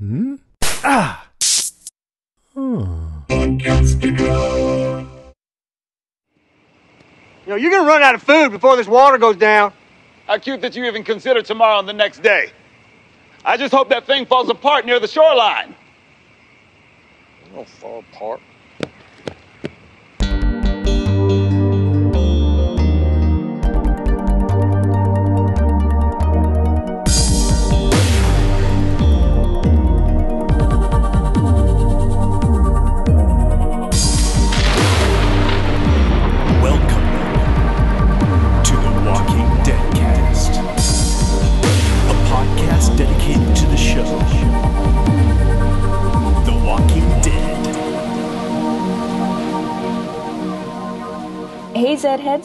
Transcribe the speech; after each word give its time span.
Hmm? 0.00 0.36
Ah! 0.82 1.28
Oh. 2.56 3.22
You 3.28 3.36
know, 7.46 7.56
you're 7.56 7.70
gonna 7.70 7.86
run 7.86 8.02
out 8.02 8.14
of 8.14 8.22
food 8.22 8.50
before 8.50 8.76
this 8.76 8.86
water 8.86 9.18
goes 9.18 9.36
down. 9.36 9.74
How 10.26 10.38
cute 10.38 10.62
that 10.62 10.74
you 10.74 10.86
even 10.86 11.04
consider 11.04 11.42
tomorrow 11.42 11.80
and 11.80 11.86
the 11.86 11.92
next 11.92 12.22
day. 12.22 12.50
I 13.44 13.58
just 13.58 13.74
hope 13.74 13.90
that 13.90 14.06
thing 14.06 14.24
falls 14.24 14.48
apart 14.48 14.86
near 14.86 14.98
the 15.00 15.08
shoreline. 15.08 15.74
It'll 17.52 17.66
fall 17.66 18.02
apart. 18.10 18.40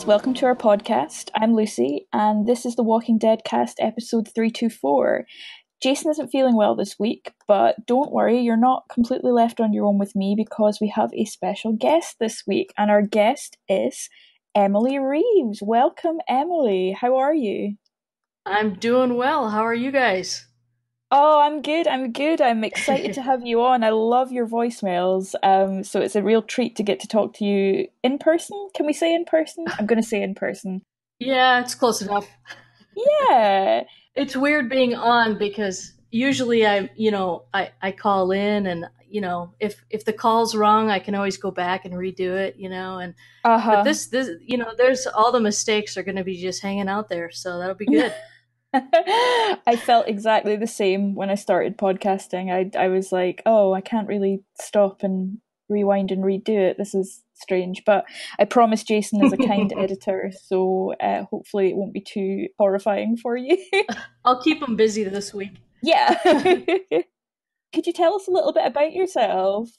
Welcome 0.04 0.36
to 0.36 0.46
our 0.46 0.56
podcast. 0.56 1.30
I'm 1.36 1.56
Lucy, 1.56 2.08
and 2.14 2.46
this 2.46 2.66
is 2.66 2.76
the 2.76 2.84
Walking 2.84 3.18
Dead 3.18 3.44
cast 3.44 3.80
episode 3.80 4.28
324. 4.36 5.26
Jason 5.82 6.12
isn't 6.12 6.30
feeling 6.30 6.56
well 6.56 6.76
this 6.76 7.00
week, 7.00 7.34
but 7.48 7.86
don't 7.88 8.12
worry, 8.12 8.40
you're 8.42 8.56
not 8.56 8.84
completely 8.92 9.32
left 9.32 9.60
on 9.60 9.74
your 9.74 9.86
own 9.86 9.98
with 9.98 10.16
me 10.16 10.36
because 10.38 10.80
we 10.80 10.90
have 10.90 11.10
a 11.14 11.26
special 11.26 11.74
guest 11.74 12.18
this 12.20 12.44
week, 12.46 12.72
and 12.78 12.92
our 12.92 13.02
guest 13.02 13.58
is 13.68 14.10
Emily 14.54 15.00
Reeves. 15.00 15.60
Welcome, 15.64 16.18
Emily. 16.30 16.96
How 17.00 17.18
are 17.18 17.34
you? 17.34 17.76
I'm 18.46 18.76
doing 18.76 19.16
well. 19.16 19.50
How 19.50 19.66
are 19.66 19.74
you 19.74 19.92
guys? 19.92 20.46
Oh, 21.18 21.40
I'm 21.40 21.62
good. 21.62 21.88
I'm 21.88 22.12
good. 22.12 22.42
I'm 22.42 22.66
excited 22.66 23.14
to 23.14 23.22
have 23.22 23.48
you 23.48 23.62
on. 23.62 23.86
I 23.86 23.90
love 23.92 24.34
your 24.34 24.46
voicemails. 24.46 25.34
Um, 25.44 25.86
so 25.86 26.02
it's 26.02 26.18
a 26.18 26.22
real 26.22 26.42
treat 26.42 26.76
to 26.76 26.84
get 26.84 27.00
to 27.00 27.08
talk 27.08 27.34
to 27.36 27.46
you 27.46 27.88
in 28.04 28.18
person. 28.18 28.68
Can 28.76 28.86
we 28.86 28.92
say 28.92 29.16
in 29.16 29.24
person? 29.24 29.64
I'm 29.80 29.86
going 29.86 30.02
to 30.02 30.06
say 30.06 30.22
in 30.22 30.36
person. 30.36 30.82
Yeah, 31.20 31.62
it's 31.62 31.74
close 31.74 32.02
enough. 32.02 32.28
Yeah. 33.22 33.84
It's 34.16 34.36
weird 34.36 34.70
being 34.70 34.94
on 34.94 35.38
because 35.38 35.94
usually 36.12 36.68
I, 36.68 36.90
you 36.98 37.12
know, 37.12 37.46
I, 37.54 37.72
I 37.82 37.94
call 37.94 38.32
in 38.32 38.68
and 38.68 38.86
you 39.08 39.22
know, 39.22 39.54
if 39.62 39.86
if 39.90 40.04
the 40.04 40.12
call's 40.12 40.54
wrong, 40.54 40.90
I 40.90 41.00
can 41.00 41.16
always 41.16 41.38
go 41.38 41.50
back 41.50 41.86
and 41.86 41.94
redo 41.94 42.32
it, 42.36 42.58
you 42.58 42.68
know, 42.68 42.98
and 42.98 43.14
Uh-huh. 43.46 43.72
but 43.76 43.84
this 43.84 44.08
this 44.08 44.32
you 44.42 44.58
know, 44.58 44.74
there's 44.78 45.08
all 45.08 45.32
the 45.32 45.40
mistakes 45.40 45.96
are 45.96 46.04
going 46.04 46.18
to 46.18 46.26
be 46.26 46.36
just 46.36 46.62
hanging 46.62 46.90
out 46.90 47.08
there, 47.08 47.32
so 47.32 47.58
that'll 47.58 47.76
be 47.76 47.86
good. 47.86 48.14
I 49.68 49.76
felt 49.76 50.08
exactly 50.08 50.56
the 50.56 50.68
same 50.68 51.16
when 51.16 51.30
I 51.30 51.36
started 51.36 51.78
podcasting. 51.78 52.52
I 52.52 52.78
I 52.78 52.88
was 52.88 53.12
like, 53.12 53.42
oh, 53.46 53.74
I 53.74 53.82
can't 53.82 54.08
really 54.08 54.44
stop 54.60 55.04
and 55.04 55.40
rewind 55.70 56.12
and 56.12 56.24
redo 56.24 56.50
it. 56.50 56.78
This 56.78 56.94
is 56.94 57.24
strange, 57.34 57.84
but 57.86 58.06
I 58.40 58.46
promise 58.46 58.84
Jason 58.84 59.24
is 59.24 59.34
a 59.34 59.38
kind 59.38 59.74
editor, 59.78 60.32
so 60.46 60.94
uh, 61.02 61.24
hopefully 61.24 61.70
it 61.70 61.76
won't 61.76 61.94
be 61.94 62.02
too 62.02 62.48
horrifying 62.58 63.18
for 63.18 63.36
you. 63.36 63.58
I'll 64.26 64.42
keep 64.42 64.60
them 64.60 64.76
busy 64.76 65.04
this 65.04 65.34
week. 65.34 65.54
yeah. 65.82 66.16
Could 67.74 67.88
you 67.88 67.94
tell 67.94 68.16
us 68.16 68.28
a 68.28 68.32
little 68.32 68.54
bit 68.54 68.66
about 68.66 68.94
yourself? 68.94 69.70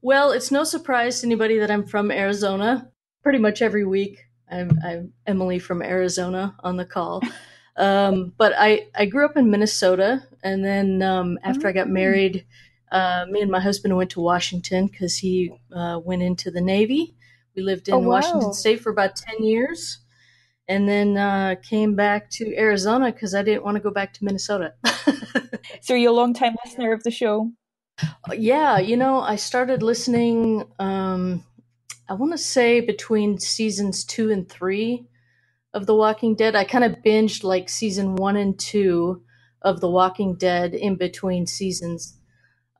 Well, 0.00 0.32
it's 0.32 0.50
no 0.50 0.64
surprise 0.64 1.20
to 1.20 1.26
anybody 1.26 1.58
that 1.58 1.70
I'm 1.70 1.86
from 1.86 2.10
Arizona. 2.10 2.90
Pretty 3.22 3.38
much 3.38 3.62
every 3.62 3.84
week, 3.84 4.18
I'm, 4.50 4.76
I'm 4.84 5.12
Emily 5.24 5.60
from 5.60 5.82
Arizona 5.82 6.56
on 6.64 6.76
the 6.76 6.84
call. 6.84 7.22
Um, 7.76 8.32
but 8.36 8.52
I, 8.56 8.88
I 8.94 9.06
grew 9.06 9.24
up 9.24 9.36
in 9.36 9.50
Minnesota, 9.50 10.22
and 10.42 10.64
then 10.64 11.02
um, 11.02 11.38
after 11.42 11.68
I 11.68 11.72
got 11.72 11.88
Mm. 11.88 11.92
married, 11.92 12.46
uh, 12.90 13.26
me 13.30 13.40
and 13.40 13.50
my 13.50 13.60
husband 13.60 13.96
went 13.96 14.10
to 14.10 14.20
Washington 14.20 14.86
because 14.88 15.18
he 15.18 15.52
uh, 15.74 15.98
went 16.04 16.22
into 16.22 16.50
the 16.50 16.60
Navy. 16.60 17.14
We 17.56 17.62
lived 17.62 17.88
in 17.88 17.94
Oh, 17.94 17.98
wow. 18.00 18.08
Washington 18.08 18.52
State 18.52 18.80
for 18.80 18.90
about 18.90 19.16
10 19.16 19.42
years, 19.42 19.98
and 20.68 20.88
then 20.88 21.16
uh, 21.16 21.56
came 21.62 21.94
back 21.96 22.30
to 22.32 22.56
Arizona 22.56 23.12
because 23.12 23.34
I 23.34 23.42
didn't 23.42 23.64
want 23.64 23.76
to 23.76 23.82
go 23.82 23.90
back 23.90 24.14
to 24.14 24.24
Minnesota. 24.24 24.74
So 25.80 25.94
you're 25.94 26.10
a 26.12 26.14
long 26.14 26.32
time 26.34 26.56
listener 26.64 26.92
of 26.92 27.02
the 27.02 27.10
show. 27.10 27.52
Yeah, 28.36 28.78
you 28.78 28.96
know, 28.96 29.20
I 29.20 29.36
started 29.36 29.82
listening, 29.82 30.64
um, 30.78 31.44
I 32.08 32.14
want 32.14 32.32
to 32.32 32.38
say 32.38 32.80
between 32.80 33.38
seasons 33.38 34.04
two 34.04 34.30
and 34.30 34.48
three 34.48 35.06
of 35.74 35.86
The 35.86 35.94
Walking 35.94 36.34
Dead. 36.34 36.54
I 36.54 36.64
kind 36.64 36.84
of 36.84 37.02
binged 37.04 37.44
like 37.44 37.68
season 37.68 38.16
one 38.16 38.36
and 38.36 38.58
two 38.58 39.22
of 39.62 39.80
The 39.80 39.90
Walking 39.90 40.34
Dead 40.34 40.74
in 40.74 40.96
between 40.96 41.46
seasons. 41.46 42.18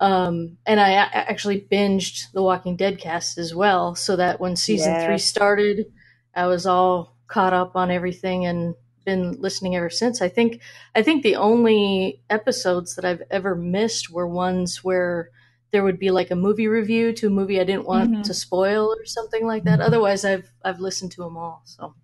Um, 0.01 0.59
and 0.67 0.81
I 0.81 0.91
a- 0.91 1.31
actually 1.31 1.61
binged 1.71 2.33
The 2.33 2.43
Walking 2.43 2.77
Dead 2.77 2.99
cast 2.99 3.39
as 3.39 3.55
well, 3.55 3.95
so 3.95 4.17
that 4.17 4.41
when 4.41 4.57
season 4.57 5.05
three 5.05 5.19
started, 5.19 5.87
I 6.35 6.47
was 6.47 6.67
all 6.67 7.17
caught 7.29 7.53
up 7.53 7.77
on 7.77 7.91
everything 7.91 8.45
and 8.45 8.75
been 9.05 9.33
listening 9.41 9.75
ever 9.77 9.91
since. 9.91 10.21
I 10.23 10.29
think 10.29 10.61
I 10.95 11.03
think 11.03 11.23
the 11.23 11.37
only 11.37 12.23
episodes 12.31 12.95
that 12.97 13.05
I've 13.05 13.23
ever 13.31 13.55
missed 13.57 14.11
were 14.11 14.27
ones 14.29 14.85
where 14.85 15.31
there 15.73 15.83
would 15.83 15.99
be 15.99 16.11
like 16.11 16.31
a 16.31 16.37
movie 16.37 16.69
review 16.69 17.13
to 17.15 17.27
a 17.29 17.31
movie 17.31 17.61
I 17.61 17.65
didn't 17.65 17.87
want 17.87 18.11
Mhm. 18.13 18.23
to 18.25 18.35
spoil 18.35 18.95
or 18.97 19.05
something 19.07 19.47
like 19.47 19.65
that. 19.65 19.81
Otherwise, 19.81 20.25
I've 20.25 20.53
I've 20.65 20.81
listened 20.81 21.13
to 21.13 21.23
them 21.23 21.37
all. 21.37 21.63
So 21.65 21.95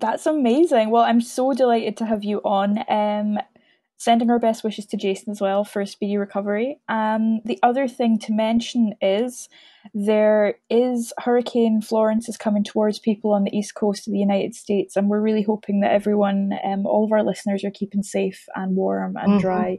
That's 0.00 0.26
amazing. 0.26 0.90
Well, 0.90 1.02
I'm 1.02 1.20
so 1.20 1.52
delighted 1.52 1.96
to 1.98 2.06
have 2.06 2.24
you 2.24 2.38
on. 2.44 2.78
Um, 2.88 3.38
sending 3.96 4.28
our 4.28 4.38
best 4.40 4.64
wishes 4.64 4.84
to 4.86 4.96
Jason 4.96 5.30
as 5.30 5.40
well 5.40 5.64
for 5.64 5.80
a 5.80 5.86
speedy 5.86 6.16
recovery. 6.16 6.78
Um, 6.88 7.40
the 7.44 7.58
other 7.62 7.86
thing 7.88 8.18
to 8.20 8.32
mention 8.32 8.94
is 9.00 9.48
there 9.94 10.56
is 10.68 11.12
Hurricane 11.18 11.80
Florence 11.80 12.28
is 12.28 12.36
coming 12.36 12.64
towards 12.64 12.98
people 12.98 13.32
on 13.32 13.44
the 13.44 13.56
east 13.56 13.74
coast 13.74 14.06
of 14.06 14.12
the 14.12 14.18
United 14.18 14.54
States, 14.54 14.96
and 14.96 15.08
we're 15.08 15.20
really 15.20 15.42
hoping 15.42 15.80
that 15.80 15.92
everyone, 15.92 16.52
um, 16.64 16.86
all 16.86 17.04
of 17.04 17.12
our 17.12 17.22
listeners, 17.22 17.64
are 17.64 17.70
keeping 17.70 18.02
safe 18.02 18.46
and 18.54 18.74
warm 18.76 19.16
and 19.16 19.34
Mhm. 19.34 19.40
dry 19.40 19.78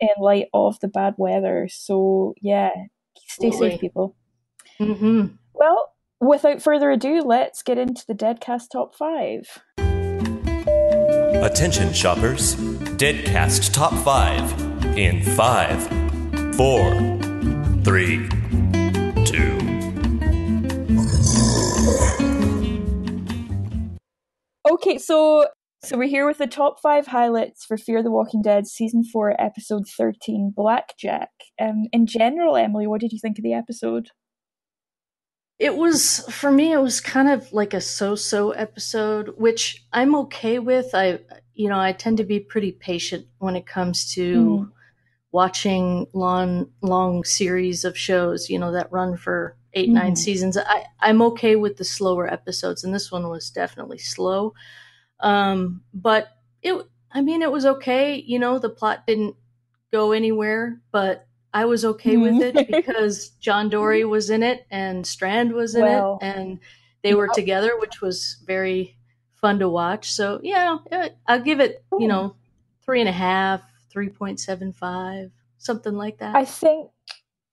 in 0.00 0.08
light 0.18 0.48
of 0.52 0.78
the 0.80 0.88
bad 0.88 1.14
weather. 1.16 1.68
So 1.70 2.34
yeah, 2.42 2.70
stay 3.16 3.46
Absolutely. 3.48 3.70
safe, 3.70 3.80
people. 3.80 4.16
hmm 4.78 5.26
Well, 5.54 5.94
without 6.22 6.62
further 6.62 6.90
ado, 6.90 7.20
let's 7.22 7.62
get 7.62 7.78
into 7.78 8.04
the 8.06 8.14
Deadcast 8.14 8.70
top 8.72 8.94
five. 8.94 9.62
Attention, 11.42 11.92
shoppers. 11.92 12.54
Deadcast 12.96 13.72
Top 13.74 13.92
5 14.04 14.96
in 14.96 15.22
5, 15.22 16.56
4, 16.56 17.18
3, 17.82 18.28
2. 19.24 19.62
Okay, 24.70 24.98
so 24.98 25.46
so 25.84 25.98
we're 25.98 26.06
here 26.06 26.28
with 26.28 26.38
the 26.38 26.46
top 26.46 26.80
five 26.80 27.08
highlights 27.08 27.64
for 27.64 27.76
Fear 27.76 28.04
the 28.04 28.12
Walking 28.12 28.40
Dead 28.40 28.68
season 28.68 29.02
four, 29.02 29.34
episode 29.40 29.88
thirteen, 29.88 30.52
Blackjack. 30.54 31.30
Um, 31.60 31.86
in 31.92 32.06
general, 32.06 32.56
Emily, 32.56 32.86
what 32.86 33.00
did 33.00 33.10
you 33.10 33.18
think 33.20 33.36
of 33.38 33.42
the 33.42 33.52
episode? 33.52 34.10
It 35.62 35.76
was 35.76 36.18
for 36.28 36.50
me. 36.50 36.72
It 36.72 36.80
was 36.82 37.00
kind 37.00 37.28
of 37.28 37.52
like 37.52 37.72
a 37.72 37.80
so-so 37.80 38.50
episode, 38.50 39.28
which 39.38 39.84
I'm 39.92 40.14
okay 40.16 40.58
with. 40.58 40.90
I, 40.92 41.20
you 41.54 41.68
know, 41.68 41.78
I 41.78 41.92
tend 41.92 42.16
to 42.18 42.24
be 42.24 42.40
pretty 42.40 42.72
patient 42.72 43.28
when 43.38 43.54
it 43.54 43.64
comes 43.64 44.12
to 44.14 44.24
Mhm. 44.66 44.72
watching 45.32 46.08
long, 46.14 46.70
long 46.82 47.24
series 47.24 47.84
of 47.84 47.96
shows. 47.96 48.50
You 48.50 48.58
know, 48.58 48.72
that 48.72 48.90
run 48.92 49.16
for 49.16 49.56
8 49.74 49.90
nine 49.90 50.14
Mhm. 50.14 50.18
seasons. 50.18 50.56
I, 50.58 50.86
I'm 51.00 51.22
okay 51.22 51.56
with 51.56 51.76
the 51.76 51.84
slower 51.84 52.26
episodes, 52.26 52.84
and 52.84 52.92
this 52.94 53.12
one 53.12 53.28
was 53.28 53.50
definitely 53.50 53.98
slow. 53.98 54.54
Um, 55.20 55.82
but 55.94 56.28
it, 56.62 56.74
I 57.12 57.22
mean, 57.22 57.42
it 57.42 57.52
was 57.52 57.66
okay. 57.66 58.16
You 58.16 58.38
know, 58.40 58.58
the 58.58 58.70
plot 58.70 59.06
didn't 59.06 59.36
go 59.92 60.12
anywhere, 60.12 60.80
but 60.92 61.26
I 61.54 61.64
was 61.66 61.84
okay 61.84 62.16
with 62.16 62.40
it 62.40 62.54
mm-hmm. 62.54 62.72
because 62.76 63.30
John 63.40 63.68
Dorie 63.68 64.04
was 64.04 64.30
in 64.30 64.42
it 64.42 64.66
and 64.70 65.06
Strand 65.06 65.52
was 65.52 65.74
in 65.74 65.82
Well, 65.82 66.18
it, 66.20 66.24
and 66.26 66.58
they 67.02 67.14
were 67.14 67.28
together, 67.28 67.78
which 67.78 68.00
was 68.00 68.38
very 68.46 68.96
fun 69.34 69.58
to 69.58 69.68
watch. 69.68 70.10
So 70.12 70.40
yeah, 70.42 70.78
it- 70.90 70.94
uh, 70.94 71.08
I'll 71.26 71.42
give 71.42 71.60
it, 71.60 71.84
you 71.98 72.08
know, 72.08 72.36
three 72.84 73.00
and 73.00 73.08
a 73.08 73.12
half, 73.12 73.62
three 73.90 74.08
point 74.08 74.40
seven 74.40 74.72
five, 74.72 75.30
something 75.58 75.94
like 75.94 76.18
that. 76.18 76.34
I 76.34 76.44
think 76.44 76.90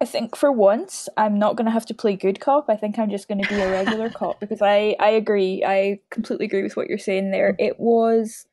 I 0.02 0.06
think 0.06 0.36
for 0.36 0.52
once 0.52 1.10
I'm 1.18 1.38
not 1.38 1.58
going 1.58 1.66
to 1.66 1.72
have 1.72 1.86
to 1.88 1.94
play 1.94 2.16
good 2.16 2.40
cop. 2.40 2.70
I 2.70 2.78
think 2.78 2.98
I'm 2.98 3.10
just 3.10 3.28
going 3.28 3.42
to 3.44 3.50
be 3.50 3.60
a 3.60 3.70
regular 3.70 4.10
cop 4.16 4.40
because 4.40 4.62
I 4.62 4.96
I 5.00 5.10
agree. 5.10 5.64
I 5.66 6.00
completely 6.10 6.46
agree 6.46 6.64
with 6.64 6.78
what 6.78 6.88
you're 6.88 6.98
saying 6.98 7.32
there. 7.32 7.54
Mm. 7.54 7.68
It 7.68 7.80
was 7.80 8.46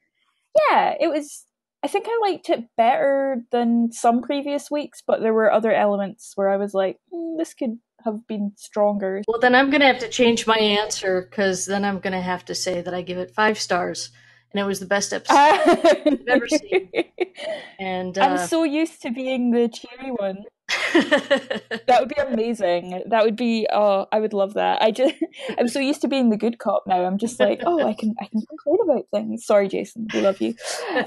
yeah, 0.71 0.95
it 0.99 1.09
was 1.09 1.45
I 1.87 1.89
think 1.89 2.07
I 2.09 2.19
liked 2.21 2.51
it 2.51 2.65
better 2.77 3.43
than 3.53 3.93
some 3.93 4.21
previous 4.21 4.73
weeks, 4.73 5.05
but 5.07 5.21
there 5.21 5.33
were 5.33 5.53
other 5.53 5.73
elements 5.73 6.33
where 6.35 6.49
I 6.49 6.57
was 6.57 6.75
like, 6.75 6.99
mm, 7.15 7.39
this 7.39 7.55
could 7.55 7.79
have 8.05 8.27
been 8.27 8.55
stronger. 8.57 9.23
Well, 9.29 9.39
then 9.39 9.55
I'm 9.55 9.71
going 9.71 9.83
to 9.83 9.87
have 9.87 10.01
to 10.01 10.09
change 10.09 10.49
my 10.49 10.59
answer 10.59 11.29
because 11.31 11.65
then 11.65 11.85
I'm 11.85 12.01
going 12.01 12.13
to 12.13 12.21
have 12.21 12.45
to 12.47 12.57
say 12.57 12.81
that 12.81 12.93
I 12.93 13.03
give 13.03 13.19
it 13.19 13.31
five 13.31 13.61
stars, 13.61 14.11
and 14.51 14.61
it 14.61 14.65
was 14.65 14.81
the 14.81 14.87
best 14.87 15.13
episode 15.13 15.37
I've 15.37 16.27
ever 16.27 16.49
seen. 16.49 16.91
And 17.79 18.19
uh, 18.19 18.23
I'm 18.23 18.49
so 18.49 18.65
used 18.65 19.03
to 19.03 19.13
being 19.13 19.53
the 19.53 19.69
cheery 19.69 20.11
one. 20.11 20.43
That 21.01 21.97
would 22.01 22.09
be 22.09 22.17
amazing. 22.17 23.03
That 23.07 23.25
would 23.25 23.37
be 23.37 23.67
oh, 23.73 24.07
I 24.13 24.21
would 24.21 24.33
love 24.33 24.55
that. 24.55 24.83
I 24.83 24.91
just 24.91 25.15
I'm 25.59 25.69
so 25.69 25.79
used 25.81 26.01
to 26.03 26.09
being 26.09 26.31
the 26.31 26.37
good 26.37 26.59
cop 26.59 26.85
now. 26.87 27.05
I'm 27.05 27.19
just 27.19 27.39
like, 27.41 27.63
oh, 27.67 27.87
I 27.87 27.95
can 27.95 28.15
I 28.21 28.27
can 28.27 28.43
complain 28.43 28.79
about 28.85 29.07
things. 29.13 29.45
Sorry, 29.45 29.69
Jason, 29.69 30.09
we 30.13 30.21
love 30.21 30.41
you. 30.41 30.55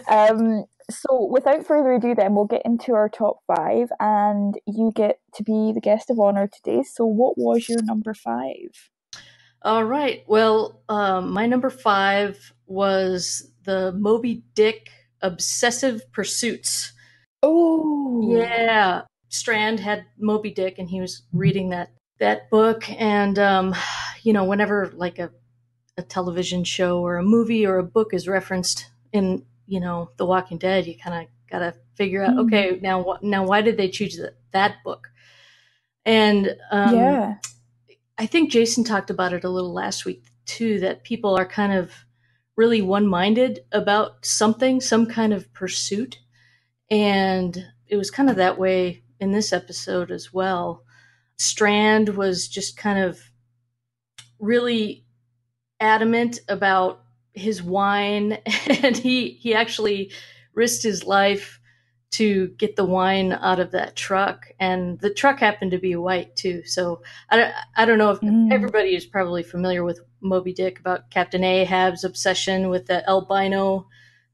Um, 0.10 0.66
so 0.90 1.28
without 1.32 1.66
further 1.66 1.94
ado, 1.94 2.16
then 2.16 2.34
we'll 2.34 2.46
get 2.46 2.64
into 2.66 2.94
our 2.94 3.10
top 3.10 3.40
five, 3.48 3.90
and 4.00 4.56
you 4.66 4.92
get 4.96 5.20
to 5.36 5.44
be 5.44 5.72
the 5.74 5.82
guest 5.82 6.10
of 6.10 6.20
honor 6.20 6.48
today. 6.48 6.84
So, 6.84 7.06
what 7.06 7.38
was 7.38 7.70
your 7.70 7.82
number 7.84 8.14
five? 8.14 8.90
All 9.62 9.84
right. 9.84 10.24
Well, 10.28 10.82
um, 10.90 11.32
my 11.32 11.46
number 11.46 11.70
five 11.70 12.54
was 12.66 13.52
the 13.66 13.92
Moby 13.92 14.44
Dick 14.56 14.90
Obsessive 15.22 16.02
Pursuits. 16.12 16.94
Oh, 17.44 18.22
Yeah, 18.24 19.02
Strand 19.30 19.80
had 19.80 20.06
Moby 20.18 20.52
Dick, 20.52 20.80
and 20.80 20.90
he 20.90 21.00
was 21.00 21.24
reading 21.32 21.70
that 21.70 21.92
that 22.20 22.50
book. 22.50 22.90
And 22.90 23.40
um, 23.40 23.76
you 24.24 24.34
know, 24.34 24.44
whenever 24.44 24.92
like 24.96 25.20
a 25.20 25.32
a 25.98 26.02
television 26.02 26.64
show 26.64 27.00
or 27.02 27.18
a 27.18 27.24
movie 27.24 27.66
or 27.66 27.78
a 27.78 27.84
book 27.84 28.14
is 28.14 28.28
referenced 28.28 28.88
in 29.14 29.46
you 29.68 29.80
know 29.80 30.10
The 30.18 30.26
Walking 30.26 30.58
Dead, 30.58 30.88
you 30.88 30.98
kind 30.98 31.24
of 31.24 31.30
got 31.50 31.60
to 31.60 31.74
figure 31.96 32.24
out, 32.24 32.36
Mhm. 32.36 32.46
okay, 32.46 32.80
now 32.82 33.02
what? 33.02 33.24
Now 33.24 33.46
why 33.46 33.62
did 33.62 33.78
they 33.78 33.90
choose 33.90 34.18
that, 34.18 34.36
that 34.52 34.76
book? 34.84 35.10
And 36.06 36.56
um, 36.72 36.96
yeah. 36.96 37.36
I 38.18 38.26
think 38.26 38.52
Jason 38.52 38.84
talked 38.84 39.10
about 39.10 39.34
it 39.34 39.44
a 39.44 39.50
little 39.50 39.74
last 39.74 40.06
week 40.06 40.24
too. 40.46 40.80
That 40.80 41.04
people 41.04 41.36
are 41.38 41.46
kind 41.46 41.74
of 41.74 41.92
really 42.56 42.82
one-minded 42.82 43.62
about 43.72 44.26
something, 44.26 44.82
some 44.82 45.06
kind 45.06 45.34
of 45.34 45.52
pursuit, 45.54 46.18
and 46.90 47.66
it 47.88 47.96
was 47.96 48.12
kind 48.12 48.30
of 48.30 48.36
that 48.38 48.58
way 48.58 49.04
in 49.20 49.32
this 49.32 49.52
episode 49.54 50.12
as 50.12 50.34
well. 50.34 50.84
Strand 51.38 52.10
was 52.10 52.48
just 52.48 52.78
kind 52.78 53.00
of 53.00 53.20
really 54.40 55.06
adamant 55.80 56.40
about 56.48 57.04
his 57.34 57.62
wine, 57.62 58.34
and 58.84 58.98
he 58.98 59.30
he 59.32 59.54
actually 59.54 60.12
risked 60.54 60.84
his 60.84 61.06
life 61.06 61.60
to 62.12 62.48
get 62.58 62.76
the 62.76 62.86
wine 62.86 63.34
out 63.34 63.60
of 63.60 63.72
that 63.72 63.96
truck, 63.96 64.48
and 64.60 65.00
the 65.00 65.14
truck 65.14 65.40
happened 65.40 65.72
to 65.72 65.78
be 65.78 65.96
white 65.96 66.36
too. 66.36 66.64
So 66.66 67.02
I 67.30 67.38
don't, 67.38 67.54
I 67.78 67.86
don't 67.86 67.98
know 68.00 68.12
if 68.12 68.20
Mm. 68.22 68.52
everybody 68.52 68.96
is 68.96 69.06
probably 69.06 69.44
familiar 69.44 69.84
with 69.84 70.02
Moby 70.22 70.54
Dick 70.54 70.80
about 70.80 71.10
Captain 71.12 71.44
Ahab's 71.44 72.04
obsession 72.04 72.70
with 72.70 72.88
the 72.88 73.08
albino 73.08 73.88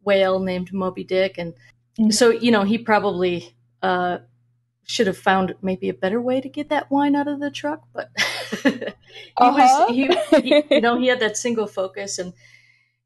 whale 0.03 0.39
named 0.39 0.71
Moby 0.73 1.03
Dick, 1.03 1.37
and 1.37 1.53
Mhm. 1.99 2.13
so 2.13 2.29
you 2.29 2.51
know 2.51 2.63
he 2.63 2.77
probably 2.77 3.55
uh, 3.81 4.19
should 4.85 5.07
have 5.07 5.17
found 5.17 5.55
maybe 5.61 5.89
a 5.89 5.93
better 5.93 6.21
way 6.21 6.41
to 6.41 6.49
get 6.49 6.69
that 6.69 6.91
wine 6.91 7.15
out 7.15 7.27
of 7.27 7.39
the 7.39 7.51
truck, 7.51 7.83
but 7.93 8.11
he 9.37 9.51
Uh-huh. 9.51 9.51
was 9.51 9.89
he, 9.89 10.07
he 10.41 10.63
you 10.71 10.81
know 10.81 10.99
he 10.99 11.07
had 11.07 11.19
that 11.21 11.37
single 11.37 11.67
focus, 11.67 12.19
and 12.19 12.33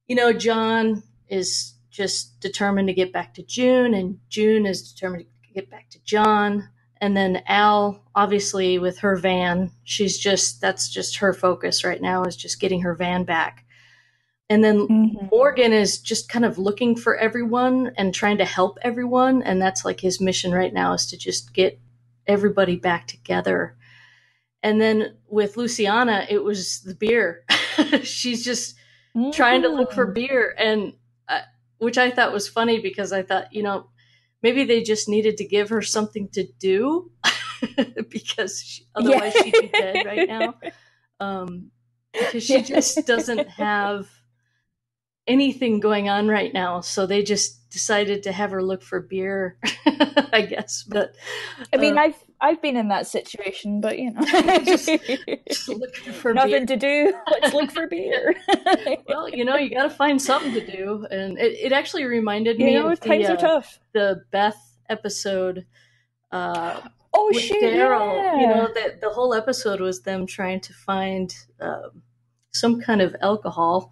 you 0.07 0.15
know 0.15 0.33
John 0.33 1.03
is 1.29 1.75
just 1.91 2.39
determined 2.41 2.87
to 2.89 2.93
get 2.93 3.13
back 3.13 3.33
to 3.35 3.43
June, 3.43 3.93
and 3.93 4.19
June 4.29 4.65
is 4.65 4.91
determined 4.93 5.25
to 5.47 5.53
get 5.53 5.69
back 5.71 5.89
to 5.91 5.99
John. 6.03 6.69
And 7.01 7.15
then 7.17 7.43
Al, 7.47 8.03
obviously, 8.15 8.79
with 8.79 8.99
her 8.99 9.15
van, 9.17 9.71
she's 9.83 10.17
just 10.17 10.61
that's 10.61 10.89
just 10.89 11.17
her 11.17 11.33
focus 11.33 11.83
right 11.85 12.01
now 12.01 12.23
is 12.23 12.35
just 12.37 12.59
getting 12.61 12.81
her 12.81 12.95
van 12.95 13.23
back. 13.25 13.65
And 14.49 14.63
then 14.63 14.87
Mhm. 14.87 15.31
Morgan 15.31 15.73
is 15.73 15.99
just 15.99 16.27
kind 16.27 16.43
of 16.43 16.57
looking 16.57 16.95
for 16.95 17.15
everyone 17.15 17.91
and 17.97 18.13
trying 18.13 18.39
to 18.39 18.45
help 18.45 18.79
everyone. 18.81 19.43
And 19.43 19.61
that's 19.61 19.85
like 19.85 19.99
his 19.99 20.19
mission 20.19 20.51
right 20.51 20.73
now 20.73 20.93
is 20.93 21.05
to 21.07 21.17
just 21.17 21.53
get 21.53 21.79
everybody 22.25 22.75
back 22.75 23.07
together. 23.07 23.75
And 24.63 24.81
then 24.81 25.17
with 25.27 25.55
Luciana, 25.55 26.25
it 26.29 26.43
was 26.43 26.81
the 26.81 26.95
beer. 26.95 27.45
She's 28.03 28.43
just 28.43 28.75
trying 29.31 29.61
to 29.61 29.69
look 29.69 29.91
for 29.91 30.07
Mm. 30.07 30.13
beer. 30.15 30.55
And 30.57 30.93
uh, 31.27 31.41
which 31.77 31.97
I 31.99 32.09
thought 32.09 32.33
was 32.33 32.47
funny 32.49 32.79
because 32.79 33.13
I 33.13 33.21
thought, 33.21 33.53
you 33.53 33.61
know, 33.63 33.89
maybe 34.41 34.63
they 34.63 34.81
just 34.81 35.07
needed 35.07 35.37
to 35.37 35.45
give 35.45 35.69
her 35.69 35.81
something 35.83 36.27
to 36.29 36.43
do 36.59 37.11
because 38.09 38.61
she, 38.63 38.85
otherwise 38.95 39.33
she'd 39.33 39.53
be 39.53 39.67
dead 39.77 40.05
right 40.05 40.27
now. 40.27 40.55
Um, 41.19 41.71
because 42.19 42.43
she 42.43 42.55
Yeah. 42.55 42.61
just 42.63 43.05
doesn't 43.05 43.47
have 43.47 44.09
anything 45.29 45.79
going 45.79 46.09
on 46.09 46.27
right 46.27 46.53
now. 46.53 46.81
So 46.81 47.05
they 47.05 47.23
just 47.23 47.69
decided 47.69 48.23
to 48.23 48.31
have 48.31 48.49
her 48.51 48.63
look 48.63 48.81
for 48.81 48.99
beer, 48.99 49.57
I 50.33 50.41
guess. 50.49 50.83
But 50.83 51.13
I 51.71 51.77
mean, 51.77 51.97
uh, 51.97 52.01
I've 52.01 52.23
I've 52.41 52.61
been 52.61 52.75
in 52.75 52.87
that 52.89 53.05
situation, 53.07 53.79
but 53.79 53.99
you 53.99 54.11
know, 54.11 54.21
Just- 54.65 54.89
just 55.47 55.69
for 56.19 56.33
nothing 56.33 56.65
beer. 56.65 56.65
to 56.65 56.75
do. 56.77 57.13
Let's 57.31 57.53
look 57.53 57.71
for 57.71 57.87
beer. 57.87 58.35
Well, 59.07 59.29
you 59.29 59.45
know, 59.45 59.55
you 59.55 59.69
got 59.69 59.83
to 59.83 59.89
find 59.89 60.21
something 60.21 60.53
to 60.53 60.65
do, 60.65 61.05
and 61.11 61.37
it, 61.37 61.57
it 61.65 61.71
actually 61.71 62.05
reminded 62.05 62.59
you 62.59 62.65
me 62.65 62.73
know, 62.75 62.89
of 62.89 62.99
times 62.99 63.27
the, 63.27 63.33
are 63.33 63.37
uh, 63.37 63.39
tough. 63.39 63.79
the 63.93 64.23
Beth 64.31 64.77
episode 64.89 65.65
uh, 66.31 66.81
Oh 67.13 67.29
with 67.33 67.43
shit! 67.43 67.61
Daryl. 67.61 68.15
yeah. 68.15 68.39
You 68.39 68.47
know, 68.47 68.69
that 68.73 69.01
the 69.01 69.09
whole 69.09 69.33
episode 69.33 69.79
was 69.81 70.01
them 70.01 70.25
trying 70.25 70.61
to 70.61 70.73
find 70.73 71.33
um, 71.59 72.01
some 72.51 72.79
kind 72.81 73.01
of 73.01 73.15
alcohol, 73.21 73.91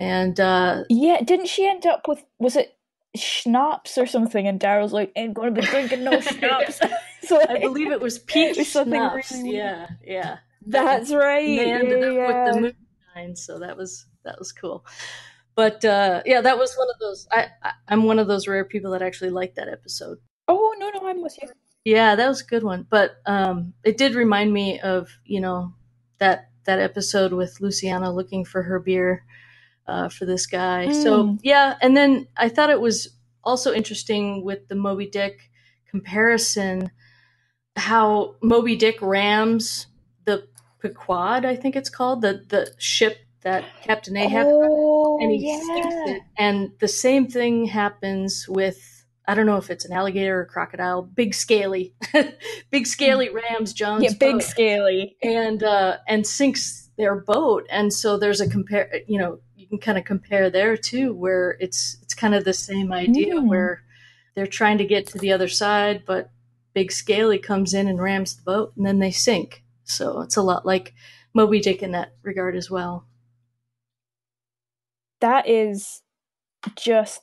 and 0.00 0.40
uh, 0.40 0.84
Yeah, 0.88 1.20
didn't 1.22 1.46
she 1.46 1.66
end 1.68 1.86
up 1.86 2.08
with 2.08 2.24
was 2.38 2.56
it 2.56 2.76
schnapps 3.14 3.98
or 3.98 4.06
something? 4.06 4.46
And 4.48 4.58
Daryl's 4.58 4.92
like, 4.92 5.12
"Ain't 5.14 5.34
gonna 5.34 5.50
be 5.52 5.60
drinking 5.60 6.02
no 6.04 6.20
schnapps." 6.20 6.80
so 7.22 7.40
I 7.48 7.58
believe 7.58 7.92
it 7.92 8.00
was 8.00 8.18
peach 8.26 8.56
something 8.66 8.92
schnapps. 9.00 9.30
really 9.32 9.56
yeah, 9.56 9.88
yeah. 10.04 10.38
that's 10.66 11.12
right. 11.12 11.46
And 11.46 11.58
they 11.58 11.68
Yeah, 11.68 11.78
ended 11.78 12.02
up 12.02 12.14
yeah. 12.14 12.26
with 12.44 12.54
the 12.54 12.60
moonshine, 12.60 13.36
so 13.36 13.58
that 13.60 13.76
was 13.76 14.06
that 14.24 14.38
was 14.38 14.52
cool. 14.52 14.84
But 15.54 15.84
uh, 15.84 16.22
yeah, 16.24 16.40
that 16.40 16.58
was 16.58 16.74
one 16.76 16.88
of 16.88 16.98
those. 17.00 17.28
I, 17.30 17.48
I 17.62 17.72
I'm 17.88 18.04
one 18.04 18.18
of 18.18 18.26
those 18.28 18.48
rare 18.48 18.64
people 18.64 18.92
that 18.92 19.02
actually 19.02 19.30
liked 19.30 19.56
that 19.56 19.68
episode. 19.68 20.18
Oh 20.48 20.74
no, 20.78 20.90
no, 20.90 21.06
I'm 21.06 21.22
with 21.22 21.36
you. 21.42 21.48
Yeah, 21.84 22.14
that 22.14 22.28
was 22.28 22.42
a 22.42 22.46
good 22.46 22.62
one. 22.62 22.86
But 22.88 23.16
um, 23.26 23.74
it 23.84 23.98
did 23.98 24.14
remind 24.14 24.52
me 24.52 24.80
of 24.80 25.08
you 25.24 25.40
know 25.40 25.74
that 26.18 26.48
that 26.64 26.78
episode 26.78 27.32
with 27.32 27.60
Luciana 27.60 28.12
looking 28.12 28.44
for 28.44 28.62
her 28.62 28.78
beer 28.78 29.24
uh, 29.86 30.08
for 30.08 30.24
this 30.26 30.46
guy. 30.46 30.90
So 30.92 31.24
Mm. 31.24 31.40
yeah, 31.42 31.76
and 31.80 31.96
then 31.96 32.26
I 32.36 32.48
thought 32.48 32.70
it 32.70 32.80
was 32.80 33.08
also 33.42 33.72
interesting 33.72 34.44
with 34.44 34.68
the 34.68 34.74
Moby 34.74 35.06
Dick 35.06 35.50
comparison, 35.88 36.90
how 37.76 38.36
Moby 38.42 38.76
Dick 38.76 38.98
rams 39.00 39.86
the 40.24 40.46
Pequod, 40.80 41.44
I 41.44 41.56
think 41.56 41.76
it's 41.76 41.90
called 41.90 42.22
the 42.22 42.44
the 42.48 42.72
ship 42.78 43.18
that 43.42 43.64
Captain 43.82 44.16
Ahab 44.16 44.46
oh, 44.48 45.18
and 45.20 45.30
he 45.30 45.48
yeah. 45.48 45.58
sinks 45.60 45.94
it. 46.06 46.22
And 46.36 46.72
the 46.78 46.88
same 46.88 47.26
thing 47.26 47.66
happens 47.66 48.46
with 48.48 49.04
I 49.26 49.34
don't 49.34 49.46
know 49.46 49.56
if 49.58 49.70
it's 49.70 49.84
an 49.84 49.92
alligator 49.92 50.40
or 50.40 50.44
crocodile, 50.46 51.02
big 51.02 51.34
scaly, 51.34 51.94
big 52.70 52.86
scaly 52.86 53.28
rams 53.28 53.72
John's 53.72 54.04
Yeah, 54.04 54.10
big 54.18 54.32
boat, 54.34 54.42
scaly. 54.42 55.16
and 55.22 55.62
uh, 55.62 55.98
and 56.08 56.26
sinks 56.26 56.90
their 56.96 57.16
boat. 57.16 57.66
And 57.70 57.92
so 57.92 58.18
there's 58.18 58.40
a 58.40 58.48
compare, 58.48 58.90
you 59.06 59.18
know, 59.18 59.40
can 59.70 59.78
kind 59.78 59.98
of 59.98 60.04
compare 60.04 60.50
there 60.50 60.76
too, 60.76 61.14
where 61.14 61.56
it's 61.60 61.96
it's 62.02 62.14
kind 62.14 62.34
of 62.34 62.44
the 62.44 62.52
same 62.52 62.92
idea 62.92 63.36
Mm. 63.36 63.48
where 63.48 63.82
they're 64.34 64.46
trying 64.46 64.78
to 64.78 64.84
get 64.84 65.06
to 65.08 65.18
the 65.18 65.32
other 65.32 65.48
side, 65.48 66.04
but 66.06 66.30
big 66.74 66.92
scaly 66.92 67.38
comes 67.38 67.74
in 67.74 67.88
and 67.88 68.00
rams 68.00 68.36
the 68.36 68.42
boat, 68.42 68.72
and 68.76 68.84
then 68.86 68.98
they 68.98 69.10
sink. 69.10 69.64
So 69.84 70.20
it's 70.20 70.36
a 70.36 70.42
lot 70.42 70.64
like 70.66 70.94
Moby 71.34 71.60
Dick 71.60 71.82
in 71.82 71.92
that 71.92 72.14
regard 72.22 72.54
as 72.56 72.70
well. 72.70 73.06
That 75.20 75.48
is 75.48 76.02
just 76.76 77.20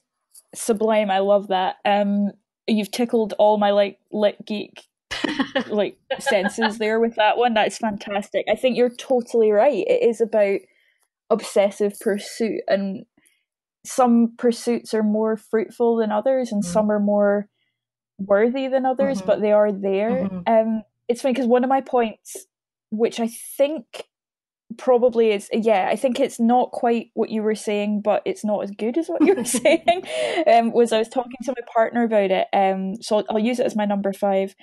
sublime. 0.54 1.10
I 1.10 1.20
love 1.20 1.48
that. 1.48 1.78
Um, 1.86 2.32
you've 2.68 2.92
tickled 2.92 3.34
all 3.40 3.58
my 3.58 3.72
like 3.72 4.00
lit 4.12 4.46
geek 4.46 4.84
like 5.68 5.98
senses 6.20 6.78
there 6.78 7.00
with 7.00 7.16
that 7.16 7.38
one. 7.38 7.54
That's 7.54 7.78
fantastic. 7.78 8.46
I 8.52 8.56
think 8.56 8.78
you're 8.78 8.94
totally 8.96 9.52
right. 9.52 9.86
It 9.88 10.04
is 10.04 10.22
about 10.22 10.60
obsessive 11.30 12.00
pursuit, 12.00 12.62
and 12.68 13.06
some 13.86 14.36
pursuits 14.38 14.94
are 14.94 15.04
more 15.04 15.38
fruitful 15.38 15.98
than 15.98 16.12
others, 16.12 16.52
and 16.52 16.64
Mhm. 16.64 16.68
some 16.68 16.92
are 16.92 17.00
more 17.00 17.50
worthy 18.20 18.68
than 18.68 18.86
others. 18.86 19.22
Mhm. 19.22 19.26
But 19.26 19.42
they 19.42 19.52
are 19.52 19.72
there. 19.72 20.26
Mhm. 20.26 20.44
Um, 20.48 20.84
it's 21.08 21.22
funny 21.22 21.34
because 21.34 21.48
one 21.48 21.64
of 21.64 21.70
my 21.70 21.82
points, 21.82 22.48
which 22.90 23.20
I 23.20 23.28
think 23.28 24.08
probably 24.78 25.32
is 25.32 25.50
yeah 25.54 25.88
i 25.90 25.96
think 25.96 26.20
it's 26.20 26.42
not 26.42 26.72
quite 26.72 27.10
what 27.14 27.30
you 27.30 27.42
were 27.42 27.56
saying 27.56 28.02
but 28.02 28.22
it's 28.26 28.44
not 28.44 28.62
as 28.62 28.70
good 28.72 28.98
as 28.98 29.08
what 29.08 29.24
you 29.24 29.34
were 29.34 29.46
saying 29.46 30.04
um 30.46 30.72
was 30.74 30.92
i 30.92 31.00
was 31.00 31.08
talking 31.08 31.32
to 31.42 31.54
my 31.58 31.66
partner 31.74 32.04
about 32.04 32.32
it 32.32 32.48
um 32.52 33.02
so 33.02 33.18
I'll, 33.18 33.26
I'll 33.30 33.40
use 33.40 33.60
it 33.60 33.66
as 33.66 33.78
my 33.78 33.86
number 33.86 34.12
five 34.12 34.56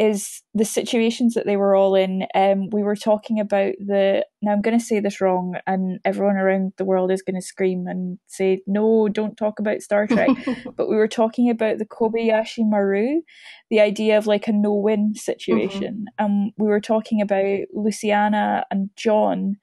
is 0.00 0.42
the 0.54 0.64
situations 0.64 1.34
that 1.34 1.44
they 1.44 1.58
were 1.58 1.76
all 1.76 1.94
in. 1.94 2.26
Um, 2.34 2.70
we 2.72 2.82
were 2.82 2.96
talking 2.96 3.38
about 3.38 3.74
the. 3.78 4.24
Now 4.40 4.52
I'm 4.52 4.62
going 4.62 4.78
to 4.78 4.84
say 4.84 4.98
this 4.98 5.20
wrong, 5.20 5.56
and 5.66 6.00
everyone 6.06 6.36
around 6.36 6.72
the 6.78 6.86
world 6.86 7.12
is 7.12 7.22
going 7.22 7.36
to 7.36 7.46
scream 7.46 7.84
and 7.86 8.18
say, 8.26 8.62
"No, 8.66 9.08
don't 9.08 9.36
talk 9.36 9.58
about 9.58 9.82
Star 9.82 10.06
Trek." 10.06 10.30
but 10.76 10.88
we 10.88 10.96
were 10.96 11.06
talking 11.06 11.50
about 11.50 11.76
the 11.76 11.84
Kobayashi 11.84 12.64
Maru, 12.64 13.20
the 13.68 13.80
idea 13.80 14.16
of 14.16 14.26
like 14.26 14.48
a 14.48 14.52
no-win 14.52 15.14
situation, 15.14 16.06
and 16.18 16.32
mm-hmm. 16.32 16.44
um, 16.46 16.50
we 16.56 16.68
were 16.68 16.80
talking 16.80 17.20
about 17.20 17.58
Luciana 17.74 18.64
and 18.70 18.88
John 18.96 19.56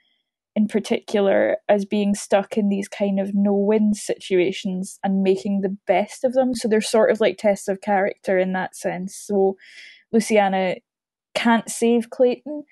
in 0.55 0.67
particular 0.67 1.57
as 1.69 1.85
being 1.85 2.15
stuck 2.15 2.57
in 2.57 2.67
these 2.67 2.87
kind 2.87 3.19
of 3.19 3.29
no 3.35 3.53
win 3.53 3.93
situations 3.93 4.97
and 5.03 5.21
making 5.21 5.61
the 5.61 5.77
best 5.85 6.23
of 6.23 6.33
them. 6.33 6.55
So 6.55 6.67
they're 6.67 6.81
sort 6.81 7.11
of 7.11 7.21
like 7.21 7.37
tests 7.37 7.67
of 7.67 7.81
character 7.81 8.39
in 8.39 8.53
that 8.53 8.75
sense. 8.75 9.15
So 9.15 9.55
Luciana 10.11 10.75
can't 11.35 11.69
save 11.69 12.09
Clayton, 12.09 12.63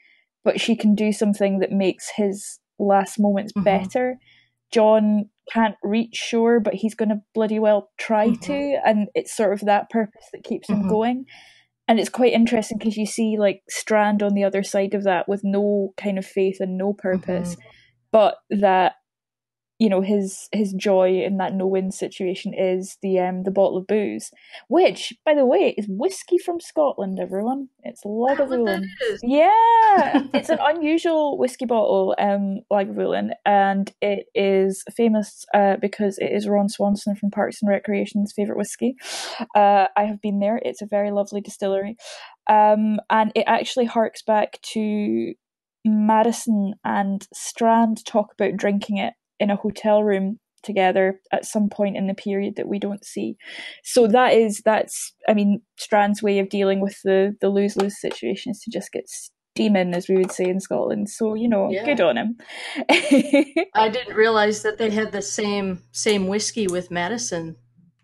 but 0.43 0.59
she 0.59 0.75
can 0.75 0.95
do 0.95 1.11
something 1.11 1.59
that 1.59 1.71
makes 1.71 2.11
his 2.15 2.59
last 2.79 3.19
moments 3.19 3.53
mm-hmm. 3.53 3.63
better. 3.63 4.17
John 4.71 5.29
can't 5.51 5.75
reach 5.83 6.15
shore, 6.15 6.59
but 6.59 6.73
he's 6.73 6.95
going 6.95 7.09
to 7.09 7.21
bloody 7.33 7.59
well 7.59 7.91
try 7.97 8.29
mm-hmm. 8.29 8.41
to, 8.41 8.79
and 8.85 9.07
it's 9.13 9.35
sort 9.35 9.53
of 9.53 9.61
that 9.61 9.89
purpose 9.89 10.25
that 10.33 10.43
keeps 10.43 10.69
mm-hmm. 10.69 10.81
him 10.81 10.89
going. 10.89 11.25
And 11.87 11.99
it's 11.99 12.09
quite 12.09 12.33
interesting 12.33 12.79
because 12.79 12.97
you 12.97 13.05
see 13.05 13.37
like 13.37 13.61
Strand 13.69 14.23
on 14.23 14.33
the 14.33 14.43
other 14.43 14.63
side 14.63 14.95
of 14.95 15.03
that 15.03 15.29
with 15.29 15.41
no 15.43 15.93
kind 15.97 16.17
of 16.17 16.25
faith 16.25 16.57
and 16.59 16.77
no 16.77 16.93
purpose, 16.93 17.51
mm-hmm. 17.55 17.67
but 18.11 18.37
that 18.49 18.93
you 19.77 19.89
know 19.89 20.01
his 20.01 20.47
his 20.53 20.71
joy 20.73 21.21
in 21.21 21.37
that 21.37 21.53
no 21.53 21.67
win 21.67 21.91
situation 21.91 22.53
is 22.53 22.97
the 23.01 23.19
um 23.19 23.43
the 23.43 23.51
bottle 23.51 23.77
of 23.77 23.87
booze, 23.87 24.31
which 24.69 25.13
by 25.25 25.33
the 25.33 25.45
way 25.45 25.75
is 25.77 25.85
whiskey 25.89 26.37
from 26.37 26.61
Scotland. 26.61 27.19
Everyone, 27.19 27.67
it's 27.83 28.03
Lagavulin. 28.05 28.83
Yeah, 29.21 30.21
it's 30.33 30.49
an 30.49 30.59
unusual 30.61 31.37
whiskey 31.37 31.65
bottle, 31.65 32.15
um, 32.17 32.61
Lagavulin, 32.71 33.31
and 33.45 33.91
it 34.01 34.27
is 34.33 34.83
famous 34.95 35.45
uh, 35.53 35.75
because 35.81 36.17
it 36.19 36.31
is 36.31 36.47
Ron 36.47 36.69
Swanson 36.69 37.15
from 37.15 37.31
Parks 37.31 37.61
and 37.61 37.69
Recreation's 37.69 38.31
favorite 38.33 38.57
whiskey. 38.57 38.95
Uh, 39.55 39.87
I 39.97 40.03
have 40.03 40.21
been 40.21 40.39
there. 40.39 40.61
It's 40.63 40.81
a 40.81 40.87
very 40.87 41.11
lovely 41.11 41.41
distillery, 41.41 41.97
um, 42.47 42.99
and 43.09 43.33
it 43.35 43.43
actually 43.45 43.85
harks 43.85 44.21
back 44.21 44.61
to 44.73 45.33
Madison 45.83 46.75
and 46.85 47.27
Strand 47.33 48.05
talk 48.05 48.31
about 48.31 48.55
drinking 48.55 48.97
it 48.97 49.13
in 49.39 49.49
a 49.49 49.55
hotel 49.55 50.03
room 50.03 50.39
together 50.63 51.21
at 51.31 51.45
some 51.45 51.69
point 51.69 51.95
in 51.95 52.07
the 52.07 52.13
period 52.13 52.55
that 52.55 52.67
we 52.67 52.79
don't 52.79 53.05
see. 53.05 53.37
So 53.83 54.07
that 54.07 54.33
is 54.33 54.61
that's 54.65 55.13
I 55.29 55.33
mean 55.33 55.61
Strand's 55.77 56.23
way 56.23 56.39
of 56.39 56.49
dealing 56.49 56.81
with 56.81 56.97
the 57.03 57.35
the 57.39 57.49
lose 57.49 57.77
lose 57.77 57.99
situation 58.01 58.51
is 58.51 58.59
to 58.61 58.71
just 58.71 58.91
get 58.91 59.05
steaming 59.07 59.93
as 59.93 60.09
we 60.09 60.17
would 60.17 60.31
say 60.31 60.45
in 60.45 60.59
Scotland. 60.59 61.09
So 61.09 61.35
you 61.35 61.47
know, 61.47 61.69
yeah. 61.71 61.85
good 61.85 62.01
on 62.01 62.17
him. 62.17 62.37
I 63.73 63.89
didn't 63.89 64.15
realize 64.15 64.63
that 64.63 64.77
they 64.77 64.89
had 64.89 65.11
the 65.11 65.21
same 65.21 65.83
same 65.91 66.27
whiskey 66.27 66.67
with 66.67 66.91
Madison. 66.91 67.55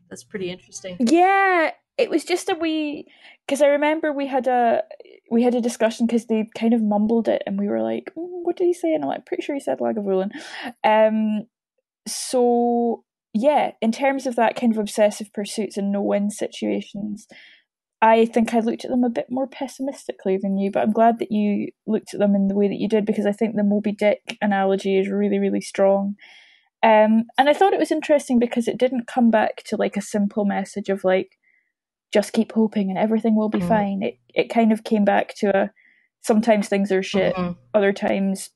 That's 0.10 0.24
pretty 0.24 0.50
interesting. 0.50 0.98
Yeah, 1.00 1.72
it 1.98 2.10
was 2.10 2.24
just 2.24 2.50
a 2.50 2.56
wee 2.56 3.08
because 3.46 3.62
I 3.62 3.68
remember 3.68 4.12
we 4.12 4.28
had 4.28 4.48
a 4.48 4.84
we 5.32 5.44
had 5.44 5.56
a 5.56 5.62
discussion 5.62 6.06
because 6.06 6.26
they 6.26 6.50
kind 6.58 6.74
of 6.74 6.84
mumbled 6.84 7.30
it 7.30 7.42
and 7.48 7.58
we 7.58 7.70
were 7.70 7.82
like, 7.82 8.12
mm, 8.18 8.28
what 8.44 8.58
did 8.58 8.66
he 8.66 8.74
say? 8.74 8.94
And 8.94 9.04
I'm 9.04 9.10
like, 9.10 9.26
pretty 9.26 9.42
sure 9.42 9.56
he 9.56 9.62
said 9.62 9.80
Lagavulin. 9.80 10.32
Um, 10.84 11.48
so 12.06 13.06
yeah, 13.34 13.72
in 13.82 13.94
terms 13.94 14.28
of 14.28 14.36
that 14.36 14.58
kind 14.58 14.74
of 14.74 14.78
obsessive 14.78 15.32
pursuits 15.34 15.78
and 15.78 15.92
no 15.92 16.02
win 16.02 16.30
situations, 16.30 17.28
I 18.02 18.26
think 18.26 18.54
I 18.54 18.60
looked 18.60 18.84
at 18.84 18.92
them 18.92 19.06
a 19.06 19.10
bit 19.10 19.28
more 19.30 19.48
pessimistically 19.48 20.38
than 20.38 20.58
you, 20.58 20.70
but 20.70 20.82
I'm 20.82 20.92
glad 20.92 21.20
that 21.20 21.32
you 21.32 21.70
looked 21.88 22.14
at 22.14 22.20
them 22.20 22.36
in 22.36 22.50
the 22.50 22.56
way 22.56 22.68
that 22.68 22.80
you 22.80 22.90
did 22.90 23.06
because 23.06 23.26
I 23.26 23.32
think 23.32 23.56
the 23.56 23.64
Moby 23.64 23.94
Dick 23.94 24.38
analogy 24.42 25.00
is 25.00 25.08
really, 25.08 25.40
really 25.40 25.62
strong. 25.62 26.16
Um, 26.84 27.26
and 27.38 27.48
I 27.48 27.54
thought 27.54 27.74
it 27.74 27.80
was 27.80 27.92
interesting 27.92 28.38
because 28.38 28.68
it 28.68 28.80
didn't 28.80 29.08
come 29.08 29.30
back 29.32 29.64
to 29.68 29.78
like 29.78 29.96
a 29.96 30.02
simple 30.02 30.44
message 30.44 30.90
of 30.90 31.06
like, 31.06 31.38
just 32.12 32.34
keep 32.34 32.52
hoping 32.52 32.90
and 32.90 32.98
everything 32.98 33.36
will 33.36 33.50
be 33.50 33.60
mm. 33.60 33.68
fine. 33.68 34.04
It 34.04 34.20
it 34.34 34.50
kind 34.50 34.72
of 34.72 34.84
came 34.84 35.06
back 35.06 35.36
to 35.36 35.56
a 35.56 35.72
sometimes 36.22 36.68
things 36.68 36.92
are 36.92 37.04
shit, 37.04 37.36
mm-hmm. 37.36 37.54
other 37.74 37.94
times 37.94 38.52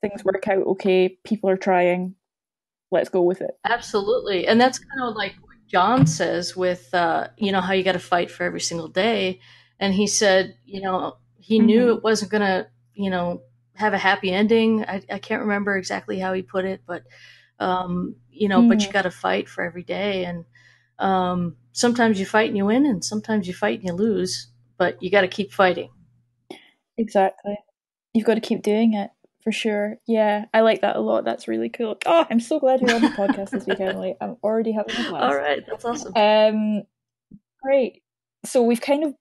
things 0.00 0.24
work 0.24 0.46
out 0.48 0.66
okay, 0.66 1.18
people 1.24 1.48
are 1.48 1.56
trying, 1.56 2.14
let's 2.90 3.08
go 3.08 3.22
with 3.22 3.40
it. 3.40 3.52
Absolutely. 3.64 4.46
And 4.46 4.60
that's 4.60 4.78
kind 4.78 5.08
of 5.08 5.14
like 5.14 5.34
what 5.40 5.56
John 5.66 6.06
says 6.06 6.56
with 6.56 6.92
uh, 6.94 7.28
you 7.36 7.52
know, 7.52 7.60
how 7.60 7.72
you 7.72 7.84
gotta 7.84 7.98
fight 7.98 8.30
for 8.30 8.44
every 8.44 8.60
single 8.60 8.88
day. 8.88 9.40
And 9.80 9.92
he 9.92 10.06
said, 10.06 10.56
you 10.64 10.80
know, 10.80 11.16
he 11.38 11.58
mm-hmm. 11.58 11.66
knew 11.66 11.94
it 11.94 12.02
wasn't 12.02 12.30
gonna, 12.30 12.68
you 12.94 13.10
know, 13.10 13.42
have 13.74 13.92
a 13.92 13.98
happy 13.98 14.30
ending. 14.30 14.84
I, 14.84 15.02
I 15.10 15.18
can't 15.18 15.42
remember 15.42 15.76
exactly 15.76 16.18
how 16.18 16.32
he 16.32 16.42
put 16.42 16.64
it, 16.64 16.82
but 16.86 17.02
um, 17.58 18.16
you 18.30 18.48
know, 18.48 18.60
mm-hmm. 18.60 18.68
but 18.68 18.84
you 18.84 18.92
gotta 18.92 19.10
fight 19.10 19.48
for 19.48 19.64
every 19.64 19.82
day 19.82 20.24
and 20.24 20.44
um, 20.98 21.56
sometimes 21.72 22.18
you 22.20 22.26
fight 22.26 22.48
and 22.48 22.56
you 22.56 22.66
win, 22.66 22.86
and 22.86 23.04
sometimes 23.04 23.46
you 23.46 23.54
fight 23.54 23.80
and 23.80 23.88
you 23.88 23.94
lose, 23.94 24.48
but 24.78 25.02
you 25.02 25.10
got 25.10 25.22
to 25.22 25.28
keep 25.28 25.52
fighting. 25.52 25.90
Exactly. 26.96 27.58
You've 28.12 28.26
got 28.26 28.34
to 28.34 28.40
keep 28.40 28.62
doing 28.62 28.94
it 28.94 29.10
for 29.42 29.52
sure. 29.52 29.96
Yeah, 30.06 30.46
I 30.54 30.60
like 30.60 30.80
that 30.80 30.96
a 30.96 31.00
lot. 31.00 31.24
That's 31.24 31.48
really 31.48 31.68
cool. 31.68 31.98
Oh, 32.06 32.26
I'm 32.30 32.40
so 32.40 32.58
glad 32.60 32.80
you're 32.80 32.94
on 32.94 33.02
the 33.02 33.08
podcast 33.08 33.50
this 33.50 33.66
week, 33.66 33.80
Emily. 33.80 34.14
I'm 34.20 34.36
already 34.42 34.72
having 34.72 34.94
a 34.94 35.10
blast. 35.10 35.24
All 35.24 35.36
right, 35.36 35.62
that's 35.68 35.84
awesome. 35.84 36.12
Um, 36.16 36.82
great. 37.62 38.02
So 38.44 38.62
we've 38.62 38.80
kind 38.80 39.04
of, 39.04 39.14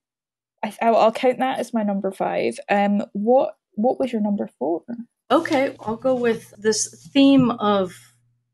I, 0.64 0.74
I'll 0.82 1.12
count 1.12 1.40
that 1.40 1.60
as 1.60 1.74
my 1.74 1.84
number 1.84 2.12
five. 2.12 2.60
Um, 2.70 3.04
what 3.14 3.58
what 3.76 4.00
was 4.00 4.14
your 4.14 4.22
number 4.22 4.48
four? 4.60 4.84
Okay, 5.32 5.76
I'll 5.80 5.98
go 5.98 6.14
with 6.14 6.54
this 6.58 7.10
theme 7.12 7.50
of 7.50 7.94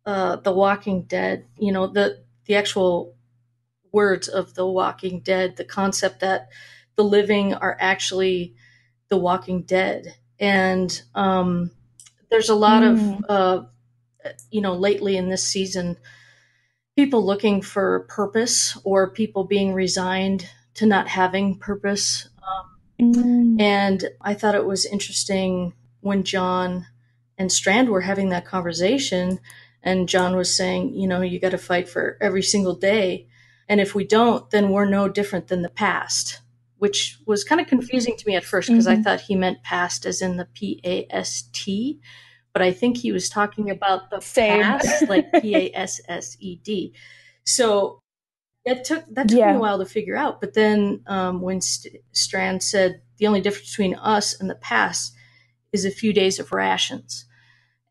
uh, 0.06 0.38
The 0.38 0.54
Walking 0.54 1.04
Dead. 1.04 1.46
You 1.58 1.74
know, 1.74 1.88
the 1.88 2.24
the 2.50 2.56
actual 2.56 3.16
words 3.92 4.28
of 4.28 4.56
The 4.56 4.66
Walking 4.66 5.20
Dead, 5.22 5.56
the 5.56 5.64
concept 5.64 6.20
that 6.22 6.50
the 6.96 7.04
living 7.04 7.54
are 7.54 7.78
actually 7.80 8.56
the 9.08 9.18
Walking 9.18 9.62
Dead. 9.62 10.16
And 10.40 11.00
um, 11.14 11.70
there's 12.32 12.50
a 12.50 12.56
lot 12.56 12.82
mm. 12.82 13.24
of, 13.26 13.30
uh, 13.30 13.64
you 14.50 14.62
know, 14.62 14.74
lately 14.74 15.16
in 15.16 15.30
this 15.30 15.44
season, 15.48 15.98
people 16.96 17.24
looking 17.24 17.62
for 17.62 18.08
purpose 18.10 18.76
or 18.84 19.12
people 19.12 19.44
being 19.44 19.76
resigned 19.76 20.50
to 20.74 20.88
not 20.88 21.08
having 21.08 21.56
purpose. 21.56 22.30
Um, 23.00 23.14
mm. 23.14 23.62
And 23.62 24.06
I 24.22 24.34
thought 24.34 24.56
it 24.56 24.66
was 24.66 24.88
interesting 24.88 25.74
when 26.02 26.24
John 26.24 26.88
and 27.38 27.52
Strand 27.52 27.90
were 27.90 28.02
having 28.02 28.30
that 28.30 28.46
conversation 28.46 29.40
and 29.84 30.10
John 30.10 30.36
was 30.36 30.56
saying, 30.56 30.94
you 30.94 31.08
know, 31.08 31.22
you 31.22 31.40
got 31.40 31.52
to 31.52 31.58
fight 31.58 31.88
for 31.88 32.18
every 32.20 32.44
single 32.44 32.76
day. 32.76 33.28
And 33.68 33.80
if 33.80 33.96
we 33.96 34.06
don't, 34.06 34.50
then 34.50 34.72
we're 34.72 34.90
no 34.90 35.08
different 35.08 35.48
than 35.48 35.62
the 35.62 35.70
past, 35.70 36.42
which 36.78 37.18
was 37.26 37.44
kind 37.44 37.62
of 37.62 37.68
confusing 37.68 38.18
to 38.18 38.28
me 38.28 38.36
at 38.36 38.44
first 38.44 38.70
because 38.70 38.88
mm-hmm. 38.88 39.00
I 39.00 39.04
thought 39.04 39.22
he 39.22 39.36
meant 39.36 39.64
past 39.64 40.06
as 40.06 40.22
in 40.22 40.38
the 40.38 40.46
P 40.46 40.82
A 40.84 41.08
S 41.10 41.44
T. 41.54 42.00
But 42.52 42.64
I 42.64 42.72
think 42.72 42.98
he 42.98 43.12
was 43.12 43.30
talking 43.30 43.70
about 43.70 44.10
the 44.10 44.20
Same. 44.20 44.64
past, 44.64 45.08
like 45.08 45.32
P 45.42 45.56
A 45.56 45.72
S 45.74 46.02
S 46.08 46.36
E 46.40 46.56
D. 46.58 46.94
So 47.46 48.02
that 48.66 48.84
took 48.84 49.06
that 49.14 49.30
took 49.30 49.38
yeah. 49.38 49.52
me 49.52 49.58
a 49.58 49.62
while 49.62 49.78
to 49.80 49.86
figure 49.86 50.18
out. 50.18 50.42
But 50.42 50.56
then 50.56 51.02
um, 51.08 51.42
when 51.42 51.62
St- 51.62 52.04
Strand 52.12 52.64
said 52.64 53.02
the 53.18 53.28
only 53.28 53.42
difference 53.42 53.70
between 53.70 53.96
us 53.96 54.40
and 54.40 54.50
the 54.50 54.56
past 54.56 55.14
is 55.72 55.86
a 55.86 55.92
few 55.92 56.12
days 56.12 56.40
of 56.40 56.52
rations, 56.52 57.26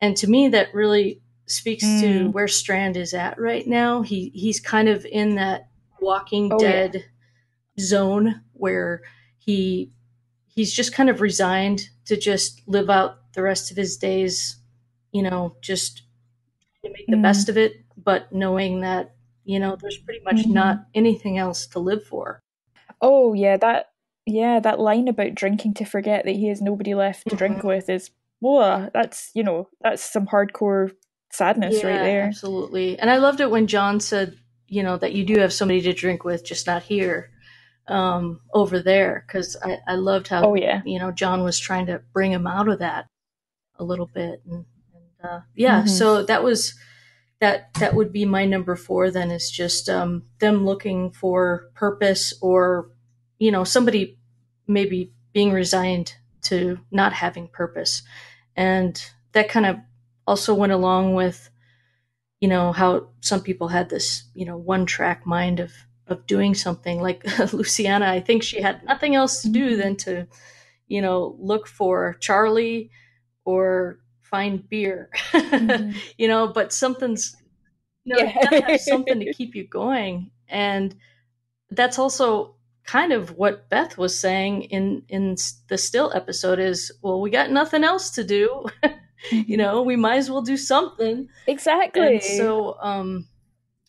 and 0.01 0.17
to 0.17 0.29
me 0.29 0.49
that 0.49 0.75
really 0.75 1.23
speaks 1.49 1.85
mm. 1.85 2.01
to 2.01 2.29
where 2.31 2.49
Strand 2.49 2.97
is 2.97 3.15
at 3.15 3.39
right 3.39 3.67
now. 3.67 4.03
He 4.03 4.31
he's 4.35 4.61
kind 4.61 4.89
of 4.89 5.05
in 5.05 5.37
that 5.37 5.69
Walking 6.01 6.53
oh, 6.53 6.59
Dead 6.59 6.95
yeah. 6.95 7.85
zone 7.85 8.43
where 8.53 9.03
he 9.39 9.93
he's 10.47 10.73
just 10.73 10.95
kind 10.95 11.09
of 11.09 11.21
resigned 11.21 11.89
to 12.07 12.17
just 12.17 12.63
live 12.67 12.91
out 12.91 13.33
the 13.35 13.43
rest 13.43 13.71
of 13.71 13.77
his 13.77 13.97
days, 13.97 14.57
you 15.13 15.23
know, 15.23 15.57
just 15.61 16.03
to 16.85 16.91
make 16.91 17.07
the 17.07 17.17
mm. 17.17 17.23
best 17.23 17.49
of 17.49 17.57
it, 17.57 17.85
but 17.97 18.33
knowing 18.33 18.81
that 18.81 19.15
you 19.45 19.59
know 19.59 19.77
there's 19.81 19.99
pretty 19.99 20.21
much 20.25 20.47
mm. 20.47 20.53
not 20.53 20.85
anything 20.95 21.39
else 21.39 21.67
to 21.69 21.79
live 21.79 22.05
for. 22.05 22.41
Oh 23.01 23.33
yeah, 23.33 23.57
that 23.57 23.91
yeah 24.27 24.61
that 24.61 24.81
line 24.81 25.09
about 25.09 25.35
drinking 25.35 25.75
to 25.75 25.85
forget 25.85 26.25
that 26.25 26.37
he 26.37 26.49
has 26.49 26.61
nobody 26.61 26.95
left 26.95 27.25
to 27.25 27.31
mm-hmm. 27.31 27.39
drink 27.39 27.63
with 27.63 27.89
is 27.89 28.11
whoa, 28.41 28.91
that's 28.93 29.31
you 29.35 29.43
know 29.43 29.69
that's 29.81 30.03
some 30.03 30.27
hardcore 30.27 30.93
sadness 31.31 31.83
yeah, 31.83 31.89
right 31.91 32.03
there. 32.03 32.23
Absolutely. 32.25 32.99
And 32.99 33.11
I 33.11 33.19
loved 33.19 33.41
it 33.41 33.51
when 33.51 33.67
John 33.69 34.01
said, 34.01 34.39
you 34.69 34.83
know, 34.83 34.97
that 34.99 35.13
you 35.15 35.25
do 35.25 35.41
have 35.41 35.53
somebody 35.53 35.83
to 35.83 35.93
drink 35.93 36.25
with, 36.25 36.45
just 36.45 36.67
not 36.67 36.83
here, 36.85 37.31
um, 37.89 38.41
over 38.55 38.81
there. 38.83 39.25
Cause 39.29 39.57
I, 39.63 39.79
I 39.89 39.95
loved 39.97 40.29
how, 40.29 40.45
oh, 40.51 40.55
yeah. 40.55 40.83
you 40.87 40.99
know, 40.99 41.13
John 41.13 41.45
was 41.45 41.59
trying 41.59 41.87
to 41.87 42.03
bring 42.13 42.33
him 42.33 42.47
out 42.47 42.69
of 42.69 42.81
that. 42.81 43.07
a 43.79 43.85
little 43.85 44.07
bit. 44.07 44.43
And, 44.47 44.67
and 44.95 45.31
uh, 45.31 45.41
yeah, 45.55 45.83
Mhm. 45.85 45.89
so 45.89 46.23
that 46.25 46.43
was 46.45 46.75
that 47.41 47.73
that 47.81 47.95
would 47.95 48.13
be 48.13 48.25
my 48.25 48.45
number 48.47 48.77
four. 48.77 49.11
Then 49.11 49.31
is 49.31 49.51
just 49.51 49.89
um, 49.89 50.25
them 50.41 50.65
looking 50.67 51.13
for 51.13 51.71
purpose, 51.75 52.35
or 52.43 52.91
you 53.39 53.51
know, 53.53 53.65
somebody 53.65 54.19
maybe 54.69 55.13
being 55.33 55.53
resigned 55.53 56.15
to 56.43 56.81
not 56.91 57.13
having 57.15 57.49
purpose, 57.49 58.03
and 58.57 59.03
that 59.33 59.49
kind 59.49 59.67
of 59.67 59.77
also 60.29 60.55
went 60.55 60.73
along 60.73 61.15
with 61.15 61.51
you 62.41 62.49
know 62.49 62.73
how 62.73 63.09
some 63.21 63.43
people 63.43 63.69
had 63.69 63.89
this 63.91 64.25
you 64.35 64.45
know 64.45 64.57
one 64.57 64.87
track 64.87 65.27
mind 65.27 65.61
of 65.61 65.73
of 66.07 66.27
doing 66.27 66.55
something 66.55 67.01
like 67.01 67.23
luciana 67.53 68.07
i 68.11 68.21
think 68.21 68.43
she 68.43 68.61
had 68.63 68.83
nothing 68.85 69.15
else 69.15 69.43
to 69.43 69.49
do 69.49 69.77
than 69.77 69.97
to 69.97 70.27
you 70.89 71.03
know 71.03 71.37
look 71.41 71.67
for 71.67 72.17
charlie 72.21 72.91
or 73.45 73.99
find 74.21 74.69
beer 74.69 75.11
Mhm. 75.33 75.97
you 76.19 76.29
know 76.29 76.49
but 76.49 76.73
something's 76.73 77.37
you 78.05 78.15
know 78.15 78.23
Yeah. 78.23 78.33
have 78.51 78.81
something 78.81 79.21
to 79.21 79.27
keep 79.27 79.55
you 79.55 79.65
going 79.67 80.31
and 80.49 80.97
that's 81.71 81.99
also 81.99 82.57
kind 82.85 83.13
of 83.13 83.37
what 83.37 83.69
beth 83.71 83.99
was 83.99 84.19
saying 84.19 84.63
in 84.65 85.03
in 85.09 85.37
the 85.69 85.79
still 85.79 86.13
episode 86.15 86.59
is 86.59 86.93
well 87.03 87.21
we 87.21 87.31
got 87.31 87.51
nothing 87.51 87.85
else 87.85 88.11
to 88.11 88.25
do 88.25 88.67
you 89.31 89.57
know 89.57 89.83
we 89.83 89.97
might 89.97 90.17
as 90.17 90.31
well 90.31 90.43
do 90.43 90.57
something 90.57 91.29
exactly. 91.47 92.15
and 92.15 92.23
so 92.23 92.77
um 92.81 93.27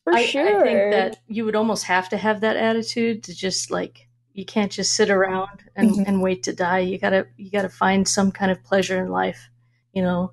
for 0.04 0.14
I, 0.16 0.26
sure. 0.26 0.62
I 0.62 0.64
think 0.64 0.92
that 0.94 1.18
you 1.28 1.46
would 1.46 1.56
almost 1.56 1.84
have 1.86 2.10
to 2.10 2.18
have 2.18 2.42
that 2.42 2.56
attitude 2.58 3.24
to 3.24 3.36
just 3.36 3.70
like 3.70 4.08
you 4.34 4.46
can't 4.46 4.72
just 4.72 4.94
sit 4.96 5.10
around 5.10 5.64
and, 5.76 5.92
Mhm. 5.92 6.08
and 6.08 6.22
wait 6.22 6.44
to 6.44 6.54
die. 6.54 6.80
You 6.80 6.98
gotta 6.98 7.28
you 7.38 7.52
gotta 7.52 7.70
find 7.70 8.08
some 8.08 8.32
kind 8.32 8.52
of 8.52 8.64
pleasure 8.64 9.00
in 9.04 9.10
life, 9.10 9.50
you 9.94 10.02
know. 10.02 10.32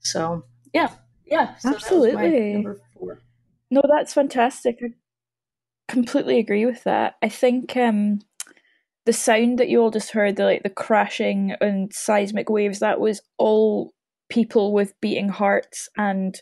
So 0.00 0.44
yeah, 0.74 0.90
yeah, 1.24 1.56
so 1.56 1.70
that 1.70 1.74
was 1.74 1.82
my 1.82 1.96
Absolutely. 1.96 2.52
number 2.52 2.78
four. 2.94 3.20
No, 3.70 3.82
that's 3.88 4.12
fantastic. 4.14 4.78
I 4.82 4.92
completely 5.88 6.38
agree 6.38 6.66
with 6.66 6.84
that. 6.84 7.16
I 7.22 7.28
think 7.28 7.76
um 7.76 8.20
the 9.06 9.12
sound 9.14 9.58
that 9.58 9.68
you 9.70 9.80
all 9.80 9.90
just 9.90 10.10
heard, 10.10 10.36
the 10.36 10.44
like 10.44 10.62
the 10.62 10.68
crashing 10.70 11.52
and 11.60 11.92
seismic 11.92 12.50
waves, 12.50 12.80
that 12.80 13.00
was 13.00 13.22
all 13.38 13.94
people 14.28 14.72
with 14.72 14.98
beating 15.00 15.28
hearts 15.28 15.88
and 15.96 16.38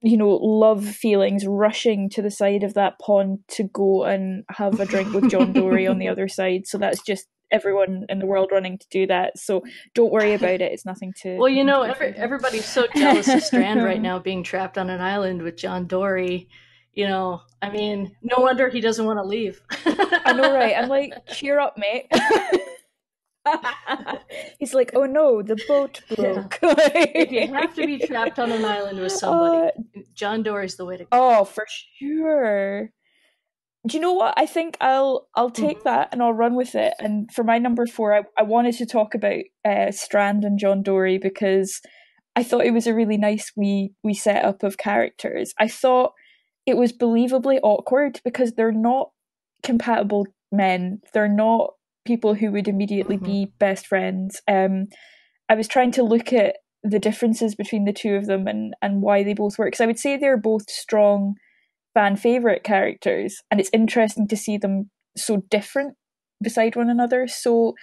you 0.00 0.16
know, 0.16 0.28
love 0.28 0.86
feelings 0.86 1.46
rushing 1.46 2.10
to 2.10 2.22
the 2.22 2.30
side 2.30 2.62
of 2.62 2.74
that 2.74 2.98
pond 2.98 3.38
to 3.48 3.64
go 3.64 4.04
and 4.04 4.44
have 4.50 4.78
a 4.80 4.84
drink 4.86 5.12
with 5.14 5.30
John 5.30 5.52
Dorie 5.52 5.86
on 5.86 5.98
the 5.98 6.08
other 6.08 6.28
side. 6.28 6.66
So 6.66 6.78
that's 6.78 7.02
just 7.02 7.26
everyone 7.50 8.06
in 8.08 8.18
the 8.18 8.26
world 8.26 8.50
running 8.52 8.78
to 8.78 8.86
do 8.90 9.06
that. 9.06 9.38
So 9.38 9.62
don't 9.94 10.12
worry 10.12 10.34
about 10.34 10.60
it. 10.60 10.72
It's 10.72 10.86
nothing 10.86 11.12
to 11.22 11.36
Well, 11.36 11.48
you 11.48 11.64
know, 11.64 11.86
nothing 11.86 11.94
to 11.94 11.98
be 12.00 12.06
every, 12.06 12.22
everybody's 12.22 12.64
so 12.64 12.86
jealous 12.94 13.28
of 13.28 13.42
Strand 13.42 13.82
right 13.84 14.00
now 14.00 14.18
being 14.18 14.42
trapped 14.42 14.78
on 14.78 14.90
an 14.90 15.00
island 15.00 15.42
with 15.42 15.56
John 15.56 15.86
Dorie. 15.86 16.48
You 16.92 17.08
know, 17.08 17.40
I 17.62 17.70
mean, 17.70 18.14
no 18.22 18.42
wonder 18.42 18.68
he 18.68 18.82
doesn't 18.82 19.06
want 19.06 19.18
to 19.18 19.22
leave. 19.22 19.62
I 19.86 20.34
know, 20.34 20.54
right? 20.54 20.76
I'm 20.76 20.88
like, 20.90 21.12
cheer 21.28 21.58
up, 21.58 21.78
mate. 21.78 22.06
He's 24.58 24.74
like, 24.74 24.92
oh 24.94 25.04
no, 25.06 25.42
the 25.42 25.56
boat 25.68 26.00
broke. 26.16 26.58
you 27.30 27.48
have 27.52 27.74
to 27.74 27.86
be 27.86 27.98
trapped 27.98 28.38
on 28.38 28.52
an 28.52 28.64
island 28.64 29.00
with 29.00 29.12
somebody. 29.12 29.68
Uh, 29.96 30.00
John 30.14 30.42
Dorie's 30.42 30.76
the 30.76 30.84
way 30.84 30.96
to 30.96 31.04
go. 31.04 31.08
oh, 31.12 31.44
for 31.44 31.66
sure. 31.98 32.90
Do 33.86 33.96
you 33.96 34.00
know 34.00 34.12
what? 34.12 34.34
I 34.36 34.46
think 34.46 34.76
I'll 34.80 35.28
I'll 35.34 35.50
take 35.50 35.80
Mhm. 35.80 35.84
that 35.84 36.08
and 36.12 36.22
I'll 36.22 36.32
run 36.32 36.54
with 36.54 36.74
it. 36.76 36.94
And 37.00 37.28
for 37.32 37.42
my 37.42 37.58
number 37.58 37.84
four, 37.86 38.14
I, 38.14 38.22
I 38.38 38.42
wanted 38.44 38.76
to 38.76 38.86
talk 38.86 39.14
about 39.14 39.40
uh, 39.64 39.90
Strand 39.90 40.44
and 40.44 40.58
John 40.58 40.82
Dorie 40.84 41.18
because 41.18 41.80
I 42.36 42.44
thought 42.44 42.64
it 42.64 42.72
was 42.72 42.86
a 42.86 42.94
really 42.94 43.16
nice 43.16 43.50
wee 43.56 43.92
wee 44.04 44.14
setup 44.14 44.62
of 44.62 44.78
characters. 44.78 45.52
I 45.58 45.66
thought 45.66 46.12
it 46.64 46.76
was 46.76 46.92
believably 46.92 47.58
awkward 47.64 48.20
because 48.24 48.52
they're 48.52 48.70
not 48.70 49.10
compatible 49.64 50.28
men. 50.52 51.00
They're 51.12 51.26
not 51.28 51.72
people 52.04 52.34
who 52.34 52.50
would 52.52 52.68
immediately 52.68 53.16
Mhm. 53.18 53.24
be 53.24 53.52
best 53.58 53.86
friends. 53.86 54.40
Um, 54.48 54.88
I 55.48 55.54
was 55.54 55.68
trying 55.68 55.92
to 55.92 56.02
look 56.02 56.32
at 56.32 56.56
the 56.82 56.98
differences 56.98 57.54
between 57.54 57.84
the 57.84 57.92
two 57.92 58.16
of 58.16 58.26
them 58.26 58.46
and 58.48 58.74
and 58.82 59.02
why 59.02 59.22
they 59.22 59.34
both 59.34 59.58
work. 59.58 59.68
Because 59.68 59.80
I 59.80 59.86
would 59.86 59.98
say 59.98 60.16
they're 60.16 60.36
both 60.36 60.68
strong 60.70 61.34
fan 61.94 62.16
favorite 62.16 62.64
characters, 62.64 63.40
and 63.50 63.60
it's 63.60 63.70
interesting 63.72 64.26
to 64.28 64.36
see 64.36 64.56
them 64.56 64.90
so 65.16 65.38
different 65.48 65.94
beside 66.42 66.74
one 66.74 66.90
another. 66.90 67.28
So 67.28 67.74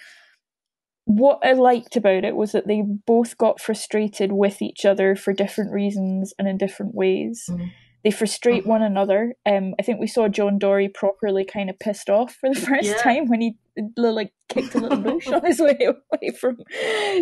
what 1.06 1.40
I 1.44 1.54
liked 1.54 1.96
about 1.96 2.24
it 2.24 2.36
was 2.36 2.52
that 2.52 2.68
they 2.68 2.84
both 2.84 3.38
got 3.38 3.60
frustrated 3.62 4.32
with 4.32 4.62
each 4.62 4.86
other 4.86 5.16
for 5.16 5.34
different 5.34 5.72
reasons 5.72 6.34
and 6.38 6.48
in 6.48 6.58
different 6.58 6.94
ways. 6.94 7.46
Mhm. 7.50 7.72
They 8.04 8.12
frustrate 8.12 8.64
Mhm. 8.64 8.68
one 8.68 8.82
another. 8.82 9.36
Um, 9.46 9.76
I 9.80 9.84
think 9.84 10.00
we 10.00 10.08
saw 10.08 10.28
John 10.30 10.58
Dorie 10.58 10.88
properly 10.90 11.44
kind 11.46 11.70
of 11.70 11.78
pissed 11.80 12.10
off 12.10 12.34
for 12.36 12.50
the 12.50 12.54
first 12.82 12.90
Yeah. 12.98 13.02
time 13.04 13.28
when 13.28 13.42
he 13.42 13.58
like 13.98 14.32
kicked 14.50 14.76
a 14.76 14.80
little 14.80 15.02
bush 15.02 15.28
on 15.28 15.46
his 15.46 15.60
way 15.60 15.78
away 15.82 16.32
from 16.40 16.58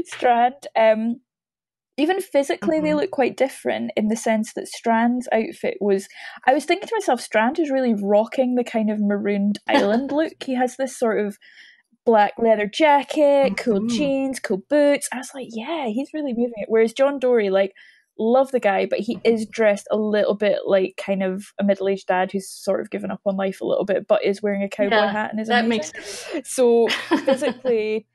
Strand. 0.05 0.67
Um, 0.75 1.21
even 1.99 2.21
physically, 2.21 2.79
they 2.79 2.89
Mhm. 2.91 2.95
look 2.97 3.11
quite 3.11 3.35
different 3.37 3.91
in 3.95 4.07
the 4.07 4.15
sense 4.15 4.53
that 4.53 4.67
Strand's 4.67 5.27
outfit 5.31 5.77
was. 5.81 6.07
I 6.45 6.53
was 6.53 6.65
thinking 6.65 6.87
to 6.87 6.95
myself, 6.95 7.21
Strand 7.21 7.57
is 7.57 7.71
really 7.71 7.95
rocking 7.95 8.53
the 8.53 8.63
kind 8.63 8.91
of 8.91 8.99
marooned 8.99 9.59
island 9.67 10.11
look. 10.11 10.33
He 10.43 10.53
has 10.53 10.77
this 10.77 10.95
sort 10.97 11.19
of 11.25 11.37
black 12.05 12.33
leather 12.37 12.67
jacket, 12.67 13.57
cool 13.57 13.81
Mhm. 13.81 13.89
jeans, 13.89 14.39
cool 14.39 14.61
boots. 14.69 15.09
I 15.11 15.17
was 15.17 15.31
like, 15.33 15.47
yeah, 15.49 15.87
he's 15.87 16.13
really 16.13 16.33
moving 16.33 16.53
it. 16.57 16.69
Whereas 16.69 16.93
John 16.93 17.17
Dorie, 17.19 17.49
like, 17.49 17.73
love 18.19 18.51
the 18.51 18.59
guy, 18.59 18.85
but 18.85 18.99
he 18.99 19.15
mm-hmm. 19.15 19.33
is 19.33 19.45
dressed 19.45 19.87
a 19.91 19.97
little 19.97 20.35
bit 20.35 20.59
like 20.65 21.01
kind 21.03 21.23
of 21.23 21.53
a 21.59 21.63
middle 21.63 21.87
aged 21.87 22.07
dad 22.07 22.31
who's 22.31 22.49
sort 22.49 22.81
of 22.81 22.89
given 22.89 23.11
up 23.11 23.21
on 23.25 23.37
life 23.37 23.61
a 23.61 23.65
little 23.65 23.85
bit, 23.85 24.07
but 24.07 24.23
is 24.23 24.41
wearing 24.41 24.63
a 24.63 24.69
cowboy 24.69 24.95
Yeah, 24.95 25.11
hat 25.11 25.31
and 25.31 25.39
is 25.39 25.47
that 25.47 25.65
amazing. 25.65 25.93
makes 25.95 26.49
so 26.49 26.87
physically. 27.25 28.07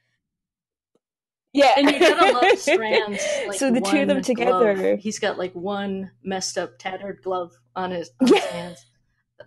Yeah, 1.52 1.72
and 1.76 1.90
you 1.90 1.98
gotta 1.98 2.32
love 2.32 2.44
Strand's. 2.58 3.26
Like, 3.46 3.58
so 3.58 3.70
the 3.70 3.80
two 3.80 4.00
of 4.00 4.08
them 4.08 4.22
together, 4.22 4.74
glove. 4.74 4.98
He's 5.00 5.18
got 5.18 5.38
like 5.38 5.52
one 5.52 6.10
messed 6.22 6.56
up, 6.56 6.78
tattered 6.78 7.20
glove 7.22 7.52
on 7.76 7.90
his, 7.90 8.10
on 8.20 8.28
his 8.28 8.36
Yeah. 8.36 8.52
hands. 8.52 8.86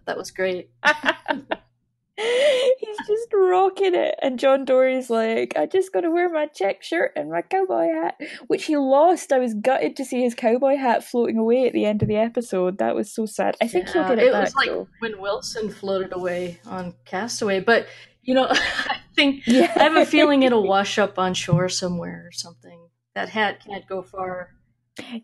That 0.06 0.18
was 0.18 0.32
great. 0.32 0.70
He's 2.80 2.98
just 3.08 3.28
rocking 3.34 3.94
it, 3.94 4.16
and 4.22 4.40
John 4.40 4.64
Dorie's 4.64 5.10
like, 5.10 5.54
"I 5.58 5.66
just 5.66 5.92
got 5.92 6.02
to 6.02 6.10
wear 6.12 6.30
my 6.30 6.46
check 6.48 6.82
shirt 6.82 7.12
and 7.16 7.30
my 7.30 7.42
cowboy 7.42 7.88
hat," 7.94 8.16
which 8.48 8.66
he 8.66 8.78
lost. 8.78 9.34
I 9.34 9.40
was 9.40 9.54
gutted 9.54 9.98
to 9.98 10.06
see 10.06 10.22
his 10.22 10.34
cowboy 10.34 10.78
hat 10.78 11.04
floating 11.04 11.38
away 11.38 11.68
at 11.68 11.74
the 11.74 11.86
end 11.86 12.02
of 12.02 12.08
the 12.08 12.16
episode. 12.16 12.78
That 12.78 12.96
was 12.96 13.14
so 13.14 13.26
sad. 13.26 13.58
I 13.62 13.68
think 13.68 13.90
he'll 13.90 14.04
Yeah, 14.04 14.10
get 14.10 14.20
it, 14.20 14.28
it 14.28 14.32
back. 14.32 14.44
was 14.46 14.56
like 14.56 14.70
though. 14.70 14.88
when 15.00 15.20
Wilson 15.20 15.70
floated 15.70 16.14
away 16.14 16.60
on 16.66 16.94
Castaway, 17.04 17.60
but 17.60 17.88
you 18.24 18.34
know, 18.34 18.48
I 18.50 18.98
think 19.16 19.44
Yeah, 19.46 19.72
I 19.76 19.84
have 19.84 19.96
a 19.98 20.06
feeling 20.06 20.44
it'll 20.44 20.66
wash 20.68 20.98
up 20.98 21.20
on 21.20 21.34
shore 21.34 21.68
somewhere 21.68 22.24
or 22.28 22.32
something. 22.32 22.88
That 23.14 23.28
hat 23.30 23.64
can't 23.66 23.86
go 23.88 24.02
far. 24.02 24.52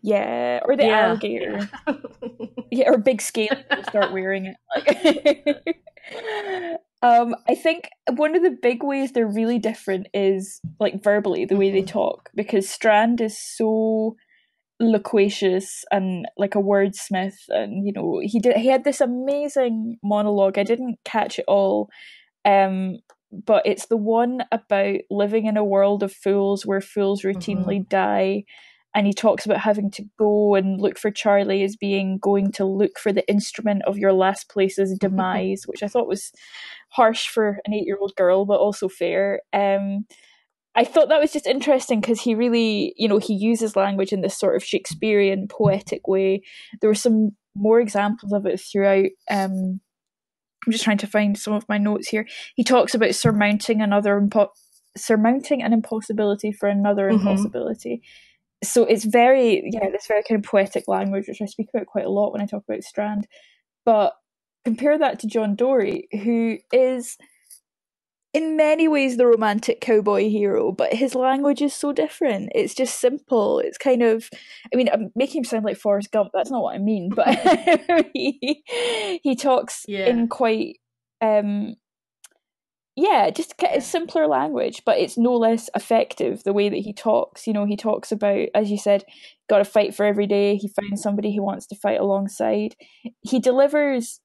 Yeah, 0.02 0.60
or 0.64 0.76
the 0.76 0.84
Yeah, 0.86 1.06
alligator. 1.06 1.68
yeah. 2.70 2.88
or 2.90 2.98
big 2.98 3.20
scale 3.22 3.56
start 3.88 4.12
wearing 4.12 4.46
it. 4.46 4.56
Like- 4.76 5.76
um, 7.02 7.34
I 7.48 7.54
think 7.54 7.88
one 8.16 8.36
of 8.36 8.42
the 8.42 8.56
big 8.62 8.82
ways 8.82 9.12
they're 9.12 9.26
really 9.26 9.58
different 9.58 10.08
is 10.14 10.60
like 10.80 11.02
verbally 11.02 11.44
the 11.44 11.56
way 11.56 11.70
they 11.70 11.82
Mhm. 11.82 11.86
talk 11.88 12.30
because 12.34 12.68
Strand 12.68 13.20
is 13.20 13.38
so 13.38 14.16
loquacious 14.80 15.84
and 15.92 16.26
like 16.36 16.54
a 16.56 16.58
wordsmith 16.58 17.36
and 17.48 17.86
you 17.86 17.92
know 17.92 18.20
he 18.22 18.40
did 18.40 18.56
he 18.56 18.66
had 18.66 18.82
this 18.82 19.00
amazing 19.00 19.96
monologue 20.02 20.58
i 20.58 20.64
didn't 20.64 20.96
catch 21.04 21.38
it 21.38 21.44
all 21.46 21.88
um 22.44 22.96
but 23.46 23.62
it's 23.64 23.86
the 23.86 23.96
one 23.96 24.42
about 24.50 24.96
living 25.08 25.46
in 25.46 25.56
a 25.56 25.62
world 25.64 26.02
of 26.02 26.12
fools 26.12 26.66
where 26.66 26.80
fools 26.80 27.22
routinely 27.22 27.88
die 27.88 28.42
and 28.94 29.06
he 29.06 29.12
talks 29.12 29.46
about 29.46 29.58
having 29.60 29.90
to 29.92 30.04
go 30.18 30.54
and 30.54 30.80
look 30.80 30.98
for 30.98 31.10
Charlie 31.10 31.62
as 31.62 31.76
being 31.76 32.18
going 32.18 32.52
to 32.52 32.64
look 32.64 32.98
for 32.98 33.12
the 33.12 33.26
instrument 33.28 33.82
of 33.86 33.96
your 33.98 34.12
last 34.12 34.50
place's 34.50 34.96
demise, 35.00 35.62
which 35.66 35.82
I 35.82 35.88
thought 35.88 36.08
was 36.08 36.32
harsh 36.90 37.28
for 37.28 37.58
an 37.64 37.72
eight 37.72 37.86
year 37.86 37.98
old 38.00 38.14
girl, 38.16 38.44
but 38.44 38.60
also 38.60 38.88
fair. 38.88 39.40
Um, 39.52 40.06
I 40.74 40.84
thought 40.84 41.08
that 41.10 41.20
was 41.20 41.32
just 41.32 41.46
interesting 41.46 42.00
because 42.00 42.20
he 42.20 42.34
really, 42.34 42.94
you 42.96 43.06
know, 43.08 43.18
he 43.18 43.34
uses 43.34 43.76
language 43.76 44.12
in 44.12 44.22
this 44.22 44.38
sort 44.38 44.56
of 44.56 44.64
Shakespearean 44.64 45.48
poetic 45.48 46.08
way. 46.08 46.42
There 46.80 46.88
were 46.88 46.94
some 46.94 47.32
more 47.54 47.78
examples 47.80 48.32
of 48.32 48.46
it 48.46 48.58
throughout. 48.58 49.06
Um, 49.30 49.80
I'm 50.64 50.72
just 50.72 50.84
trying 50.84 50.98
to 50.98 51.06
find 51.06 51.36
some 51.36 51.52
of 51.54 51.68
my 51.68 51.76
notes 51.76 52.08
here. 52.08 52.26
He 52.54 52.64
talks 52.64 52.94
about 52.94 53.14
surmounting 53.14 53.82
another 53.82 54.18
impo- 54.18 54.48
surmounting 54.96 55.62
an 55.62 55.72
impossibility 55.72 56.52
for 56.52 56.68
another 56.68 57.10
Mhm. 57.10 57.20
impossibility. 57.20 58.02
So 58.62 58.84
it's 58.84 59.04
very 59.04 59.62
yeah, 59.72 59.90
this 59.90 60.06
very 60.06 60.22
kind 60.22 60.44
of 60.44 60.48
poetic 60.50 60.84
language, 60.88 61.26
which 61.28 61.42
I 61.42 61.46
speak 61.46 61.68
about 61.74 61.86
quite 61.86 62.04
a 62.06 62.10
lot 62.10 62.32
when 62.32 62.42
I 62.42 62.46
talk 62.46 62.64
about 62.68 62.84
Strand. 62.84 63.26
But 63.84 64.14
compare 64.64 64.96
that 64.98 65.18
to 65.20 65.26
John 65.26 65.56
Dorie, 65.56 66.08
who 66.22 66.58
is 66.72 67.16
in 68.34 68.56
many 68.56 68.88
ways 68.88 69.16
the 69.16 69.26
romantic 69.26 69.80
cowboy 69.80 70.30
hero, 70.30 70.72
but 70.72 70.94
his 70.94 71.14
language 71.14 71.60
is 71.60 71.74
so 71.74 71.92
different. 71.92 72.50
It's 72.54 72.74
just 72.74 72.98
simple. 72.98 73.58
It's 73.58 73.76
kind 73.76 74.02
of, 74.02 74.30
I 74.72 74.76
mean, 74.76 74.88
I'm 74.90 75.10
making 75.14 75.40
him 75.40 75.44
sound 75.44 75.64
like 75.66 75.76
Forrest 75.76 76.10
Gump. 76.12 76.30
That's 76.32 76.50
not 76.50 76.62
what 76.62 76.74
I 76.74 76.78
mean, 76.78 77.10
but 77.10 77.28
he, 78.14 78.64
he 79.22 79.36
talks 79.36 79.84
Yeah. 79.86 80.06
in 80.06 80.28
quite, 80.28 80.78
um, 81.20 81.74
yeah, 82.94 83.30
just 83.30 83.54
a 83.72 83.80
simpler 83.80 84.26
language, 84.26 84.82
but 84.84 84.98
it's 84.98 85.16
no 85.16 85.34
less 85.34 85.70
effective 85.74 86.44
the 86.44 86.52
way 86.52 86.68
that 86.68 86.76
he 86.76 86.92
talks. 86.92 87.46
You 87.46 87.52
know, 87.54 87.64
he 87.64 87.76
talks 87.76 88.12
about, 88.12 88.48
as 88.54 88.70
you 88.70 88.76
said, 88.76 89.04
got 89.48 89.58
to 89.58 89.64
fight 89.64 89.94
for 89.94 90.04
every 90.04 90.26
day. 90.26 90.56
He 90.56 90.68
finds 90.68 91.02
somebody 91.02 91.30
he 91.30 91.40
wants 91.40 91.66
to 91.68 91.76
fight 91.76 92.00
alongside. 92.00 92.74
He 93.22 93.38
delivers 93.38 94.20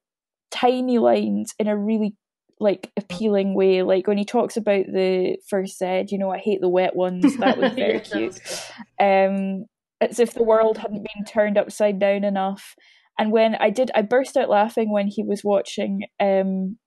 tiny 0.51 0.97
lines 0.97 1.53
in 1.59 1.67
a 1.67 1.77
really 1.77 2.15
like 2.59 2.91
appealing 2.97 3.53
way. 3.53 3.83
Like 3.83 4.07
when 4.07 4.17
he 4.17 4.25
talks 4.25 4.57
about 4.57 4.85
the 4.87 5.37
first 5.49 5.77
said, 5.77 6.11
you 6.11 6.17
know, 6.17 6.31
I 6.31 6.39
hate 6.39 6.59
the 6.59 6.69
wet 6.69 6.95
ones. 6.95 7.35
That 7.39 7.57
was 7.57 7.73
very 7.73 7.93
Yeah, 7.93 7.99
cute. 7.99 8.33
was. 8.33 8.71
Um, 8.99 9.65
as 10.01 10.19
if 10.19 10.33
the 10.33 10.43
world 10.43 10.77
hadn't 10.77 11.05
been 11.15 11.25
turned 11.25 11.57
upside 11.57 11.99
down 11.99 12.23
enough. 12.23 12.75
And 13.17 13.31
when 13.31 13.55
I 13.55 13.69
did, 13.69 13.91
I 13.95 14.01
burst 14.01 14.37
out 14.37 14.49
laughing 14.49 14.91
when 14.91 15.07
he 15.07 15.23
was 15.23 15.43
watching 15.43 16.01
um, 16.19 16.77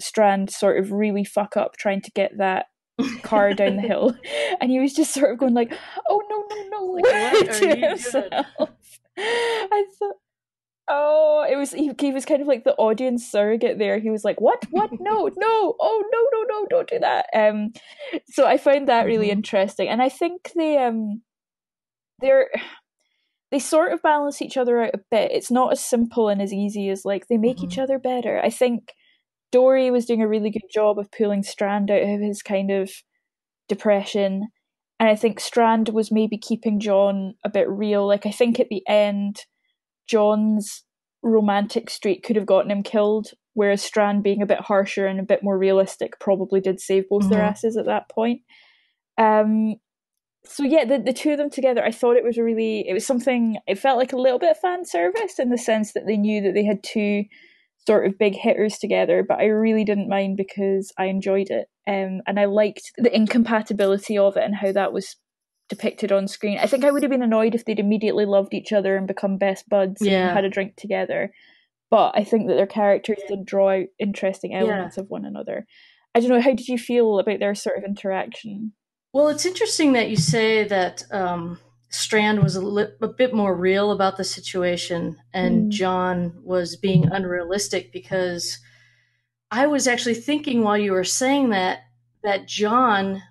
Strand 0.00 0.50
sort 0.50 0.78
of 0.78 0.92
really 0.92 1.24
fuck 1.24 1.56
up 1.56 1.76
trying 1.76 2.00
to 2.02 2.10
get 2.12 2.32
that 2.38 2.66
car 3.22 3.52
down 3.54 3.76
the 3.76 3.82
hill, 3.82 4.14
and 4.60 4.70
he 4.70 4.80
was 4.80 4.92
just 4.92 5.14
sort 5.14 5.32
of 5.32 5.38
going 5.38 5.54
like, 5.54 5.72
"Oh 6.08 6.22
no, 6.30 6.44
no, 6.50 6.68
no!" 6.68 6.84
Like, 6.92 7.04
what 7.04 7.48
are 7.48 7.60
to 7.60 7.76
himself. 7.76 8.28
I 9.18 9.84
thought. 9.98 10.16
Oh, 10.86 11.46
it 11.50 11.56
was 11.56 11.72
he, 11.72 11.92
he 11.98 12.12
was 12.12 12.26
kind 12.26 12.42
of 12.42 12.46
like 12.46 12.64
the 12.64 12.74
audience 12.74 13.26
surrogate 13.26 13.78
there. 13.78 13.98
He 13.98 14.10
was 14.10 14.22
like, 14.24 14.40
"What? 14.40 14.66
What? 14.70 14.90
No, 15.00 15.30
no! 15.36 15.74
Oh, 15.80 16.04
no, 16.12 16.28
no, 16.32 16.42
no! 16.60 16.66
Don't 16.68 16.88
do 16.90 16.98
that!" 16.98 17.26
Um, 17.34 17.72
so 18.26 18.46
I 18.46 18.58
found 18.58 18.88
that 18.88 19.06
really 19.06 19.28
Mhm. 19.28 19.32
interesting, 19.32 19.88
and 19.88 20.02
I 20.02 20.10
think 20.10 20.52
they 20.54 20.76
um, 20.76 21.22
they're 22.20 22.48
they 23.50 23.58
sort 23.58 23.92
of 23.92 24.02
balance 24.02 24.42
each 24.42 24.56
other 24.56 24.82
out 24.82 24.94
a 24.94 25.00
bit. 25.10 25.30
It's 25.32 25.50
not 25.50 25.72
as 25.72 25.84
simple 25.84 26.28
and 26.28 26.42
as 26.42 26.52
easy 26.52 26.88
as 26.90 27.04
like 27.04 27.28
they 27.28 27.36
make 27.38 27.62
each 27.62 27.76
Mhm. 27.76 27.82
other 27.82 27.98
better. 27.98 28.40
I 28.42 28.50
think 28.50 28.94
Dorie 29.54 29.92
was 29.92 30.04
doing 30.04 30.20
a 30.20 30.26
really 30.26 30.50
good 30.50 30.68
job 30.68 30.98
of 30.98 31.12
pulling 31.12 31.44
Strand 31.44 31.88
out 31.88 32.02
of 32.02 32.20
his 32.20 32.42
kind 32.42 32.72
of 32.72 32.90
depression. 33.68 34.48
And 34.98 35.08
I 35.08 35.14
think 35.14 35.38
Strand 35.38 35.90
was 35.90 36.10
maybe 36.10 36.36
keeping 36.36 36.80
John 36.80 37.34
a 37.44 37.48
bit 37.48 37.68
real. 37.70 38.04
Like 38.04 38.26
I 38.26 38.32
think 38.32 38.58
at 38.58 38.68
the 38.68 38.82
end, 38.88 39.42
John's 40.08 40.82
romantic 41.22 41.88
streak 41.88 42.24
could 42.24 42.34
have 42.34 42.46
gotten 42.46 42.72
him 42.72 42.82
killed, 42.82 43.28
whereas 43.52 43.80
Strand 43.80 44.24
being 44.24 44.42
a 44.42 44.46
bit 44.46 44.60
harsher 44.60 45.06
and 45.06 45.20
a 45.20 45.22
bit 45.22 45.44
more 45.44 45.56
realistic 45.56 46.18
probably 46.18 46.60
did 46.60 46.80
save 46.80 47.08
both 47.08 47.30
their 47.30 47.38
Mhm. 47.38 47.50
asses 47.50 47.76
at 47.76 47.86
that 47.86 48.08
point. 48.10 48.40
Um 49.18 49.76
so 50.46 50.64
yeah, 50.64 50.84
the 50.84 50.98
the 50.98 51.12
two 51.12 51.30
of 51.30 51.38
them 51.38 51.48
together, 51.48 51.84
I 51.84 51.92
thought 51.92 52.16
it 52.16 52.24
was 52.24 52.38
a 52.38 52.42
really 52.42 52.88
it 52.88 52.92
was 52.92 53.06
something 53.06 53.58
it 53.68 53.78
felt 53.78 53.98
like 53.98 54.12
a 54.12 54.16
little 54.18 54.40
bit 54.40 54.50
of 54.50 54.58
fan 54.58 54.84
service 54.84 55.38
in 55.38 55.50
the 55.50 55.58
sense 55.58 55.92
that 55.92 56.06
they 56.06 56.16
knew 56.16 56.42
that 56.42 56.54
they 56.54 56.64
had 56.64 56.82
two 56.82 57.22
sort 57.86 58.06
of 58.06 58.18
big 58.18 58.34
hitters 58.34 58.78
together, 58.78 59.24
but 59.26 59.38
I 59.40 59.46
really 59.46 59.84
didn't 59.84 60.08
mind 60.08 60.36
because 60.36 60.92
I 60.98 61.06
enjoyed 61.06 61.50
it. 61.50 61.68
Um, 61.86 62.22
and 62.26 62.40
I 62.40 62.46
liked 62.46 62.92
the 62.96 63.14
incompatibility 63.14 64.16
of 64.16 64.36
it 64.36 64.44
and 64.44 64.54
how 64.54 64.72
that 64.72 64.92
was 64.92 65.16
depicted 65.68 66.12
on 66.12 66.28
screen. 66.28 66.58
I 66.58 66.66
think 66.66 66.84
I 66.84 66.90
would 66.90 67.02
have 67.02 67.10
been 67.10 67.22
annoyed 67.22 67.54
if 67.54 67.64
they'd 67.64 67.78
immediately 67.78 68.24
loved 68.26 68.54
each 68.54 68.72
other 68.72 68.96
and 68.96 69.06
become 69.06 69.36
best 69.38 69.68
buds 69.68 70.00
Yeah. 70.00 70.28
and 70.28 70.36
had 70.36 70.44
a 70.44 70.50
drink 70.50 70.76
together. 70.76 71.32
But 71.90 72.12
I 72.16 72.24
think 72.24 72.48
that 72.48 72.54
their 72.54 72.66
characters 72.66 73.18
did 73.28 73.44
draw 73.44 73.70
out 73.70 73.86
interesting 73.98 74.54
elements 74.54 74.96
of 74.98 75.10
one 75.10 75.24
another. 75.24 75.66
I 76.14 76.20
don't 76.20 76.30
know, 76.30 76.40
how 76.40 76.50
did 76.54 76.68
you 76.68 76.78
feel 76.78 77.18
about 77.18 77.38
their 77.40 77.54
sort 77.54 77.76
of 77.78 77.84
interaction? 77.84 78.72
Well, 79.12 79.28
it's 79.28 79.46
interesting 79.46 79.92
that 79.92 80.10
you 80.10 80.16
say 80.16 80.64
that 80.64 81.04
um, 81.10 81.58
Strand 81.94 82.42
was 82.42 82.56
a, 82.56 82.60
li- 82.60 82.92
a 83.00 83.08
bit 83.08 83.32
more 83.32 83.54
real 83.54 83.90
about 83.92 84.16
the 84.16 84.24
situation 84.24 85.16
and 85.32 85.64
Mm. 85.64 85.68
John 85.70 86.38
was 86.42 86.76
being 86.76 87.06
unrealistic 87.06 87.92
because 87.92 88.58
I 89.50 89.66
was 89.66 89.86
actually 89.86 90.14
thinking 90.14 90.62
while 90.62 90.78
you 90.78 90.92
were 90.92 91.04
saying 91.04 91.50
that 91.50 91.80
that 92.22 92.48
John, 92.48 93.22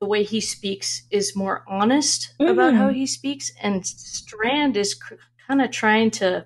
the 0.00 0.06
way 0.06 0.24
he 0.24 0.40
speaks, 0.40 1.06
is 1.10 1.36
more 1.36 1.64
honest 1.68 2.34
about 2.40 2.74
Mhm. 2.74 2.76
how 2.76 2.88
he 2.90 3.06
speaks, 3.06 3.52
and 3.62 3.86
Strand 3.86 4.76
is 4.76 4.92
c- 4.92 5.16
kind 5.46 5.62
of 5.62 5.70
trying 5.70 6.10
to 6.12 6.44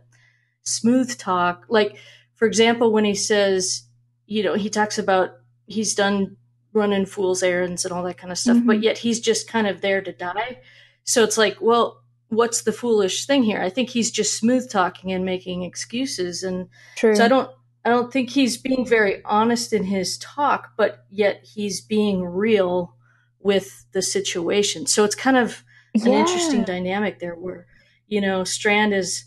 smooth 0.63 1.17
talk. 1.19 1.65
Like, 1.69 1.97
for 2.35 2.47
example, 2.47 2.93
when 2.93 3.05
he 3.05 3.15
says, 3.15 3.85
you 4.27 4.43
know, 4.43 4.55
he 4.55 4.69
talks 4.71 4.99
about 4.99 5.31
he's 5.67 5.95
done 5.95 6.37
running 6.75 7.07
fool's 7.07 7.43
errands 7.43 7.85
and 7.85 7.93
all 7.95 8.03
that 8.05 8.19
kind 8.19 8.31
of 8.33 8.39
stuff, 8.39 8.59
but 8.67 8.79
Mhm. 8.79 8.83
yet 8.83 8.99
he's 8.99 9.21
just 9.21 9.49
kind 9.49 9.67
of 9.67 9.81
there 9.81 10.03
to 10.03 10.13
die. 10.13 10.61
So 11.05 11.23
it's 11.23 11.39
like, 11.39 11.59
well, 11.61 12.03
what's 12.29 12.63
the 12.63 12.73
foolish 12.73 13.27
thing 13.27 13.43
here? 13.43 13.61
I 13.61 13.71
think 13.71 13.91
he's 13.91 14.11
just 14.11 14.39
smooth 14.39 14.71
talking 14.71 15.13
and 15.13 15.25
making 15.25 15.63
excuses, 15.63 16.43
and 16.43 16.69
True. 16.97 17.15
so 17.15 17.25
I 17.25 17.29
don't, 17.29 17.51
I 17.85 17.91
don't 17.91 18.13
think 18.13 18.31
he's 18.31 18.57
being 18.57 18.87
very 18.87 19.23
honest 19.25 19.73
in 19.73 19.85
his 19.85 20.19
talk, 20.19 20.73
but 20.77 21.05
yet 21.11 21.45
he's 21.45 21.81
being 21.81 22.25
real 22.25 22.95
with 23.41 23.85
the 23.93 24.01
situation. 24.03 24.87
So 24.87 25.05
it's 25.05 25.15
kind 25.15 25.37
of 25.37 25.63
an 25.95 26.13
interesting 26.13 26.65
dynamic 26.65 27.21
there 27.21 27.35
where 27.37 27.67
you 28.09 28.21
know 28.21 28.43
strand 28.43 28.93
is 28.93 29.25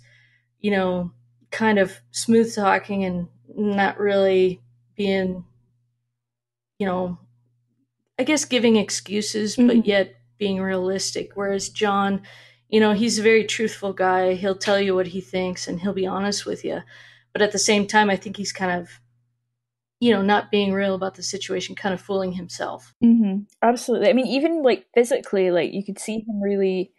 you 0.60 0.70
know 0.70 1.12
kind 1.50 1.80
of 1.80 2.00
smooth 2.12 2.54
talking 2.54 3.06
and 3.06 3.28
not 3.56 3.98
really 3.98 4.62
being 4.96 5.46
you 6.78 6.86
know 6.86 7.18
i 8.20 8.24
guess 8.24 8.44
giving 8.44 8.76
excuses 8.76 9.56
Mhm. 9.56 9.68
but 9.68 9.86
yet 9.86 10.17
being 10.38 10.62
realistic 10.62 11.32
whereas 11.36 11.70
john 11.70 12.22
you 12.70 12.80
know 12.80 12.94
he's 12.94 13.20
a 13.20 13.24
very 13.24 13.44
truthful 13.44 13.94
guy 13.94 14.34
he'll 14.34 14.58
tell 14.58 14.80
you 14.80 14.96
what 14.96 15.08
he 15.08 15.22
thinks 15.22 15.68
and 15.68 15.82
he'll 15.82 15.94
be 15.94 16.08
honest 16.08 16.46
with 16.46 16.64
you 16.64 16.82
but 17.34 17.42
at 17.42 17.52
the 17.52 17.60
same 17.60 17.88
time 17.88 18.10
i 18.10 18.16
think 18.16 18.38
he's 18.38 18.54
kind 18.54 18.80
of 18.82 18.90
you 20.00 20.12
know 20.12 20.22
not 20.22 20.52
being 20.52 20.74
real 20.74 20.96
about 20.96 21.16
the 21.16 21.24
situation 21.24 21.76
kind 21.76 21.94
of 21.94 22.02
fooling 22.02 22.34
himself 22.34 22.94
hmm 23.02 23.38
Absolutely. 23.62 24.10
I 24.10 24.14
mean, 24.14 24.28
even 24.28 24.62
like 24.62 24.86
physically, 24.94 25.50
like 25.50 25.74
you 25.74 25.84
could 25.84 26.00
see 26.00 26.20
him 26.20 26.42
really 26.42 26.92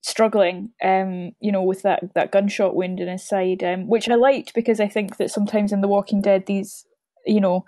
struggling. 0.00 0.70
Um, 0.82 1.32
you 1.40 1.50
know, 1.50 1.62
with 1.62 1.82
that 1.82 2.14
that 2.14 2.30
gunshot 2.30 2.76
wound 2.76 3.00
in 3.00 3.08
his 3.08 3.26
side, 3.26 3.64
um, 3.64 3.88
which 3.88 4.08
I 4.08 4.14
liked 4.14 4.54
because 4.54 4.80
I 4.80 4.88
think 4.88 5.16
that 5.16 5.30
sometimes 5.30 5.72
in 5.72 5.80
The 5.80 5.88
Walking 5.88 6.20
Dead, 6.20 6.46
these, 6.46 6.86
you 7.26 7.40
know, 7.40 7.64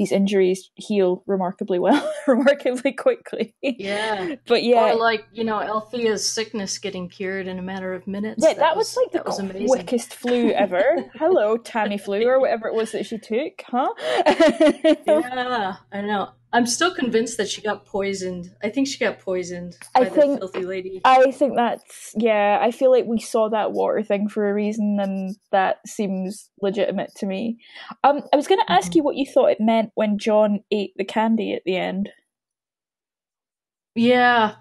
these 0.00 0.12
injuries 0.12 0.70
heal 0.76 1.22
remarkably 1.26 1.78
well, 1.78 2.10
remarkably 2.26 2.90
quickly. 2.92 3.54
yeah 3.60 4.36
But 4.46 4.62
yeah, 4.62 4.92
Or 4.92 4.94
like 4.94 5.26
you 5.30 5.44
know 5.44 5.60
Althea's 5.60 6.26
sickness 6.26 6.78
getting 6.78 7.10
cured 7.10 7.46
in 7.46 7.58
a 7.58 7.62
matter 7.62 7.92
of 7.92 8.06
minutes. 8.06 8.42
yeah, 8.42 8.54
that, 8.54 8.78
was, 8.78 8.96
like 8.96 9.12
the 9.12 9.18
that 9.18 9.26
was 9.26 9.38
amazing. 9.38 9.66
quickest 9.68 10.14
flu 10.14 10.52
ever. 10.52 11.04
Hello, 11.16 11.58
Tamiflu 11.58 12.24
or 12.24 12.40
whatever 12.40 12.66
it 12.68 12.74
was 12.74 12.92
that 12.92 13.04
she 13.04 13.18
took, 13.18 13.60
huh? 13.66 13.90
Yeah, 15.06 15.76
I 15.92 16.00
know. 16.00 16.30
I'm 16.52 16.66
still 16.66 16.92
convinced 16.92 17.36
that 17.36 17.48
she 17.48 17.62
got 17.62 17.86
poisoned. 17.86 18.54
I 18.62 18.70
think 18.70 18.88
she 18.88 18.98
got 18.98 19.20
poisoned 19.20 19.76
I 19.94 20.00
by 20.00 20.04
the 20.06 20.10
think- 20.10 20.38
filthy 20.40 20.64
lady. 20.64 21.00
I 21.04 21.30
think 21.30 21.54
that's 21.54 22.12
yeah. 22.16 22.58
I 22.60 22.72
feel 22.72 22.90
like 22.90 23.04
we 23.06 23.20
saw 23.20 23.48
that 23.50 23.70
water 23.72 24.02
thing 24.02 24.28
for 24.28 24.48
a 24.50 24.54
reason, 24.54 24.98
and 25.00 25.36
that 25.52 25.76
seems 25.86 26.50
legitimate 26.60 27.14
to 27.18 27.26
me. 27.26 27.58
Um, 28.02 28.22
I 28.32 28.36
was 28.36 28.48
going 28.48 28.60
to 28.60 28.72
ask 28.72 28.90
Mhm. 28.92 28.96
you 28.96 29.02
what 29.04 29.16
you 29.16 29.26
thought 29.26 29.50
it 29.52 29.60
meant 29.60 29.90
when 29.94 30.18
John 30.18 30.60
ate 30.72 30.92
the 30.96 31.04
candy 31.04 31.54
at 31.54 31.62
the 31.64 31.76
end. 31.76 32.10
Yeah, 33.94 34.56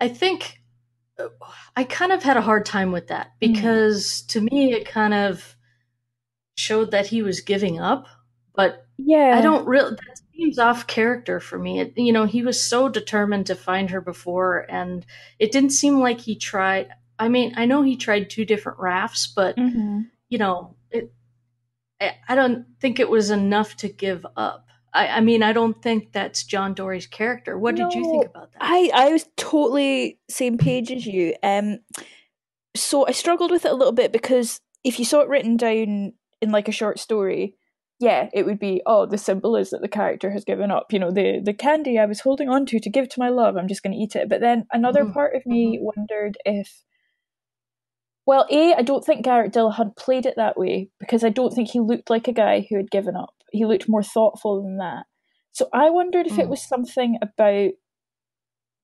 I 0.00 0.08
think 0.08 0.60
I 1.76 1.84
kind 1.84 2.10
of 2.12 2.22
had 2.22 2.36
a 2.36 2.42
hard 2.42 2.66
time 2.66 2.90
with 2.92 3.08
that 3.08 3.28
Mm. 3.28 3.52
because 3.52 4.22
to 4.28 4.40
me 4.40 4.72
it 4.72 4.86
kind 4.86 5.14
of 5.14 5.56
showed 6.56 6.90
that 6.90 7.06
he 7.08 7.22
was 7.22 7.40
giving 7.40 7.78
up, 7.80 8.06
but 8.54 8.86
Yeah, 8.98 9.34
I 9.36 9.40
don't 9.40 9.66
really. 9.66 9.96
Seems 10.36 10.58
off 10.58 10.86
character 10.86 11.40
for 11.40 11.58
me. 11.58 11.80
It, 11.80 11.94
you 11.96 12.12
know, 12.12 12.24
he 12.26 12.42
was 12.42 12.60
so 12.62 12.88
determined 12.88 13.46
to 13.46 13.54
find 13.54 13.90
her 13.90 14.00
before, 14.00 14.66
and 14.68 15.06
it 15.38 15.52
didn't 15.52 15.70
seem 15.70 16.00
like 16.00 16.20
he 16.20 16.36
tried. 16.36 16.88
I 17.18 17.28
mean, 17.28 17.54
I 17.56 17.66
know 17.66 17.82
he 17.82 17.96
tried 17.96 18.30
two 18.30 18.44
different 18.44 18.78
rafts, 18.78 19.26
but 19.26 19.56
hmm 19.56 20.02
you 20.28 20.38
know, 20.38 20.74
it. 20.90 21.12
I, 22.00 22.16
I 22.28 22.34
don't 22.34 22.66
think 22.80 22.98
it 22.98 23.08
was 23.08 23.30
enough 23.30 23.76
to 23.76 23.88
give 23.88 24.26
up. 24.36 24.66
I, 24.92 25.08
I 25.08 25.20
mean, 25.20 25.42
I 25.42 25.52
don't 25.52 25.80
think 25.80 26.12
that's 26.12 26.44
John 26.44 26.74
Dorie's 26.74 27.06
character. 27.06 27.58
What 27.58 27.76
did 27.76 27.94
you 27.94 28.04
think 28.04 28.26
about 28.26 28.52
that? 28.52 28.58
I 28.60 28.90
I 28.94 29.10
was 29.10 29.26
totally 29.36 30.18
same 30.28 30.58
page 30.58 30.90
as 30.90 31.06
you. 31.06 31.34
Um, 31.42 31.78
so 32.76 33.06
I 33.06 33.12
struggled 33.12 33.50
with 33.50 33.64
it 33.64 33.72
a 33.72 33.76
little 33.76 33.92
bit 33.92 34.12
because 34.12 34.60
if 34.82 34.98
you 34.98 35.04
saw 35.04 35.20
it 35.20 35.28
written 35.28 35.56
down 35.56 36.12
in 36.40 36.50
like 36.50 36.68
a 36.68 36.72
short 36.72 36.98
story, 36.98 37.56
yeah, 38.04 38.28
it 38.32 38.44
would 38.46 38.58
be 38.58 38.82
oh 38.86 39.06
the 39.06 39.18
symbol 39.18 39.56
is 39.56 39.70
that 39.70 39.80
the 39.82 39.88
character 39.88 40.30
has 40.30 40.44
given 40.44 40.70
up. 40.70 40.92
You 40.92 40.98
know 41.00 41.10
the 41.10 41.40
the 41.42 41.54
candy 41.54 41.98
I 41.98 42.06
was 42.06 42.20
holding 42.20 42.48
on 42.48 42.66
to 42.66 42.78
to 42.80 42.90
give 42.90 43.08
to 43.10 43.20
my 43.20 43.28
love. 43.30 43.56
I'm 43.56 43.68
just 43.68 43.82
going 43.82 43.94
to 43.94 43.98
eat 44.04 44.16
it. 44.16 44.28
But 44.28 44.40
then 44.40 44.66
another 44.72 45.04
Mhm, 45.04 45.12
part 45.14 45.34
of 45.36 45.46
me 45.46 45.78
wondered 45.80 46.36
if. 46.44 46.84
Well, 48.26 48.46
A, 48.50 48.74
I 48.74 48.82
don't 48.82 49.04
think 49.04 49.24
Garrett 49.24 49.52
Dillahunt 49.52 49.96
played 49.96 50.24
it 50.26 50.34
that 50.36 50.56
way 50.56 50.88
because 50.98 51.24
I 51.24 51.28
don't 51.28 51.52
think 51.52 51.70
he 51.70 51.80
looked 51.80 52.08
like 52.10 52.26
a 52.28 52.32
guy 52.32 52.66
who 52.68 52.76
had 52.76 52.90
given 52.90 53.16
up. 53.16 53.34
He 53.52 53.66
looked 53.66 53.88
more 53.88 54.02
thoughtful 54.02 54.62
than 54.62 54.78
that. 54.78 55.04
So 55.52 55.68
I 55.72 55.90
wondered 55.90 56.26
if 56.26 56.38
it 56.38 56.46
Mm. 56.46 56.50
was 56.50 56.62
something 56.62 57.18
about 57.22 57.72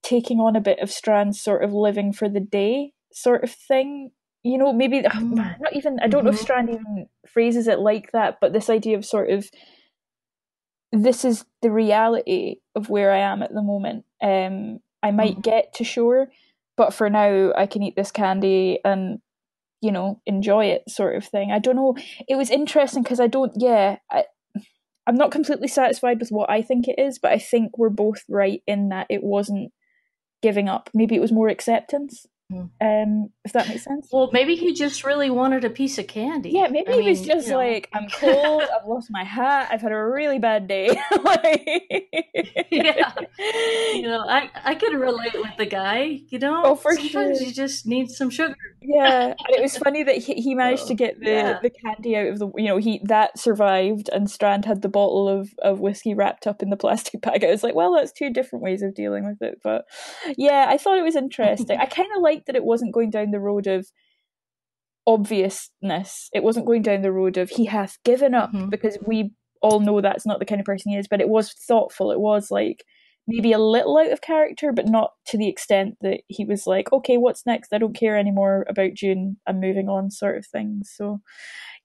taking 0.02 0.38
on 0.40 0.56
a 0.56 0.60
bit 0.60 0.78
of 0.80 0.90
Strand's 0.90 1.40
sort 1.40 1.62
of 1.64 1.72
living 1.72 2.12
for 2.12 2.28
the 2.28 2.40
day 2.40 2.92
sort 3.12 3.44
of 3.44 3.50
thing. 3.50 4.10
You 4.42 4.58
know, 4.58 4.72
maybe 4.72 5.02
Mm. 5.04 5.60
not 5.60 5.72
even. 5.74 5.98
I 6.00 6.08
don't 6.08 6.24
know 6.24 6.30
if 6.30 6.36
Mhm. 6.36 6.42
Strand 6.42 6.70
even 6.70 7.06
phrases 7.28 7.68
it 7.68 7.78
like 7.78 8.12
that, 8.12 8.38
but 8.40 8.52
this 8.52 8.70
idea 8.70 8.96
of 8.96 9.04
sort 9.04 9.30
of 9.30 9.46
this 10.92 11.24
is 11.24 11.44
the 11.62 11.70
reality 11.70 12.56
of 12.74 12.90
where 12.90 13.12
I 13.12 13.18
am 13.18 13.42
at 13.42 13.54
the 13.54 13.62
moment. 13.62 14.04
Um, 14.20 14.80
I 15.02 15.10
might 15.12 15.36
Mhm. 15.38 15.42
get 15.42 15.72
to 15.74 15.84
shore, 15.84 16.30
but 16.76 16.92
for 16.92 17.08
now 17.08 17.52
I 17.56 17.66
can 17.66 17.82
eat 17.82 17.94
this 17.96 18.10
candy 18.10 18.80
and 18.84 19.20
you 19.80 19.92
know 19.92 20.20
enjoy 20.26 20.66
it, 20.66 20.88
sort 20.90 21.16
of 21.16 21.24
thing. 21.24 21.52
I 21.52 21.58
don't 21.58 21.76
know. 21.76 21.94
It 22.28 22.36
was 22.36 22.50
interesting 22.50 23.02
because 23.02 23.20
I 23.20 23.28
don't. 23.28 23.52
Yeah, 23.56 23.98
I, 24.10 24.24
I'm 25.06 25.16
not 25.16 25.30
completely 25.30 25.68
satisfied 25.68 26.18
with 26.20 26.30
what 26.30 26.50
I 26.50 26.62
think 26.62 26.88
it 26.88 26.98
is, 26.98 27.18
but 27.18 27.32
I 27.32 27.38
think 27.38 27.78
we're 27.78 27.88
both 27.88 28.24
right 28.28 28.62
in 28.66 28.88
that 28.90 29.06
it 29.10 29.22
wasn't 29.22 29.72
giving 30.42 30.68
up. 30.68 30.90
Maybe 30.94 31.14
it 31.16 31.20
was 31.20 31.32
more 31.32 31.48
acceptance. 31.48 32.26
Mm. 32.50 32.70
Um, 32.80 33.30
if 33.44 33.52
that 33.52 33.68
makes 33.68 33.84
sense. 33.84 34.08
Well, 34.12 34.30
maybe 34.32 34.56
he 34.56 34.72
just 34.74 35.04
really 35.04 35.30
wanted 35.30 35.64
a 35.64 35.70
piece 35.70 35.98
of 35.98 36.06
candy. 36.08 36.50
Yeah, 36.50 36.66
maybe 36.68 36.92
I 36.92 37.00
he 37.02 37.08
was 37.10 37.22
just 37.24 37.46
you 37.46 37.52
know. 37.52 37.58
like, 37.58 37.88
I'm 37.92 38.08
cold, 38.08 38.62
I've 38.62 38.86
lost 38.86 39.08
my 39.10 39.22
hat, 39.24 39.68
I've 39.70 39.80
had 39.80 39.92
a 39.92 40.04
really 40.04 40.38
bad 40.38 40.66
day. 40.66 40.88
like, 41.24 42.66
Yeah. 42.70 43.12
you 43.94 44.02
know, 44.02 44.24
I 44.28 44.50
I 44.64 44.74
could 44.74 44.94
relate 44.94 45.34
with 45.34 45.56
the 45.58 45.66
guy. 45.66 46.20
You 46.28 46.38
know, 46.38 46.62
Oh, 46.64 46.74
for 46.74 46.94
sometimes 46.94 47.38
sure. 47.38 47.46
you 47.46 47.52
just 47.52 47.86
need 47.86 48.10
some 48.10 48.30
sugar. 48.30 48.56
yeah, 48.80 49.26
and 49.28 49.56
it 49.56 49.62
was 49.62 49.76
funny 49.76 50.02
that 50.02 50.16
he, 50.18 50.34
he 50.34 50.54
managed 50.54 50.86
to 50.88 50.94
Oh, 50.94 50.96
get 50.96 51.20
the, 51.20 51.30
yeah. 51.30 51.58
the 51.62 51.70
candy 51.70 52.16
out 52.16 52.26
of 52.28 52.38
the 52.38 52.50
you 52.56 52.66
know 52.66 52.76
he 52.78 53.00
that 53.04 53.38
survived 53.38 54.08
and 54.12 54.30
Strand 54.30 54.64
had 54.64 54.82
the 54.82 54.88
bottle 54.88 55.28
of 55.28 55.50
of 55.62 55.80
whiskey 55.80 56.14
wrapped 56.14 56.46
up 56.46 56.62
in 56.62 56.70
the 56.70 56.76
plastic 56.76 57.20
bag. 57.22 57.44
I 57.44 57.50
was 57.50 57.62
like, 57.62 57.74
well, 57.74 57.94
that's 57.94 58.12
two 58.12 58.30
different 58.30 58.62
ways 58.64 58.82
of 58.82 58.94
dealing 58.94 59.24
with 59.26 59.40
it, 59.42 59.60
but 59.62 59.84
yeah, 60.36 60.66
I 60.68 60.76
thought 60.78 60.98
it 60.98 61.02
was 61.04 61.16
interesting. 61.16 61.78
I 61.78 61.86
kind 61.86 62.08
of 62.16 62.22
liked 62.40 62.46
that 62.46 62.56
it 62.56 62.64
wasn't 62.64 62.94
going 62.94 63.10
down 63.10 63.30
the 63.30 63.40
road 63.40 63.66
of 63.66 63.86
obviousness. 65.06 66.28
It 66.32 66.42
wasn't 66.42 66.66
going 66.66 66.82
down 66.82 67.02
the 67.02 67.12
road 67.12 67.36
of 67.36 67.50
he 67.50 67.64
hath 67.66 67.98
given 68.04 68.34
up 68.34 68.52
Mhm. 68.52 68.70
because 68.70 68.98
we 69.06 69.32
all 69.62 69.80
know 69.80 70.00
that's 70.00 70.26
not 70.26 70.38
the 70.38 70.44
kind 70.44 70.60
of 70.60 70.64
person 70.64 70.92
he 70.92 70.98
is. 70.98 71.08
But 71.08 71.20
it 71.20 71.28
was 71.28 71.52
thoughtful. 71.52 72.10
It 72.10 72.20
was 72.20 72.50
like 72.50 72.84
maybe 73.26 73.52
a 73.52 73.58
little 73.58 73.96
out 73.98 74.10
of 74.10 74.20
character, 74.22 74.72
but 74.72 74.88
not 74.88 75.12
to 75.26 75.36
the 75.38 75.48
extent 75.48 75.96
that 76.00 76.20
he 76.26 76.44
was 76.44 76.66
like, 76.66 76.92
okay, 76.92 77.16
what's 77.16 77.46
next? 77.46 77.72
I 77.72 77.78
don't 77.78 77.94
care 77.94 78.16
anymore 78.16 78.64
about 78.68 78.94
June. 78.94 79.36
I'm 79.46 79.60
moving 79.60 79.88
on, 79.88 80.10
sort 80.10 80.36
of 80.38 80.46
thing. 80.46 80.82
So, 80.84 81.20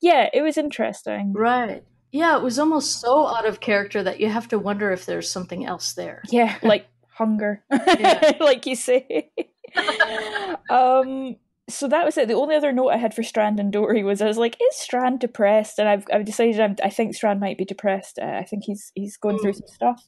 yeah, 0.02 0.30
it 0.34 0.42
was 0.42 0.58
interesting. 0.58 1.34
Right. 1.34 1.84
Yeah, 2.12 2.38
it 2.38 2.44
was 2.44 2.58
almost 2.58 3.00
so 3.02 3.28
out 3.28 3.46
of 3.46 3.60
character 3.60 4.02
that 4.04 4.20
you 4.20 4.30
have 4.30 4.48
to 4.50 4.60
wonder 4.60 4.92
if 4.92 5.06
there's 5.06 5.30
something 5.30 5.66
else 5.66 5.94
there. 5.94 6.24
Yeah, 6.30 6.58
like 6.64 6.88
hunger, 7.10 7.64
Yeah. 7.72 8.32
like 8.40 8.66
you 8.66 8.76
say. 8.76 9.30
um. 10.70 11.36
So 11.68 11.88
that 11.88 12.06
was 12.06 12.16
it. 12.16 12.28
The 12.28 12.36
only 12.36 12.54
other 12.56 12.72
note 12.72 12.90
I 12.90 12.98
had 12.98 13.16
for 13.16 13.24
Strand 13.24 13.60
and 13.60 13.74
Dorie 13.74 14.04
was 14.04 14.22
I 14.22 14.28
was 14.28 14.38
like, 14.38 14.56
"Is 14.62 14.76
Strand 14.78 15.20
depressed?" 15.20 15.80
And 15.80 15.90
I've 15.90 16.06
I've 16.14 16.24
decided 16.26 16.60
I'm, 16.60 16.76
I 16.84 16.90
think 16.92 17.16
Strand 17.16 17.40
might 17.40 17.58
be 17.58 17.66
depressed. 17.66 18.20
Uh, 18.22 18.26
I 18.40 18.44
think 18.44 18.64
he's 18.66 18.92
he's 18.94 19.18
going 19.18 19.40
through 19.40 19.54
some 19.54 19.68
stuff, 19.68 20.04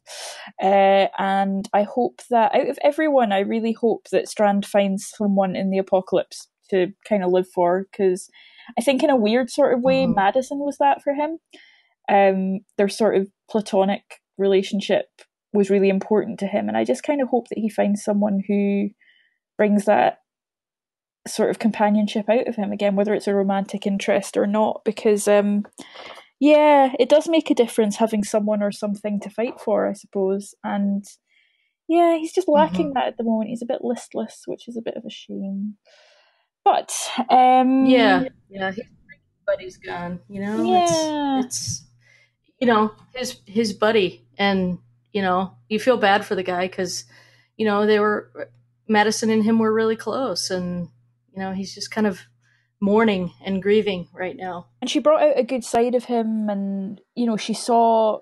uh, 0.62 1.08
and 1.18 1.68
I 1.74 1.82
hope 1.82 2.22
that 2.30 2.54
out 2.54 2.70
of 2.70 2.78
everyone, 2.84 3.32
I 3.32 3.40
really 3.40 3.72
hope 3.74 4.08
that 4.12 4.30
Strand 4.30 4.68
finds 4.68 5.08
someone 5.10 5.56
in 5.56 5.72
the 5.72 5.80
apocalypse 5.80 6.48
to 6.70 6.94
kind 7.10 7.24
of 7.24 7.32
live 7.32 7.48
for. 7.56 7.88
Because 7.92 8.30
I 8.78 8.82
think 8.84 9.02
in 9.02 9.10
a 9.10 9.16
weird 9.16 9.50
sort 9.50 9.74
of 9.74 9.82
way, 9.82 10.06
Mhm. 10.06 10.14
Madison 10.16 10.60
was 10.60 10.78
that 10.78 11.02
for 11.02 11.14
him. 11.16 11.40
Um, 12.08 12.60
their 12.78 12.90
sort 12.90 13.16
of 13.18 13.30
platonic 13.50 14.04
relationship 14.38 15.08
was 15.54 15.72
really 15.72 15.90
important 15.90 16.40
to 16.40 16.48
him, 16.48 16.68
and 16.68 16.78
I 16.78 16.84
just 16.84 17.04
kind 17.04 17.22
of 17.22 17.30
hope 17.30 17.48
that 17.50 17.58
he 17.58 17.68
finds 17.70 18.04
someone 18.04 18.44
who 18.48 18.90
brings 19.58 19.86
that 19.86 20.20
sort 21.28 21.50
of 21.50 21.60
companionship 21.60 22.30
out 22.30 22.48
of 22.48 22.56
him 22.56 22.72
again, 22.72 22.96
whether 22.96 23.14
it's 23.14 23.28
a 23.28 23.34
romantic 23.36 23.86
interest 23.86 24.38
or 24.38 24.48
not, 24.48 24.82
because 24.86 25.28
um 25.28 25.66
yeah, 26.40 26.94
it 27.00 27.10
does 27.10 27.28
make 27.28 27.50
a 27.50 27.56
difference 27.56 27.96
having 27.96 28.24
someone 28.24 28.62
or 28.62 28.72
something 28.72 29.20
to 29.22 29.30
fight 29.30 29.60
for, 29.60 29.90
I 29.90 29.94
suppose. 29.94 30.54
And 30.64 31.04
yeah, 31.88 32.18
he's 32.18 32.32
just 32.34 32.48
lacking 32.48 32.94
that 32.94 33.08
at 33.08 33.18
the 33.18 33.24
moment. 33.24 33.50
He's 33.50 33.64
a 33.64 33.66
bit 33.66 33.82
listless, 33.82 34.44
which 34.46 34.68
is 34.68 34.78
a 34.78 34.82
bit 34.82 34.96
of 34.96 35.04
a 35.06 35.10
shame. 35.10 35.78
But 36.64 36.94
um 37.30 37.86
Yeah, 37.88 38.26
yeah. 38.50 38.72
His 38.72 38.86
buddy's 39.46 39.78
gone. 39.78 40.20
You 40.30 40.42
know, 40.42 40.64
Yeah. 40.64 41.40
it's 41.40 41.46
it's 41.46 41.84
you 42.60 42.68
know 42.68 42.92
his 43.14 43.40
his 43.46 43.74
buddy, 43.74 44.26
and 44.38 44.78
you 45.14 45.22
know 45.22 45.56
you 45.70 45.80
feel 45.80 45.98
bad 45.98 46.26
for 46.26 46.36
the 46.36 46.44
guy 46.44 46.68
because 46.68 47.06
you 47.56 47.66
know 47.66 47.86
they 47.86 48.00
were 48.00 48.50
Madison 48.88 49.30
and 49.30 49.44
him 49.44 49.60
were 49.60 49.74
really 49.74 49.96
close, 49.96 50.50
and 50.50 50.90
you 51.34 51.40
know 51.40 51.54
he's 51.54 51.74
just 51.74 51.92
kind 51.92 52.08
of 52.08 52.22
mourning 52.80 53.32
and 53.44 53.62
grieving 53.62 54.08
right 54.14 54.36
now. 54.38 54.68
and 54.82 54.90
she 54.90 55.00
brought 55.00 55.22
out 55.22 55.38
a 55.40 55.44
good 55.44 55.64
side 55.64 55.96
of 55.96 56.06
him 56.06 56.48
and 56.50 57.02
you 57.16 57.26
know 57.26 57.36
she 57.38 57.54
saw 57.54 58.20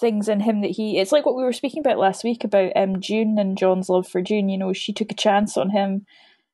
things 0.00 0.28
in 0.28 0.40
him 0.40 0.62
that 0.62 0.70
he 0.72 0.98
it's 0.98 1.12
like 1.12 1.24
what 1.24 1.36
we 1.36 1.44
were 1.44 1.52
speaking 1.52 1.80
about 1.80 1.98
last 1.98 2.24
week 2.24 2.42
about 2.42 2.72
um 2.74 3.00
June 3.00 3.36
and 3.38 3.56
John's 3.56 3.88
love 3.88 4.08
for 4.08 4.20
June 4.20 4.48
you 4.48 4.58
know 4.58 4.72
she 4.72 4.92
took 4.92 5.12
a 5.12 5.16
chance 5.16 5.56
on 5.56 5.70
him 5.70 6.06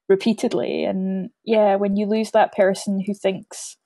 repeatedly 0.09 0.85
and 0.85 1.31
yeah 1.45 1.77
when 1.77 1.97
you 1.97 2.07
lose 2.07 2.33
that 2.33 2.53
person 2.55 3.03
who 3.07 3.15
thinks 3.15 3.77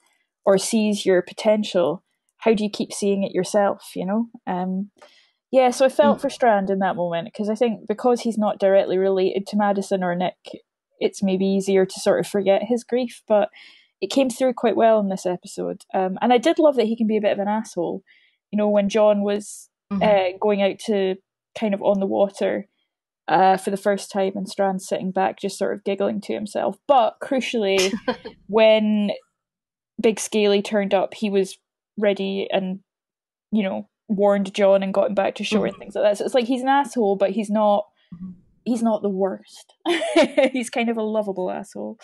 or 0.44 0.59
sees 0.59 1.07
your 1.07 1.22
potential 1.22 2.03
how 2.38 2.55
do 2.55 2.64
you 2.64 2.70
keep 2.70 2.92
seeing 2.92 3.22
it 3.22 3.33
yourself 3.33 3.92
you 3.94 4.07
know 4.07 4.27
um 4.48 4.90
yeah 5.54 5.70
so 5.70 5.84
I 5.86 5.88
felt 5.88 6.18
Mm. 6.18 6.22
for 6.22 6.30
Strand 6.30 6.68
in 6.70 6.80
that 6.80 6.96
moment 6.96 7.26
because 7.32 7.48
I 7.48 7.54
think 7.54 7.86
because 7.88 8.20
he's 8.22 8.36
not 8.38 8.58
directly 8.58 8.98
related 8.98 9.46
to 9.48 9.56
Madison 9.56 10.02
or 10.04 10.14
Nick 10.14 10.36
it's 11.00 11.22
maybe 11.22 11.46
easier 11.46 11.84
to 11.86 12.00
sort 12.00 12.20
of 12.20 12.26
forget 12.26 12.62
his 12.72 12.82
grief 12.84 13.22
but 13.28 13.48
it 14.00 14.10
came 14.10 14.28
through 14.28 14.52
quite 14.54 14.76
well 14.76 14.98
in 15.00 15.08
this 15.08 15.24
episode. 15.24 15.82
Um, 15.94 16.18
and 16.20 16.30
I 16.32 16.38
did 16.38 16.58
love 16.58 16.76
that 16.76 16.86
he 16.86 16.96
can 16.96 17.06
be 17.06 17.16
a 17.16 17.20
bit 17.22 17.32
of 17.32 17.38
an 17.38 17.48
asshole. 17.48 18.02
You 18.50 18.58
know, 18.58 18.68
when 18.68 18.88
John 18.90 19.22
was 19.22 19.70
Mhm. 19.92 20.02
uh, 20.02 20.36
going 20.40 20.60
out 20.62 20.78
to 20.86 21.14
kind 21.58 21.72
of 21.74 21.80
on 21.82 22.00
the 22.00 22.06
water 22.06 22.68
uh, 23.28 23.56
for 23.56 23.70
the 23.70 23.78
first 23.86 24.10
time 24.12 24.32
and 24.36 24.46
Strand 24.48 24.82
sitting 24.82 25.10
back 25.10 25.38
just 25.40 25.56
sort 25.56 25.72
of 25.74 25.84
giggling 25.84 26.20
to 26.22 26.34
himself. 26.34 26.76
But 26.86 27.14
crucially, 27.22 27.92
when 28.48 29.12
Big 30.00 30.20
Scaly 30.20 30.60
turned 30.60 30.92
up, 30.92 31.14
he 31.14 31.30
was 31.30 31.56
ready 31.98 32.46
and, 32.52 32.80
you 33.52 33.62
know, 33.62 33.88
warned 34.08 34.54
John 34.54 34.82
and 34.82 34.94
got 34.94 35.08
him 35.08 35.14
back 35.14 35.34
to 35.36 35.44
shore 35.44 35.66
and 35.66 35.74
mm. 35.74 35.78
things 35.78 35.94
like 35.94 36.04
that. 36.04 36.18
So 36.18 36.24
it's 36.24 36.34
like 36.34 36.46
he's 36.46 36.62
an 36.62 36.68
asshole, 36.68 37.16
but 37.16 37.30
he's 37.30 37.50
not. 37.50 37.86
Mm-hmm. 38.14 38.40
He's 38.64 38.83
not 38.83 39.03
the 39.03 39.11
worst. 39.11 39.74
he's 40.53 40.70
kind 40.70 40.88
of 40.88 40.96
a 40.96 41.03
lovable 41.03 41.50
asshole. 41.50 41.98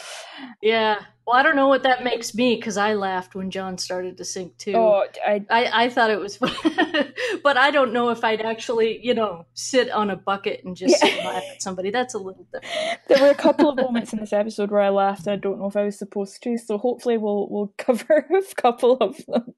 Yeah. 0.63 0.97
Well, 1.27 1.37
I 1.37 1.43
don't 1.43 1.57
know 1.57 1.69
what 1.69 1.85
that 1.85 2.03
makes 2.05 2.35
me 2.35 2.57
because 2.57 2.77
I 2.77 2.95
laughed 2.95 3.35
when 3.35 3.51
John 3.51 3.79
started 3.79 4.17
to 4.19 4.25
sing 4.25 4.53
too. 4.59 4.75
Oh, 4.75 5.05
I 5.27 5.45
I, 5.49 5.85
I 5.85 5.89
thought 5.89 6.11
it 6.11 6.19
was 6.19 6.37
fun, 6.37 6.53
but 7.45 7.57
I 7.57 7.71
don't 7.71 7.93
know 7.93 8.11
if 8.11 8.25
I'd 8.25 8.41
actually, 8.43 8.99
you 9.03 9.15
know, 9.15 9.47
sit 9.55 9.91
on 9.91 10.11
a 10.11 10.17
bucket 10.17 10.63
and 10.65 10.77
just 10.77 11.03
Yeah. 11.03 11.29
laugh 11.29 11.45
at 11.51 11.63
somebody. 11.63 11.91
That's 11.91 12.15
a 12.15 12.19
little 12.19 12.47
different. 12.53 13.01
there 13.09 13.21
were 13.23 13.31
a 13.31 13.35
couple 13.35 13.69
of 13.71 13.77
moments 13.85 14.13
in 14.13 14.19
this 14.21 14.33
episode 14.33 14.71
where 14.71 14.81
I 14.83 14.89
laughed. 14.91 15.29
I 15.29 15.37
don't 15.37 15.61
know 15.61 15.67
if 15.69 15.77
I 15.77 15.85
was 15.85 15.99
supposed 15.99 16.43
to, 16.43 16.59
so 16.59 16.77
hopefully 16.79 17.17
we'll 17.17 17.49
we'll 17.49 17.73
cover 17.79 18.27
a 18.37 18.55
couple 18.55 18.95
of 18.97 19.17
them. 19.27 19.55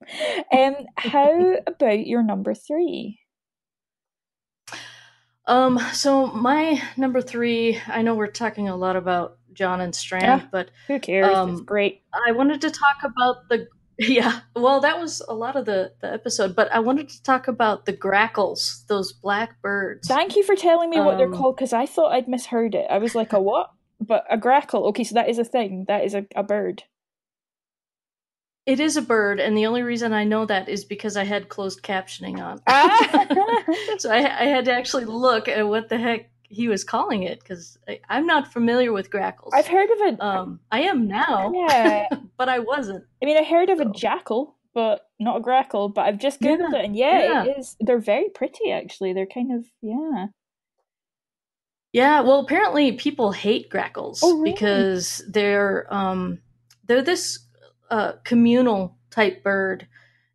Um, 0.52 0.74
how 0.98 1.54
about 1.66 2.06
your 2.06 2.22
number 2.22 2.54
three? 2.54 3.18
Um, 5.46 5.78
so 5.92 6.26
my 6.26 6.80
number 6.96 7.20
three, 7.20 7.80
I 7.88 8.02
know 8.02 8.14
we're 8.14 8.28
talking 8.28 8.68
a 8.68 8.76
lot 8.76 8.96
about 8.96 9.38
John 9.52 9.80
and 9.80 9.94
Strand, 9.94 10.24
Yeah. 10.42 10.48
but 10.50 10.70
Who 10.86 10.98
cares? 11.00 11.28
it's 11.28 11.36
Um, 11.36 11.64
great. 11.64 12.02
I 12.26 12.32
wanted 12.32 12.60
to 12.62 12.70
talk 12.70 12.98
about 13.04 13.48
the 13.48 13.68
yeah. 13.98 14.40
Well, 14.56 14.80
that 14.80 14.98
was 14.98 15.20
a 15.28 15.34
lot 15.34 15.54
of 15.54 15.66
the 15.66 15.92
the 16.00 16.10
episode, 16.12 16.56
but 16.56 16.72
I 16.72 16.78
wanted 16.78 17.08
to 17.10 17.22
talk 17.22 17.46
about 17.48 17.84
the 17.84 17.92
grackles, 17.92 18.84
those 18.88 19.12
black 19.12 19.60
birds. 19.60 20.08
Thank 20.08 20.34
you 20.34 20.42
for 20.44 20.56
telling 20.56 20.88
me 20.90 20.98
what 21.00 21.18
they're 21.18 21.26
um, 21.26 21.34
called 21.34 21.56
because 21.56 21.72
I 21.74 21.84
thought 21.86 22.12
I'd 22.12 22.26
misheard 22.28 22.74
it. 22.74 22.86
I 22.88 22.98
was 22.98 23.14
like, 23.14 23.32
a 23.34 23.40
what? 23.40 23.70
But 24.00 24.24
a 24.30 24.38
grackle. 24.38 24.86
Okay, 24.88 25.04
so 25.04 25.14
that 25.14 25.28
is 25.28 25.38
a 25.38 25.44
thing. 25.44 25.84
That 25.88 26.04
is 26.04 26.14
a, 26.14 26.24
a 26.34 26.42
bird. 26.42 26.84
It 28.64 28.78
is 28.78 28.96
a 28.96 29.02
bird, 29.02 29.40
and 29.40 29.56
the 29.56 29.66
only 29.66 29.82
reason 29.82 30.12
I 30.12 30.22
know 30.24 30.46
that 30.46 30.68
is 30.68 30.84
because 30.84 31.16
I 31.16 31.24
had 31.24 31.48
closed 31.48 31.82
captioning 31.82 32.40
on. 32.40 32.60
Ah! 32.68 33.26
so 33.98 34.10
I, 34.10 34.18
I 34.18 34.44
had 34.44 34.66
to 34.66 34.72
actually 34.72 35.04
look 35.04 35.48
at 35.48 35.66
what 35.66 35.88
the 35.88 35.98
heck 35.98 36.30
he 36.48 36.68
was 36.68 36.84
calling 36.84 37.24
it 37.24 37.40
because 37.40 37.76
I'm 38.08 38.26
not 38.26 38.52
familiar 38.52 38.92
with 38.92 39.10
grackles. 39.10 39.52
I've 39.54 39.66
heard 39.66 39.90
of 39.90 39.98
it. 40.02 40.20
um, 40.20 40.60
I 40.70 40.82
am 40.82 41.08
now, 41.08 41.50
yeah. 41.52 42.06
but 42.36 42.48
I 42.48 42.60
wasn't. 42.60 43.04
I 43.20 43.26
mean, 43.26 43.36
I 43.36 43.42
heard 43.42 43.68
of 43.70 43.80
a 43.80 43.86
jackal, 43.90 44.56
but 44.74 45.08
not 45.18 45.38
a 45.38 45.40
grackle. 45.40 45.88
But 45.88 46.02
I've 46.02 46.18
just 46.18 46.40
googled 46.40 46.70
Yeah, 46.72 46.78
it, 46.78 46.84
and 46.84 46.96
yeah, 46.96 47.22
yeah. 47.22 47.44
it 47.46 47.58
is. 47.58 47.76
They're 47.80 47.98
very 47.98 48.28
pretty, 48.28 48.70
actually. 48.70 49.12
They're 49.12 49.26
kind 49.26 49.52
of 49.52 49.64
yeah. 49.80 50.26
Yeah, 51.92 52.20
well, 52.20 52.40
apparently 52.40 52.92
people 52.92 53.32
hate 53.32 53.68
grackles 53.68 54.20
Oh, 54.22 54.38
really? 54.38 54.52
because 54.52 55.22
they're 55.28 55.92
um, 55.92 56.38
they're 56.86 57.02
this 57.02 57.40
uh, 57.92 58.12
communal 58.24 58.96
type 59.10 59.42
bird, 59.44 59.86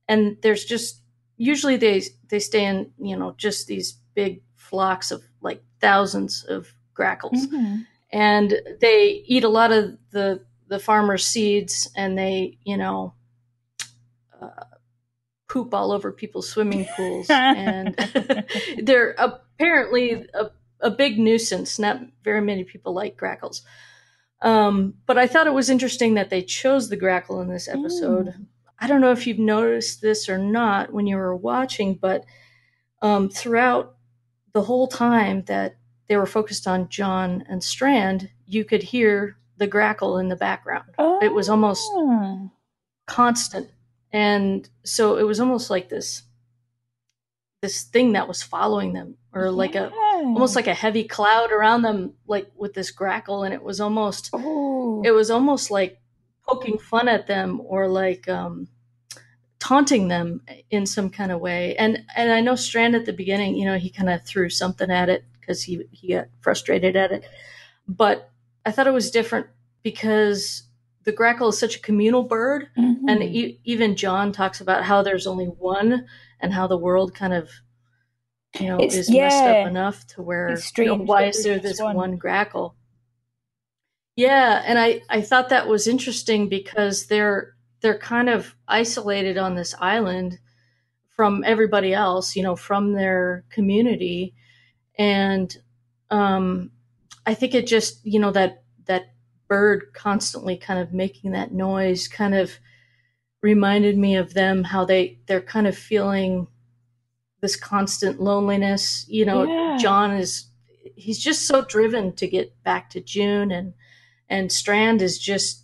and 0.08 0.38
there's 0.44 0.64
just 0.64 1.02
usually 1.38 1.76
they 1.78 2.02
they 2.30 2.40
stay 2.40 2.64
in 2.66 2.92
you 3.00 3.18
know 3.18 3.34
just 3.38 3.68
these 3.68 3.98
big 4.14 4.42
flocks 4.56 5.12
of 5.12 5.24
like 5.42 5.62
thousands 5.82 6.46
of 6.48 6.72
grackles, 6.94 7.48
Mhm. 7.48 7.86
and 8.12 8.62
they 8.80 9.24
eat 9.28 9.44
a 9.44 9.50
lot 9.50 9.72
of 9.72 9.98
the 10.12 10.46
the 10.70 10.80
farmer's 10.80 11.26
seeds, 11.26 11.90
and 11.96 12.18
they 12.18 12.58
you 12.64 12.78
know 12.78 13.14
uh, 14.42 14.64
poop 15.50 15.74
all 15.74 15.92
over 15.92 16.12
people's 16.12 16.50
swimming 16.50 16.86
pools, 16.96 17.30
and 17.30 17.96
they're 18.84 19.16
apparently 19.18 20.28
a, 20.34 20.52
a 20.82 20.92
big 20.92 21.18
nuisance. 21.18 21.80
Not 21.80 22.02
very 22.24 22.42
many 22.42 22.64
people 22.64 22.94
like 22.94 23.18
grackles. 23.18 23.64
Um, 24.42 24.94
but 25.06 25.18
I 25.18 25.26
thought 25.28 25.48
it 25.48 25.54
was 25.54 25.70
interesting 25.70 26.14
that 26.14 26.30
they 26.30 26.42
chose 26.44 26.90
the 26.90 26.96
grackle 26.98 27.42
in 27.42 27.48
this 27.50 27.68
episode. 27.68 28.34
I 28.80 28.86
don't 28.88 29.02
know 29.02 29.12
if 29.12 29.26
you've 29.26 29.40
noticed 29.40 30.02
this 30.02 30.30
or 30.30 30.38
not 30.38 30.94
when 30.94 31.08
you 31.08 31.16
were 31.18 31.36
watching, 31.36 31.96
but 31.96 32.24
um, 33.02 33.30
throughout 33.30 33.96
the 34.54 34.62
whole 34.62 34.88
time 34.88 35.44
that 35.46 35.78
they 36.08 36.16
were 36.18 36.26
focused 36.28 36.68
on 36.68 36.88
John 36.90 37.44
and 37.50 37.64
Strand, 37.64 38.30
you 38.46 38.64
could 38.64 38.84
hear 38.84 39.38
the 39.58 39.68
grackle 39.68 40.20
in 40.20 40.30
the 40.30 40.36
background. 40.36 40.86
It 41.22 41.34
was 41.34 41.50
almost 41.50 41.90
Ah. 41.96 42.50
constant, 43.08 43.72
and 44.12 44.70
so 44.84 45.18
it 45.18 45.24
was 45.24 45.40
almost 45.40 45.70
like 45.72 45.90
this 45.90 46.24
this 47.62 47.82
thing 47.84 48.12
that 48.14 48.28
was 48.28 48.44
following 48.44 48.94
them, 48.94 49.16
or 49.34 49.50
like 49.50 49.74
a 49.76 49.92
Yeah. 49.92 50.07
Almost 50.26 50.56
like 50.56 50.68
a 50.68 50.74
heavy 50.74 51.04
cloud 51.04 51.52
around 51.52 51.82
them, 51.84 52.14
like 52.28 52.50
with 52.56 52.74
this 52.74 52.92
grackle, 52.92 53.44
and 53.44 53.54
it 53.54 53.64
was 53.64 53.80
almost 53.80 54.30
oh 54.34 55.02
it 55.06 55.12
was 55.12 55.30
almost 55.32 55.72
like 55.72 56.00
poking 56.48 56.78
fun 56.78 57.08
at 57.08 57.28
them 57.28 57.62
or 57.66 57.88
like 57.88 58.28
um, 58.30 58.68
taunting 59.60 60.08
them 60.08 60.42
in 60.70 60.86
some 60.86 61.10
kind 61.10 61.32
of 61.32 61.40
way. 61.40 61.76
And 61.78 62.04
and 62.16 62.32
I 62.32 62.42
know 62.42 62.56
Strand 62.56 62.96
at 62.96 63.06
the 63.06 63.14
beginning, 63.14 63.56
you 63.56 63.66
know, 63.66 63.78
he 63.78 63.90
kind 63.90 64.10
of 64.10 64.24
threw 64.24 64.50
something 64.50 64.90
at 64.92 65.10
it 65.10 65.24
because 65.40 65.64
he 65.64 65.84
he 65.92 66.14
got 66.14 66.28
frustrated 66.42 66.96
at 66.96 67.12
it. 67.12 67.26
But 67.88 68.30
I 68.66 68.72
thought 68.72 68.88
it 68.88 68.94
was 68.94 69.12
different 69.12 69.48
because 69.84 70.64
the 71.04 71.12
grackle 71.14 71.50
is 71.50 71.58
such 71.58 71.78
a 71.78 71.82
communal 71.82 72.24
bird, 72.24 72.68
Mhm. 72.78 72.98
and 73.08 73.24
e- 73.24 73.60
even 73.64 73.96
John 73.96 74.32
talks 74.34 74.60
about 74.60 74.84
how 74.84 75.02
there's 75.02 75.26
only 75.26 75.46
one 75.46 76.06
and 76.42 76.54
how 76.54 76.68
the 76.68 76.78
world 76.78 77.14
kind 77.16 77.34
of 77.34 77.50
you 78.60 78.68
know 78.68 78.78
It's- 78.78 78.96
is 78.96 79.10
messed 79.10 79.44
up 79.44 79.68
enough 79.68 80.08
to 80.08 80.22
where 80.22 80.58
you 80.78 80.86
know, 80.86 80.96
why 80.96 81.26
is 81.26 81.44
there 81.44 81.60
this 81.60 81.80
one. 81.82 81.96
one 81.96 82.18
grackle? 82.18 82.76
Yeah, 84.16 84.64
and 84.66 84.80
I 84.80 85.02
I 85.10 85.22
thought 85.22 85.50
that 85.50 85.68
was 85.68 85.88
interesting 85.88 86.50
because 86.50 87.06
they're 87.08 87.56
they're 87.82 88.00
kind 88.00 88.30
of 88.30 88.56
isolated 88.68 89.38
on 89.38 89.56
this 89.56 89.76
island 89.80 90.40
from 91.10 91.44
everybody 91.46 91.94
else, 91.94 92.36
you 92.36 92.44
know, 92.44 92.56
from 92.56 92.94
their 92.94 93.44
community, 93.50 94.34
and 94.98 95.56
um, 96.10 96.72
I 97.26 97.34
think 97.36 97.54
it 97.54 97.68
just 97.68 98.04
you 98.06 98.20
know 98.20 98.32
that 98.32 98.64
that 98.86 99.14
bird 99.48 99.94
constantly 99.94 100.58
kind 100.58 100.80
of 100.80 100.94
making 100.94 101.32
that 101.32 101.54
noise 101.54 102.08
kind 102.08 102.34
of 102.36 102.60
reminded 103.42 103.98
me 103.98 104.16
of 104.16 104.34
them 104.34 104.64
how 104.64 104.84
they 104.84 105.20
they're 105.28 105.42
kind 105.42 105.68
of 105.68 105.78
feeling 105.78 106.48
this 107.42 107.56
constant 107.56 108.20
loneliness 108.20 109.06
you 109.08 109.26
know 109.26 109.44
Yeah. 109.44 109.78
john 109.78 110.12
is 110.12 110.48
he's 110.96 111.20
just 111.20 111.46
so 111.48 111.64
driven 111.64 112.14
to 112.14 112.28
get 112.28 112.62
back 112.64 112.90
to 112.92 113.02
june 113.02 113.52
and 113.52 113.74
and 114.30 114.52
strand 114.52 115.02
is 115.02 115.18
just 115.20 115.64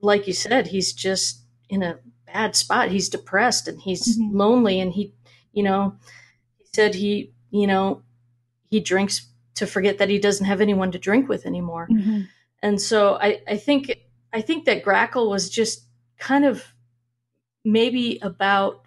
like 0.00 0.26
you 0.26 0.32
said 0.32 0.68
he's 0.68 0.92
just 0.92 1.42
in 1.68 1.82
a 1.82 1.98
bad 2.26 2.56
spot 2.56 2.90
he's 2.90 3.08
depressed 3.08 3.68
and 3.68 3.80
he's 3.80 4.18
Mhm. 4.18 4.30
lonely 4.34 4.80
and 4.80 4.92
he 4.92 5.12
you 5.52 5.62
know 5.62 5.94
he 6.58 6.64
said 6.74 6.94
he 6.94 7.32
you 7.50 7.66
know 7.66 8.02
he 8.70 8.80
drinks 8.80 9.26
to 9.56 9.66
forget 9.66 9.98
that 9.98 10.08
he 10.08 10.18
doesn't 10.18 10.46
have 10.46 10.60
anyone 10.60 10.90
to 10.92 10.98
drink 10.98 11.28
with 11.28 11.44
anymore 11.44 11.88
Mhm. 11.90 12.28
and 12.62 12.80
so 12.80 13.16
I, 13.16 13.42
I 13.48 13.56
think 13.56 13.94
I 14.32 14.40
think 14.40 14.64
that 14.64 14.84
Grackle 14.84 15.28
was 15.28 15.50
just 15.50 15.84
kind 16.18 16.44
of 16.44 16.64
maybe 17.64 18.18
about 18.22 18.79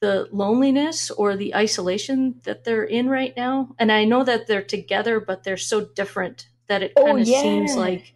the 0.00 0.28
loneliness 0.32 1.10
or 1.10 1.36
the 1.36 1.54
isolation 1.54 2.40
that 2.44 2.64
they're 2.64 2.84
in 2.84 3.08
right 3.08 3.34
now. 3.36 3.74
And 3.78 3.90
I 3.90 4.04
know 4.04 4.24
that 4.24 4.46
they're 4.46 4.62
together, 4.62 5.20
but 5.20 5.42
they're 5.44 5.56
so 5.56 5.84
different 5.84 6.48
that 6.68 6.82
it 6.82 6.92
Oh, 6.96 7.04
kind 7.04 7.20
of 7.20 7.26
seems 7.26 7.72
yeah. 7.74 7.80
like 7.80 8.14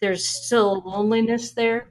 there's 0.00 0.26
still 0.28 0.80
loneliness 0.84 1.52
there. 1.52 1.88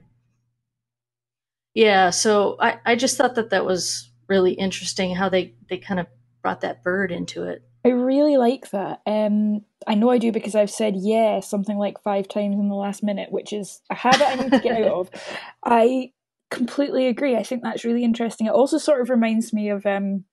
Yeah, 1.74 2.10
so 2.10 2.56
I, 2.60 2.78
I 2.86 2.96
just 2.96 3.16
thought 3.16 3.34
that 3.34 3.50
that 3.50 3.64
was 3.66 4.10
really 4.28 4.52
interesting 4.52 5.14
how 5.14 5.28
they, 5.28 5.54
they 5.68 5.78
kind 5.78 5.98
of 6.00 6.06
brought 6.40 6.60
that 6.60 6.82
bird 6.84 7.10
into 7.10 7.44
it. 7.44 7.62
I 7.84 7.90
really 7.90 8.36
like 8.38 8.70
that. 8.70 9.02
Um, 9.06 9.62
I 9.86 9.94
know 9.94 10.08
I 10.08 10.18
do 10.18 10.32
because 10.32 10.54
I've 10.54 10.70
said 10.70 10.94
yeah 10.96 11.40
something 11.40 11.76
like 11.76 12.00
five 12.02 12.28
times 12.28 12.56
in 12.58 12.68
the 12.70 12.74
last 12.74 13.02
minute, 13.02 13.30
which 13.30 13.52
is 13.52 13.82
a 13.90 13.94
habit 13.94 14.22
I 14.22 14.34
need 14.36 14.52
to 14.52 14.58
get 14.60 14.82
out 14.82 14.90
of. 14.92 15.10
I 15.64 16.12
completely 16.54 17.08
agree. 17.08 17.36
I 17.36 17.42
think 17.42 17.62
that's 17.62 17.84
really 17.84 18.04
interesting. 18.04 18.46
It 18.46 18.52
also 18.52 18.78
sort 18.78 19.00
of 19.00 19.10
reminds 19.10 19.52
me 19.52 19.68
of 19.68 19.84
um, 19.84 20.24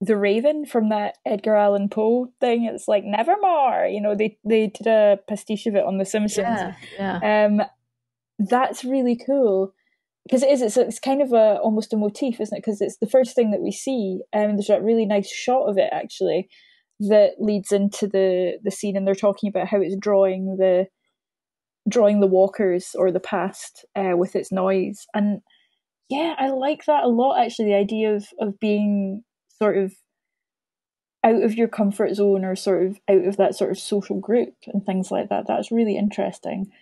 the 0.00 0.16
Raven 0.16 0.64
from 0.66 0.88
that 0.88 1.16
Edgar 1.26 1.56
Allan 1.56 1.88
Poe 1.88 2.32
thing. 2.40 2.64
It's 2.64 2.88
like 2.88 3.04
Nevermore. 3.04 3.86
You 3.86 4.00
know, 4.00 4.14
they 4.14 4.38
they 4.44 4.68
did 4.68 4.86
a 4.86 5.18
pastiche 5.28 5.66
of 5.66 5.74
it 5.74 5.84
on 5.84 5.98
The 5.98 6.04
Simpsons. 6.04 6.46
Yeah, 6.46 6.74
yeah. 6.98 7.46
Um, 7.46 7.62
that's 8.38 8.84
really 8.84 9.20
cool 9.26 9.74
because 10.26 10.42
it 10.42 10.50
is. 10.50 10.62
It's, 10.62 10.76
it's 10.76 10.98
kind 10.98 11.22
of 11.22 11.32
a 11.32 11.58
almost 11.62 11.92
a 11.92 11.96
motif, 11.96 12.40
isn't 12.40 12.56
it? 12.56 12.62
Because 12.64 12.80
it's 12.80 12.98
the 12.98 13.08
first 13.08 13.34
thing 13.34 13.50
that 13.50 13.62
we 13.62 13.72
see. 13.72 14.20
Um, 14.32 14.56
there's 14.56 14.68
that 14.68 14.82
really 14.82 15.06
nice 15.06 15.30
shot 15.30 15.68
of 15.68 15.78
it 15.78 15.90
actually 15.92 16.48
that 17.00 17.32
leads 17.38 17.72
into 17.72 18.06
the 18.06 18.58
the 18.62 18.70
scene, 18.70 18.96
and 18.96 19.06
they're 19.06 19.14
talking 19.14 19.48
about 19.48 19.68
how 19.68 19.80
it's 19.80 19.96
drawing 20.00 20.56
the 20.58 20.86
drawing 21.88 22.20
the 22.20 22.26
walkers 22.26 22.94
or 22.94 23.10
the 23.10 23.20
past 23.20 23.84
uh, 23.96 24.16
with 24.16 24.36
its 24.36 24.52
noise. 24.52 25.06
And 25.14 25.40
yeah, 26.08 26.34
I 26.38 26.48
like 26.50 26.84
that 26.86 27.04
a 27.04 27.08
lot. 27.08 27.40
Actually, 27.40 27.66
the 27.66 27.74
idea 27.76 28.14
of 28.14 28.26
of 28.38 28.58
being 28.60 29.24
sort 29.58 29.78
of 29.78 29.94
out 31.22 31.42
of 31.42 31.54
your 31.54 31.68
comfort 31.68 32.14
zone 32.14 32.44
or 32.44 32.56
sort 32.56 32.86
of 32.86 33.00
out 33.08 33.24
of 33.24 33.36
that 33.36 33.54
sort 33.54 33.70
of 33.70 33.78
social 33.78 34.18
group 34.18 34.54
and 34.66 34.84
things 34.84 35.10
like 35.10 35.28
that. 35.28 35.46
That's 35.46 35.70
really 35.70 35.96
interesting. 35.96 36.72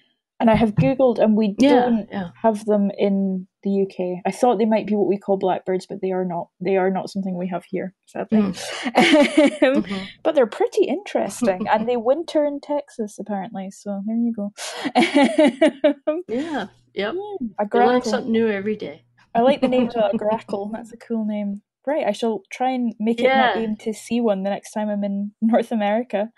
And 0.41 0.49
I 0.51 0.55
have 0.55 0.77
Googled 0.77 1.19
and 1.19 1.37
we 1.37 1.57
Yeah, 1.59 1.71
don't 1.71 2.09
yeah. 2.13 2.31
have 2.43 2.65
them 2.65 2.91
in 2.97 3.49
the 3.65 3.83
UK. 3.83 4.23
I 4.25 4.31
thought 4.31 4.59
they 4.59 4.65
might 4.67 4.87
be 4.87 4.95
what 4.95 5.09
we 5.09 5.19
call 5.19 5.37
blackbirds, 5.37 5.87
but 5.87 6.01
they 6.01 6.13
are 6.13 6.25
not. 6.25 6.49
They 6.61 6.77
are 6.77 6.91
not 6.91 7.11
something 7.11 7.37
we 7.37 7.49
have 7.49 7.65
here, 7.65 7.93
sadly. 8.07 8.39
Um, 8.97 9.83
Mhm. 9.83 10.07
but 10.23 10.35
they're 10.37 10.47
pretty 10.47 10.85
interesting 10.85 11.67
and 11.69 11.89
they 11.89 11.97
winter 11.97 12.45
in 12.45 12.61
Texas 12.61 13.19
apparently. 13.19 13.71
So 13.73 14.03
there 14.07 14.17
you 14.17 14.33
go. 14.33 14.53
Yeah, 16.29 16.67
yep. 16.95 17.15
a 17.59 17.65
You 17.75 17.81
learn 17.81 18.03
something 18.03 18.31
new 18.33 18.49
every 18.49 18.77
day. 18.77 19.05
I 19.35 19.41
like 19.41 19.61
the 19.61 19.69
name 19.69 19.89
of 19.89 19.95
that 19.95 20.13
grackle. 20.19 20.71
That's 20.73 20.93
a 20.93 20.97
cool 20.97 21.25
name. 21.25 21.63
Right, 21.87 22.07
I 22.07 22.13
shall 22.13 22.43
try 22.53 22.71
and 22.71 22.95
make 23.01 23.21
it 23.21 23.35
my 23.35 23.53
aim 23.55 23.77
to 23.79 23.93
see 23.95 24.21
one 24.21 24.43
the 24.43 24.51
next 24.51 24.73
time 24.73 24.89
I'm 24.89 25.03
in 25.05 25.33
North 25.41 25.73
America. 25.73 26.31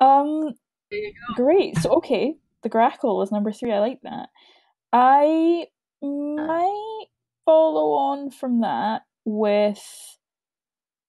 Um, 0.00 0.54
There 0.90 0.98
you 1.00 1.12
great. 1.36 1.78
So 1.78 1.90
okay, 1.98 2.34
the 2.64 2.68
grackle 2.68 3.16
was 3.16 3.30
number 3.30 3.52
three. 3.52 3.72
I 3.72 3.78
like 3.78 4.00
that. 4.02 4.30
I 4.92 5.66
might 6.02 7.06
follow 7.44 7.92
on 7.92 8.30
from 8.30 8.60
that 8.62 9.02
with 9.24 10.18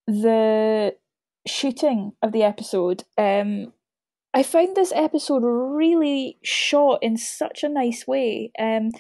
the 0.06 0.96
shooting 1.48 2.12
of 2.22 2.32
the 2.32 2.44
episode. 2.44 3.04
Um, 3.18 3.74
I 4.34 4.44
found 4.44 4.76
this 4.76 4.92
episode 4.94 5.44
really 5.44 6.38
shot 6.44 7.00
in 7.02 7.18
such 7.18 7.64
a 7.64 7.70
nice 7.70 8.06
way. 8.06 8.52
Um, 8.60 8.92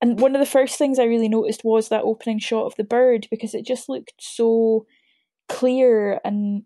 and 0.00 0.20
one 0.20 0.34
of 0.34 0.40
the 0.40 0.46
first 0.46 0.76
things 0.76 0.98
I 0.98 1.04
really 1.04 1.28
noticed 1.28 1.64
was 1.64 1.88
that 1.88 2.02
opening 2.02 2.38
shot 2.38 2.66
of 2.66 2.76
the 2.76 2.84
bird 2.84 3.26
because 3.30 3.54
it 3.54 3.64
just 3.64 3.88
looked 3.88 4.12
so 4.20 4.86
clear 5.48 6.20
and 6.24 6.64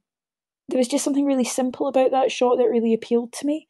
there 0.69 0.79
was 0.79 0.89
just 0.89 1.05
something 1.05 1.27
really 1.27 1.45
simple 1.45 1.87
about 1.87 2.11
that 2.11 2.33
shot 2.33 2.57
that 2.59 2.69
really 2.69 2.95
appealed 2.95 3.33
to 3.35 3.47
me. 3.47 3.69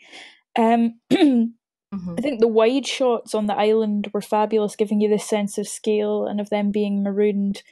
Um, 0.57 1.01
Mhm. 1.97 2.19
I 2.19 2.23
think 2.23 2.41
the 2.41 2.49
wide 2.49 2.87
shots 2.87 3.35
on 3.35 3.47
the 3.47 3.57
island 3.57 4.11
were 4.13 4.21
fabulous, 4.21 4.77
giving 4.77 5.01
you 5.01 5.09
this 5.09 5.29
sense 5.29 5.59
of 5.59 5.67
scale 5.69 6.27
and 6.27 6.41
of 6.41 6.51
them 6.51 6.71
being 6.71 7.03
marooned 7.03 7.63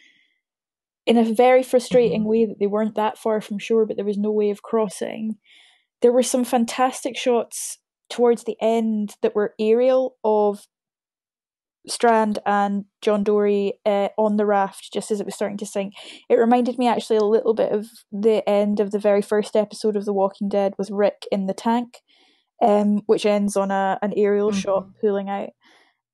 in 1.07 1.19
a 1.19 1.25
very 1.25 1.63
frustrating 1.63 2.23
Mhm. 2.23 2.27
way 2.27 2.45
that 2.47 2.59
they 2.59 2.67
weren't 2.67 2.95
that 2.95 3.19
far 3.19 3.41
from 3.41 3.59
shore, 3.59 3.85
but 3.85 3.97
there 3.97 4.05
was 4.05 4.17
no 4.19 4.31
way 4.31 4.51
of 4.51 4.63
crossing. 4.63 5.37
There 6.01 6.13
were 6.13 6.23
some 6.23 6.45
fantastic 6.45 7.17
shots 7.17 7.79
towards 8.09 8.45
the 8.45 8.57
end 8.61 9.17
that 9.23 9.35
were 9.35 9.55
aerial 9.59 10.17
of 10.25 10.67
Strand 11.87 12.39
and 12.47 12.87
John 13.03 13.23
Dorie 13.23 13.75
uh, 13.85 14.09
on 14.17 14.39
the 14.39 14.47
raft 14.47 14.91
just 14.93 15.11
as 15.11 15.21
it 15.21 15.27
was 15.27 15.35
starting 15.35 15.59
to 15.59 15.67
sink. 15.67 15.93
It 16.31 16.37
reminded 16.37 16.79
me 16.79 16.89
actually 16.89 17.19
a 17.19 17.25
little 17.25 17.53
bit 17.53 17.73
of 17.73 17.87
the 18.11 18.49
end 18.49 18.81
of 18.81 18.91
the 18.91 18.99
very 18.99 19.21
first 19.21 19.55
episode 19.55 19.95
of 19.95 20.07
The 20.07 20.13
Walking 20.15 20.49
Dead 20.49 20.73
with 20.79 20.91
Rick 20.91 21.27
in 21.31 21.45
the 21.45 21.53
tank, 21.53 22.01
um, 22.63 23.03
which 23.07 23.27
ends 23.27 23.57
on 23.57 23.71
a 23.71 23.99
an 24.03 24.13
aerial 24.17 24.53
shot 24.53 24.87
Mhm. 24.87 24.95
pulling 25.01 25.29
out. 25.31 25.51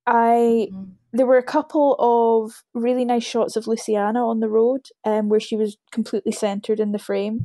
I 0.06 0.68
Mhm. 0.68 0.98
there 1.12 1.26
were 1.26 1.38
a 1.38 1.42
couple 1.42 1.96
of 1.98 2.52
really 2.74 3.04
nice 3.04 3.24
shots 3.24 3.56
of 3.56 3.66
Luciana 3.66 4.26
on 4.26 4.40
the 4.40 4.48
road, 4.48 4.86
um, 5.04 5.28
where 5.28 5.40
she 5.40 5.56
was 5.56 5.76
completely 5.92 6.32
centered 6.32 6.80
in 6.80 6.92
the 6.92 6.98
frame. 7.00 7.42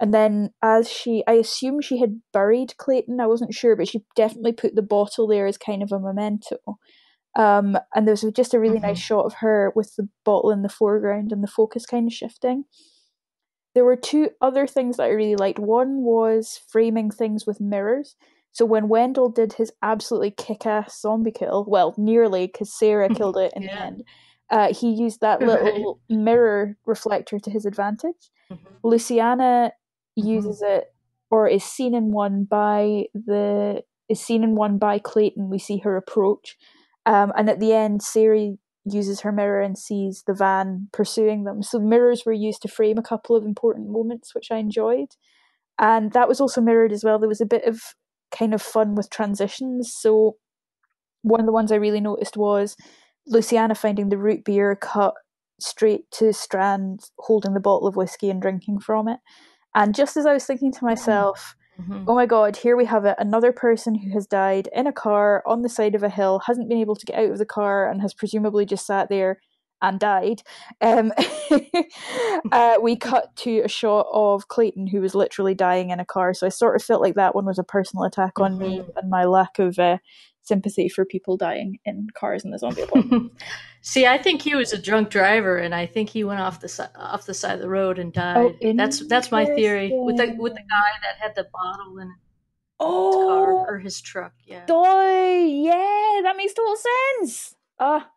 And 0.00 0.14
then, 0.14 0.50
as 0.62 0.88
she, 0.90 1.24
I 1.26 1.32
assume 1.32 1.80
she 1.80 1.98
had 1.98 2.22
buried 2.32 2.76
Clayton. 2.76 3.20
I 3.20 3.26
wasn't 3.26 3.54
sure, 3.54 3.74
but 3.76 3.88
she 3.88 4.04
definitely 4.14 4.52
put 4.52 4.76
the 4.76 4.82
bottle 4.82 5.26
there 5.26 5.46
as 5.46 5.58
kind 5.58 5.82
of 5.82 5.90
a 5.92 5.98
memento. 5.98 6.58
Um, 7.36 7.78
and 7.94 8.06
there 8.06 8.12
was 8.12 8.24
just 8.34 8.54
a 8.54 8.60
really 8.60 8.78
Mm-hmm. 8.78 8.80
nice 8.80 8.98
shot 8.98 9.26
of 9.26 9.34
her 9.34 9.72
with 9.76 9.94
the 9.96 10.08
bottle 10.24 10.50
in 10.50 10.62
the 10.62 10.68
foreground 10.68 11.32
and 11.32 11.42
the 11.42 11.48
focus 11.48 11.86
kind 11.86 12.06
of 12.08 12.12
shifting. 12.12 12.64
There 13.74 13.84
were 13.84 13.96
two 13.96 14.30
other 14.40 14.66
things 14.66 14.96
that 14.96 15.04
I 15.04 15.08
really 15.10 15.36
liked. 15.36 15.58
One 15.58 16.02
was 16.02 16.60
framing 16.68 17.10
things 17.10 17.46
with 17.46 17.60
mirrors. 17.60 18.16
So 18.58 18.64
when 18.64 18.88
Wendell 18.88 19.28
did 19.28 19.52
his 19.52 19.70
absolutely 19.82 20.32
kick-ass 20.32 21.00
zombie 21.00 21.30
kill, 21.30 21.64
well, 21.68 21.94
nearly 21.96 22.48
because 22.48 22.76
Sarah 22.76 23.08
killed 23.16 23.36
it 23.36 23.52
in 23.54 23.62
the 23.62 23.80
end, 23.80 24.02
uh, 24.50 24.74
he 24.74 24.90
used 24.90 25.20
that 25.20 25.40
Right. 25.40 25.48
little 25.48 26.00
mirror 26.08 26.76
reflector 26.84 27.38
to 27.38 27.50
his 27.50 27.64
advantage. 27.64 28.32
Mhm. 28.50 28.58
Luciana 28.82 29.72
Mm-hmm. 30.18 30.28
uses 30.28 30.60
it, 30.62 30.86
or 31.30 31.46
is 31.46 31.62
seen 31.62 31.94
in 31.94 32.10
one 32.10 32.42
by 32.42 33.04
the 33.14 33.84
is 34.08 34.20
seen 34.20 34.42
in 34.42 34.56
one 34.56 34.76
by 34.76 34.98
Clayton. 34.98 35.50
We 35.50 35.60
see 35.60 35.78
her 35.78 35.96
approach, 35.96 36.56
um, 37.06 37.32
and 37.36 37.48
at 37.48 37.60
the 37.60 37.72
end, 37.72 38.02
Sarah 38.02 38.54
uses 38.84 39.20
her 39.20 39.30
mirror 39.30 39.60
and 39.60 39.78
sees 39.78 40.24
the 40.26 40.34
van 40.34 40.88
pursuing 40.92 41.44
them. 41.44 41.62
So 41.62 41.78
mirrors 41.78 42.24
were 42.26 42.32
used 42.32 42.62
to 42.62 42.68
frame 42.68 42.98
a 42.98 43.02
couple 43.02 43.36
of 43.36 43.44
important 43.44 43.90
moments, 43.90 44.34
which 44.34 44.50
I 44.50 44.56
enjoyed, 44.56 45.10
and 45.78 46.12
that 46.14 46.26
was 46.28 46.40
also 46.40 46.60
mirrored 46.60 46.92
as 46.92 47.04
well. 47.04 47.20
There 47.20 47.28
was 47.28 47.40
a 47.40 47.46
bit 47.46 47.64
of 47.64 47.94
kind 48.30 48.54
of 48.54 48.62
fun 48.62 48.94
with 48.94 49.10
transitions. 49.10 49.92
So 49.94 50.36
one 51.22 51.40
of 51.40 51.46
the 51.46 51.52
ones 51.52 51.72
I 51.72 51.76
really 51.76 52.00
noticed 52.00 52.36
was 52.36 52.76
Luciana 53.26 53.74
finding 53.74 54.08
the 54.08 54.18
root 54.18 54.44
beer 54.44 54.76
cut 54.76 55.14
straight 55.60 56.10
to 56.12 56.32
Strand 56.32 57.00
holding 57.18 57.54
the 57.54 57.60
bottle 57.60 57.88
of 57.88 57.96
whiskey 57.96 58.30
and 58.30 58.40
drinking 58.40 58.80
from 58.80 59.08
it. 59.08 59.18
And 59.74 59.94
just 59.94 60.16
as 60.16 60.26
I 60.26 60.32
was 60.32 60.44
thinking 60.44 60.72
to 60.72 60.84
myself, 60.84 61.54
Mhm. 61.80 62.04
oh 62.08 62.14
my 62.14 62.26
god, 62.26 62.56
here 62.56 62.76
we 62.76 62.86
have 62.86 63.04
it 63.04 63.16
another 63.18 63.52
person 63.52 63.94
who 63.94 64.10
has 64.12 64.26
died 64.26 64.68
in 64.72 64.86
a 64.86 64.92
car 64.92 65.42
on 65.46 65.62
the 65.62 65.68
side 65.68 65.94
of 65.94 66.02
a 66.02 66.08
hill, 66.08 66.40
hasn't 66.46 66.68
been 66.68 66.78
able 66.78 66.96
to 66.96 67.06
get 67.06 67.18
out 67.18 67.30
of 67.30 67.38
the 67.38 67.46
car, 67.46 67.88
and 67.88 68.00
has 68.00 68.14
presumably 68.14 68.64
just 68.66 68.86
sat 68.86 69.08
there 69.08 69.40
and 69.80 70.00
died. 70.00 70.42
Um, 70.80 71.12
uh, 72.52 72.76
we 72.80 72.96
cut 73.00 73.34
to 73.36 73.60
a 73.60 73.68
shot 73.68 74.06
of 74.12 74.48
Clayton 74.48 74.88
who 74.88 75.00
was 75.00 75.14
literally 75.14 75.54
dying 75.54 75.90
in 75.90 76.00
a 76.00 76.04
car. 76.04 76.34
So 76.34 76.46
I 76.46 76.50
sort 76.50 76.76
of 76.76 76.82
felt 76.82 77.02
like 77.02 77.14
that 77.14 77.34
one 77.34 77.46
was 77.46 77.58
a 77.58 77.64
personal 77.64 78.04
attack 78.04 78.38
on 78.38 78.58
me 78.58 78.82
and 78.96 79.10
my 79.10 79.24
lack 79.24 79.58
of 79.58 79.78
uh, 79.78 79.98
sympathy 80.42 80.88
for 80.88 81.04
people 81.04 81.36
dying 81.36 81.78
in 81.84 82.08
cars 82.14 82.44
in 82.44 82.50
the 82.50 82.58
zombie 82.58 82.82
apocalypse. 82.82 83.34
See, 83.80 84.06
I 84.06 84.18
think 84.18 84.42
he 84.42 84.56
was 84.56 84.72
a 84.72 84.78
drunk 84.78 85.08
driver, 85.08 85.56
and 85.56 85.74
I 85.74 85.86
think 85.86 86.08
he 86.08 86.24
went 86.24 86.40
off 86.40 86.60
the 86.60 86.68
si- 86.68 86.82
off 86.96 87.26
the 87.26 87.32
side 87.32 87.54
of 87.54 87.60
the 87.60 87.68
road 87.68 87.98
and 87.98 88.12
died. 88.12 88.56
Oh, 88.62 88.72
that's 88.74 89.06
that's 89.06 89.30
my 89.30 89.44
theory 89.44 89.92
with 89.92 90.16
the 90.16 90.34
with 90.36 90.54
the 90.54 90.60
guy 90.60 90.90
that 91.02 91.16
had 91.20 91.36
the 91.36 91.48
bottle 91.52 91.98
in 91.98 92.08
his 92.08 92.16
oh, 92.80 93.12
car 93.12 93.74
or 93.74 93.78
his 93.78 94.00
truck. 94.00 94.32
Yeah. 94.44 94.66
Doy, 94.66 95.44
yeah, 95.46 96.20
that 96.24 96.34
makes 96.36 96.54
total 96.54 96.76
sense. 97.20 97.54
Ah, 97.78 98.10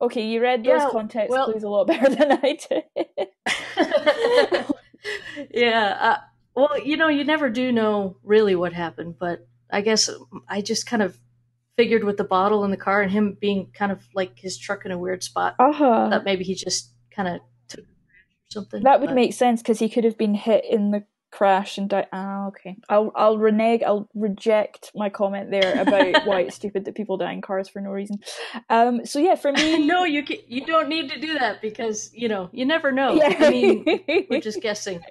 okay, 0.00 0.26
you 0.26 0.40
read 0.42 0.60
those 0.64 0.80
Yeah, 0.82 0.88
context 0.90 1.30
well- 1.30 1.46
clues 1.50 1.62
a 1.62 1.68
lot 1.68 1.86
better 1.88 2.08
than 2.14 2.32
I 2.42 2.58
did. 2.68 4.64
yeah. 5.50 5.96
Uh, 6.00 6.16
well, 6.54 6.78
you 6.84 6.96
know, 6.96 7.08
you 7.08 7.24
never 7.24 7.50
do 7.50 7.72
know 7.72 8.16
really 8.22 8.54
what 8.54 8.72
happened, 8.72 9.16
but 9.18 9.46
I 9.70 9.80
guess 9.80 10.08
I 10.48 10.60
just 10.60 10.86
kind 10.86 11.02
of 11.02 11.18
figured 11.76 12.04
with 12.04 12.16
the 12.16 12.24
bottle 12.24 12.64
in 12.64 12.70
the 12.70 12.76
car 12.76 13.02
and 13.02 13.10
him 13.10 13.36
being 13.40 13.70
kind 13.74 13.90
of 13.90 14.00
like 14.14 14.38
his 14.38 14.56
truck 14.56 14.84
in 14.84 14.92
a 14.92 14.98
weird 14.98 15.24
spot 15.24 15.56
Uh 15.58 15.72
huh. 15.72 16.08
that 16.10 16.24
maybe 16.24 16.44
he 16.44 16.54
just 16.54 16.90
kind 17.10 17.26
of 17.28 17.40
took 17.68 17.80
a 17.80 17.82
crash 17.82 17.88
or 18.30 18.50
something. 18.50 18.82
That 18.84 19.00
would 19.00 19.08
but- 19.08 19.14
make 19.16 19.32
sense 19.32 19.60
because 19.62 19.80
he 19.80 19.88
could 19.88 20.04
have 20.04 20.16
been 20.16 20.34
hit 20.34 20.64
in 20.64 20.92
the 20.92 21.04
crash 21.34 21.78
and 21.78 21.90
die. 21.90 22.06
Ah, 22.12 22.46
okay. 22.46 22.76
I'll 22.88 23.10
I'll 23.16 23.38
renege. 23.38 23.82
I'll 23.82 24.08
reject 24.14 24.92
my 24.94 25.10
comment 25.10 25.50
there 25.50 25.80
about 25.80 26.24
why 26.26 26.42
it's 26.42 26.54
stupid 26.54 26.84
that 26.84 26.94
people 26.94 27.16
die 27.16 27.32
in 27.32 27.42
cars 27.42 27.68
for 27.68 27.80
no 27.80 27.90
reason. 27.90 28.20
Um. 28.70 29.04
So 29.04 29.18
yeah, 29.18 29.34
for 29.34 29.52
me, 29.52 29.84
no, 29.86 30.04
you 30.04 30.22
can, 30.24 30.36
you 30.46 30.64
don't 30.64 30.88
need 30.88 31.10
to 31.10 31.20
do 31.20 31.36
that 31.38 31.60
because 31.60 32.10
you 32.14 32.28
know 32.28 32.50
you 32.52 32.64
never 32.64 32.92
know. 32.92 33.14
Yeah. 33.14 33.34
I 33.40 33.50
mean, 33.50 33.84
we're 34.30 34.40
just 34.40 34.62
guessing. 34.62 35.02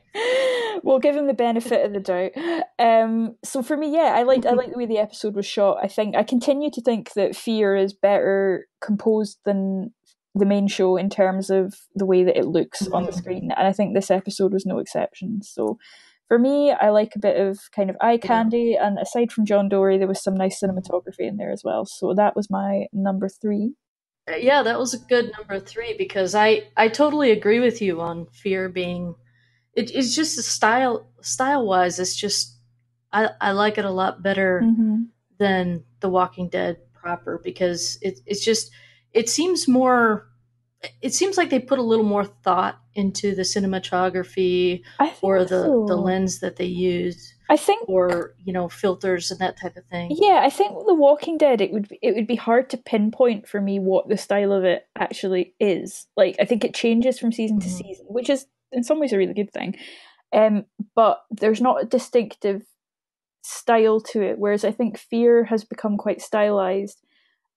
we'll 0.83 0.99
give 0.99 1.15
him 1.15 1.27
the 1.27 1.33
benefit 1.33 1.85
of 1.85 1.91
the 1.91 1.99
doubt. 1.99 2.31
Um, 2.79 3.35
so 3.43 3.61
for 3.61 3.75
me, 3.75 3.93
yeah, 3.93 4.13
I 4.15 4.23
liked 4.23 4.45
I 4.45 4.53
liked 4.53 4.71
the 4.71 4.77
way 4.77 4.85
the 4.85 4.99
episode 4.99 5.35
was 5.35 5.45
shot. 5.45 5.79
I 5.83 5.87
think 5.87 6.15
I 6.15 6.23
continue 6.23 6.71
to 6.71 6.81
think 6.81 7.13
that 7.13 7.35
Fear 7.35 7.75
is 7.75 7.93
better 7.93 8.67
composed 8.81 9.39
than 9.43 9.91
the 10.35 10.45
main 10.45 10.67
show 10.67 10.95
in 10.95 11.09
terms 11.09 11.49
of 11.49 11.75
the 11.95 12.05
way 12.05 12.23
that 12.23 12.37
it 12.37 12.45
looks 12.45 12.87
on 12.87 13.03
the 13.03 13.11
screen, 13.11 13.51
and 13.55 13.67
I 13.67 13.73
think 13.73 13.93
this 13.93 14.09
episode 14.09 14.53
was 14.53 14.65
no 14.65 14.79
exception. 14.79 15.41
So. 15.43 15.77
For 16.27 16.39
me, 16.39 16.71
I 16.71 16.89
like 16.89 17.15
a 17.15 17.19
bit 17.19 17.39
of 17.39 17.59
kind 17.75 17.89
of 17.89 17.97
eye 18.01 18.17
candy, 18.17 18.75
and 18.75 18.97
aside 18.97 19.31
from 19.31 19.45
John 19.45 19.69
Dorie, 19.69 19.97
there 19.97 20.07
was 20.07 20.23
some 20.23 20.35
nice 20.35 20.61
cinematography 20.61 21.27
in 21.27 21.37
there 21.37 21.51
as 21.51 21.63
well. 21.63 21.85
So 21.85 22.13
that 22.15 22.35
was 22.35 22.49
my 22.49 22.85
number 22.93 23.29
three. 23.29 23.73
Uh, 24.31 24.37
Yeah, 24.37 24.63
that 24.63 24.79
was 24.79 24.93
a 24.93 24.99
good 24.99 25.31
number 25.37 25.59
three 25.59 25.95
because 25.97 26.33
I 26.33 26.63
I 26.77 26.87
totally 26.87 27.31
agree 27.31 27.59
with 27.59 27.81
you 27.81 28.01
on 28.01 28.27
fear 28.31 28.69
being. 28.69 29.15
It, 29.75 29.91
it's 29.93 30.15
just 30.15 30.37
a 30.39 30.41
style 30.43 31.07
style 31.21 31.65
wise. 31.67 31.99
It's 31.99 32.15
just 32.15 32.57
I 33.11 33.29
I 33.41 33.51
like 33.51 33.77
it 33.77 33.85
a 33.85 33.91
lot 33.91 34.23
better 34.23 34.61
Mm-hmm. 34.63 35.03
than 35.39 35.83
The 35.99 36.09
Walking 36.09 36.49
Dead 36.49 36.77
proper 36.93 37.39
because 37.43 37.97
it 38.01 38.19
it's 38.25 38.43
just 38.43 38.71
it 39.11 39.29
seems 39.29 39.67
more. 39.67 40.29
It 41.01 41.13
seems 41.13 41.37
like 41.37 41.49
they 41.49 41.59
put 41.59 41.79
a 41.79 41.83
little 41.83 42.05
more 42.05 42.25
thought 42.25 42.79
into 42.95 43.33
the 43.35 43.43
cinematography 43.43 44.83
or 45.21 45.43
the 45.43 45.63
so. 45.63 45.85
the 45.87 45.95
lens 45.95 46.39
that 46.39 46.57
they 46.57 46.65
use 46.65 47.33
I 47.49 47.57
think 47.57 47.87
or 47.87 48.35
you 48.43 48.53
know 48.53 48.69
filters 48.69 49.31
and 49.31 49.39
that 49.39 49.59
type 49.59 49.77
of 49.77 49.85
thing. 49.85 50.15
Yeah, 50.19 50.41
I 50.43 50.49
think 50.49 50.75
with 50.75 50.87
The 50.87 50.93
Walking 50.95 51.37
Dead, 51.37 51.61
it 51.61 51.71
would 51.71 51.89
be, 51.89 51.99
it 52.01 52.15
would 52.15 52.27
be 52.27 52.35
hard 52.35 52.69
to 52.71 52.77
pinpoint 52.77 53.47
for 53.47 53.61
me 53.61 53.79
what 53.79 54.07
the 54.09 54.17
style 54.17 54.51
of 54.51 54.63
it 54.63 54.87
actually 54.97 55.55
is. 55.59 56.07
Like, 56.17 56.35
I 56.39 56.45
think 56.45 56.63
it 56.63 56.73
changes 56.73 57.19
from 57.19 57.31
season 57.31 57.59
to 57.59 57.67
Mhm. 57.67 57.71
season, 57.85 58.05
which 58.07 58.29
is 58.29 58.45
in 58.71 58.83
some 58.83 58.99
ways 58.99 59.13
a 59.13 59.17
really 59.17 59.33
good 59.33 59.51
thing. 59.51 59.75
Um, 60.33 60.65
but 60.95 61.23
there's 61.29 61.61
not 61.61 61.81
a 61.83 61.85
distinctive 61.85 62.63
style 63.43 63.99
to 64.01 64.21
it. 64.21 64.39
Whereas 64.39 64.65
I 64.65 64.71
think 64.71 64.97
Fear 64.97 65.45
has 65.45 65.63
become 65.63 65.97
quite 65.97 66.21
stylized, 66.21 67.01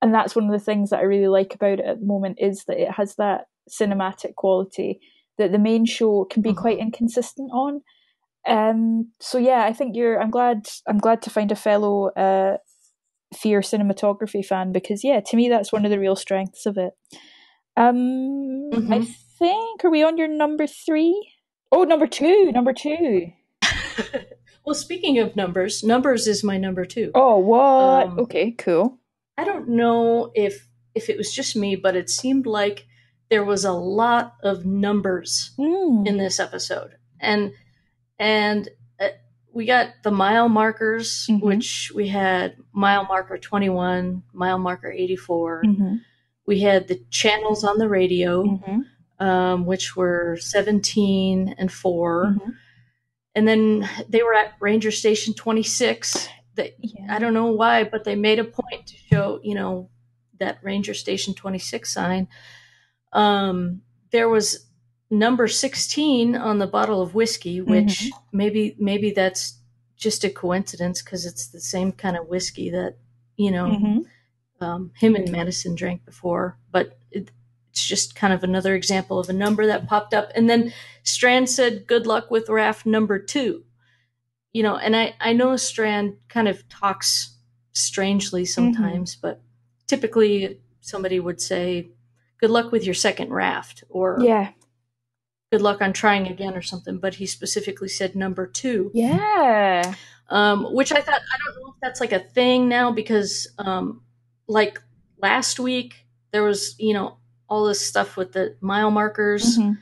and 0.03 0.13
that's 0.15 0.35
one 0.37 0.45
of 0.47 0.53
the 0.53 0.65
things 0.65 0.91
that 0.91 0.99
I 1.01 1.03
really 1.03 1.29
like 1.29 1.55
about 1.55 1.79
it 1.81 1.85
at 1.87 2.01
the 2.01 2.07
moment 2.07 2.39
is 2.41 2.65
that 2.67 2.79
it 2.81 2.91
has 2.93 3.15
that 3.17 3.47
cinematic 3.71 4.35
quality 4.37 5.01
that 5.39 5.53
the 5.53 5.59
main 5.59 5.85
show 5.85 6.25
can 6.25 6.43
be 6.43 6.51
Mhm. 6.53 6.57
quite 6.57 6.79
inconsistent 6.79 7.51
on. 7.53 7.83
Um, 8.47 9.11
so 9.21 9.39
yeah, 9.39 9.65
I 9.65 9.73
think 9.73 9.97
you're. 9.97 10.21
I'm 10.21 10.31
glad. 10.31 10.67
I'm 10.87 10.99
glad 10.99 11.21
to 11.23 11.31
find 11.31 11.51
a 11.51 11.57
fellow 11.57 12.11
uh, 12.11 12.59
fear 13.35 13.61
cinematography 13.61 14.45
fan 14.47 14.71
because 14.73 15.03
yeah, 15.03 15.21
to 15.27 15.37
me 15.37 15.49
that's 15.49 15.73
one 15.73 15.85
of 15.85 15.91
the 15.91 15.99
real 15.99 16.15
strengths 16.17 16.65
of 16.67 16.79
it. 16.79 16.93
Um, 17.77 18.71
I 18.73 19.01
Mhm. 19.01 19.07
think 19.39 19.85
are 19.85 19.91
we 19.91 20.03
on 20.05 20.17
your 20.17 20.29
number 20.29 20.67
three? 20.67 21.33
Oh, 21.73 21.83
number 21.85 22.07
two. 22.07 22.53
Number 22.53 22.73
two. 22.73 23.33
well, 24.65 24.75
speaking 24.75 25.19
of 25.19 25.37
numbers, 25.37 25.83
numbers 25.83 26.27
is 26.27 26.45
my 26.45 26.57
number 26.57 26.85
two. 26.85 27.11
Oh, 27.15 27.39
what? 27.39 28.07
Um, 28.07 28.19
okay, 28.21 28.53
cool. 28.53 28.99
I 29.39 29.45
don't 29.45 29.69
know 29.69 30.31
if 30.35 30.69
if 30.95 31.11
it 31.11 31.17
was 31.19 31.33
just 31.33 31.57
me, 31.57 31.77
but 31.77 31.95
it 31.97 32.09
seemed 32.09 32.47
like 32.47 32.87
there 33.29 33.45
was 33.45 33.65
a 33.65 33.73
lot 33.73 34.35
of 34.43 34.65
numbers 34.65 35.51
Mm. 35.59 36.07
in 36.07 36.17
this 36.17 36.41
episode, 36.41 36.93
and 37.21 37.53
and 38.19 38.69
uh, 38.99 39.09
we 39.53 39.67
got 39.67 39.89
the 40.03 40.11
mile 40.11 40.49
markers, 40.49 41.27
Mhm. 41.29 41.43
which 41.43 41.93
we 41.95 42.09
had 42.09 42.57
mile 42.73 43.05
marker 43.05 43.37
twenty 43.37 43.69
one, 43.69 44.23
mile 44.33 44.59
marker 44.59 44.91
eighty 44.91 45.17
four. 45.17 45.63
Mhm, 45.65 46.01
We 46.47 46.61
had 46.61 46.87
the 46.89 47.01
channels 47.11 47.65
on 47.65 47.79
the 47.79 47.89
radio, 47.89 48.45
mhm, 48.45 48.85
um, 49.19 49.67
which 49.67 49.97
were 49.97 50.37
seventeen 50.41 51.55
and 51.59 51.71
4 51.73 52.37
mhm. 52.39 52.55
and 53.35 53.47
then 53.49 53.89
they 54.09 54.23
were 54.23 54.35
at 54.35 54.55
Ranger 54.61 54.91
Station 54.93 55.35
twenty 55.35 55.63
six. 55.65 56.29
That 56.57 56.75
Yeah. 56.81 57.07
I 57.15 57.19
don't 57.19 57.35
know 57.35 57.53
why, 57.53 57.85
but 57.85 58.05
they 58.05 58.17
made 58.17 58.39
a 58.39 58.45
point 58.45 58.87
to 58.89 58.97
show, 58.97 59.41
you 59.43 59.55
know, 59.55 59.89
that 60.39 60.59
Ranger 60.63 60.95
Station 60.95 61.33
26 61.35 61.91
sign. 61.93 62.29
Um, 63.13 63.83
there 64.11 64.29
was 64.29 64.67
number 65.11 65.49
16 65.49 66.35
on 66.35 66.59
the 66.59 66.67
bottle 66.67 67.01
of 67.01 67.15
whiskey, 67.15 67.61
which 67.61 68.11
maybe 68.33 68.75
maybe 68.79 69.11
that's 69.13 69.59
just 69.97 70.25
a 70.25 70.31
coincidence 70.31 71.01
because 71.03 71.25
it's 71.25 71.47
the 71.49 71.61
same 71.61 71.93
kind 71.93 72.17
of 72.17 72.27
whiskey 72.29 72.71
that 72.71 72.97
you 73.37 73.51
know 73.51 73.67
Mhm. 73.67 74.05
um, 74.61 74.91
him 74.97 75.15
and 75.15 75.31
Madison 75.31 75.75
drank 75.75 76.05
before. 76.05 76.59
But 76.71 76.99
it, 77.11 77.31
it's 77.71 77.87
just 77.87 78.15
kind 78.15 78.33
of 78.33 78.43
another 78.43 78.75
example 78.75 79.19
of 79.19 79.29
a 79.29 79.33
number 79.35 79.67
that 79.67 79.87
popped 79.87 80.13
up. 80.15 80.31
And 80.35 80.49
then 80.51 80.73
Strand 81.03 81.49
said, 81.51 81.87
"Good 81.87 82.07
luck 82.07 82.31
with 82.31 82.49
raft 82.49 82.85
number 82.87 83.19
two. 83.19 83.65
You 84.57 84.63
know, 84.63 84.77
and 84.79 84.97
I 84.97 85.15
I 85.21 85.35
know 85.35 85.55
Strand 85.57 86.17
kind 86.31 86.49
of 86.49 86.67
talks 86.71 87.37
strangely 87.73 88.47
sometimes, 88.47 89.15
but 89.15 89.43
typically 89.87 90.59
somebody 90.81 91.21
would 91.21 91.43
say, 91.43 91.91
"Good 92.41 92.49
luck 92.49 92.73
with 92.73 92.83
your 92.87 92.95
second 92.95 93.35
raft," 93.35 93.85
or 93.91 94.17
Yeah. 94.19 94.53
"Good 95.53 95.61
luck 95.61 95.83
on 95.83 95.93
trying 95.93 96.27
again," 96.27 96.55
or 96.57 96.63
something. 96.63 96.97
But 96.97 97.17
he 97.17 97.27
specifically 97.27 97.89
said 97.89 98.17
number 98.17 98.47
two. 98.47 98.91
Yeah. 98.95 99.95
um, 100.31 100.65
which 100.75 100.91
I 100.91 101.03
thought 101.03 101.21
I 101.21 101.37
don't 101.45 101.57
know 101.63 101.69
if 101.75 101.81
that's 101.83 102.01
like 102.01 102.13
a 102.13 102.19
thing 102.19 102.67
now 102.69 102.91
because 102.93 103.47
um, 103.59 104.01
like 104.49 104.81
last 105.19 105.61
week 105.61 106.07
there 106.33 106.43
was 106.43 106.75
you 106.79 106.95
know 106.95 107.19
all 107.49 107.67
this 107.67 107.87
stuff 107.87 108.17
with 108.17 108.33
the 108.33 108.57
mile 108.63 108.91
markers, 108.91 109.59
Mhm. 109.59 109.77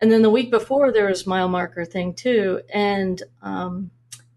and 0.00 0.12
then 0.12 0.20
the 0.20 0.30
week 0.38 0.50
before 0.50 0.92
there 0.92 1.06
was 1.08 1.26
mile 1.26 1.48
marker 1.48 1.86
thing 1.86 2.12
too, 2.12 2.60
and 2.68 3.22
um, 3.40 3.90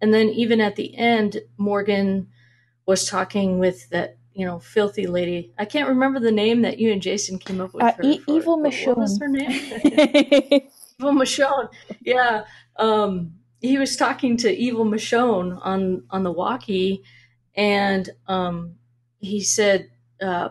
and 0.03 0.13
then 0.13 0.27
even 0.29 0.59
at 0.59 0.75
the 0.75 0.95
end 0.97 1.37
Morgan 1.57 2.27
was 2.85 3.07
talking 3.07 3.57
with 3.57 3.89
that 3.91 4.17
you 4.33 4.45
know 4.45 4.59
filthy 4.59 5.07
lady. 5.07 5.53
I 5.57 5.65
can't 5.65 5.87
remember 5.87 6.19
the 6.19 6.31
name 6.31 6.63
that 6.63 6.77
you 6.77 6.91
and 6.91 7.01
Jason 7.01 7.39
came 7.39 7.61
up 7.61 7.73
with. 7.73 7.83
Uh, 7.83 7.93
her 7.93 8.03
E- 8.03 8.17
for 8.19 8.31
Evil 8.31 8.61
but 8.61 8.73
What 8.85 8.97
was 8.97 9.17
her 9.19 9.29
name? 9.29 9.49
Evil 10.99 11.13
Michonne. 11.13 11.69
Yeah. 12.01 12.43
Um, 12.75 13.35
he 13.61 13.77
was 13.77 13.95
talking 13.95 14.35
to 14.37 14.51
Evil 14.51 14.85
Michonne 14.85 15.57
on 15.63 16.03
on 16.09 16.23
the 16.23 16.31
walkie, 16.31 17.01
and 17.55 18.09
um, 18.27 18.75
he 19.19 19.39
said, 19.39 19.89
uh, 20.21 20.49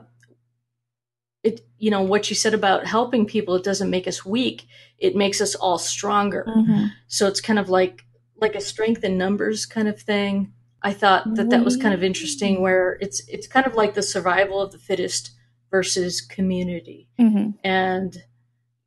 "It, 1.42 1.61
you 1.78 1.90
know, 1.90 2.00
what 2.03 2.30
you 2.30 2.36
said 2.36 2.55
about 2.55 2.86
helping 2.86 3.26
people. 3.26 3.55
It 3.57 3.64
doesn't 3.64 3.90
make 3.90 4.09
us 4.09 4.24
weak. 4.24 4.66
It 4.98 5.14
makes 5.14 5.40
us 5.42 5.55
all 5.55 5.78
stronger. 5.78 6.46
Mhm. 6.48 6.92
So 7.09 7.26
it's 7.26 7.42
kind 7.42 7.59
of 7.59 7.68
like 7.68 8.03
like 8.43 8.55
a 8.55 8.61
strength 8.61 9.03
in 9.05 9.16
numbers 9.16 9.64
kind 9.64 9.88
of 9.88 9.99
thing. 10.01 10.53
I 10.82 10.93
thought 10.93 11.36
that 11.36 11.49
that 11.51 11.64
was 11.64 11.76
kind 11.76 11.95
of 11.95 12.03
interesting, 12.03 12.61
where 12.61 12.99
it's 13.01 13.26
it's 13.28 13.47
kind 13.47 13.66
of 13.66 13.74
like 13.76 13.95
the 13.95 14.03
survival 14.03 14.61
of 14.61 14.72
the 14.72 14.78
fittest 14.78 15.30
versus 15.70 16.20
community. 16.20 17.09
Mhm. 17.18 17.55
and 17.64 18.18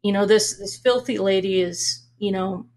you 0.03 0.11
know 0.11 0.25
this 0.27 0.57
this 0.57 0.77
filthy 0.77 1.17
lady 1.17 1.61
is 1.61 2.05
you 2.19 2.31
know 2.31 2.67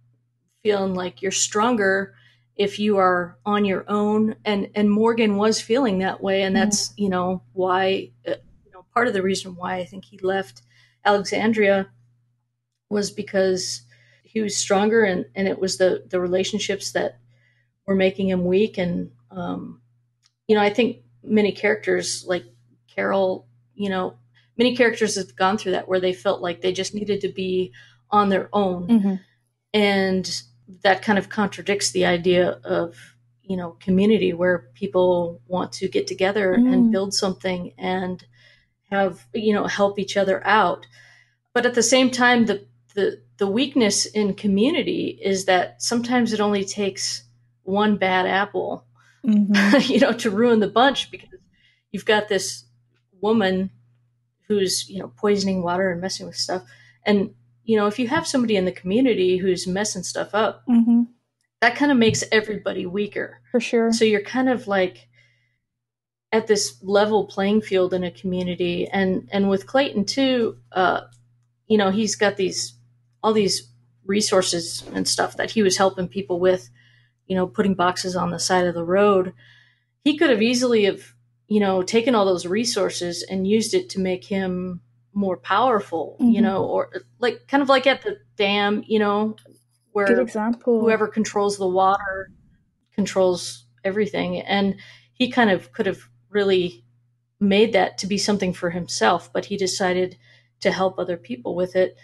feeling 0.63 0.95
like 0.95 1.21
you're 1.21 1.33
stronger 1.49 2.15
if 2.57 2.79
you 2.79 2.97
are 2.97 3.39
on 3.45 3.65
your 3.65 3.85
own. 3.89 4.35
And 4.45 4.69
and 4.75 4.91
Morgan 4.91 5.37
was 5.37 5.61
feeling 5.61 5.99
that 5.99 6.23
way. 6.23 6.43
And 6.43 6.55
that's 6.57 6.93
you 6.97 7.09
know 7.09 7.43
why 7.53 8.11
uh, 8.27 8.35
you 8.65 8.71
know 8.73 8.85
part 8.95 9.09
of 9.09 9.15
the 9.15 9.23
reason 9.23 9.57
why 9.57 9.77
I 9.77 9.85
think 9.85 10.05
he 10.05 10.19
left 10.19 10.63
Alexandria 11.05 11.89
was 12.91 13.11
because 13.11 13.83
he 14.33 14.41
was 14.43 14.57
stronger 14.57 15.05
and 15.05 15.25
and 15.35 15.49
it 15.49 15.59
was 15.59 15.79
the 15.79 16.05
the 16.11 16.21
relationships 16.21 16.93
that 16.93 17.19
were 17.87 17.95
making 17.95 18.29
him 18.29 18.45
weak 18.45 18.77
and 18.79 19.11
um 19.31 19.81
you 20.47 20.55
know 20.55 20.63
I 20.63 20.71
think 20.71 20.99
many 21.23 21.53
characters 21.53 22.25
like 22.27 22.45
Carol 22.95 23.47
you 23.75 23.89
know 23.89 24.19
many 24.57 24.77
characters 24.77 25.15
have 25.17 25.35
gone 25.37 25.57
through 25.59 25.73
that 25.73 25.89
where 25.89 26.01
they 26.01 26.13
felt 26.13 26.43
like 26.43 26.61
they 26.61 26.73
just 26.73 26.95
needed 26.95 27.21
to 27.23 27.29
be 27.29 27.73
on 28.11 28.29
their 28.29 28.49
own 28.53 28.87
Mhm. 28.89 29.21
and 29.75 30.43
that 30.83 31.03
kind 31.03 31.19
of 31.19 31.29
contradicts 31.29 31.91
the 31.93 32.05
idea 32.05 32.51
of 32.65 33.15
you 33.43 33.57
know 33.57 33.71
community 33.81 34.33
where 34.35 34.59
people 34.75 35.41
want 35.47 35.73
to 35.73 35.89
get 35.89 36.07
together 36.07 36.57
Mm. 36.59 36.73
and 36.73 36.93
build 36.93 37.15
something 37.15 37.73
and 37.79 38.25
have 38.91 39.27
you 39.33 39.55
know 39.55 39.67
help 39.67 39.99
each 39.99 40.17
other 40.17 40.47
out 40.47 40.87
but 41.55 41.65
at 41.67 41.75
the 41.75 41.83
same 41.95 42.11
time 42.11 42.45
the 42.47 42.67
the 42.95 43.23
the 43.39 43.47
weakness 43.47 44.05
in 44.07 44.35
community 44.35 45.19
is 45.23 45.45
that 45.47 45.81
sometimes 45.83 46.33
it 46.33 46.41
only 46.41 46.65
takes 46.65 47.23
one 47.63 47.97
bad 47.97 48.27
apple 48.27 48.85
Mhm. 49.25 49.89
you 49.89 49.99
know, 50.01 50.13
to 50.13 50.31
ruin 50.31 50.61
the 50.61 50.69
bunch 50.69 51.11
because 51.11 51.29
you've 51.91 52.05
got 52.05 52.29
this 52.29 52.65
woman 53.21 53.71
who's, 54.47 54.89
you 54.89 55.01
know, 55.01 55.09
poisoning 55.17 55.63
water 55.63 55.91
and 55.91 56.01
messing 56.01 56.27
with 56.27 56.37
stuff. 56.37 56.63
And, 57.05 57.35
you 57.65 57.77
know, 57.77 57.87
if 57.89 57.99
you 57.99 58.07
have 58.09 58.27
somebody 58.27 58.57
in 58.57 58.65
the 58.65 58.73
community 58.73 59.37
who's 59.37 59.67
messing 59.67 60.05
stuff 60.05 60.31
up, 60.35 60.65
Mhm. 60.69 61.09
that 61.61 61.75
kind 61.75 61.91
of 61.91 61.99
makes 61.99 62.23
everybody 62.31 62.87
weaker. 62.87 63.41
For 63.51 63.59
sure. 63.61 63.93
So 63.93 64.05
you're 64.05 64.23
kind 64.23 64.49
of 64.49 64.69
like 64.69 65.09
at 66.31 66.47
this 66.47 66.79
level 66.83 67.27
playing 67.27 67.63
field 67.63 67.93
in 67.93 68.05
a 68.05 68.11
community. 68.13 68.87
And 68.87 69.29
and 69.33 69.51
with 69.51 69.67
Clayton 69.67 70.05
too, 70.05 70.59
uh, 70.73 71.03
you 71.67 71.77
know, 71.77 71.91
he's 71.91 72.15
got 72.17 72.37
these 72.37 72.75
all 73.23 73.33
these 73.33 73.69
resources 74.05 74.85
and 74.95 75.07
stuff 75.07 75.37
that 75.37 75.51
he 75.51 75.63
was 75.63 75.77
helping 75.77 76.09
people 76.09 76.41
with, 76.41 76.71
you 77.27 77.37
know, 77.37 77.47
putting 77.47 77.75
boxes 77.75 78.17
on 78.17 78.31
the 78.31 78.39
side 78.39 78.67
of 78.67 78.75
the 78.75 78.85
road. 78.85 79.35
He 80.05 80.17
could 80.17 80.31
have 80.31 80.43
easily 80.43 80.85
have, 80.85 81.15
you 81.49 81.61
know, 81.61 81.83
taken 81.83 82.15
all 82.15 82.25
those 82.25 82.47
resources 82.47 83.23
and 83.23 83.47
used 83.47 83.75
it 83.75 83.91
to 83.91 84.01
make 84.01 84.25
him 84.25 84.81
more 85.13 85.37
powerful, 85.37 86.17
you 86.21 86.41
Mhm. 86.41 86.43
know, 86.43 86.65
or 86.65 86.91
like 87.19 87.49
kind 87.49 87.63
of 87.63 87.69
like 87.69 87.87
at 87.87 88.03
the 88.03 88.19
dam, 88.37 88.85
you 88.87 88.99
know, 88.99 89.37
where 89.93 90.07
Good 90.07 90.21
example. 90.21 90.81
whoever 90.81 91.09
controls 91.09 91.59
the 91.59 91.67
water 91.67 92.31
controls 92.95 93.65
everything 93.85 94.41
and 94.41 94.77
he 95.13 95.31
kind 95.31 95.51
of 95.51 95.73
could 95.73 95.87
have 95.87 96.09
really 96.31 96.85
made 97.41 97.73
that 97.73 97.97
to 97.99 98.07
be 98.07 98.19
something 98.19 98.53
for 98.53 98.71
himself 98.71 99.33
but 99.33 99.45
he 99.47 99.57
decided 99.57 100.17
to 100.61 100.73
help 100.73 100.99
other 100.99 101.17
people 101.17 101.55
with 101.55 101.77
it 101.77 101.97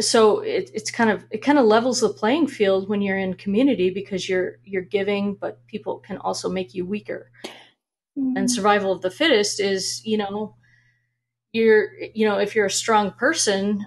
so 0.00 0.40
it, 0.40 0.70
it's 0.74 0.90
kind 0.90 1.10
of 1.10 1.24
it 1.30 1.38
kind 1.38 1.58
of 1.58 1.66
levels 1.66 2.00
the 2.00 2.08
playing 2.08 2.46
field 2.46 2.88
when 2.88 3.02
you're 3.02 3.18
in 3.18 3.34
community 3.34 3.90
because 3.90 4.28
you're 4.28 4.58
you're 4.64 4.82
giving 4.82 5.34
but 5.34 5.64
people 5.66 5.98
can 5.98 6.16
also 6.18 6.48
make 6.48 6.74
you 6.74 6.84
weaker. 6.86 7.30
Mhm. 8.18 8.36
and 8.36 8.50
survival 8.50 8.92
of 8.92 9.00
the 9.00 9.10
fittest 9.10 9.58
is 9.58 10.04
you 10.04 10.18
know 10.18 10.54
you're 11.52 11.94
you 12.14 12.28
know 12.28 12.38
if 12.38 12.54
you're 12.54 12.66
a 12.66 12.70
strong 12.70 13.10
person 13.12 13.86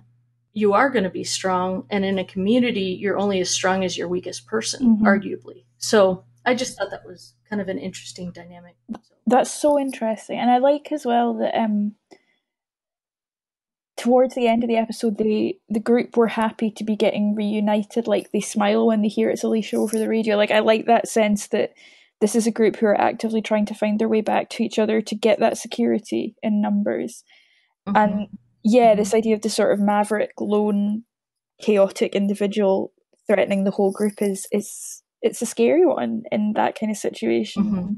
you 0.54 0.72
are 0.72 0.90
going 0.90 1.04
to 1.04 1.10
be 1.10 1.24
strong. 1.26 1.86
And 1.90 2.06
in 2.06 2.18
a 2.18 2.24
community 2.24 2.98
you're 3.02 3.18
only 3.18 3.42
as 3.42 3.50
strong 3.50 3.84
as 3.84 3.98
your 3.98 4.08
weakest 4.08 4.48
person 4.48 4.98
Mhm. 4.98 5.02
arguably. 5.04 5.66
So 5.78 6.24
i 6.46 6.54
just 6.56 6.78
thought 6.78 6.92
that 6.92 7.06
was 7.06 7.34
kind 7.50 7.62
of 7.62 7.68
an 7.70 7.78
interesting 7.80 8.32
dynamic 8.32 8.76
so, 9.02 9.16
That's 9.28 9.52
so 9.52 9.80
interesting, 9.80 10.38
and 10.40 10.50
I 10.52 10.60
like 10.60 10.92
as 10.92 11.06
well 11.06 11.34
that 11.40 11.56
um, 11.60 11.96
towards 14.06 14.36
the 14.36 14.48
end 14.48 14.64
of 14.64 14.68
the 14.68 14.78
episode, 14.78 15.18
the 15.18 15.58
the 15.68 15.80
group 15.80 16.16
were 16.16 16.28
happy 16.28 16.70
to 16.70 16.84
be 16.84 16.96
getting 16.96 17.34
reunited. 17.34 18.06
Like 18.06 18.32
they 18.32 18.40
smile 18.40 18.86
when 18.86 19.02
they 19.02 19.08
hear 19.08 19.32
it's 19.32 19.44
Alicia 19.44 19.78
over 19.78 19.98
the 19.98 20.08
radio. 20.08 20.38
Like 20.38 20.52
I 20.52 20.60
like 20.60 20.86
that 20.86 21.08
sense 21.08 21.48
that 21.48 21.74
this 22.22 22.36
is 22.36 22.46
a 22.46 22.52
group 22.52 22.76
who 22.76 22.86
are 22.86 23.02
actively 23.02 23.42
trying 23.42 23.66
to 23.66 23.74
find 23.74 23.98
their 23.98 24.08
way 24.08 24.22
back 24.22 24.52
to 24.52 24.64
each 24.64 24.78
other 24.78 25.02
to 25.02 25.16
get 25.16 25.40
that 25.40 25.58
security 25.58 26.36
in 26.44 26.62
numbers. 26.62 27.24
mhm. 27.88 27.98
And 27.98 28.28
yeah, 28.64 28.94
this 28.94 29.16
idea 29.16 29.34
of 29.36 29.42
the 29.42 29.50
sort 29.50 29.74
of 29.74 29.80
maverick, 29.80 30.34
lone, 30.40 31.04
chaotic 31.60 32.14
individual 32.16 32.94
threatening 33.26 33.64
the 33.64 33.72
whole 33.72 33.92
group 33.92 34.22
is 34.22 34.46
is 34.52 35.02
it's 35.24 35.42
a 35.42 35.48
scary 35.48 35.86
one 35.86 36.24
in 36.32 36.54
that 36.54 36.78
kind 36.80 36.92
of 36.92 36.98
situation. 36.98 37.64
Mhm. 37.64 37.98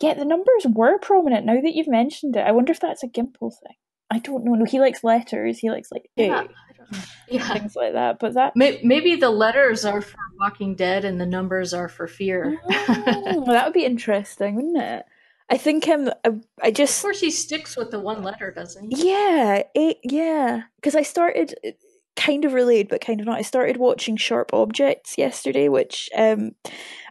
Yeah, 0.00 0.14
the 0.14 0.24
numbers 0.24 0.64
were 0.70 0.98
prominent. 0.98 1.44
Now 1.44 1.60
that 1.60 1.74
you've 1.74 1.96
mentioned 2.02 2.34
it, 2.34 2.46
I 2.48 2.52
wonder 2.52 2.72
if 2.72 2.80
that's 2.80 3.02
a 3.04 3.08
Gimple 3.08 3.52
thing. 3.62 3.76
I 4.10 4.18
don't 4.18 4.44
know. 4.44 4.54
No, 4.54 4.64
he 4.64 4.80
likes 4.80 5.02
letters. 5.02 5.58
He 5.58 5.70
likes 5.70 5.90
like 5.90 6.10
yeah, 6.16 6.26
A, 6.26 6.30
I 6.42 6.46
don't 6.76 6.92
know. 6.92 6.98
yeah. 7.28 7.52
things 7.54 7.76
like 7.76 7.94
that. 7.94 8.18
But 8.18 8.34
that 8.34 8.52
maybe 8.54 9.16
the 9.16 9.30
letters 9.30 9.84
are 9.84 10.00
for 10.00 10.18
walking 10.38 10.74
dead 10.74 11.04
and 11.04 11.20
the 11.20 11.26
numbers 11.26 11.72
are 11.72 11.88
for 11.88 12.06
fear 12.06 12.58
Mm, 12.68 13.46
that 13.46 13.64
would 13.64 13.74
be 13.74 13.84
interesting, 13.84 14.56
wouldn't 14.56 14.82
it? 14.82 15.04
I 15.50 15.56
think 15.56 15.86
um, 15.88 16.10
I, 16.24 16.30
I 16.62 16.68
of 16.68 17.02
course 17.02 17.20
he 17.20 17.30
sticks 17.30 17.76
with 17.76 17.90
the 17.90 18.00
one 18.00 18.22
letter 18.22 18.50
doesn't 18.50 18.90
he 18.94 19.10
Yeah, 19.10 19.62
it, 19.74 19.98
yeah. 20.02 20.62
Because 20.76 20.94
I 20.94 21.02
started 21.02 21.54
uh, 21.66 21.70
kind 22.16 22.44
of 22.44 22.52
related, 22.52 22.88
but 22.88 23.00
kind 23.00 23.20
of 23.20 23.26
not. 23.26 23.38
I 23.38 23.42
started 23.42 23.76
watching 23.76 24.16
Sharp 24.16 24.54
Objects 24.54 25.18
yesterday, 25.18 25.68
which 25.68 26.08
um, 26.16 26.52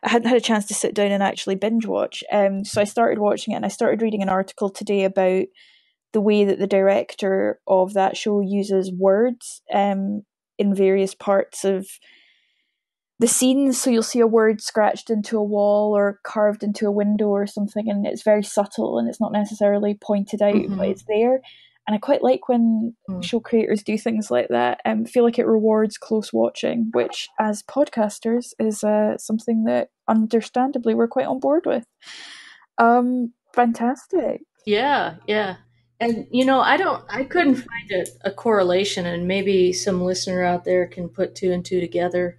I 0.01 0.09
hadn't 0.09 0.29
had 0.29 0.37
a 0.37 0.41
chance 0.41 0.65
to 0.67 0.73
sit 0.73 0.95
down 0.95 1.11
and 1.11 1.21
actually 1.21 1.55
binge 1.55 1.85
watch. 1.85 2.23
Um, 2.31 2.63
so 2.65 2.81
I 2.81 2.85
started 2.85 3.19
watching 3.19 3.53
it, 3.53 3.57
and 3.57 3.65
I 3.65 3.69
started 3.69 4.01
reading 4.01 4.21
an 4.21 4.29
article 4.29 4.69
today 4.69 5.03
about 5.03 5.45
the 6.13 6.21
way 6.21 6.45
that 6.45 6.59
the 6.59 6.67
director 6.67 7.59
of 7.67 7.93
that 7.93 8.15
show 8.15 8.39
uses 8.41 8.91
words 8.91 9.61
um, 9.73 10.23
in 10.57 10.73
various 10.75 11.13
parts 11.15 11.65
of 11.65 11.87
the 13.19 13.27
scenes. 13.27 13.79
So 13.81 13.89
you'll 13.89 14.03
see 14.03 14.19
a 14.19 14.27
word 14.27 14.61
scratched 14.61 15.09
into 15.09 15.37
a 15.37 15.43
wall 15.43 15.95
or 15.95 16.19
carved 16.23 16.63
into 16.63 16.87
a 16.87 16.91
window 16.91 17.27
or 17.29 17.47
something, 17.47 17.89
and 17.89 18.05
it's 18.05 18.23
very 18.23 18.43
subtle 18.43 18.97
and 18.97 19.07
it's 19.09 19.21
not 19.21 19.31
necessarily 19.31 19.93
pointed 19.95 20.41
out, 20.41 20.53
but 20.69 20.77
Mhm. 20.79 20.91
it's 20.91 21.03
there. 21.07 21.41
And 21.85 21.93
I 21.95 21.97
quite 21.97 22.23
like 22.23 22.47
when 22.47 22.95
Mm. 23.09 23.23
show 23.23 23.39
creators 23.41 23.83
do 23.83 23.97
things 23.97 24.31
like 24.31 24.47
that. 24.49 24.79
Um, 24.85 25.03
I 25.05 25.09
feel 25.09 25.23
like 25.25 25.37
it 25.37 25.45
rewards 25.45 25.97
close 25.97 26.31
watching, 26.31 26.89
which, 26.93 27.27
as 27.39 27.61
podcasters, 27.63 28.53
is 28.57 28.83
uh, 28.85 29.17
something 29.17 29.65
that 29.65 29.89
understandably 30.07 30.93
we're 30.93 31.09
quite 31.09 31.27
on 31.27 31.39
board 31.39 31.65
with. 31.65 31.85
Um, 32.77 33.33
fantastic. 33.53 34.43
Yeah, 34.65 35.15
yeah. 35.27 35.57
And 36.03 36.27
you 36.31 36.45
know, 36.45 36.59
I 36.59 36.77
don't 36.77 37.03
I 37.09 37.23
couldn't 37.23 37.55
find 37.55 37.91
a, 37.91 38.29
a 38.29 38.31
correlation 38.31 39.05
and 39.05 39.27
maybe 39.27 39.73
some 39.73 40.01
listener 40.03 40.43
out 40.43 40.63
there 40.63 40.87
can 40.87 41.09
put 41.09 41.35
two 41.35 41.51
and 41.51 41.63
two 41.63 41.79
together. 41.79 42.37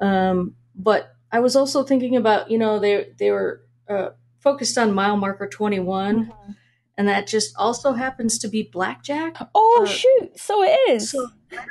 Um, 0.00 0.54
but 0.74 1.14
I 1.32 1.40
was 1.40 1.56
also 1.56 1.82
thinking 1.82 2.16
about, 2.16 2.50
you 2.50 2.58
know, 2.58 2.78
they 2.78 3.12
they 3.18 3.30
were 3.30 3.62
uh, 3.88 4.10
focused 4.40 4.78
on 4.78 4.92
mile 4.92 5.16
marker 5.16 5.48
21 5.48 6.26
Mm-hmm. 6.26 6.52
and 6.96 7.08
that 7.08 7.26
just 7.26 7.54
also 7.56 7.92
happens 7.92 8.38
to 8.38 8.48
be 8.48 8.62
Blackjack. 8.62 9.36
Oh 9.54 9.80
Uh, 9.82 9.86
shoot! 9.86 10.38
So 10.38 10.62
it 10.62 10.78
is. 10.90 11.10
So 11.10 11.28
I 11.52 11.56
don't, 11.56 11.68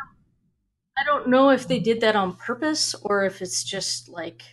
I 0.99 1.03
don't 1.05 1.27
know 1.29 1.49
if 1.51 1.67
they 1.67 1.79
did 1.79 2.01
that 2.01 2.15
on 2.15 2.35
purpose 2.35 2.95
or 2.95 3.25
if 3.25 3.41
it's 3.41 3.63
just 3.63 4.09
like 4.09 4.43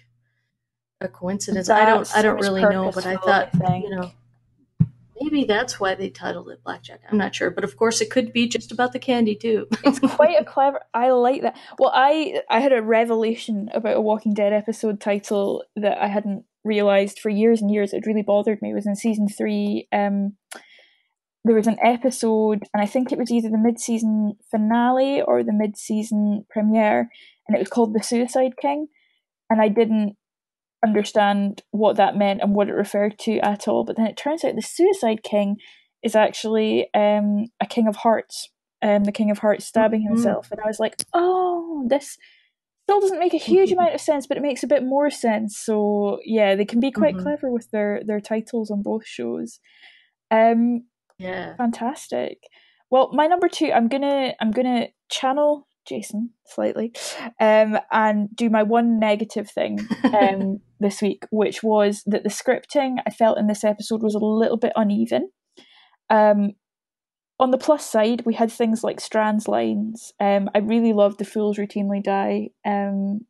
a 1.00 1.08
coincidence. 1.08 1.68
I 1.68 1.84
don't 1.84 2.08
I 2.16 2.22
don't 2.22 2.40
really 2.40 2.62
know, 2.62 2.90
but 2.92 3.06
I 3.06 3.16
thought 3.16 3.50
you 3.54 3.90
know 3.90 4.10
maybe 5.20 5.44
that's 5.44 5.78
why 5.78 5.94
they 5.94 6.10
titled 6.10 6.48
it 6.50 6.62
Blackjack. 6.64 7.00
I'm 7.10 7.18
not 7.18 7.34
sure, 7.34 7.50
but 7.50 7.64
of 7.64 7.76
course 7.76 8.00
it 8.00 8.10
could 8.10 8.32
be 8.32 8.48
just 8.48 8.72
about 8.72 8.92
the 8.92 8.98
candy 8.98 9.34
too. 9.34 9.66
it's 9.84 9.98
quite 9.98 10.40
a 10.40 10.44
clever 10.44 10.80
i 10.92 11.10
like 11.10 11.42
that 11.42 11.56
well 11.78 11.92
i 11.94 12.40
i 12.50 12.60
had 12.60 12.72
a 12.72 12.82
revelation 12.82 13.68
about 13.74 13.96
a 13.96 14.00
walking 14.00 14.34
dead 14.34 14.52
episode 14.52 15.00
title 15.00 15.64
that 15.76 15.98
i 15.98 16.06
hadn't 16.06 16.44
realized 16.64 17.18
for 17.18 17.28
years 17.28 17.60
and 17.60 17.70
years 17.70 17.92
it 17.92 18.06
really 18.06 18.22
bothered 18.22 18.60
me 18.62 18.70
it 18.70 18.74
was 18.74 18.86
in 18.86 18.96
season 18.96 19.28
three 19.28 19.86
um 19.92 20.34
there 21.44 21.54
was 21.54 21.66
an 21.66 21.76
episode 21.82 22.62
and 22.72 22.82
i 22.82 22.86
think 22.86 23.12
it 23.12 23.18
was 23.18 23.30
either 23.30 23.50
the 23.50 23.58
mid-season 23.58 24.34
finale 24.50 25.20
or 25.20 25.42
the 25.42 25.52
mid-season 25.52 26.44
premiere 26.48 27.10
and 27.46 27.56
it 27.56 27.60
was 27.60 27.68
called 27.68 27.94
the 27.94 28.02
suicide 28.02 28.52
king 28.60 28.88
and 29.50 29.60
i 29.60 29.68
didn't 29.68 30.16
understand 30.84 31.62
what 31.70 31.96
that 31.96 32.16
meant 32.16 32.40
and 32.42 32.54
what 32.54 32.68
it 32.68 32.72
referred 32.74 33.18
to 33.18 33.38
at 33.38 33.66
all 33.68 33.84
but 33.84 33.96
then 33.96 34.06
it 34.06 34.16
turns 34.16 34.44
out 34.44 34.54
the 34.54 34.62
suicide 34.62 35.22
king 35.22 35.56
is 36.02 36.14
actually 36.14 36.88
um 36.94 37.46
a 37.60 37.66
king 37.66 37.88
of 37.88 37.96
hearts 37.96 38.50
um 38.82 39.04
the 39.04 39.12
king 39.12 39.30
of 39.30 39.38
hearts 39.38 39.64
stabbing 39.66 40.02
Mhm. 40.02 40.08
himself 40.08 40.50
and 40.50 40.60
i 40.60 40.66
was 40.66 40.78
like 40.80 40.94
oh 41.12 41.84
this 41.88 42.16
still 42.86 43.00
doesn't 43.00 43.18
make 43.18 43.32
a 43.34 43.38
huge 43.38 43.70
Mhm. 43.70 43.74
amount 43.74 43.94
of 43.94 44.00
sense 44.00 44.26
but 44.26 44.36
it 44.36 44.42
makes 44.42 44.62
a 44.62 44.66
bit 44.66 44.82
more 44.84 45.08
sense 45.10 45.56
so 45.58 46.18
yeah 46.24 46.54
they 46.54 46.66
can 46.66 46.80
be 46.80 46.90
quite 46.92 47.14
Mhm. 47.16 47.22
clever 47.22 47.50
with 47.50 47.70
their 47.70 48.02
their 48.04 48.20
titles 48.20 48.70
on 48.70 48.82
both 48.82 49.06
shows 49.06 49.58
um 50.30 50.84
yeah. 51.18 51.54
fantastic 51.56 52.38
well 52.90 53.10
my 53.12 53.26
number 53.26 53.48
two 53.48 53.70
i'm 53.72 53.88
gonna 53.88 54.34
i'm 54.40 54.50
gonna 54.50 54.88
channel 55.10 55.66
jason 55.86 56.30
slightly 56.46 56.92
um 57.40 57.78
and 57.90 58.34
do 58.34 58.50
my 58.50 58.62
one 58.62 58.98
negative 58.98 59.50
thing 59.50 59.78
um 60.12 60.60
this 60.80 61.00
week 61.00 61.24
which 61.30 61.62
was 61.62 62.02
that 62.06 62.22
the 62.22 62.28
scripting 62.28 62.96
i 63.06 63.10
felt 63.10 63.38
in 63.38 63.46
this 63.46 63.64
episode 63.64 64.02
was 64.02 64.14
a 64.14 64.18
little 64.18 64.56
bit 64.56 64.72
uneven 64.76 65.30
um 66.10 66.52
on 67.38 67.50
the 67.50 67.58
plus 67.58 67.88
side 67.88 68.22
we 68.24 68.34
had 68.34 68.50
things 68.50 68.84
like 68.84 69.00
strand's 69.00 69.48
lines 69.48 70.12
um 70.20 70.48
i 70.54 70.58
really 70.58 70.92
loved 70.92 71.18
the 71.18 71.24
fools 71.24 71.58
routinely 71.58 72.02
die 72.02 72.48
um 72.64 73.20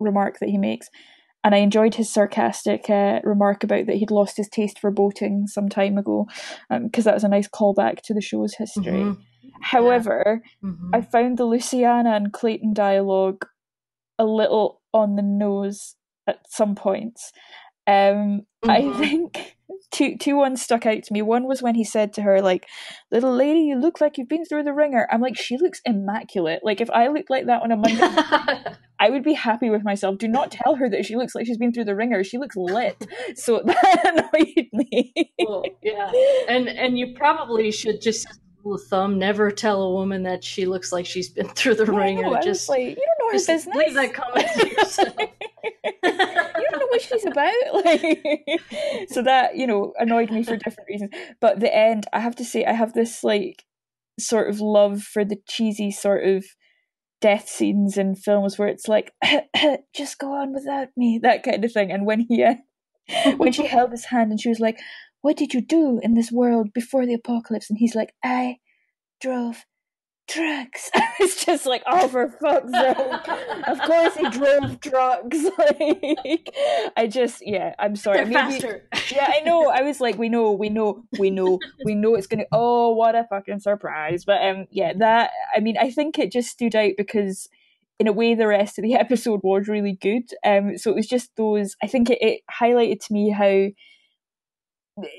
remark 0.00 0.38
that 0.40 0.48
he 0.48 0.58
makes 0.58 0.88
and 1.44 1.54
I 1.54 1.58
enjoyed 1.58 1.96
his 1.96 2.12
sarcastic 2.12 2.88
uh, 2.88 3.20
remark 3.24 3.64
about 3.64 3.86
that 3.86 3.96
he'd 3.96 4.10
lost 4.10 4.36
his 4.36 4.48
taste 4.48 4.78
for 4.78 4.90
boating 4.90 5.46
some 5.46 5.68
time 5.68 5.98
ago, 5.98 6.28
because 6.70 7.04
that 7.04 7.14
was 7.14 7.24
a 7.24 7.28
nice 7.28 7.48
callback 7.48 8.00
to 8.02 8.14
the 8.14 8.20
show's 8.20 8.54
history. 8.54 9.02
Mhm. 9.02 9.16
However, 9.60 10.42
Mhm. 10.62 10.90
I 10.92 11.00
found 11.00 11.38
the 11.38 11.44
Luciana 11.44 12.10
and 12.14 12.32
Clayton 12.32 12.74
dialogue 12.74 13.46
a 14.18 14.24
little 14.24 14.80
on 14.92 15.16
the 15.16 15.22
nose 15.22 15.96
at 16.26 16.40
some 16.48 16.74
points. 16.74 17.32
Um, 17.86 18.46
I 18.68 18.82
Mhm. 18.82 18.98
think 18.98 19.56
two 19.90 20.16
two 20.16 20.36
ones 20.36 20.62
stuck 20.62 20.86
out 20.86 21.02
to 21.02 21.12
me. 21.12 21.20
One 21.22 21.46
was 21.48 21.62
when 21.62 21.74
he 21.74 21.82
said 21.84 22.12
to 22.12 22.22
her, 22.22 22.40
like, 22.40 22.66
"Little 23.10 23.34
lady, 23.34 23.60
you 23.60 23.76
look 23.76 24.00
like 24.00 24.16
you've 24.16 24.28
been 24.28 24.44
through 24.44 24.62
the 24.62 24.72
ringer." 24.72 25.08
I'm 25.10 25.20
like, 25.20 25.36
she 25.36 25.56
looks 25.58 25.80
immaculate. 25.84 26.60
Like, 26.62 26.80
if 26.80 26.90
I 26.90 27.08
looked 27.08 27.30
like 27.30 27.46
that 27.46 27.62
on 27.62 27.72
a 27.72 27.76
Monday, 27.76 27.98
I 29.00 29.10
would 29.10 29.24
be 29.24 29.32
happy 29.32 29.68
with 29.68 29.82
myself. 29.82 30.18
Do 30.18 30.28
not 30.28 30.52
tell 30.52 30.76
her 30.76 30.88
that 30.90 31.04
she 31.04 31.16
looks 31.16 31.34
like 31.34 31.46
she's 31.46 31.58
been 31.58 31.72
through 31.72 31.86
the 31.86 31.96
ringer. 31.96 32.22
She 32.22 32.38
looks 32.38 32.54
lit. 32.56 33.04
So 33.34 33.60
that 33.64 34.30
annoyed 34.32 34.68
me. 34.72 35.12
Well, 35.44 35.64
yeah, 35.82 36.12
and 36.48 36.68
and 36.68 36.96
you 36.96 37.14
probably 37.16 37.72
should 37.72 38.00
just 38.00 38.28
as 38.62 38.64
a 38.64 38.68
rule 38.68 38.76
of 38.76 38.82
thumb 38.84 39.18
never 39.18 39.50
tell 39.50 39.82
a 39.82 39.92
woman 39.92 40.22
that 40.22 40.44
she 40.44 40.66
looks 40.66 40.92
like 40.92 41.06
she's 41.06 41.28
been 41.28 41.48
through 41.54 41.74
the 41.74 41.86
ringer. 41.86 42.22
know, 42.22 42.40
just 42.42 42.68
like, 42.68 42.80
you 42.80 42.96
don't 42.96 43.18
know 43.20 43.26
her 43.26 43.32
business. 43.32 43.66
leave 43.74 43.94
that 43.94 44.14
comment 44.14 44.48
to 44.54 44.68
yourself. 44.68 45.14
you 45.18 46.10
don't 46.12 46.80
know 46.80 46.86
what 46.88 47.02
she's 47.02 47.26
about. 47.26 47.52
Like, 47.84 48.60
so 49.08 49.22
that 49.22 49.56
you 49.56 49.66
know 49.66 49.92
annoyed 49.98 50.30
me 50.30 50.44
for 50.44 50.56
different 50.56 50.88
reasons. 50.88 51.10
But 51.40 51.60
the 51.60 51.74
end, 51.74 52.06
I 52.12 52.20
have 52.20 52.36
to 52.36 52.44
say, 52.44 52.64
I 52.64 52.72
have 52.72 52.92
this 52.92 53.24
like 53.24 53.64
sort 54.20 54.48
of 54.48 54.60
love 54.60 55.02
for 55.02 55.24
the 55.24 55.38
cheesy 55.48 55.90
sort 55.90 56.24
of 56.24 56.44
death 57.20 57.48
scenes 57.48 57.96
in 57.96 58.14
films 58.14 58.58
where 58.58 58.68
it's 58.68 58.88
like, 58.88 59.12
just 59.94 60.18
go 60.18 60.32
on 60.32 60.52
without 60.52 60.88
me, 60.96 61.18
that 61.22 61.42
kind 61.42 61.64
of 61.64 61.72
thing. 61.72 61.90
And 61.90 62.06
when 62.06 62.20
he, 62.20 62.42
uh, 62.44 62.54
when 63.36 63.52
she 63.52 63.66
held 63.66 63.90
his 63.90 64.06
hand 64.06 64.30
and 64.30 64.40
she 64.40 64.48
was 64.48 64.60
like, 64.60 64.78
"What 65.22 65.36
did 65.36 65.54
you 65.54 65.62
do 65.62 65.98
in 66.02 66.14
this 66.14 66.30
world 66.30 66.72
before 66.74 67.06
the 67.06 67.14
apocalypse?" 67.14 67.70
and 67.70 67.78
he's 67.78 67.94
like, 67.94 68.12
"I 68.22 68.58
drove." 69.20 69.64
Trucks. 70.28 70.88
it's 71.20 71.44
just 71.44 71.66
like, 71.66 71.82
oh, 71.86 72.06
for 72.06 72.30
fuck's 72.30 72.70
sake! 72.70 72.96
Of 73.66 73.80
course, 73.80 74.14
he 74.14 74.30
drove 74.30 74.80
trucks. 74.80 75.36
like, 75.58 76.48
I 76.96 77.08
just, 77.10 77.42
yeah, 77.44 77.74
I'm 77.78 77.96
sorry. 77.96 78.18
They're 78.18 78.26
Maybe- 78.26 78.60
faster. 78.60 78.88
yeah, 79.10 79.30
I 79.34 79.40
know. 79.40 79.68
I 79.68 79.82
was 79.82 80.00
like, 80.00 80.16
we 80.16 80.28
know, 80.28 80.52
we 80.52 80.68
know, 80.68 81.02
we 81.18 81.28
know, 81.30 81.58
we 81.84 81.96
know 81.96 82.14
it's 82.14 82.28
gonna. 82.28 82.44
Oh, 82.52 82.94
what 82.94 83.16
a 83.16 83.26
fucking 83.28 83.58
surprise! 83.60 84.24
But 84.24 84.40
um, 84.42 84.66
yeah, 84.70 84.92
that. 84.98 85.32
I 85.54 85.60
mean, 85.60 85.76
I 85.78 85.90
think 85.90 86.18
it 86.18 86.32
just 86.32 86.50
stood 86.50 86.76
out 86.76 86.92
because, 86.96 87.48
in 87.98 88.06
a 88.06 88.12
way, 88.12 88.34
the 88.34 88.46
rest 88.46 88.78
of 88.78 88.84
the 88.84 88.94
episode 89.04 89.40
was 89.42 89.66
really 89.68 89.98
good. 90.00 90.30
Um, 90.46 90.78
so 90.78 90.90
it 90.92 90.96
was 90.96 91.08
just 91.08 91.34
those. 91.36 91.74
I 91.82 91.88
think 91.88 92.08
it, 92.10 92.18
it 92.22 92.40
highlighted 92.50 93.04
to 93.06 93.12
me 93.12 93.30
how. 93.30 93.66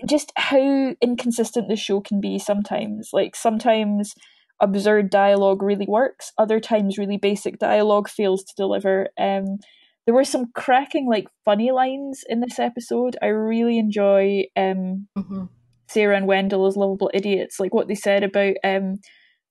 Just 0.08 0.32
how 0.36 0.96
inconsistent 1.02 1.68
the 1.68 1.76
show 1.76 2.00
can 2.02 2.22
be 2.22 2.38
sometimes. 2.40 3.10
Like 3.14 3.36
sometimes 3.36 4.14
absurd 4.62 5.10
dialogue 5.10 5.62
really 5.64 5.88
works. 5.88 6.32
Other 6.38 6.60
times, 6.60 6.98
really 6.98 7.18
basic 7.18 7.58
dialogue 7.60 8.08
fails 8.08 8.44
to 8.44 8.54
deliver. 8.56 9.10
Um, 9.20 9.58
there 10.06 10.14
were 10.14 10.24
some 10.24 10.52
cracking, 10.54 11.08
like 11.08 11.28
funny 11.46 11.72
lines 11.72 12.24
in 12.28 12.40
this 12.42 12.60
episode. 12.60 13.16
I 13.22 13.28
really 13.28 13.78
enjoy 13.80 14.46
um, 14.56 15.08
Mhm. 15.18 15.50
Sarah 15.88 16.18
and 16.18 16.28
Wendell 16.28 16.66
as 16.68 16.78
lovable 16.78 17.10
idiots. 17.14 17.60
Like 17.60 17.74
what 17.74 17.88
they 17.88 17.96
said 17.96 18.24
about 18.24 18.56
um, 18.64 19.00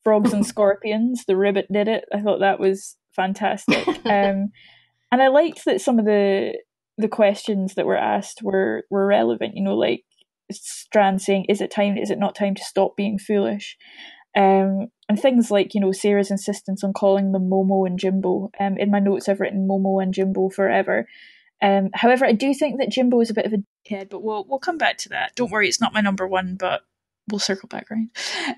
frogs 0.04 0.32
and 0.32 0.46
scorpions. 0.52 1.24
The 1.26 1.36
ribbit 1.36 1.66
did 1.72 1.88
it. 1.88 2.04
I 2.14 2.20
thought 2.20 2.40
that 2.40 2.60
was 2.60 2.96
fantastic. 3.16 3.86
um, 4.06 4.50
and 5.10 5.20
I 5.22 5.28
liked 5.28 5.64
that 5.66 5.80
some 5.80 5.98
of 5.98 6.04
the 6.04 6.52
the 6.98 7.08
questions 7.08 7.74
that 7.74 7.86
were 7.86 7.96
asked 7.96 8.40
were 8.42 8.84
were 8.90 9.06
relevant. 9.06 9.56
You 9.56 9.64
know, 9.64 9.74
like 9.76 10.04
Strand 10.52 11.22
saying, 11.22 11.46
"Is 11.48 11.60
it 11.60 11.70
time? 11.70 11.96
Is 11.96 12.10
it 12.10 12.18
not 12.18 12.34
time 12.34 12.54
to 12.54 12.64
stop 12.64 12.96
being 12.96 13.18
foolish?" 13.18 13.76
Um, 14.34 14.88
and 15.08 15.20
things 15.20 15.50
like 15.50 15.74
you 15.74 15.80
know 15.80 15.92
Sarah's 15.92 16.30
insistence 16.30 16.82
on 16.82 16.92
calling 16.92 17.32
them 17.32 17.50
Momo 17.50 17.86
and 17.86 17.98
Jimbo. 17.98 18.50
Um, 18.58 18.78
in 18.78 18.90
my 18.90 18.98
notes, 18.98 19.28
I've 19.28 19.40
written 19.40 19.68
Momo 19.68 20.02
and 20.02 20.14
Jimbo 20.14 20.50
forever. 20.50 21.06
Um, 21.60 21.90
however, 21.94 22.24
I 22.24 22.32
do 22.32 22.54
think 22.54 22.78
that 22.78 22.90
Jimbo 22.90 23.20
is 23.20 23.30
a 23.30 23.34
bit 23.34 23.46
of 23.46 23.52
a 23.52 23.62
kid, 23.84 24.08
but 24.08 24.22
we'll 24.22 24.44
we'll 24.48 24.58
come 24.58 24.78
back 24.78 24.98
to 24.98 25.10
that. 25.10 25.34
Don't 25.36 25.50
worry, 25.50 25.68
it's 25.68 25.80
not 25.80 25.94
my 25.94 26.00
number 26.00 26.26
one, 26.26 26.56
but 26.58 26.82
we'll 27.30 27.38
circle 27.38 27.68
back 27.68 27.86
around. 27.90 28.10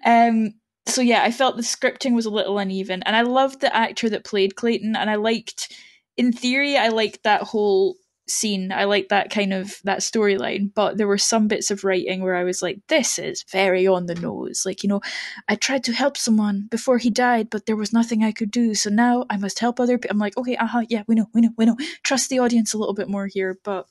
Um, 0.05 0.55
so 0.87 1.01
yeah, 1.01 1.23
I 1.23 1.31
felt 1.31 1.57
the 1.57 1.63
scripting 1.63 2.15
was 2.15 2.27
a 2.27 2.31
little 2.31 2.59
uneven, 2.59 3.03
and 3.03 3.17
I 3.17 3.23
loved 3.23 3.61
the 3.61 3.75
actor 3.75 4.09
that 4.11 4.25
played 4.25 4.57
Clayton, 4.57 4.97
and 4.97 5.11
I 5.11 5.17
liked, 5.17 5.73
in 6.17 6.33
theory, 6.33 6.77
I 6.77 6.89
liked 6.89 7.25
that 7.25 7.43
whole 7.43 7.97
scene. 8.27 8.73
I 8.73 8.85
like 8.85 9.09
that 9.09 9.31
kind 9.31 9.53
of 9.53 9.81
that 9.85 10.01
storyline, 10.01 10.73
but 10.75 10.97
there 10.97 11.07
were 11.07 11.19
some 11.19 11.49
bits 11.49 11.71
of 11.71 11.85
writing 11.85 12.23
where 12.23 12.37
I 12.37 12.45
was 12.45 12.63
like, 12.63 12.81
"This 12.89 13.19
is 13.19 13.45
very 13.51 13.87
on 13.87 14.07
the 14.07 14.15
nose." 14.15 14.65
Like 14.65 14.83
you 14.83 14.89
know, 14.89 15.01
I 15.49 15.57
tried 15.57 15.85
to 15.85 15.93
help 15.93 16.17
someone 16.17 16.69
before 16.71 16.99
he 16.99 17.11
died, 17.11 17.51
but 17.51 17.67
there 17.67 17.77
was 17.77 17.93
nothing 17.93 18.25
I 18.25 18.33
could 18.33 18.51
do, 18.51 18.75
so 18.75 18.91
now 18.91 19.27
I 19.31 19.37
must 19.37 19.59
help 19.59 19.81
other 19.81 19.99
people. 19.99 20.15
I'm 20.15 20.19
like, 20.19 20.37
okay, 20.37 20.57
uh 20.57 20.67
huh, 20.67 20.85
yeah, 20.89 21.03
we 21.07 21.15
know, 21.15 21.27
we 21.35 21.41
know, 21.41 21.51
we 21.57 21.67
know. 21.67 21.77
Trust 22.03 22.31
the 22.31 22.39
audience 22.41 22.75
a 22.75 22.79
little 22.79 22.95
bit 22.95 23.09
more 23.09 23.27
here, 23.27 23.59
but 23.65 23.87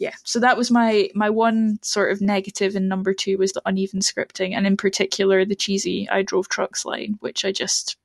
yeah 0.00 0.14
so 0.24 0.40
that 0.40 0.56
was 0.56 0.70
my 0.70 1.08
my 1.14 1.30
one 1.30 1.78
sort 1.82 2.10
of 2.10 2.20
negative 2.20 2.74
in 2.74 2.88
number 2.88 3.14
two 3.14 3.38
was 3.38 3.52
the 3.52 3.62
uneven 3.66 4.00
scripting 4.00 4.56
and 4.56 4.66
in 4.66 4.76
particular 4.76 5.44
the 5.44 5.54
cheesy 5.54 6.08
i 6.10 6.22
drove 6.22 6.48
trucks 6.48 6.84
line 6.84 7.16
which 7.20 7.44
i 7.44 7.52
just 7.52 7.96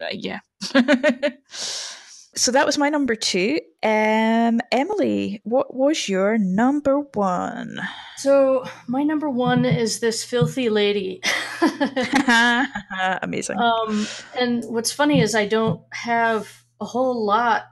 uh, 0.00 0.06
yeah 0.12 0.38
so 2.34 2.52
that 2.52 2.64
was 2.66 2.78
my 2.78 2.88
number 2.88 3.14
two 3.14 3.60
um 3.82 4.60
emily 4.70 5.40
what 5.44 5.74
was 5.74 6.08
your 6.08 6.38
number 6.38 7.00
one 7.14 7.80
So 8.18 8.64
my 8.86 9.02
number 9.02 9.30
one 9.30 9.64
is 9.64 10.00
this 10.00 10.22
filthy 10.24 10.68
lady. 10.68 11.22
amazing 13.22 13.56
um, 13.58 14.06
and 14.38 14.62
what's 14.68 14.92
funny 14.92 15.20
is 15.22 15.34
I 15.34 15.46
don't 15.46 15.80
have 15.92 16.64
a 16.80 16.84
whole 16.84 17.24
lot 17.24 17.62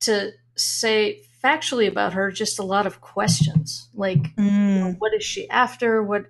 to 0.00 0.30
say 0.56 1.20
factually 1.42 1.86
about 1.86 2.14
her. 2.14 2.30
Just 2.30 2.58
a 2.58 2.62
lot 2.62 2.86
of 2.86 3.00
questions, 3.02 3.88
like 3.94 4.24
you 4.38 4.44
know, 4.44 4.94
Mm, 4.94 4.96
what 4.98 5.12
is 5.14 5.22
she 5.24 5.48
after? 5.50 6.02
What 6.02 6.24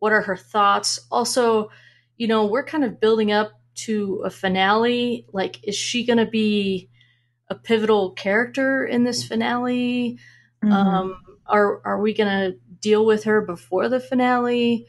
what 0.00 0.12
are 0.12 0.22
her 0.22 0.36
thoughts? 0.36 0.98
Also, 1.10 1.70
you 2.16 2.26
know, 2.26 2.46
we're 2.46 2.64
kind 2.64 2.84
of 2.84 2.98
building 3.00 3.30
up 3.30 3.52
to 3.86 4.22
a 4.24 4.30
finale. 4.30 5.26
Like, 5.32 5.62
is 5.62 5.76
she 5.76 6.04
going 6.04 6.18
to 6.18 6.26
be 6.26 6.89
a 7.50 7.54
pivotal 7.54 8.12
character 8.12 8.84
in 8.84 9.04
this 9.04 9.26
finale? 9.26 10.18
mhm. 10.64 10.72
Um, 10.72 11.20
are 11.46 11.82
are 11.84 12.00
we 12.00 12.14
going 12.14 12.30
to 12.30 12.58
deal 12.80 13.04
with 13.04 13.24
her 13.24 13.40
before 13.40 13.88
the 13.88 14.00
finale? 14.00 14.86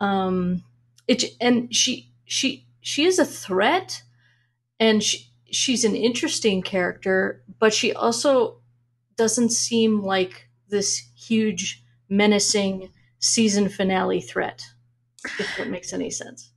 um 0.00 0.62
it 1.06 1.24
and 1.40 1.74
she 1.74 2.10
she 2.24 2.66
she 2.80 3.04
is 3.04 3.18
a 3.18 3.24
threat 3.24 4.02
and 4.78 5.02
she, 5.02 5.26
she's 5.50 5.84
an 5.84 5.94
interesting 5.94 6.62
character 6.62 7.42
but 7.58 7.74
she 7.74 7.92
also 7.92 8.60
doesn't 9.16 9.50
seem 9.50 10.02
like 10.02 10.48
this 10.68 11.02
huge 11.14 11.84
menacing 12.08 12.90
season 13.18 13.68
finale 13.68 14.20
threat 14.20 14.64
if 15.38 15.54
that 15.58 15.68
makes 15.68 15.92
any 15.92 16.10
sense 16.10 16.50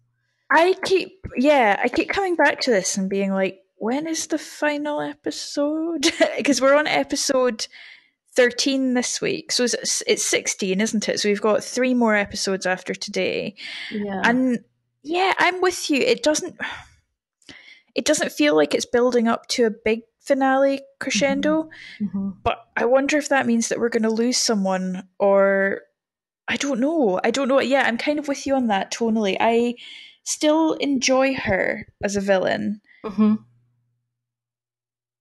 I 0.56 0.76
keep, 0.86 1.26
yeah, 1.36 1.80
I 1.84 1.88
keep 1.88 2.10
coming 2.10 2.36
back 2.36 2.62
to 2.62 2.70
this 2.70 2.96
and 2.96 3.10
being 3.10 3.32
like, 3.32 3.62
when 3.84 4.07
is 4.07 4.27
the 4.27 4.38
final 4.38 5.01
episode? 5.01 6.11
Because 6.38 6.61
we're 6.61 6.75
on 6.75 6.88
episode 6.88 7.67
13 8.36 8.93
this 8.95 9.21
week. 9.21 9.51
So 9.51 9.63
it's, 9.65 10.01
it's 10.07 10.25
16, 10.25 10.81
isn't 10.81 11.09
it? 11.09 11.19
So 11.19 11.29
we've 11.29 11.41
got 11.41 11.63
three 11.63 11.93
more 11.93 12.15
episodes 12.15 12.65
after 12.65 12.93
today. 12.95 13.55
yeah 13.91 14.21
And 14.23 14.59
yeah, 15.03 15.34
I'm 15.38 15.61
with 15.61 15.89
you. 15.89 15.97
It 15.99 16.23
doesn't 16.23 16.55
it 17.95 18.05
doesn't 18.05 18.31
feel 18.31 18.55
like 18.55 18.73
it's 18.73 18.86
building 18.88 19.27
up 19.27 19.47
to 19.49 19.65
a 19.65 19.69
big 19.69 20.01
finale 20.19 20.81
crescendo, 20.99 21.69
Mhm. 22.01 22.38
but 22.43 22.57
I 22.75 22.86
wonder 22.86 23.17
if 23.17 23.29
that 23.29 23.45
means 23.45 23.67
that 23.69 23.79
we're 23.79 23.89
going 23.89 24.03
to 24.09 24.09
lose 24.23 24.38
someone 24.38 25.07
or 25.19 25.81
I 26.47 26.55
don't 26.57 26.79
know. 26.79 27.19
I 27.23 27.31
don't 27.31 27.47
know. 27.47 27.59
Yeah, 27.61 27.84
I'm 27.86 27.97
kind 27.97 28.17
of 28.19 28.27
with 28.27 28.47
you 28.47 28.55
on 28.55 28.67
that 28.67 28.91
tonally. 28.91 29.38
I 29.39 29.75
still 30.23 30.73
enjoy 30.73 31.36
her 31.36 31.86
as 32.03 32.15
a 32.15 32.21
villain, 32.21 32.81
Mhm. 33.05 33.43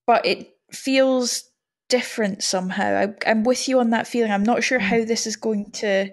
But 0.07 0.25
it 0.27 0.57
feels 0.73 1.45
different 1.89 2.43
somehow. 2.43 2.97
I, 2.97 3.31
I'm 3.31 3.45
with 3.45 3.69
you 3.69 3.79
on 3.79 3.91
that 3.91 4.07
feeling. 4.07 4.33
I'm 4.33 4.43
not 4.43 4.65
sure 4.65 4.79
mm. 4.79 4.83
how 4.83 5.05
this 5.05 5.27
is 5.27 5.37
going 5.37 5.71
to, 5.73 6.11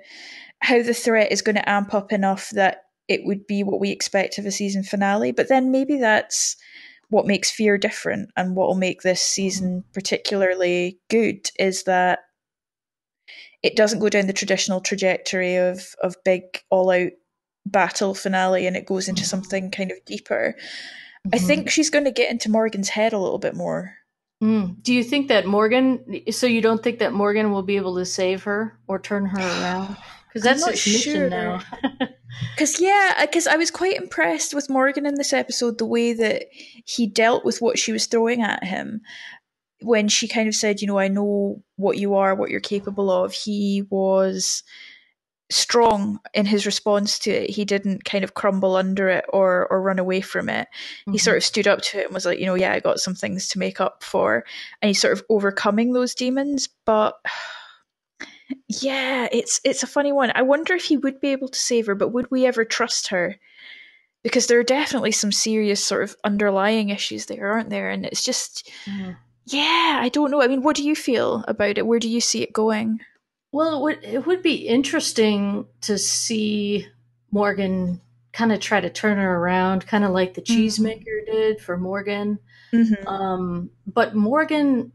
how 0.61 0.81
the 0.81 0.93
threat 0.93 1.31
is 1.31 1.41
going 1.41 1.55
to 1.55 1.69
amp 1.69 1.93
up 1.93 2.11
enough 2.11 2.49
that 2.51 2.83
it 3.07 3.21
would 3.23 3.47
be 3.47 3.63
what 3.63 3.79
we 3.79 3.89
expect 3.89 4.37
of 4.37 4.45
a 4.45 4.51
season 4.51 4.83
finale. 4.83 5.31
But 5.31 5.47
then 5.47 5.71
maybe 5.71 5.97
that's 5.97 6.57
what 7.09 7.25
makes 7.25 7.49
Fear 7.49 7.77
different 7.77 8.29
and 8.37 8.55
what 8.55 8.67
will 8.67 8.75
make 8.75 9.01
this 9.01 9.21
season 9.21 9.83
mm. 9.83 9.93
particularly 9.93 10.99
good 11.09 11.49
is 11.57 11.83
that 11.83 12.19
it 13.63 13.75
doesn't 13.75 13.99
go 13.99 14.09
down 14.09 14.27
the 14.27 14.33
traditional 14.33 14.79
trajectory 14.79 15.55
of 15.55 15.95
of 16.01 16.15
big 16.23 16.43
all 16.69 16.91
out 16.91 17.11
battle 17.65 18.13
finale 18.13 18.65
and 18.65 18.77
it 18.77 18.85
goes 18.85 19.07
into 19.07 19.23
mm. 19.23 19.27
something 19.27 19.71
kind 19.71 19.91
of 19.91 19.97
deeper. 20.05 20.55
I 21.33 21.37
Mhm. 21.37 21.47
think 21.47 21.69
she's 21.69 21.89
going 21.89 22.05
to 22.05 22.11
get 22.11 22.31
into 22.31 22.49
Morgan's 22.49 22.89
head 22.89 23.13
a 23.13 23.19
little 23.19 23.39
bit 23.39 23.55
more. 23.55 23.95
Mm. 24.43 24.81
Do 24.81 24.93
you 24.93 25.03
think 25.03 25.27
that 25.27 25.45
Morgan? 25.45 26.21
So 26.31 26.47
you 26.47 26.61
don't 26.61 26.81
think 26.81 26.99
that 26.99 27.11
Morgan 27.13 27.51
will 27.51 27.63
be 27.63 27.75
able 27.75 27.97
to 27.97 28.05
save 28.05 28.43
her 28.43 28.79
or 28.87 28.99
turn 28.99 29.25
her 29.27 29.39
around? 29.39 29.97
Because 30.29 30.43
that's 30.43 30.61
not 30.61 30.75
his 30.75 30.85
mission 30.93 31.13
sure. 31.13 31.29
now. 31.29 31.61
Because 32.55 32.79
yeah, 32.79 33.15
because 33.25 33.47
I 33.47 33.55
was 33.57 33.71
quite 33.71 33.97
impressed 33.97 34.53
with 34.53 34.69
Morgan 34.69 35.07
in 35.07 35.15
this 35.15 35.33
episode, 35.33 35.79
the 35.79 35.87
way 35.87 36.13
that 36.13 36.43
he 36.85 37.07
dealt 37.07 37.43
with 37.43 37.61
what 37.63 37.79
she 37.79 37.91
was 37.91 38.05
throwing 38.05 38.43
at 38.43 38.63
him. 38.63 39.01
When 39.81 40.07
she 40.07 40.27
kind 40.27 40.47
of 40.47 40.53
said, 40.53 40.81
"You 40.81 40.87
know, 40.87 40.99
I 40.99 41.07
know 41.07 41.63
what 41.77 41.97
you 41.97 42.13
are, 42.13 42.35
what 42.35 42.51
you're 42.51 42.59
capable 42.59 43.09
of," 43.09 43.33
he 43.33 43.83
was 43.89 44.61
strong 45.51 46.19
in 46.33 46.45
his 46.45 46.65
response 46.65 47.17
to 47.19 47.31
it. 47.31 47.49
He 47.49 47.65
didn't 47.65 48.05
kind 48.05 48.23
of 48.23 48.33
crumble 48.35 48.75
under 48.75 49.09
it 49.09 49.25
or 49.29 49.67
or 49.71 49.81
run 49.81 49.99
away 49.99 50.21
from 50.21 50.47
it. 50.49 50.67
He 51.05 51.13
Mhm. 51.17 51.21
sort 51.21 51.37
of 51.37 51.43
stood 51.43 51.67
up 51.67 51.81
to 51.81 51.99
it 51.99 52.05
and 52.05 52.13
was 52.13 52.25
like, 52.25 52.39
"You 52.39 52.45
know, 52.45 52.55
yeah, 52.55 52.73
I 52.73 52.79
got 52.79 52.99
some 52.99 53.15
things 53.15 53.47
to 53.49 53.59
make 53.59 53.81
up 53.81 54.03
for," 54.03 54.45
and 54.81 54.87
he's 54.89 55.01
sort 55.01 55.13
of 55.13 55.23
overcoming 55.29 55.93
those 55.93 56.15
demons, 56.15 56.69
but. 56.85 57.17
Yeah, 58.67 59.27
it's 59.31 59.61
it's 59.63 59.83
a 59.83 59.87
funny 59.87 60.11
one. 60.11 60.31
I 60.35 60.41
wonder 60.41 60.73
if 60.73 60.83
he 60.85 60.97
would 60.97 61.19
be 61.21 61.29
able 61.29 61.49
to 61.49 61.59
save 61.59 61.85
her, 61.85 61.95
but 61.95 62.09
would 62.09 62.29
we 62.31 62.45
ever 62.47 62.65
trust 62.65 63.07
her? 63.09 63.35
Because 64.23 64.47
there 64.47 64.59
are 64.59 64.63
definitely 64.63 65.11
some 65.11 65.31
serious 65.31 65.83
sort 65.83 66.03
of 66.03 66.15
underlying 66.23 66.89
issues 66.89 67.27
there, 67.27 67.51
aren't 67.51 67.69
there? 67.69 67.89
And 67.91 68.05
it's 68.05 68.23
just, 68.23 68.69
Mhm. 68.87 69.17
yeah, 69.45 69.99
I 70.01 70.09
don't 70.09 70.31
know. 70.31 70.41
I 70.41 70.47
mean, 70.47 70.63
what 70.63 70.75
do 70.75 70.83
you 70.83 70.95
feel 70.95 71.45
about 71.47 71.77
it? 71.77 71.85
Where 71.87 71.99
do 71.99 72.09
you 72.09 72.21
see 72.21 72.41
it 72.43 72.53
going? 72.53 72.99
Well, 73.51 73.77
it 73.77 73.81
would 73.81 74.03
it 74.03 74.25
would 74.27 74.43
be 74.43 74.67
interesting 74.67 75.65
to 75.81 75.97
see 75.97 76.87
Morgan 77.31 77.99
kind 78.31 78.51
of 78.51 78.59
try 78.59 78.79
to 78.79 78.89
turn 78.89 79.17
her 79.17 79.37
around, 79.37 79.87
kind 79.87 80.03
of 80.03 80.11
like 80.11 80.35
the 80.35 80.41
Mhm. 80.41 80.55
cheesemaker 80.65 81.25
did 81.25 81.59
for 81.59 81.77
Morgan. 81.77 82.39
Mm-hmm. 82.71 83.07
Um, 83.07 83.71
but 83.87 84.15
Morgan 84.15 84.91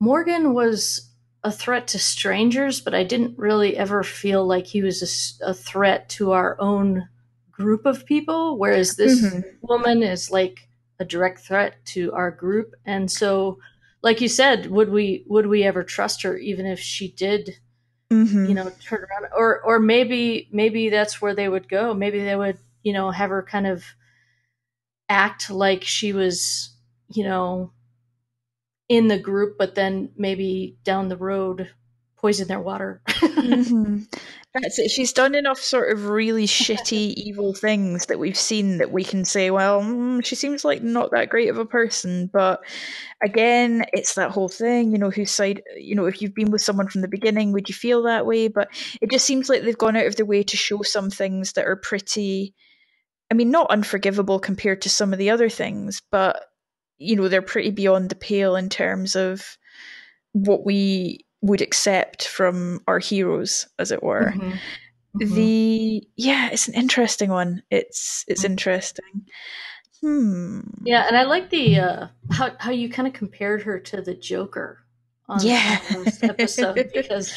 Morgan 0.00 0.52
was 0.52 1.08
a 1.42 1.50
threat 1.50 1.86
to 1.88 1.98
strangers, 1.98 2.80
but 2.80 2.94
I 2.94 3.04
didn't 3.04 3.38
really 3.38 3.76
ever 3.78 4.02
feel 4.02 4.46
like 4.46 4.66
he 4.66 4.82
was 4.82 5.38
a 5.42 5.54
threat 5.54 6.08
to 6.10 6.32
our 6.32 6.60
own 6.60 7.08
group 7.50 7.86
of 7.86 8.04
people. 8.04 8.58
Whereas 8.58 8.96
this 8.96 9.22
Mhm. 9.22 9.44
woman 9.62 10.02
is 10.02 10.30
like 10.30 10.68
a 10.98 11.04
direct 11.06 11.40
threat 11.40 11.76
to 11.86 12.12
our 12.12 12.30
group, 12.30 12.74
and 12.84 13.10
so, 13.10 13.58
like 14.02 14.20
you 14.20 14.28
said, 14.28 14.70
would 14.70 14.90
we 14.90 15.24
would 15.26 15.46
we 15.46 15.64
ever 15.64 15.82
trust 15.84 16.22
her, 16.22 16.36
even 16.36 16.66
if 16.66 16.80
she 16.80 17.08
did, 17.08 17.56
Mm-hmm. 18.12 18.46
you 18.46 18.54
know, 18.54 18.70
turn 18.80 19.00
around, 19.00 19.32
or 19.36 19.60
or 19.62 19.80
maybe 19.80 20.48
maybe 20.52 20.90
that's 20.90 21.20
where 21.20 21.34
they 21.34 21.48
would 21.48 21.68
go. 21.68 21.92
Maybe 21.92 22.22
they 22.24 22.36
would, 22.36 22.58
you 22.84 22.92
know, 22.92 23.10
have 23.10 23.30
her 23.30 23.42
kind 23.42 23.66
of 23.66 23.84
act 25.08 25.50
like 25.50 25.82
she 25.84 26.12
was, 26.12 26.70
you 27.08 27.24
know, 27.24 27.72
in 28.88 29.08
the 29.08 29.18
group, 29.18 29.58
but 29.58 29.74
then 29.74 30.10
maybe 30.16 30.78
down 30.84 31.08
the 31.08 31.16
road 31.16 31.70
poison 32.26 32.48
their 32.48 32.60
water. 32.60 33.00
hmm 33.08 33.98
That's 34.52 34.80
it. 34.80 34.90
She's 34.90 35.12
done 35.12 35.36
enough 35.36 35.60
sort 35.60 35.92
of 35.92 36.06
really 36.06 36.46
shitty, 36.48 37.14
evil 37.16 37.54
things 37.54 38.06
that 38.06 38.18
we've 38.18 38.36
seen 38.36 38.78
that 38.78 38.90
we 38.90 39.04
can 39.04 39.24
say, 39.24 39.52
well, 39.52 39.80
mm, 39.80 40.24
she 40.26 40.34
seems 40.34 40.64
like 40.64 40.82
not 40.82 41.12
that 41.12 41.28
great 41.28 41.50
of 41.50 41.58
a 41.58 41.64
person. 41.64 42.28
But 42.32 42.64
again, 43.22 43.84
it's 43.92 44.16
that 44.16 44.32
whole 44.32 44.48
thing, 44.48 44.90
you 44.90 44.98
know, 44.98 45.10
whose 45.10 45.30
side, 45.30 45.62
you 45.76 45.94
know, 45.94 46.06
if 46.06 46.20
you've 46.20 46.34
been 46.34 46.50
with 46.50 46.62
someone 46.62 46.88
from 46.88 47.02
the 47.02 47.06
beginning, 47.06 47.52
would 47.52 47.68
you 47.68 47.76
feel 47.76 48.02
that 48.02 48.26
way? 48.26 48.48
But 48.48 48.70
it 49.00 49.08
just 49.12 49.24
seems 49.24 49.48
like 49.48 49.62
they've 49.62 49.78
gone 49.78 49.94
out 49.94 50.06
of 50.06 50.16
their 50.16 50.26
way 50.26 50.42
to 50.42 50.56
show 50.56 50.82
some 50.82 51.10
things 51.10 51.52
that 51.52 51.66
are 51.66 51.76
pretty, 51.76 52.56
I 53.30 53.34
mean, 53.34 53.52
not 53.52 53.70
unforgivable 53.70 54.40
compared 54.40 54.82
to 54.82 54.90
some 54.90 55.12
of 55.12 55.20
the 55.20 55.30
other 55.30 55.48
things, 55.48 56.02
but, 56.10 56.42
you 56.98 57.14
know, 57.14 57.28
they're 57.28 57.40
pretty 57.40 57.70
beyond 57.70 58.08
the 58.08 58.16
pale 58.16 58.56
in 58.56 58.68
terms 58.68 59.14
of 59.14 59.56
what 60.32 60.66
we 60.66 61.25
would 61.42 61.60
accept 61.60 62.26
from 62.28 62.80
our 62.88 62.98
heroes, 62.98 63.68
as 63.78 63.90
it 63.92 64.02
were. 64.02 64.32
Mhm. 64.36 64.58
Mhm. 65.20 65.34
The 65.34 66.08
yeah, 66.16 66.50
it's 66.52 66.68
an 66.68 66.74
interesting 66.74 67.30
one. 67.30 67.62
It's 67.70 68.24
it's 68.28 68.42
Mhm. 68.42 68.50
interesting. 68.50 69.26
Hmm. 70.02 70.60
yeah, 70.84 71.06
and 71.08 71.16
I 71.16 71.22
like 71.22 71.50
the 71.50 71.78
uh, 71.80 72.06
how 72.30 72.52
how 72.58 72.70
you 72.70 72.88
kind 72.90 73.08
of 73.08 73.14
compared 73.14 73.62
her 73.62 73.78
to 73.80 74.02
the 74.02 74.14
Joker 74.14 74.84
on, 75.28 75.40
Yeah. 75.42 75.80
this 75.90 76.22
episode 76.22 76.90
because 76.94 77.32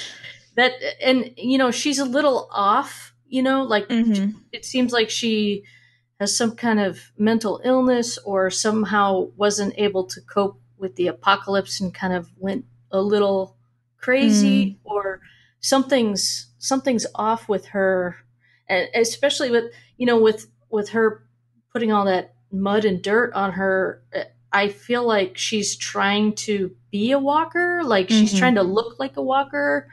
that 0.55 0.73
and 1.01 1.31
you 1.37 1.57
know 1.57 1.71
she's 1.71 1.99
a 1.99 2.05
little 2.05 2.49
off. 2.51 3.13
You 3.27 3.43
know, 3.43 3.63
like 3.63 3.87
Mhm. 3.89 4.35
it 4.51 4.65
seems 4.65 4.91
like 4.91 5.09
she 5.09 5.63
has 6.19 6.35
some 6.35 6.55
kind 6.55 6.79
of 6.79 7.11
mental 7.17 7.61
illness 7.63 8.17
or 8.25 8.49
somehow 8.49 9.29
wasn't 9.37 9.73
able 9.77 10.03
to 10.07 10.19
cope 10.21 10.59
with 10.77 10.95
the 10.95 11.07
apocalypse 11.07 11.79
and 11.79 11.93
kind 11.93 12.13
of 12.13 12.29
went 12.37 12.65
a 12.91 13.01
little 13.01 13.55
crazy 14.01 14.77
or 14.83 15.21
something's 15.61 16.47
something's 16.57 17.05
off 17.15 17.49
with 17.49 17.65
her 17.67 18.15
and 18.67 18.87
especially 18.95 19.49
with 19.51 19.65
you 19.97 20.05
know 20.05 20.19
with 20.19 20.47
with 20.69 20.89
her 20.89 21.23
putting 21.73 21.91
all 21.91 22.05
that 22.05 22.33
mud 22.51 22.85
and 22.85 23.01
dirt 23.01 23.33
on 23.33 23.51
her 23.53 24.01
i 24.53 24.67
feel 24.67 25.05
like 25.05 25.37
she's 25.37 25.75
trying 25.75 26.33
to 26.33 26.75
be 26.91 27.11
a 27.11 27.19
walker 27.19 27.81
like 27.83 28.09
she's 28.09 28.33
Mhm. 28.33 28.39
trying 28.39 28.55
to 28.55 28.63
look 28.63 28.97
like 28.99 29.17
a 29.17 29.21
walker 29.21 29.87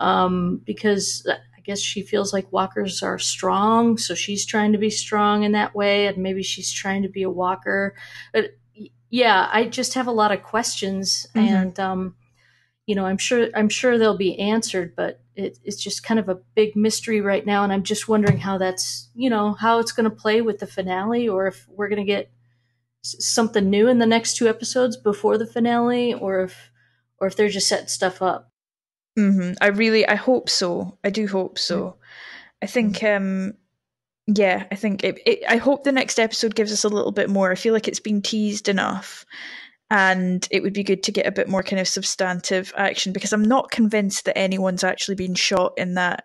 um 0.00 0.60
because 0.64 1.26
i 1.28 1.60
guess 1.60 1.80
she 1.80 2.02
feels 2.02 2.32
like 2.32 2.50
walkers 2.52 3.02
are 3.02 3.18
strong 3.18 3.98
so 3.98 4.14
she's 4.14 4.44
trying 4.46 4.72
to 4.72 4.78
be 4.78 4.90
strong 4.90 5.42
in 5.42 5.52
that 5.52 5.74
way 5.74 6.06
and 6.06 6.18
maybe 6.18 6.42
she's 6.42 6.72
trying 6.72 7.02
to 7.02 7.08
be 7.08 7.22
a 7.22 7.30
walker 7.30 7.94
but 8.32 8.56
yeah 9.10 9.48
i 9.52 9.64
just 9.64 9.94
have 9.94 10.06
a 10.06 10.12
lot 10.12 10.32
of 10.32 10.42
questions 10.42 11.26
Mhm. 11.34 11.40
and 11.42 11.80
um 11.80 12.14
you 12.86 12.94
know 12.94 13.06
i'm 13.06 13.18
sure 13.18 13.48
i'm 13.54 13.68
sure 13.68 13.98
they'll 13.98 14.16
be 14.16 14.38
answered 14.38 14.94
but 14.96 15.20
it, 15.34 15.58
it's 15.64 15.82
just 15.82 16.02
kind 16.02 16.20
of 16.20 16.28
a 16.28 16.38
big 16.54 16.76
mystery 16.76 17.20
right 17.20 17.46
now 17.46 17.64
and 17.64 17.72
i'm 17.72 17.82
just 17.82 18.08
wondering 18.08 18.38
how 18.38 18.58
that's 18.58 19.08
you 19.14 19.30
know 19.30 19.52
how 19.54 19.78
it's 19.78 19.92
going 19.92 20.08
to 20.08 20.16
play 20.16 20.42
with 20.42 20.58
the 20.58 20.66
finale 20.66 21.28
or 21.28 21.46
if 21.46 21.66
we're 21.68 21.88
going 21.88 22.04
to 22.04 22.04
get 22.04 22.30
s- 23.04 23.16
something 23.24 23.70
new 23.70 23.88
in 23.88 23.98
the 23.98 24.06
next 24.06 24.36
two 24.36 24.48
episodes 24.48 24.96
before 24.96 25.38
the 25.38 25.46
finale 25.46 26.12
or 26.14 26.42
if 26.42 26.70
or 27.18 27.26
if 27.26 27.36
they're 27.36 27.48
just 27.48 27.68
setting 27.68 27.88
stuff 27.88 28.20
up 28.20 28.52
hmm 29.16 29.52
I 29.60 29.68
really, 29.68 30.06
I 30.06 30.14
hope 30.14 30.48
so. 30.48 30.98
I 31.04 31.10
do 31.10 31.26
hope 31.26 31.58
so. 31.58 31.96
I 32.62 32.66
think, 32.66 33.02
um, 33.04 33.54
yeah, 34.26 34.66
I 34.70 34.74
think 34.76 35.04
it, 35.04 35.20
it. 35.26 35.40
I 35.48 35.56
hope 35.56 35.84
the 35.84 35.92
next 35.92 36.18
episode 36.18 36.54
gives 36.54 36.72
us 36.72 36.84
a 36.84 36.88
little 36.88 37.12
bit 37.12 37.28
more. 37.28 37.50
I 37.50 37.56
feel 37.56 37.74
like 37.74 37.88
it's 37.88 38.00
been 38.00 38.22
teased 38.22 38.68
enough, 38.68 39.26
and 39.92 40.48
it 40.50 40.62
would 40.62 40.72
be 40.72 40.82
good 40.82 41.02
to 41.02 41.12
get 41.12 41.26
a 41.26 41.30
bit 41.32 41.50
more 41.50 41.62
kind 41.62 41.78
of 41.78 41.86
substantive 41.86 42.72
action 42.78 43.12
because 43.12 43.32
I'm 43.34 43.44
not 43.44 43.70
convinced 43.70 44.24
that 44.24 44.38
anyone's 44.38 44.82
actually 44.82 45.16
been 45.16 45.34
shot 45.34 45.74
in 45.76 45.94
that 45.94 46.24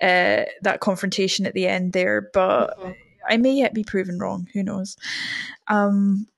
uh, 0.00 0.44
that 0.62 0.80
confrontation 0.80 1.44
at 1.44 1.52
the 1.54 1.66
end 1.66 1.92
there, 1.92 2.30
but 2.32 2.78
Mhm. 2.78 2.96
I 3.28 3.36
may 3.36 3.52
yet 3.52 3.74
be 3.74 3.84
proven 3.84 4.18
wrong. 4.18 4.48
Who 4.54 4.62
knows? 4.62 4.96
Um, 5.66 6.28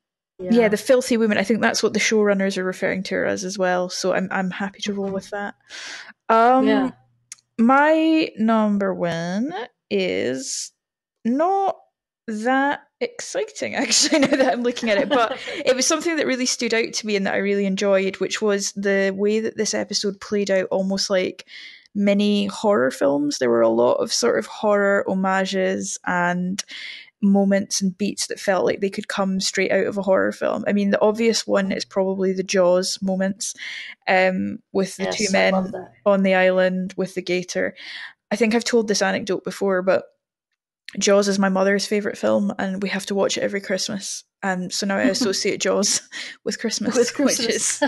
yeah. 0.40 0.66
the 0.68 0.76
filthy 0.76 1.16
woman. 1.16 1.38
I 1.38 1.44
think 1.44 1.60
that's 1.60 1.82
what 1.82 1.92
the 1.92 2.00
showrunners 2.00 2.56
are 2.58 2.64
referring 2.64 3.04
to 3.04 3.14
her 3.16 3.26
as 3.26 3.44
as 3.44 3.56
well. 3.56 3.88
So 3.88 4.12
I'm 4.12 4.26
I'm 4.32 4.50
happy 4.50 4.80
to 4.82 4.94
roll 4.94 5.10
with 5.10 5.30
that. 5.30 5.54
Um, 6.28 6.66
Yeah. 6.66 6.90
my 7.58 8.30
number 8.38 8.92
one 8.92 9.54
is 9.90 10.72
not 11.24 11.76
that 12.26 12.80
exciting 13.00 13.74
actually 13.76 14.20
now 14.20 14.36
that 14.36 14.52
I'm 14.52 14.62
looking 14.62 14.90
at 14.90 14.98
it, 14.98 15.08
but 15.08 15.38
it 15.64 15.74
was 15.74 15.86
something 15.86 16.16
that 16.16 16.26
really 16.26 16.46
stood 16.46 16.74
out 16.74 16.92
to 16.92 17.06
me 17.06 17.16
and 17.16 17.26
that 17.26 17.34
I 17.34 17.38
really 17.38 17.66
enjoyed, 17.66 18.16
which 18.18 18.40
was 18.42 18.72
the 18.72 19.12
way 19.16 19.40
that 19.40 19.56
this 19.56 19.74
episode 19.74 20.20
played 20.20 20.50
out 20.50 20.68
almost 20.70 21.10
like 21.10 21.46
mini 21.94 22.46
horror 22.46 22.90
films. 22.90 23.38
There 23.38 23.50
were 23.50 23.60
a 23.60 23.68
lot 23.68 23.94
of 23.94 24.12
sort 24.12 24.38
of 24.38 24.46
horror 24.46 25.04
homages 25.06 25.98
and 26.06 26.62
moments 27.22 27.82
and 27.82 27.96
beats 27.98 28.28
that 28.28 28.40
felt 28.40 28.64
like 28.64 28.80
they 28.80 28.88
could 28.90 29.08
come 29.08 29.40
straight 29.40 29.72
out 29.72 29.86
of 29.86 29.98
a 29.98 30.02
horror 30.02 30.32
film. 30.32 30.64
I 30.66 30.72
mean, 30.72 30.90
the 30.90 31.00
obvious 31.00 31.46
one 31.46 31.70
is 31.70 31.84
probably 31.84 32.32
the 32.32 32.42
Jaws 32.42 32.98
moments 33.02 33.54
um, 34.08 34.60
with 34.72 34.96
the 34.96 35.04
Yes, 35.04 35.18
two 35.18 35.32
men 35.32 35.72
on 36.06 36.22
the 36.22 36.34
island 36.34 36.94
with 36.96 37.14
the 37.14 37.22
gator. 37.22 37.74
I 38.30 38.36
think 38.36 38.54
I've 38.54 38.64
told 38.64 38.88
this 38.88 39.02
anecdote 39.02 39.44
before, 39.44 39.82
but 39.82 40.04
Jaws 40.98 41.28
is 41.28 41.38
my 41.38 41.48
mother's 41.48 41.86
favourite 41.86 42.18
film, 42.18 42.52
and 42.58 42.82
we 42.82 42.88
have 42.88 43.06
to 43.06 43.14
watch 43.14 43.36
it 43.36 43.42
every 43.42 43.60
Christmas. 43.60 44.24
And 44.42 44.72
so 44.72 44.86
now 44.86 44.96
I 44.96 45.02
associate 45.04 45.60
Jaws 45.60 46.00
with 46.44 46.58
Christmas, 46.58 46.96
With 46.96 47.18
which 47.18 47.40
is 47.40 47.82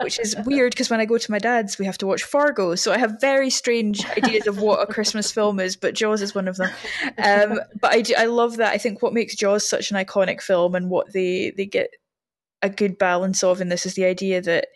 which 0.00 0.18
is 0.18 0.34
weird 0.44 0.72
because 0.72 0.90
when 0.90 1.00
I 1.00 1.04
go 1.04 1.18
to 1.18 1.30
my 1.30 1.38
dad's, 1.38 1.78
we 1.78 1.86
have 1.86 1.98
to 1.98 2.06
watch 2.06 2.24
Fargo. 2.24 2.74
So 2.74 2.92
I 2.92 2.98
have 2.98 3.20
very 3.20 3.50
strange 3.50 4.04
ideas 4.06 4.46
of 4.46 4.58
what 4.58 4.80
a 4.80 4.92
Christmas 4.92 5.30
film 5.30 5.60
is, 5.60 5.76
but 5.76 5.94
Jaws 5.94 6.22
is 6.22 6.34
one 6.34 6.48
of 6.48 6.56
them. 6.56 6.70
Um, 7.18 7.60
but 7.80 7.92
I, 7.92 8.02
do- 8.02 8.14
I 8.18 8.26
love 8.26 8.56
that. 8.56 8.72
I 8.72 8.78
think 8.78 9.02
what 9.02 9.14
makes 9.14 9.36
Jaws 9.36 9.68
such 9.68 9.90
an 9.90 9.96
iconic 9.96 10.40
film 10.40 10.74
and 10.74 10.90
what 10.90 11.12
they, 11.12 11.52
they 11.56 11.66
get 11.66 11.90
a 12.62 12.70
good 12.70 12.96
balance 12.96 13.42
of 13.42 13.60
in 13.60 13.68
this 13.68 13.86
is 13.86 13.94
the 13.94 14.04
idea 14.04 14.40
that 14.40 14.68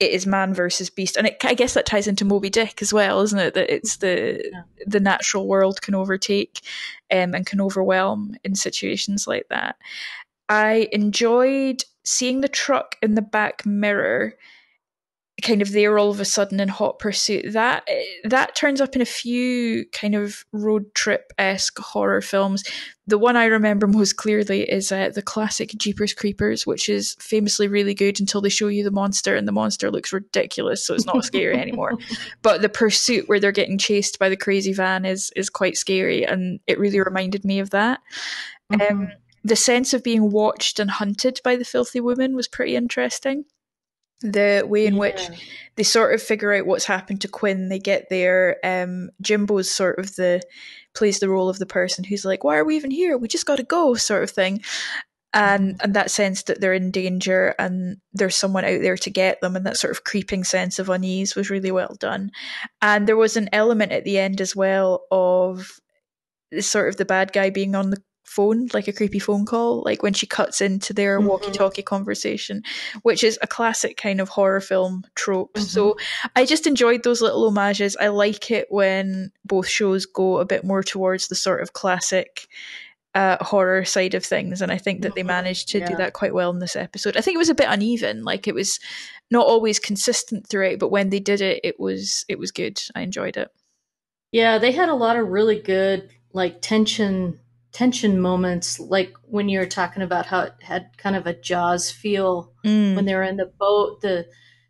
it 0.00 0.10
is 0.10 0.26
man 0.26 0.54
versus 0.54 0.90
beast, 0.90 1.16
and 1.16 1.26
it, 1.26 1.36
I 1.44 1.54
guess 1.54 1.74
that 1.74 1.86
ties 1.86 2.08
into 2.08 2.24
Moby 2.24 2.50
Dick 2.50 2.80
as 2.82 2.92
well, 2.92 3.20
isn't 3.20 3.38
it? 3.38 3.54
That 3.54 3.72
it's 3.72 3.98
the 3.98 4.40
Yeah. 4.52 4.62
the 4.86 5.00
natural 5.00 5.46
world 5.46 5.82
can 5.82 5.94
overtake 5.94 6.60
um, 7.12 7.34
and 7.34 7.46
can 7.46 7.60
overwhelm 7.60 8.36
in 8.42 8.54
situations 8.54 9.26
like 9.26 9.46
that. 9.50 9.76
I 10.48 10.88
enjoyed 10.90 11.84
seeing 12.04 12.40
the 12.40 12.48
truck 12.48 12.96
in 13.02 13.14
the 13.14 13.22
back 13.22 13.64
mirror 13.66 14.34
kind 15.40 15.62
of 15.62 15.72
there 15.72 15.98
all 15.98 16.10
of 16.10 16.20
a 16.20 16.24
sudden 16.24 16.60
in 16.60 16.68
hot 16.68 16.98
pursuit. 16.98 17.52
That 17.52 17.88
that 18.24 18.54
turns 18.54 18.80
up 18.80 18.94
in 18.94 19.02
a 19.02 19.06
few 19.06 19.84
kind 19.92 20.14
of 20.14 20.44
road 20.52 20.94
trip 20.94 21.32
esque 21.38 21.78
horror 21.78 22.20
films. 22.20 22.62
The 23.06 23.18
one 23.18 23.36
i 23.36 23.46
remember 23.46 23.86
most 23.88 24.16
clearly 24.16 24.70
is 24.70 24.92
uh, 24.92 25.10
the 25.12 25.22
classic 25.22 25.70
jeepers 25.76 26.14
creepers 26.14 26.66
which 26.66 26.88
is 26.88 27.16
famously 27.18 27.66
really 27.66 27.92
good 27.94 28.20
until 28.20 28.40
they 28.40 28.48
show 28.48 28.68
you 28.68 28.84
the 28.84 28.90
monster 28.90 29.34
and 29.34 29.48
the 29.48 29.52
monster 29.52 29.90
looks 29.90 30.12
ridiculous 30.12 30.86
so 30.86 30.94
it's 30.94 31.06
not 31.06 31.24
scary 31.24 31.56
anymore. 31.60 31.98
But 32.42 32.62
the 32.62 32.68
pursuit 32.68 33.28
where 33.28 33.40
they're 33.40 33.52
getting 33.52 33.78
chased 33.78 34.18
by 34.18 34.28
the 34.28 34.36
crazy 34.36 34.72
van 34.72 35.04
is 35.04 35.32
is 35.36 35.50
quite 35.50 35.76
scary 35.76 36.24
and 36.24 36.60
it 36.66 36.78
really 36.78 37.00
reminded 37.00 37.44
me 37.44 37.58
of 37.58 37.70
that. 37.70 38.00
Um, 38.70 38.78
Mhm. 38.80 39.10
the 39.42 39.56
sense 39.56 39.94
of 39.94 40.04
being 40.04 40.30
watched 40.30 40.78
and 40.78 40.90
hunted 40.90 41.40
by 41.42 41.56
the 41.56 41.64
filthy 41.64 41.98
woman 42.00 42.36
was 42.36 42.46
pretty 42.46 42.76
interesting 42.76 43.44
the 44.20 44.64
way 44.66 44.86
in 44.86 44.96
which 44.96 45.28
they 45.76 45.82
sort 45.82 46.14
of 46.14 46.22
figure 46.22 46.52
out 46.52 46.66
what's 46.66 46.84
happened 46.84 47.22
to 47.22 47.28
Quinn. 47.28 47.68
They 47.68 47.78
get 47.78 48.08
there. 48.10 48.58
Um, 48.64 49.10
Jimbo's 49.22 49.70
sort 49.70 49.98
of 49.98 50.16
the 50.16 50.42
plays 50.94 51.20
the 51.20 51.28
role 51.28 51.48
of 51.48 51.58
the 51.58 51.66
person 51.66 52.04
who's 52.04 52.24
like, 52.24 52.44
"Why 52.44 52.56
are 52.56 52.64
we 52.64 52.76
even 52.76 52.90
here? 52.90 53.16
We 53.16 53.28
just 53.28 53.46
got 53.46 53.56
to 53.56 53.62
go," 53.62 53.94
sort 53.94 54.22
of 54.22 54.30
thing. 54.30 54.62
And 55.32 55.80
and 55.82 55.94
that 55.94 56.10
sense 56.10 56.42
that 56.44 56.60
they're 56.60 56.74
in 56.74 56.90
danger 56.90 57.54
and 57.58 57.98
there's 58.12 58.34
someone 58.34 58.64
out 58.64 58.82
there 58.82 58.96
to 58.96 59.10
get 59.10 59.40
them, 59.40 59.56
and 59.56 59.64
that 59.66 59.76
sort 59.76 59.92
of 59.92 60.04
creeping 60.04 60.44
sense 60.44 60.78
of 60.78 60.88
unease 60.88 61.36
was 61.36 61.50
really 61.50 61.70
well 61.70 61.96
done. 61.98 62.30
And 62.82 63.06
there 63.06 63.16
was 63.16 63.36
an 63.36 63.48
element 63.52 63.92
at 63.92 64.04
the 64.04 64.18
end 64.18 64.40
as 64.40 64.56
well 64.56 65.06
of 65.10 65.80
sort 66.58 66.88
of 66.88 66.96
the 66.96 67.04
bad 67.04 67.32
guy 67.32 67.50
being 67.50 67.74
on 67.76 67.90
the 67.90 68.02
phone, 68.30 68.68
like 68.72 68.86
a 68.88 68.92
creepy 68.92 69.18
phone 69.18 69.44
call, 69.44 69.82
like 69.84 70.02
when 70.02 70.12
she 70.12 70.26
cuts 70.26 70.60
into 70.60 70.92
their 70.92 71.20
Mhm. 71.20 71.26
walkie-talkie 71.26 71.82
conversation, 71.82 72.62
which 73.02 73.24
is 73.24 73.38
a 73.42 73.46
classic 73.46 73.96
kind 73.96 74.20
of 74.20 74.28
horror 74.28 74.60
film 74.60 75.02
trope. 75.16 75.58
So 75.58 75.96
I 76.36 76.46
just 76.46 76.66
enjoyed 76.66 77.02
those 77.02 77.20
little 77.20 77.44
homages. 77.48 77.96
I 78.00 78.08
like 78.08 78.50
it 78.50 78.66
when 78.70 79.32
both 79.44 79.66
shows 79.68 80.06
go 80.06 80.38
a 80.38 80.44
bit 80.44 80.62
more 80.64 80.82
towards 80.84 81.26
the 81.28 81.34
sort 81.34 81.60
of 81.60 81.72
classic 81.72 82.46
uh, 83.16 83.42
horror 83.44 83.84
side 83.84 84.14
of 84.14 84.24
things, 84.24 84.62
and 84.62 84.70
I 84.70 84.78
think 84.78 85.02
that 85.02 85.16
they 85.16 85.24
Mhm. 85.24 85.26
managed 85.26 85.68
to 85.70 85.84
do 85.84 85.96
that 85.96 86.12
quite 86.12 86.32
well 86.32 86.50
in 86.50 86.60
this 86.60 86.76
episode. 86.76 87.16
I 87.16 87.20
think 87.20 87.34
it 87.34 87.38
was 87.38 87.48
a 87.48 87.54
bit 87.56 87.66
uneven, 87.68 88.22
like 88.22 88.46
it 88.46 88.54
was 88.54 88.78
not 89.32 89.44
always 89.44 89.80
consistent 89.80 90.46
throughout, 90.46 90.78
but 90.78 90.92
when 90.92 91.10
they 91.10 91.18
did 91.18 91.40
it, 91.40 91.58
it 91.64 91.80
was 91.80 92.24
it 92.28 92.38
was 92.38 92.52
good. 92.52 92.80
I 92.94 93.00
enjoyed 93.00 93.36
it. 93.36 93.48
Yeah, 94.30 94.58
they 94.58 94.70
had 94.70 94.88
a 94.88 94.94
lot 94.94 95.16
of 95.16 95.26
really 95.28 95.58
good 95.60 96.08
like 96.32 96.62
tension 96.62 97.40
tension 97.72 98.20
moments 98.20 98.80
like 98.80 99.14
when 99.22 99.48
you 99.48 99.58
were 99.58 99.66
talking 99.66 100.02
about 100.02 100.26
how 100.26 100.40
it 100.40 100.54
had 100.62 100.88
kind 100.96 101.14
of 101.14 101.26
a 101.26 101.32
jaws 101.34 101.90
feel 101.90 102.52
Mm. 102.64 102.96
when 102.96 103.04
they 103.04 103.14
were 103.14 103.22
in 103.22 103.36
the 103.36 103.46
boat 103.58 104.00
the 104.00 104.26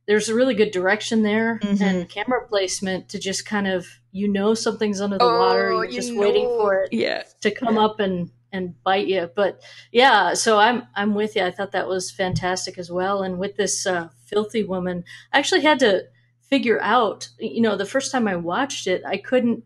there's 0.07 0.29
a 0.29 0.35
really 0.35 0.55
good 0.55 0.71
direction 0.73 1.23
there 1.23 1.59
Mhm. 1.63 1.81
and 1.81 2.09
camera 2.09 2.47
placement 2.49 3.09
to 3.11 3.19
just 3.19 3.47
kind 3.47 3.67
of 3.67 3.87
you 4.13 4.29
know 4.29 4.55
something's 4.55 5.01
under 5.01 5.19
the 5.19 5.25
water 5.25 5.69
Oh, 5.73 5.77
you're 5.77 5.85
you 5.87 5.93
just 5.93 6.15
waiting 6.15 6.45
for 6.47 6.83
it 6.85 6.93
Yeah. 6.93 7.23
to 7.41 7.51
come 7.51 7.79
up 7.79 8.01
and 8.01 8.31
and 8.53 8.75
bite 8.83 9.07
you 9.07 9.31
but 9.37 9.63
yeah 9.93 10.35
so 10.35 10.59
i'm 10.59 10.83
i'm 10.97 11.15
with 11.15 11.37
you 11.37 11.43
i 11.45 11.51
thought 11.53 11.71
that 11.73 11.87
was 11.89 12.11
fantastic 12.11 12.77
as 12.79 12.91
well 12.91 13.23
and 13.23 13.39
with 13.39 13.57
this 13.57 13.87
uh, 13.87 14.09
filthy 14.27 14.65
woman 14.65 15.05
i 15.33 15.39
actually 15.39 15.61
had 15.61 15.79
to 15.79 16.03
figure 16.41 16.81
out 16.83 17.29
you 17.39 17.61
know 17.61 17.77
the 17.77 17.87
first 17.87 18.11
time 18.11 18.27
i 18.27 18.35
watched 18.35 18.89
it 18.89 19.03
i 19.07 19.17
couldn't 19.17 19.63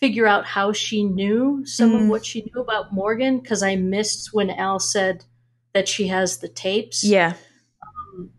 figure 0.00 0.26
out 0.26 0.44
how 0.44 0.72
she 0.72 1.04
knew 1.04 1.64
some 1.66 1.94
of 1.94 2.02
Mm. 2.02 2.08
what 2.08 2.24
she 2.26 2.42
knew 2.42 2.60
about 2.60 2.92
morgan 2.92 3.38
because 3.38 3.62
i 3.62 3.76
missed 3.76 4.30
when 4.32 4.50
al 4.50 4.78
said 4.78 5.24
that 5.72 5.88
she 5.88 6.08
has 6.08 6.38
the 6.38 6.48
tapes 6.48 7.02
Yeah. 7.04 7.34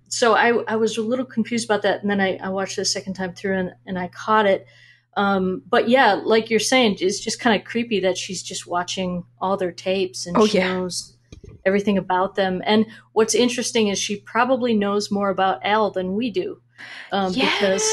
so 0.10 0.34
I, 0.36 0.49
I 0.68 0.76
was 0.76 0.97
a 0.97 1.01
little 1.01 1.26
confused 1.26 1.66
about 1.66 1.82
that 1.84 2.01
and 2.01 2.10
then 2.10 2.22
I, 2.22 2.38
I 2.38 2.49
watched 2.49 2.78
it 2.78 2.82
a 2.82 2.86
second 2.86 3.14
time 3.16 3.34
through 3.34 3.58
and, 3.58 3.74
and 3.86 3.99
I 3.99 4.08
caught 4.08 4.45
it. 4.45 4.66
Um, 5.18 5.62
but 5.68 5.89
yeah, 5.89 6.14
like 6.14 6.49
you're 6.49 6.60
saying, 6.60 6.97
it's 6.99 7.20
just 7.20 7.39
kind 7.39 7.60
of 7.60 7.66
creepy 7.68 7.99
that 8.01 8.18
she's 8.18 8.41
just 8.43 8.68
watching 8.68 9.24
all 9.41 9.58
their 9.58 9.72
tapes 9.72 10.26
and 10.26 10.38
Oh, 10.38 10.45
she 10.47 10.58
yeah. 10.60 10.74
knows 10.74 11.18
everything 11.66 11.97
about 11.97 12.36
them. 12.36 12.62
And 12.66 12.86
what's 13.14 13.36
interesting 13.36 13.88
is 13.89 13.97
she 13.99 14.18
probably 14.22 14.74
knows 14.74 15.12
more 15.12 15.30
about 15.30 15.60
Al 15.66 15.91
than 15.91 16.14
we 16.16 16.32
do. 16.32 16.62
Um, 17.12 17.34
because 17.34 17.84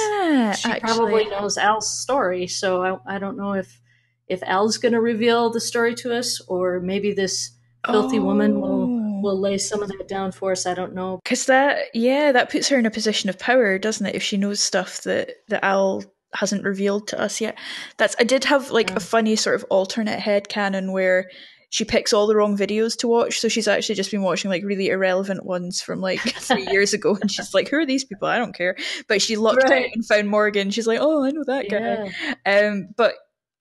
she 0.59 0.71
actually. 0.71 0.81
probably 0.81 1.25
knows 1.27 1.57
Al's 1.59 1.91
story. 2.01 2.47
So 2.47 2.83
I, 3.07 3.17
I 3.17 3.19
don't 3.19 3.37
know 3.37 3.53
if 3.53 3.81
if 4.29 4.43
Al's 4.45 4.79
going 4.79 4.93
to 4.93 5.01
reveal 5.01 5.51
the 5.51 5.61
story 5.61 5.95
to 5.97 6.17
us 6.17 6.41
or 6.49 6.81
maybe 6.81 7.13
this 7.13 7.51
filthy 7.87 8.19
woman 8.19 8.61
will 8.61 8.83
Oh. 8.85 9.21
will 9.23 9.39
lay 9.41 9.59
some 9.59 9.83
of 9.83 9.89
that 9.89 10.09
down 10.09 10.33
for 10.33 10.53
us. 10.53 10.67
I 10.67 10.75
don't 10.75 10.95
know. 10.95 11.21
Because 11.23 11.47
that, 11.47 11.79
yeah, 11.95 12.33
that 12.33 12.51
puts 12.51 12.69
her 12.69 12.79
in 12.79 12.87
a 12.87 12.91
position 12.91 13.29
of 13.31 13.39
power, 13.39 13.79
doesn't 13.79 14.07
it? 14.07 14.15
If 14.15 14.23
she 14.23 14.37
knows 14.37 14.61
stuff 14.61 15.03
that 15.03 15.31
that 15.49 15.65
Al 15.65 16.03
hasn't 16.35 16.65
revealed 16.65 17.09
to 17.09 17.21
us 17.21 17.41
yet. 17.43 17.59
That's 17.99 18.17
I 18.19 18.25
did 18.25 18.45
have 18.45 18.71
like 18.71 18.91
Yeah. 18.91 18.97
a 18.97 19.01
funny 19.01 19.37
sort 19.37 19.57
of 19.57 19.65
alternate 19.69 20.19
head 20.19 20.49
canon 20.49 20.91
where 20.93 21.29
she 21.73 21.87
picks 21.87 22.13
all 22.13 22.27
the 22.27 22.37
wrong 22.37 22.55
videos 22.55 22.99
to 22.99 23.09
watch, 23.09 23.41
so 23.41 23.49
she's 23.49 23.67
actually 23.67 23.95
just 23.95 24.11
been 24.11 24.21
watching 24.21 24.51
like 24.51 24.63
really 24.63 24.89
irrelevant 24.91 25.47
ones 25.47 25.81
from 25.81 26.03
like 26.03 26.21
three 26.39 26.67
years 26.71 26.93
ago, 26.93 27.17
and 27.19 27.31
she's 27.31 27.55
like, 27.55 27.69
"Who 27.71 27.79
are 27.79 27.87
these 27.87 28.05
people? 28.05 28.29
I 28.29 28.37
don't 28.37 28.55
care." 28.55 28.77
But 29.09 29.23
she 29.23 29.37
looked 29.37 29.65
Right. 29.71 29.87
out 29.87 29.91
and 29.95 30.05
found 30.07 30.29
Morgan. 30.29 30.71
She's 30.71 30.87
like, 30.87 30.99
"Oh, 31.01 31.25
I 31.25 31.31
know 31.31 31.45
that 31.47 31.71
guy." 31.71 32.35
Yeah. 32.45 32.69
Um, 32.69 32.89
but 32.95 33.15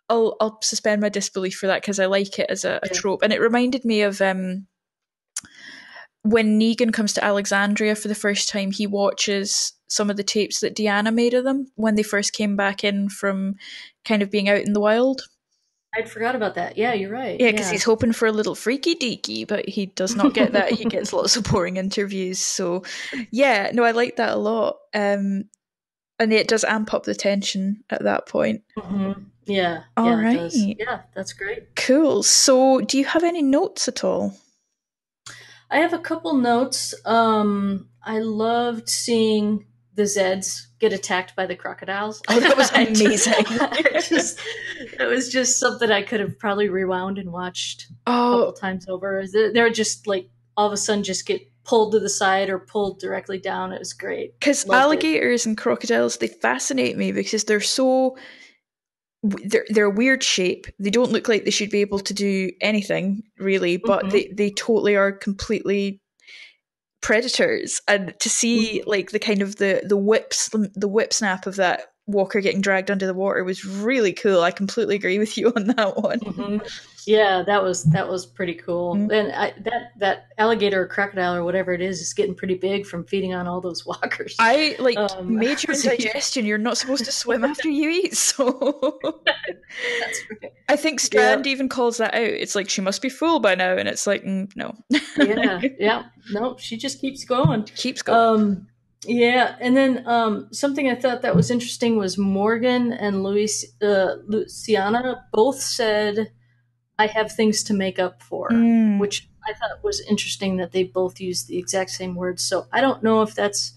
I'll 0.09 0.35
I'll 0.41 0.59
suspend 0.61 1.01
my 1.01 1.07
disbelief 1.07 1.55
for 1.55 1.67
that 1.67 1.81
because 1.81 1.99
I 2.01 2.07
like 2.07 2.37
it 2.37 2.47
as 2.49 2.65
a, 2.65 2.81
a 2.83 2.87
Yeah. 2.87 2.99
trope, 2.99 3.21
and 3.23 3.31
it 3.31 3.39
reminded 3.39 3.85
me 3.85 4.01
of 4.01 4.19
um 4.21 4.67
when 6.23 6.59
Negan 6.59 6.93
comes 6.93 7.13
to 7.13 7.23
Alexandria 7.23 7.95
for 7.95 8.09
the 8.09 8.13
first 8.15 8.49
time. 8.49 8.71
He 8.71 8.85
watches 8.87 9.71
some 9.87 10.09
of 10.09 10.17
the 10.17 10.23
tapes 10.23 10.59
that 10.59 10.75
Deanna 10.75 11.13
made 11.13 11.33
of 11.33 11.43
them 11.45 11.67
when 11.75 11.95
they 11.95 12.03
first 12.03 12.33
came 12.33 12.55
back 12.55 12.83
in 12.83 13.09
from 13.09 13.55
kind 14.05 14.21
of 14.21 14.29
being 14.29 14.47
out 14.49 14.61
in 14.61 14.73
the 14.73 14.79
wild. 14.81 15.23
I'd 15.93 16.09
forgot 16.09 16.35
about 16.35 16.55
that. 16.55 16.77
Yeah, 16.77 16.93
you're 16.93 17.11
right. 17.11 17.39
Yeah, 17.39 17.51
because 17.51 17.69
he's 17.69 17.83
hoping 17.83 18.13
for 18.13 18.25
a 18.25 18.31
little 18.31 18.55
freaky 18.55 18.95
deaky, 18.95 19.45
but 19.45 19.67
he 19.67 19.87
does 19.87 20.15
not 20.15 20.33
get 20.33 20.53
that. 20.53 20.71
he 20.71 20.85
gets 20.85 21.11
lots 21.11 21.35
of 21.35 21.43
boring 21.43 21.77
interviews. 21.77 22.39
So, 22.39 22.83
yeah, 23.31 23.71
no, 23.73 23.83
I 23.83 23.91
like 23.91 24.15
that 24.15 24.29
a 24.29 24.37
lot. 24.37 24.77
Um, 24.93 25.45
and 26.17 26.31
it 26.31 26.47
does 26.47 26.63
amp 26.63 26.93
up 26.93 27.03
the 27.03 27.15
tension 27.15 27.83
at 27.89 28.03
that 28.03 28.27
point. 28.27 28.63
Mhm. 28.77 29.25
Yeah. 29.45 29.83
All 29.97 30.07
yeah, 30.07 30.23
right. 30.23 30.51
Yeah, 30.53 31.01
that's 31.13 31.33
great. 31.33 31.75
Cool. 31.75 32.23
So, 32.23 32.79
do 32.81 32.97
you 32.97 33.05
have 33.05 33.23
any 33.23 33.41
notes 33.41 33.87
at 33.87 34.03
all? 34.03 34.35
I 35.69 35.79
have 35.79 35.93
a 35.93 35.99
couple 35.99 36.35
notes. 36.35 36.93
Um, 37.05 37.89
I 38.03 38.19
loved 38.19 38.87
seeing 38.89 39.65
the 40.01 40.19
Zeds 40.19 40.67
get 40.79 40.93
attacked 40.93 41.35
by 41.35 41.45
the 41.45 41.55
crocodiles. 41.55 42.21
Oh, 42.27 42.39
that 42.39 42.57
was 42.57 42.71
amazing. 42.71 43.33
I 43.47 44.01
just, 44.07 44.39
it 44.99 45.07
was 45.07 45.29
just 45.29 45.59
something 45.59 45.91
I 45.91 46.01
could 46.01 46.19
have 46.19 46.37
probably 46.39 46.69
rewound 46.69 47.17
and 47.17 47.31
watched 47.31 47.87
a 48.07 48.11
Oh, 48.11 48.37
couple 48.39 48.53
times 48.53 48.85
over. 48.89 49.23
They're 49.31 49.69
just 49.69 50.07
like 50.07 50.29
all 50.57 50.67
of 50.67 50.73
a 50.73 50.77
sudden 50.77 51.03
just 51.03 51.25
get 51.25 51.41
pulled 51.63 51.91
to 51.93 51.99
the 51.99 52.09
side 52.09 52.49
or 52.49 52.57
pulled 52.59 52.99
directly 52.99 53.37
down. 53.39 53.71
It 53.71 53.79
was 53.79 53.93
great. 53.93 54.39
because 54.39 54.65
Loved 54.65 54.75
it. 54.77 54.81
alligators 54.83 55.45
and 55.45 55.55
crocodiles 55.57 56.17
they 56.17 56.27
fascinate 56.27 56.97
me 56.97 57.11
because 57.11 57.43
they're 57.43 57.61
so 57.61 58.17
they're 59.23 59.65
they're 59.69 59.85
a 59.85 59.89
weird 59.91 60.23
shape. 60.23 60.65
They 60.79 60.89
don't 60.89 61.11
look 61.11 61.27
like 61.27 61.45
they 61.45 61.51
should 61.51 61.69
be 61.69 61.81
able 61.81 61.99
to 61.99 62.13
do 62.13 62.49
anything 62.59 63.21
really, 63.37 63.77
but 63.77 64.05
Mhm. 64.05 64.11
they 64.11 64.31
they 64.33 64.49
totally 64.49 64.95
are 64.95 65.11
completely 65.11 66.01
predators. 67.01 67.81
And 67.87 68.13
to 68.19 68.29
see 68.29 68.83
like 68.85 69.11
the 69.11 69.19
kind 69.19 69.41
of 69.41 69.57
the 69.57 69.81
the 69.85 69.97
whips 69.97 70.49
the 70.75 70.87
whip 70.87 71.13
snap 71.13 71.47
of 71.47 71.55
that 71.57 71.87
walker 72.07 72.41
getting 72.41 72.61
dragged 72.61 72.91
under 72.91 73.05
the 73.05 73.13
water 73.13 73.43
was 73.43 73.65
really 73.65 74.13
cool. 74.13 74.41
I 74.41 74.51
completely 74.51 74.95
agree 74.95 75.19
with 75.19 75.37
you 75.37 75.51
on 75.55 75.67
that 75.67 75.97
one. 75.97 76.19
Mhm. 76.19 76.67
Yeah, 77.07 77.43
that 77.43 77.63
was 77.63 77.83
that 77.85 78.07
was 78.07 78.25
pretty 78.25 78.53
cool. 78.53 78.95
Mhm. 78.95 79.11
And 79.11 79.31
I, 79.33 79.53
that 79.61 79.91
that 79.97 80.27
alligator 80.37 80.81
or 80.83 80.87
crocodile 80.87 81.35
or 81.35 81.43
whatever 81.43 81.73
it 81.73 81.81
is 81.81 82.01
is 82.01 82.13
getting 82.13 82.35
pretty 82.35 82.55
big 82.55 82.85
from 82.85 83.05
feeding 83.05 83.33
on 83.33 83.47
all 83.47 83.61
those 83.61 83.85
walkers. 83.91 84.35
I 84.39 84.75
like 84.79 84.97
Um, 84.97 85.35
major 85.37 85.71
indigestion. 85.71 86.45
You're 86.49 86.57
not 86.57 86.77
supposed 86.77 87.05
to 87.05 87.11
swim 87.11 87.43
after 87.43 87.69
you 87.69 87.89
eat, 87.89 88.15
so 88.17 88.99
right. 89.03 90.51
I 90.69 90.75
think 90.75 90.99
Strand 90.99 91.47
even 91.47 91.69
calls 91.69 91.97
that 91.97 92.13
out. 92.13 92.21
It's 92.21 92.55
like 92.55 92.69
she 92.69 92.81
must 92.81 93.01
be 93.01 93.09
full 93.09 93.39
by 93.39 93.55
now, 93.55 93.75
and 93.75 93.87
it's 93.87 94.07
like 94.07 94.23
mm, 94.23 94.49
no, 94.55 94.75
yeah, 95.17 95.61
yeah. 95.79 96.03
No, 96.31 96.55
she 96.57 96.77
just 96.77 97.01
keeps 97.01 97.25
going. 97.25 97.63
keeps 97.63 98.01
going. 98.01 98.41
Um, 98.41 98.67
yeah, 99.05 99.55
and 99.59 99.75
then 99.75 100.07
um, 100.07 100.47
something 100.51 100.87
I 100.89 100.95
thought 100.95 101.23
that 101.23 101.35
was 101.35 101.49
interesting 101.49 101.97
was 101.97 102.17
Morgan 102.19 102.93
and 102.93 103.23
Luis, 103.23 103.65
uh, 103.81 104.17
Luciana 104.27 105.25
both 105.33 105.59
said, 105.59 106.31
"I 107.03 107.05
have 107.07 107.31
things 107.31 107.63
to 107.67 107.73
make 107.73 107.97
up 108.05 108.15
for," 108.29 108.49
Mm. 108.49 108.99
which 108.99 109.17
I 109.49 109.53
thought 109.53 109.83
was 109.83 109.99
interesting 110.13 110.57
that 110.57 110.71
they 110.71 110.83
both 110.83 111.19
used 111.29 111.47
the 111.47 111.57
exact 111.57 111.89
same 111.91 112.13
words. 112.15 112.41
So 112.49 112.55
I 112.71 112.79
don't 112.81 113.01
know 113.03 113.21
if 113.27 113.33
that's 113.35 113.73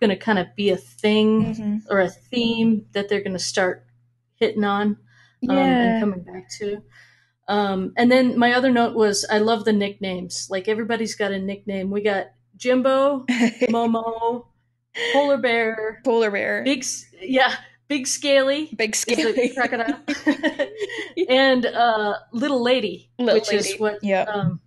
going 0.00 0.10
to 0.10 0.16
kind 0.16 0.38
of 0.38 0.46
be 0.56 0.68
a 0.70 0.76
thing 1.02 1.28
Mhm. 1.54 1.82
or 1.90 1.98
a 2.00 2.08
theme 2.30 2.86
that 2.92 3.08
they're 3.08 3.20
going 3.28 3.40
to 3.42 3.48
start 3.54 3.76
hitting 4.36 4.64
on 4.64 4.86
um, 4.86 5.56
Yeah. 5.56 5.82
and 5.82 6.00
coming 6.02 6.20
back 6.20 6.44
to. 6.58 6.82
Um, 7.48 7.92
and 7.96 8.10
then 8.12 8.38
my 8.38 8.52
other 8.52 8.70
note 8.70 8.94
was 8.94 9.26
I 9.30 9.38
love 9.38 9.64
the 9.64 9.72
nicknames. 9.72 10.48
Like 10.50 10.68
everybody's 10.68 11.14
got 11.16 11.32
a 11.32 11.38
nickname. 11.38 11.90
We 11.90 12.00
got 12.02 12.26
Jimbo, 12.56 13.24
Momo, 13.76 14.46
Polar 15.12 15.38
Bear, 15.38 16.00
Polar 16.04 16.30
bear, 16.30 16.62
Big, 16.64 16.84
yeah, 17.20 17.54
Big 17.90 18.06
Scaly, 18.06 18.70
big 18.76 18.94
scaly 18.94 19.48
crocodile, 19.52 19.98
and 21.28 21.66
uh, 21.66 22.14
Little 22.32 22.62
Lady, 22.62 23.10
Little 23.18 23.34
which 23.34 23.48
lady, 23.48 23.68
is 23.68 23.80
what, 23.80 23.98
yeah. 24.04 24.22
um, 24.22 24.60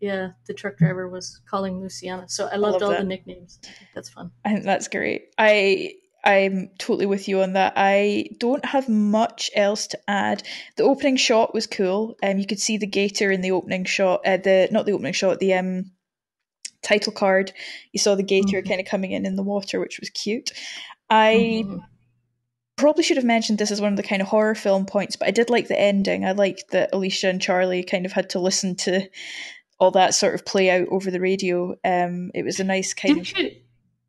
yeah, 0.00 0.30
the 0.46 0.54
truck 0.54 0.78
driver 0.78 1.06
was 1.06 1.42
calling 1.46 1.78
Luciana. 1.78 2.26
So 2.30 2.46
I 2.46 2.56
loved 2.56 2.72
love 2.80 2.82
all 2.84 2.88
that. 2.92 3.02
the 3.02 3.06
nicknames. 3.06 3.58
That's 3.94 4.08
fun. 4.08 4.30
I 4.46 4.52
think 4.54 4.64
that's 4.64 4.88
great. 4.88 5.26
I 5.36 5.92
I'm 6.24 6.70
totally 6.78 7.04
with 7.04 7.28
you 7.28 7.42
on 7.42 7.52
that. 7.52 7.74
I 7.76 8.30
don't 8.38 8.64
have 8.64 8.88
much 8.88 9.50
else 9.54 9.86
to 9.88 9.98
add. 10.08 10.42
The 10.76 10.84
opening 10.84 11.16
shot 11.16 11.52
was 11.52 11.66
cool. 11.66 12.16
Um, 12.22 12.38
you 12.38 12.46
could 12.46 12.60
see 12.60 12.78
the 12.78 12.86
gator 12.86 13.30
in 13.30 13.42
the 13.42 13.50
opening 13.50 13.84
shot. 13.84 14.22
Uh, 14.24 14.38
the 14.38 14.68
not 14.70 14.86
the 14.86 14.92
opening 14.92 15.12
shot. 15.12 15.38
The 15.38 15.52
um 15.52 15.90
title 16.82 17.12
card. 17.12 17.52
You 17.92 17.98
saw 18.00 18.14
the 18.14 18.22
gator 18.22 18.62
Mhm. 18.62 18.68
kind 18.68 18.80
of 18.80 18.86
coming 18.86 19.12
in 19.12 19.26
in 19.26 19.36
the 19.36 19.42
water, 19.42 19.78
which 19.80 20.00
was 20.00 20.08
cute. 20.08 20.50
I 21.10 21.64
Mhm. 21.66 21.80
Probably 22.80 23.04
should 23.04 23.16
have 23.16 23.24
mentioned 23.26 23.58
this 23.58 23.70
as 23.70 23.80
one 23.80 23.92
of 23.92 23.96
the 23.96 24.02
kind 24.02 24.20
of 24.22 24.28
horror 24.28 24.54
film 24.54 24.86
points, 24.86 25.16
but 25.16 25.28
I 25.28 25.30
did 25.30 25.50
like 25.50 25.68
the 25.68 25.78
ending. 25.78 26.24
I 26.24 26.32
liked 26.32 26.70
that 26.72 26.90
Alicia 26.92 27.28
and 27.28 27.40
Charlie 27.40 27.82
kind 27.84 28.04
of 28.06 28.12
had 28.12 28.30
to 28.30 28.40
listen 28.40 28.74
to 28.76 29.08
all 29.78 29.90
that 29.92 30.14
sort 30.14 30.34
of 30.34 30.44
play 30.44 30.70
out 30.70 30.88
over 30.90 31.10
the 31.10 31.20
radio. 31.20 31.74
Um, 31.84 32.30
it 32.34 32.44
was 32.44 32.60
a 32.60 32.64
nice 32.64 32.92
kind 32.94 33.18
of 33.18 33.26
Didn't 33.26 33.38
you? 33.38 33.56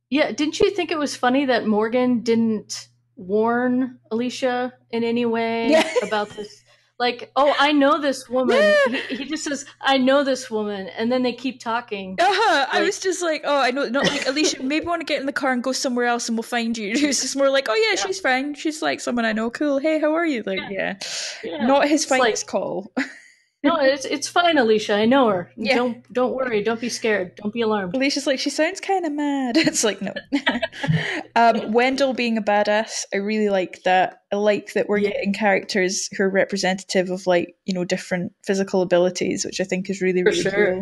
Yeah, 0.10 0.32
didn't 0.32 0.60
you 0.60 0.70
think 0.72 0.92
it 0.92 0.98
was 1.00 1.16
funny 1.16 1.46
that 1.46 1.66
Morgan 1.66 2.22
didn't 2.22 2.88
warn 3.16 4.00
Alicia 4.12 4.74
in 4.90 5.04
any 5.04 5.26
way 5.26 5.70
Yeah. 5.70 5.90
about 6.04 6.30
this? 6.32 6.61
Like, 7.02 7.32
oh, 7.36 7.52
I 7.60 7.72
know 7.72 8.00
this 8.00 8.30
woman. 8.30 8.58
Yeah. 8.58 8.98
He, 9.10 9.16
he 9.16 9.26
just 9.26 9.44
says, 9.46 9.66
"I 9.82 9.98
know 9.98 10.24
this 10.24 10.52
woman," 10.52 10.88
and 10.90 11.12
then 11.12 11.24
they 11.24 11.34
keep 11.34 11.60
talking. 11.60 12.16
Uh-huh. 12.20 12.68
I 12.72 12.82
was 12.84 13.00
just 13.00 13.24
like, 13.24 13.42
oh, 13.44 13.60
I 13.60 13.72
know, 13.72 13.90
not 13.90 14.06
like 14.06 14.28
Alicia. 14.28 14.62
maybe 14.72 14.86
want 14.86 15.02
to 15.02 15.06
get 15.06 15.20
in 15.20 15.26
the 15.26 15.34
car 15.34 15.52
and 15.52 15.64
go 15.64 15.72
somewhere 15.72 16.06
else, 16.06 16.30
and 16.30 16.38
we'll 16.38 16.44
find 16.58 16.78
you. 16.78 16.94
It 17.02 17.08
was 17.08 17.20
just 17.22 17.36
more 17.36 17.50
like, 17.50 17.68
oh 17.70 17.74
yeah, 17.76 17.96
Yeah. 17.98 18.06
she's 18.06 18.20
fine. 18.20 18.54
She's 18.54 18.84
like 18.84 19.00
someone 19.02 19.26
I 19.26 19.34
know. 19.34 19.50
Cool. 19.50 19.80
Hey, 19.80 20.00
how 20.00 20.14
are 20.14 20.26
you? 20.28 20.44
Like, 20.46 20.60
yeah, 20.70 20.98
Yeah. 21.44 21.66
not 21.66 21.88
his 21.88 22.04
It's 22.04 22.12
like- 22.12 22.46
call. 22.46 22.92
No, 23.64 23.76
it's 23.80 24.06
it's 24.06 24.28
fine, 24.28 24.58
Alicia. 24.58 24.94
I 24.96 25.06
know 25.06 25.28
her. 25.30 25.52
Yeah. 25.58 25.76
Don't 25.76 26.12
don't 26.14 26.34
worry. 26.34 26.64
Don't 26.64 26.82
be 26.82 26.90
scared. 26.90 27.36
Don't 27.36 27.54
be 27.54 27.62
alarmed. 27.62 27.96
Alicia's 27.96 28.26
like, 28.26 28.40
she 28.40 28.50
sounds 28.50 28.80
kind 28.82 29.06
of 29.06 29.12
mad. 29.12 29.56
It's 29.58 29.84
like, 29.84 30.02
no. 30.02 30.14
um, 31.36 31.72
Wendell 31.72 32.14
being 32.14 32.38
a 32.38 32.42
badass, 32.42 33.06
I 33.14 33.18
really 33.18 33.50
like 33.50 33.84
that. 33.84 34.22
I 34.32 34.38
like 34.38 34.74
that 34.74 34.88
we're 34.90 34.98
Yeah. 34.98 35.10
getting 35.12 35.34
characters 35.34 36.10
who 36.18 36.24
are 36.24 36.30
representative 36.30 37.10
of 37.12 37.28
like 37.28 37.56
you 37.66 37.74
know 37.74 37.86
different 37.86 38.34
physical 38.44 38.82
abilities, 38.82 39.46
which 39.46 39.62
I 39.62 39.64
think 39.64 39.90
is 39.90 40.02
really 40.02 40.24
For 40.24 40.30
really 40.32 40.42
sure. 40.42 40.74
cool. 40.74 40.80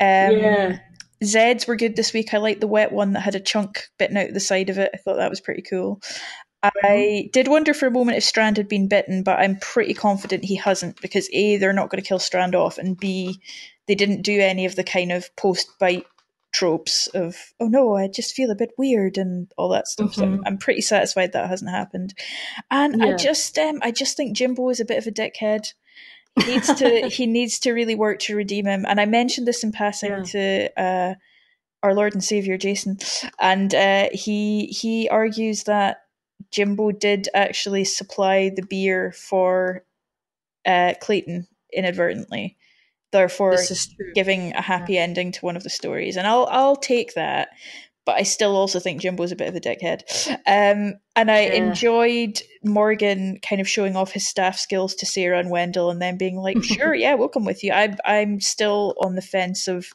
Um, 0.00 0.36
yeah. 0.38 0.78
Zeds 1.24 1.66
were 1.68 1.76
good 1.76 1.94
this 1.96 2.12
week. 2.12 2.34
I 2.34 2.38
liked 2.38 2.60
the 2.60 2.66
wet 2.66 2.90
one 2.92 3.12
that 3.12 3.20
had 3.20 3.36
a 3.36 3.40
chunk 3.40 3.84
bitten 3.98 4.16
out 4.16 4.32
the 4.34 4.40
side 4.40 4.68
of 4.70 4.78
it. 4.78 4.90
I 4.92 4.96
thought 4.98 5.16
that 5.16 5.30
was 5.30 5.40
pretty 5.40 5.62
cool. 5.62 6.00
I 6.62 7.28
did 7.32 7.48
wonder 7.48 7.74
for 7.74 7.86
a 7.86 7.90
moment 7.90 8.18
if 8.18 8.24
Strand 8.24 8.56
had 8.56 8.68
been 8.68 8.88
bitten, 8.88 9.22
but 9.22 9.38
I'm 9.38 9.56
pretty 9.58 9.94
confident 9.94 10.44
he 10.44 10.56
hasn't 10.56 11.00
because 11.00 11.28
A, 11.32 11.56
they're 11.56 11.72
not 11.72 11.90
going 11.90 12.02
to 12.02 12.06
kill 12.08 12.18
Strand 12.18 12.54
off, 12.54 12.78
and 12.78 12.98
B, 12.98 13.40
they 13.88 13.94
didn't 13.94 14.22
do 14.22 14.40
any 14.40 14.64
of 14.64 14.76
the 14.76 14.84
kind 14.84 15.10
of 15.12 15.34
post 15.36 15.68
bite 15.80 16.06
tropes 16.52 17.06
of, 17.08 17.36
oh 17.60 17.66
no, 17.66 17.96
I 17.96 18.08
just 18.08 18.34
feel 18.34 18.50
a 18.50 18.54
bit 18.54 18.72
weird 18.76 19.16
and 19.18 19.50
all 19.56 19.70
that 19.70 19.88
stuff. 19.88 20.14
So 20.14 20.24
I'm. 20.24 20.42
I'm 20.46 20.58
pretty 20.58 20.82
satisfied 20.82 21.32
that 21.32 21.48
hasn't 21.48 21.70
happened. 21.70 22.14
And 22.70 23.02
I 23.02 23.16
just 23.16 23.58
um 23.58 23.78
I 23.82 23.90
just 23.90 24.16
think 24.16 24.36
Jimbo 24.36 24.68
is 24.68 24.78
a 24.78 24.84
bit 24.84 24.98
of 24.98 25.06
a 25.06 25.10
dickhead. 25.10 25.72
He 26.38 26.52
needs 26.52 26.72
to 26.74 27.08
he 27.08 27.26
needs 27.26 27.58
to 27.60 27.72
really 27.72 27.94
work 27.94 28.18
to 28.20 28.36
redeem 28.36 28.66
him. 28.66 28.84
And 28.86 29.00
I 29.00 29.06
mentioned 29.06 29.48
this 29.48 29.64
in 29.64 29.72
passing 29.72 30.10
Yeah. 30.10 30.22
to 30.22 30.80
uh 30.80 31.14
our 31.82 31.94
Lord 31.94 32.12
and 32.12 32.22
Savior 32.22 32.56
Jason, 32.56 32.98
and 33.40 33.74
uh, 33.74 34.08
he 34.12 34.66
he 34.66 35.08
argues 35.08 35.64
that 35.64 36.02
Jimbo 36.52 36.92
did 36.92 37.28
actually 37.34 37.84
supply 37.84 38.50
the 38.50 38.62
beer 38.62 39.12
for 39.12 39.84
uh, 40.66 40.94
Clayton 41.00 41.48
inadvertently, 41.72 42.56
therefore 43.10 43.52
This 43.56 43.70
is 43.70 43.86
true. 43.88 44.12
giving 44.14 44.52
a 44.52 44.60
happy 44.60 44.98
ending 44.98 45.32
to 45.32 45.44
one 45.44 45.56
of 45.56 45.62
the 45.64 45.70
stories, 45.70 46.16
and 46.16 46.26
I'll 46.26 46.46
I'll 46.50 46.76
take 46.76 47.14
that. 47.14 47.48
But 48.04 48.16
I 48.16 48.24
still 48.24 48.56
also 48.56 48.80
think 48.80 49.00
Jimbo's 49.00 49.30
a 49.30 49.36
bit 49.36 49.46
of 49.48 49.54
a 49.54 49.60
dickhead. 49.60 50.02
Um, 50.46 50.94
and 51.14 51.30
I 51.30 51.42
Yeah. 51.42 51.52
enjoyed 51.68 52.42
Morgan 52.64 53.38
kind 53.48 53.60
of 53.60 53.68
showing 53.68 53.94
off 53.94 54.10
his 54.10 54.26
staff 54.26 54.58
skills 54.58 54.94
to 54.96 55.06
Sarah 55.06 55.38
and 55.38 55.50
Wendell, 55.50 55.88
and 55.90 56.02
then 56.02 56.16
being 56.16 56.36
like, 56.36 56.62
"Sure, 56.64 56.94
yeah, 56.94 57.14
we'll 57.14 57.28
come 57.28 57.44
with 57.44 57.62
you." 57.62 57.70
I'm 57.72 57.96
I'm 58.04 58.40
still 58.40 58.94
on 58.98 59.14
the 59.14 59.22
fence 59.22 59.68
of 59.68 59.86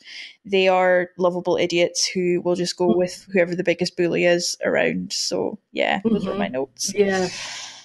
they 0.46 0.70
are 0.70 1.10
lovable 1.18 1.58
idiots 1.58 2.08
who 2.08 2.40
will 2.42 2.56
just 2.56 2.78
go 2.78 2.96
with 2.96 3.28
whoever 3.34 3.56
the 3.56 3.64
biggest 3.64 3.98
bully 3.98 4.24
is 4.24 4.56
around. 4.64 5.12
So 5.12 5.60
yeah, 5.74 6.00
those 6.06 6.26
were 6.26 6.34
Mhm. 6.34 6.38
my 6.38 6.48
notes. 6.48 6.94
Yeah, 6.96 7.28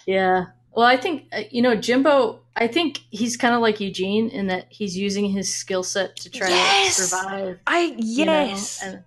yeah. 0.07 0.45
Well, 0.75 0.87
I 0.87 0.97
think 0.97 1.25
uh, 1.33 1.43
you 1.51 1.63
know 1.63 1.75
Jimbo. 1.75 2.39
I 2.55 2.67
think 2.69 3.01
he's 3.11 3.37
kind 3.37 3.55
of 3.55 3.61
like 3.63 3.81
Eugene 3.81 4.29
in 4.29 4.47
that 4.49 4.67
he's 4.69 4.97
using 4.97 5.25
his 5.31 5.53
skill 5.53 5.83
set 5.83 6.15
to 6.17 6.31
try 6.31 6.49
Yes! 6.51 6.97
to 6.97 7.03
survive. 7.03 7.59
I 7.67 7.95
you 7.99 8.27
know, 8.27 8.45
yes. 8.45 8.81
and 8.83 9.03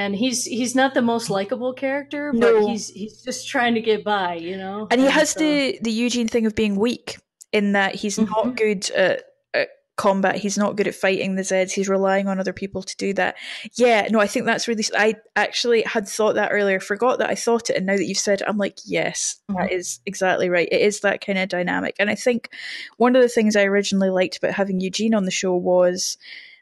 and 0.00 0.16
he's 0.16 0.44
he's 0.44 0.74
not 0.74 0.94
the 0.94 1.02
most 1.02 1.30
likable 1.30 1.72
character, 1.74 2.32
but 2.32 2.40
No. 2.40 2.66
he's 2.68 2.88
he's 2.88 3.22
just 3.22 3.48
trying 3.48 3.74
to 3.74 3.80
get 3.80 4.02
by. 4.04 4.34
You 4.36 4.56
know, 4.56 4.88
and 4.90 5.00
he 5.00 5.06
has 5.08 5.30
so- 5.30 5.40
the 5.40 5.78
the 5.82 5.92
Eugene 5.92 6.28
thing 6.28 6.46
of 6.46 6.54
being 6.54 6.76
weak 6.76 7.18
in 7.52 7.72
that 7.72 7.94
he's 7.96 8.18
not 8.18 8.44
Mhm. 8.46 8.56
good 8.56 8.90
at, 8.92 9.22
at 9.54 9.68
combat. 9.96 10.36
He's 10.36 10.56
not 10.56 10.76
good 10.76 10.86
at 10.86 10.94
fighting 10.94 11.34
the 11.34 11.42
Zeds. 11.42 11.72
He's 11.72 11.88
relying 11.88 12.26
on 12.28 12.38
other 12.40 12.52
people 12.54 12.82
to 12.82 12.96
do 12.96 13.12
that. 13.14 13.34
Yeah, 13.76 14.06
no, 14.10 14.18
I 14.20 14.26
think 14.28 14.46
that's 14.46 14.66
really. 14.68 14.84
I 14.96 15.16
actually 15.36 15.82
had 15.82 16.08
thought 16.08 16.36
that 16.36 16.52
earlier. 16.52 16.80
Forgot 16.80 17.18
that 17.18 17.28
I 17.28 17.34
thought 17.34 17.68
it, 17.68 17.76
and 17.76 17.86
now 17.86 17.96
that 17.96 18.06
you've 18.06 18.16
said, 18.18 18.40
it, 18.40 18.46
I'm 18.48 18.56
like, 18.56 18.78
yes, 18.86 19.40
that 19.48 19.68
Mhm. 19.70 19.72
is 19.72 20.00
exactly 20.06 20.48
right. 20.48 20.68
It 20.70 20.80
is 20.80 21.00
that 21.00 21.20
kind 21.24 21.38
of 21.38 21.48
dynamic, 21.48 21.96
and 21.98 22.08
I 22.08 22.14
think 22.14 22.48
one 22.96 23.14
of 23.16 23.20
the 23.22 23.28
things 23.28 23.56
I 23.56 23.64
originally 23.64 24.10
liked 24.10 24.38
about 24.38 24.52
having 24.54 24.80
Eugene 24.80 25.14
on 25.14 25.24
the 25.26 25.30
show 25.30 25.54
was 25.54 26.16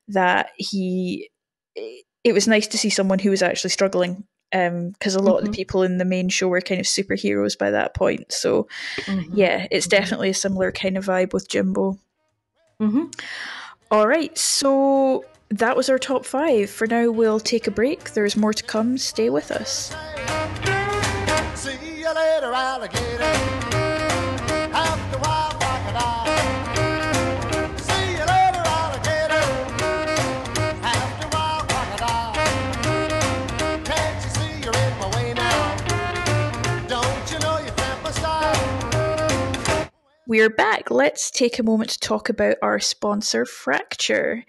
that 0.08 0.50
he. 0.56 1.30
It 2.28 2.34
was 2.34 2.46
nice 2.46 2.66
to 2.66 2.76
see 2.78 2.90
someone 2.90 3.18
who 3.18 3.30
was 3.30 3.40
actually 3.42 3.70
struggling 3.70 4.24
because 4.50 5.14
a 5.14 5.18
lot 5.20 5.38
of 5.38 5.44
the 5.44 5.50
Mhm. 5.50 5.54
people 5.54 5.82
in 5.82 5.96
the 5.96 6.04
main 6.04 6.28
show 6.28 6.46
were 6.48 6.60
kind 6.60 6.78
of 6.78 6.86
superheroes 6.86 7.56
by 7.56 7.70
that 7.70 7.94
point. 7.94 8.32
So 8.32 8.68
Mhm. 9.06 9.30
yeah, 9.32 9.66
it's 9.70 9.86
definitely 9.86 10.28
a 10.28 10.34
similar 10.34 10.70
kind 10.70 10.98
of 10.98 11.06
vibe 11.06 11.32
with 11.32 11.48
Jimbo. 11.48 11.98
Mhm. 12.80 13.12
All 13.90 14.06
right, 14.06 14.36
so 14.36 15.24
that 15.48 15.74
was 15.74 15.88
our 15.88 15.98
top 15.98 16.26
five. 16.26 16.68
For 16.68 16.86
now, 16.86 17.10
we'll 17.10 17.40
take 17.40 17.66
a 17.66 17.70
break. 17.70 18.12
There's 18.12 18.36
more 18.36 18.52
to 18.52 18.62
come. 18.62 18.98
Stay 18.98 19.30
with 19.30 19.50
us. 19.50 19.90
We're 40.28 40.50
back. 40.50 40.90
Let's 40.90 41.30
take 41.30 41.58
a 41.58 41.62
moment 41.62 41.88
to 41.90 41.98
talk 41.98 42.28
about 42.28 42.56
our 42.60 42.78
sponsor, 42.80 43.46
Fracture. 43.46 44.44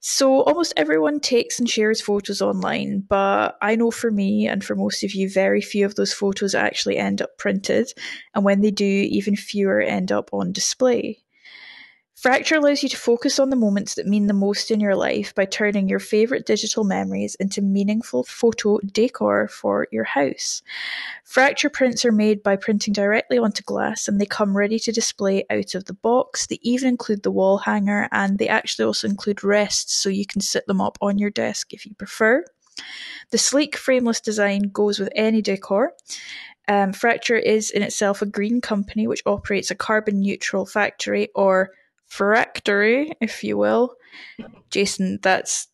So, 0.00 0.42
almost 0.42 0.74
everyone 0.76 1.18
takes 1.18 1.58
and 1.58 1.68
shares 1.68 2.02
photos 2.02 2.42
online, 2.42 3.04
but 3.08 3.56
I 3.62 3.74
know 3.74 3.90
for 3.90 4.10
me 4.10 4.46
and 4.46 4.62
for 4.62 4.76
most 4.76 5.02
of 5.02 5.14
you, 5.14 5.30
very 5.30 5.62
few 5.62 5.86
of 5.86 5.94
those 5.94 6.12
photos 6.12 6.54
actually 6.54 6.98
end 6.98 7.22
up 7.22 7.38
printed, 7.38 7.90
and 8.34 8.44
when 8.44 8.60
they 8.60 8.70
do, 8.70 8.84
even 8.84 9.34
fewer 9.34 9.80
end 9.80 10.12
up 10.12 10.28
on 10.34 10.52
display. 10.52 11.23
Fracture 12.24 12.56
allows 12.56 12.82
you 12.82 12.88
to 12.88 12.96
focus 12.96 13.38
on 13.38 13.50
the 13.50 13.54
moments 13.54 13.96
that 13.96 14.06
mean 14.06 14.28
the 14.28 14.32
most 14.32 14.70
in 14.70 14.80
your 14.80 14.96
life 14.96 15.34
by 15.34 15.44
turning 15.44 15.90
your 15.90 15.98
favourite 15.98 16.46
digital 16.46 16.82
memories 16.82 17.34
into 17.34 17.60
meaningful 17.60 18.24
photo 18.24 18.78
decor 18.78 19.46
for 19.46 19.88
your 19.92 20.04
house. 20.04 20.62
Fracture 21.22 21.68
prints 21.68 22.02
are 22.02 22.10
made 22.10 22.42
by 22.42 22.56
printing 22.56 22.94
directly 22.94 23.36
onto 23.36 23.62
glass 23.62 24.08
and 24.08 24.18
they 24.18 24.24
come 24.24 24.56
ready 24.56 24.78
to 24.78 24.90
display 24.90 25.44
out 25.50 25.74
of 25.74 25.84
the 25.84 25.92
box. 25.92 26.46
They 26.46 26.58
even 26.62 26.88
include 26.88 27.24
the 27.24 27.30
wall 27.30 27.58
hanger 27.58 28.08
and 28.10 28.38
they 28.38 28.48
actually 28.48 28.86
also 28.86 29.06
include 29.06 29.44
rests 29.44 29.94
so 29.94 30.08
you 30.08 30.24
can 30.24 30.40
sit 30.40 30.66
them 30.66 30.80
up 30.80 30.96
on 31.02 31.18
your 31.18 31.28
desk 31.28 31.74
if 31.74 31.84
you 31.84 31.94
prefer. 31.94 32.42
The 33.32 33.36
sleek 33.36 33.76
frameless 33.76 34.22
design 34.22 34.70
goes 34.72 34.98
with 34.98 35.10
any 35.14 35.42
decor. 35.42 35.92
Um, 36.68 36.94
Fracture 36.94 37.36
is 37.36 37.70
in 37.70 37.82
itself 37.82 38.22
a 38.22 38.26
green 38.26 38.62
company 38.62 39.06
which 39.06 39.22
operates 39.26 39.70
a 39.70 39.74
carbon 39.74 40.20
neutral 40.20 40.64
factory 40.64 41.28
or 41.34 41.72
fractory, 42.10 43.12
if 43.20 43.44
you 43.44 43.56
will. 43.56 43.96
Jason, 44.70 45.18
that's 45.22 45.68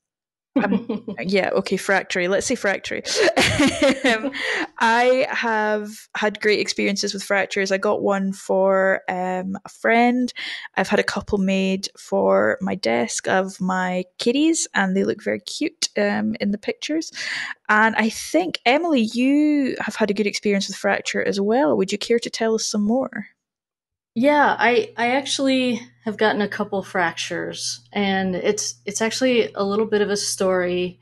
um, 0.56 1.14
yeah, 1.20 1.50
okay, 1.50 1.76
fractory. 1.76 2.28
Let's 2.28 2.46
say 2.46 2.56
fractory. 2.56 3.04
um, 4.04 4.32
I 4.78 5.26
have 5.30 5.90
had 6.16 6.40
great 6.40 6.60
experiences 6.60 7.14
with 7.14 7.22
fractures. 7.22 7.70
I 7.70 7.78
got 7.78 8.02
one 8.02 8.32
for 8.32 9.02
um, 9.08 9.56
a 9.64 9.68
friend. 9.68 10.32
I've 10.76 10.88
had 10.88 10.98
a 10.98 11.04
couple 11.04 11.38
made 11.38 11.88
for 11.98 12.58
my 12.60 12.74
desk 12.74 13.28
of 13.28 13.60
my 13.60 14.04
kitties, 14.18 14.66
and 14.74 14.96
they 14.96 15.04
look 15.04 15.22
very 15.22 15.40
cute 15.40 15.88
um, 15.96 16.34
in 16.40 16.50
the 16.50 16.58
pictures. 16.58 17.12
And 17.68 17.94
I 17.96 18.08
think, 18.08 18.58
Emily, 18.66 19.02
you 19.12 19.76
have 19.80 19.96
had 19.96 20.10
a 20.10 20.14
good 20.14 20.26
experience 20.26 20.68
with 20.68 20.76
fracture 20.76 21.22
as 21.22 21.40
well. 21.40 21.76
Would 21.76 21.92
you 21.92 21.98
care 21.98 22.18
to 22.18 22.30
tell 22.30 22.54
us 22.54 22.66
some 22.66 22.82
more? 22.82 23.26
Yeah, 24.20 24.54
I 24.58 24.92
I 24.98 25.12
actually 25.12 25.80
have 26.04 26.18
gotten 26.18 26.42
a 26.42 26.48
couple 26.48 26.82
fractures 26.82 27.80
and 27.90 28.34
it's 28.34 28.74
it's 28.84 29.00
actually 29.00 29.50
a 29.54 29.64
little 29.64 29.86
bit 29.86 30.02
of 30.02 30.10
a 30.10 30.16
story. 30.16 31.00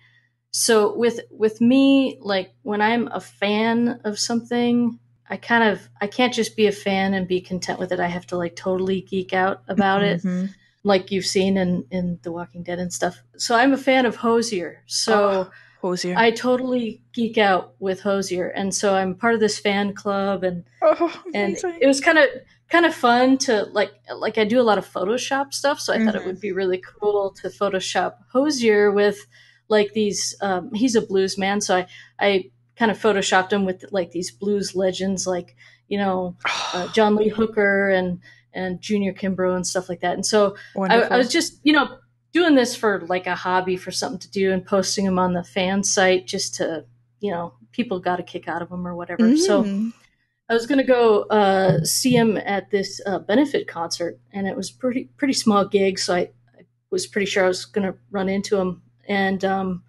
So 0.52 0.96
with 0.96 1.18
with 1.32 1.60
me 1.60 2.18
like 2.20 2.52
when 2.62 2.80
I'm 2.80 3.08
a 3.08 3.20
fan 3.20 4.00
of 4.04 4.20
something, 4.20 5.00
I 5.28 5.36
kind 5.36 5.64
of 5.64 5.88
I 6.00 6.06
can't 6.06 6.32
just 6.32 6.56
be 6.56 6.68
a 6.68 6.72
fan 6.72 7.12
and 7.12 7.26
be 7.26 7.40
content 7.40 7.80
with 7.80 7.90
it. 7.90 7.98
I 7.98 8.06
have 8.06 8.24
to 8.28 8.36
like 8.36 8.54
totally 8.54 9.00
geek 9.00 9.32
out 9.32 9.62
about 9.66 10.04
it. 10.04 10.22
Mhm. 10.22 10.54
Like 10.84 11.10
you've 11.10 11.26
seen 11.26 11.56
in 11.56 11.86
in 11.90 12.20
The 12.22 12.30
Walking 12.30 12.62
Dead 12.62 12.78
and 12.78 12.92
stuff. 12.92 13.20
So 13.36 13.56
I'm 13.56 13.72
a 13.72 13.84
fan 13.88 14.06
of 14.06 14.14
Hozier. 14.14 14.84
So 14.86 15.50
Hozier. 15.82 16.14
I 16.16 16.30
totally 16.30 17.02
geek 17.12 17.36
out 17.36 17.74
with 17.80 18.00
Hozier 18.02 18.46
and 18.46 18.72
so 18.72 18.94
I'm 18.94 19.16
part 19.16 19.34
of 19.34 19.40
this 19.40 19.58
fan 19.58 19.92
club 19.92 20.44
and 20.44 20.62
oh, 20.82 21.22
and 21.34 21.56
it 21.80 21.86
was 21.88 22.00
kind 22.00 22.18
of 22.18 22.28
kind 22.68 22.84
of 22.84 22.94
fun 22.94 23.38
to 23.38 23.64
like 23.72 23.92
like 24.14 24.38
I 24.38 24.44
do 24.44 24.60
a 24.60 24.62
lot 24.62 24.78
of 24.78 24.86
Photoshop 24.86 25.52
stuff, 25.52 25.80
so 25.80 25.92
I 25.92 26.04
thought 26.04 26.16
it 26.16 26.26
would 26.26 26.40
be 26.40 26.52
really 26.52 26.78
cool 26.78 27.30
to 27.42 27.48
Photoshop 27.48 28.14
Hozier 28.32 28.92
with 28.92 29.26
like 29.68 29.92
these. 29.92 30.36
Um, 30.40 30.72
he's 30.74 30.94
a 30.94 31.02
blues 31.02 31.38
man, 31.38 31.60
so 31.60 31.76
I 31.76 31.86
I 32.18 32.50
kind 32.76 32.90
of 32.90 32.98
photoshopped 32.98 33.52
him 33.52 33.64
with 33.64 33.84
like 33.90 34.10
these 34.10 34.30
blues 34.30 34.74
legends, 34.74 35.26
like 35.26 35.56
you 35.88 35.98
know 35.98 36.36
uh, 36.74 36.88
John 36.92 37.16
Lee 37.16 37.28
Hooker 37.28 37.90
and 37.90 38.20
and 38.52 38.80
Junior 38.80 39.12
Kimbrough 39.12 39.56
and 39.56 39.66
stuff 39.66 39.88
like 39.88 40.00
that. 40.00 40.14
And 40.14 40.26
so 40.26 40.56
I, 40.76 41.02
I 41.02 41.16
was 41.16 41.30
just 41.30 41.60
you 41.62 41.72
know 41.72 41.98
doing 42.32 42.54
this 42.54 42.76
for 42.76 43.00
like 43.08 43.26
a 43.26 43.34
hobby 43.34 43.76
for 43.76 43.90
something 43.90 44.18
to 44.20 44.30
do 44.30 44.52
and 44.52 44.64
posting 44.64 45.06
them 45.06 45.18
on 45.18 45.32
the 45.32 45.44
fan 45.44 45.82
site 45.82 46.26
just 46.26 46.56
to 46.56 46.84
you 47.20 47.30
know 47.30 47.54
people 47.72 47.98
got 47.98 48.20
a 48.20 48.22
kick 48.22 48.46
out 48.46 48.60
of 48.60 48.68
them 48.68 48.86
or 48.86 48.94
whatever. 48.94 49.36
So. 49.36 49.90
I 50.48 50.54
was 50.54 50.66
gonna 50.66 50.84
go 50.84 51.22
uh, 51.24 51.84
see 51.84 52.14
him 52.16 52.36
at 52.38 52.70
this 52.70 53.00
uh, 53.04 53.18
benefit 53.18 53.68
concert, 53.68 54.18
and 54.32 54.46
it 54.46 54.56
was 54.56 54.70
pretty 54.70 55.04
pretty 55.16 55.34
small 55.34 55.66
gig, 55.66 55.98
so 55.98 56.14
I, 56.14 56.20
I 56.58 56.64
was 56.90 57.06
pretty 57.06 57.26
sure 57.26 57.44
I 57.44 57.48
was 57.48 57.66
gonna 57.66 57.94
run 58.10 58.28
into 58.28 58.56
him, 58.58 58.82
and 59.06 59.44
um, 59.44 59.84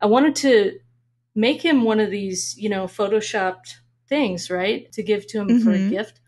I 0.00 0.06
wanted 0.06 0.36
to 0.36 0.78
make 1.34 1.62
him 1.62 1.84
one 1.84 2.00
of 2.00 2.10
these, 2.10 2.56
you 2.58 2.68
know, 2.70 2.86
photoshopped 2.86 3.76
things, 4.08 4.50
right, 4.50 4.90
to 4.92 5.02
give 5.02 5.26
to 5.28 5.40
him 5.40 5.56
for 5.56 5.74
a 5.74 5.80
Mhm. 5.80 5.90
gift. 5.90 6.20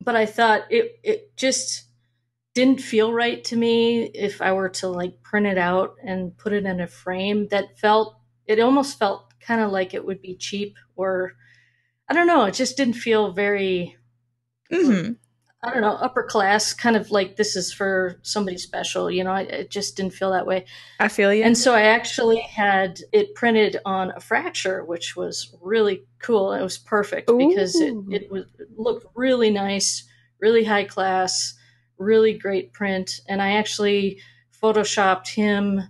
But 0.00 0.16
I 0.16 0.26
thought 0.26 0.70
it 0.70 0.98
it 1.02 1.36
just 1.36 1.84
didn't 2.54 2.80
feel 2.82 3.12
right 3.12 3.44
to 3.44 3.56
me 3.56 4.04
if 4.14 4.42
I 4.42 4.52
were 4.52 4.68
to 4.70 4.88
like 4.88 5.22
print 5.22 5.46
it 5.46 5.58
out 5.58 5.96
and 6.04 6.36
put 6.38 6.52
it 6.54 6.66
in 6.66 6.80
a 6.80 6.86
frame. 6.88 7.48
That 7.48 7.78
felt 7.78 8.18
it 8.46 8.60
almost 8.60 8.98
felt 8.98 9.34
kind 9.40 9.60
of 9.62 9.72
like 9.72 9.94
it 9.94 10.04
would 10.06 10.22
be 10.22 10.36
cheap 10.36 10.76
or 10.96 11.34
I 12.08 12.14
don't 12.14 12.26
know. 12.26 12.44
It 12.44 12.54
just 12.54 12.76
didn't 12.76 12.94
feel 12.94 13.32
very, 13.32 13.96
Mhm. 14.72 15.16
I 15.62 15.72
don't 15.72 15.82
know, 15.82 15.94
upper 15.94 16.22
class, 16.22 16.72
kind 16.72 16.96
of 16.96 17.10
like 17.10 17.34
this 17.36 17.56
is 17.56 17.72
for 17.72 18.18
somebody 18.22 18.56
special. 18.58 19.10
You 19.10 19.24
know, 19.24 19.34
it, 19.34 19.50
it 19.50 19.70
just 19.70 19.96
didn't 19.96 20.14
feel 20.14 20.30
that 20.30 20.46
way. 20.46 20.66
I 21.00 21.08
feel 21.08 21.34
you. 21.34 21.42
And 21.42 21.58
so 21.58 21.74
I 21.74 21.82
actually 21.82 22.38
had 22.38 23.00
it 23.12 23.34
printed 23.34 23.78
on 23.84 24.12
a 24.12 24.20
fracture, 24.20 24.84
which 24.84 25.16
was 25.16 25.52
really 25.60 26.04
cool. 26.20 26.52
It 26.52 26.62
was 26.62 26.78
perfect 26.78 27.26
because 27.36 27.74
it, 27.80 27.92
it, 28.10 28.30
was, 28.30 28.44
it 28.58 28.68
looked 28.76 29.06
really 29.16 29.50
nice, 29.50 30.04
really 30.40 30.62
high 30.64 30.84
class, 30.84 31.54
really 31.98 32.34
great 32.38 32.72
print. 32.72 33.20
And 33.28 33.42
I 33.42 33.52
actually 33.52 34.20
photoshopped 34.62 35.28
him 35.28 35.82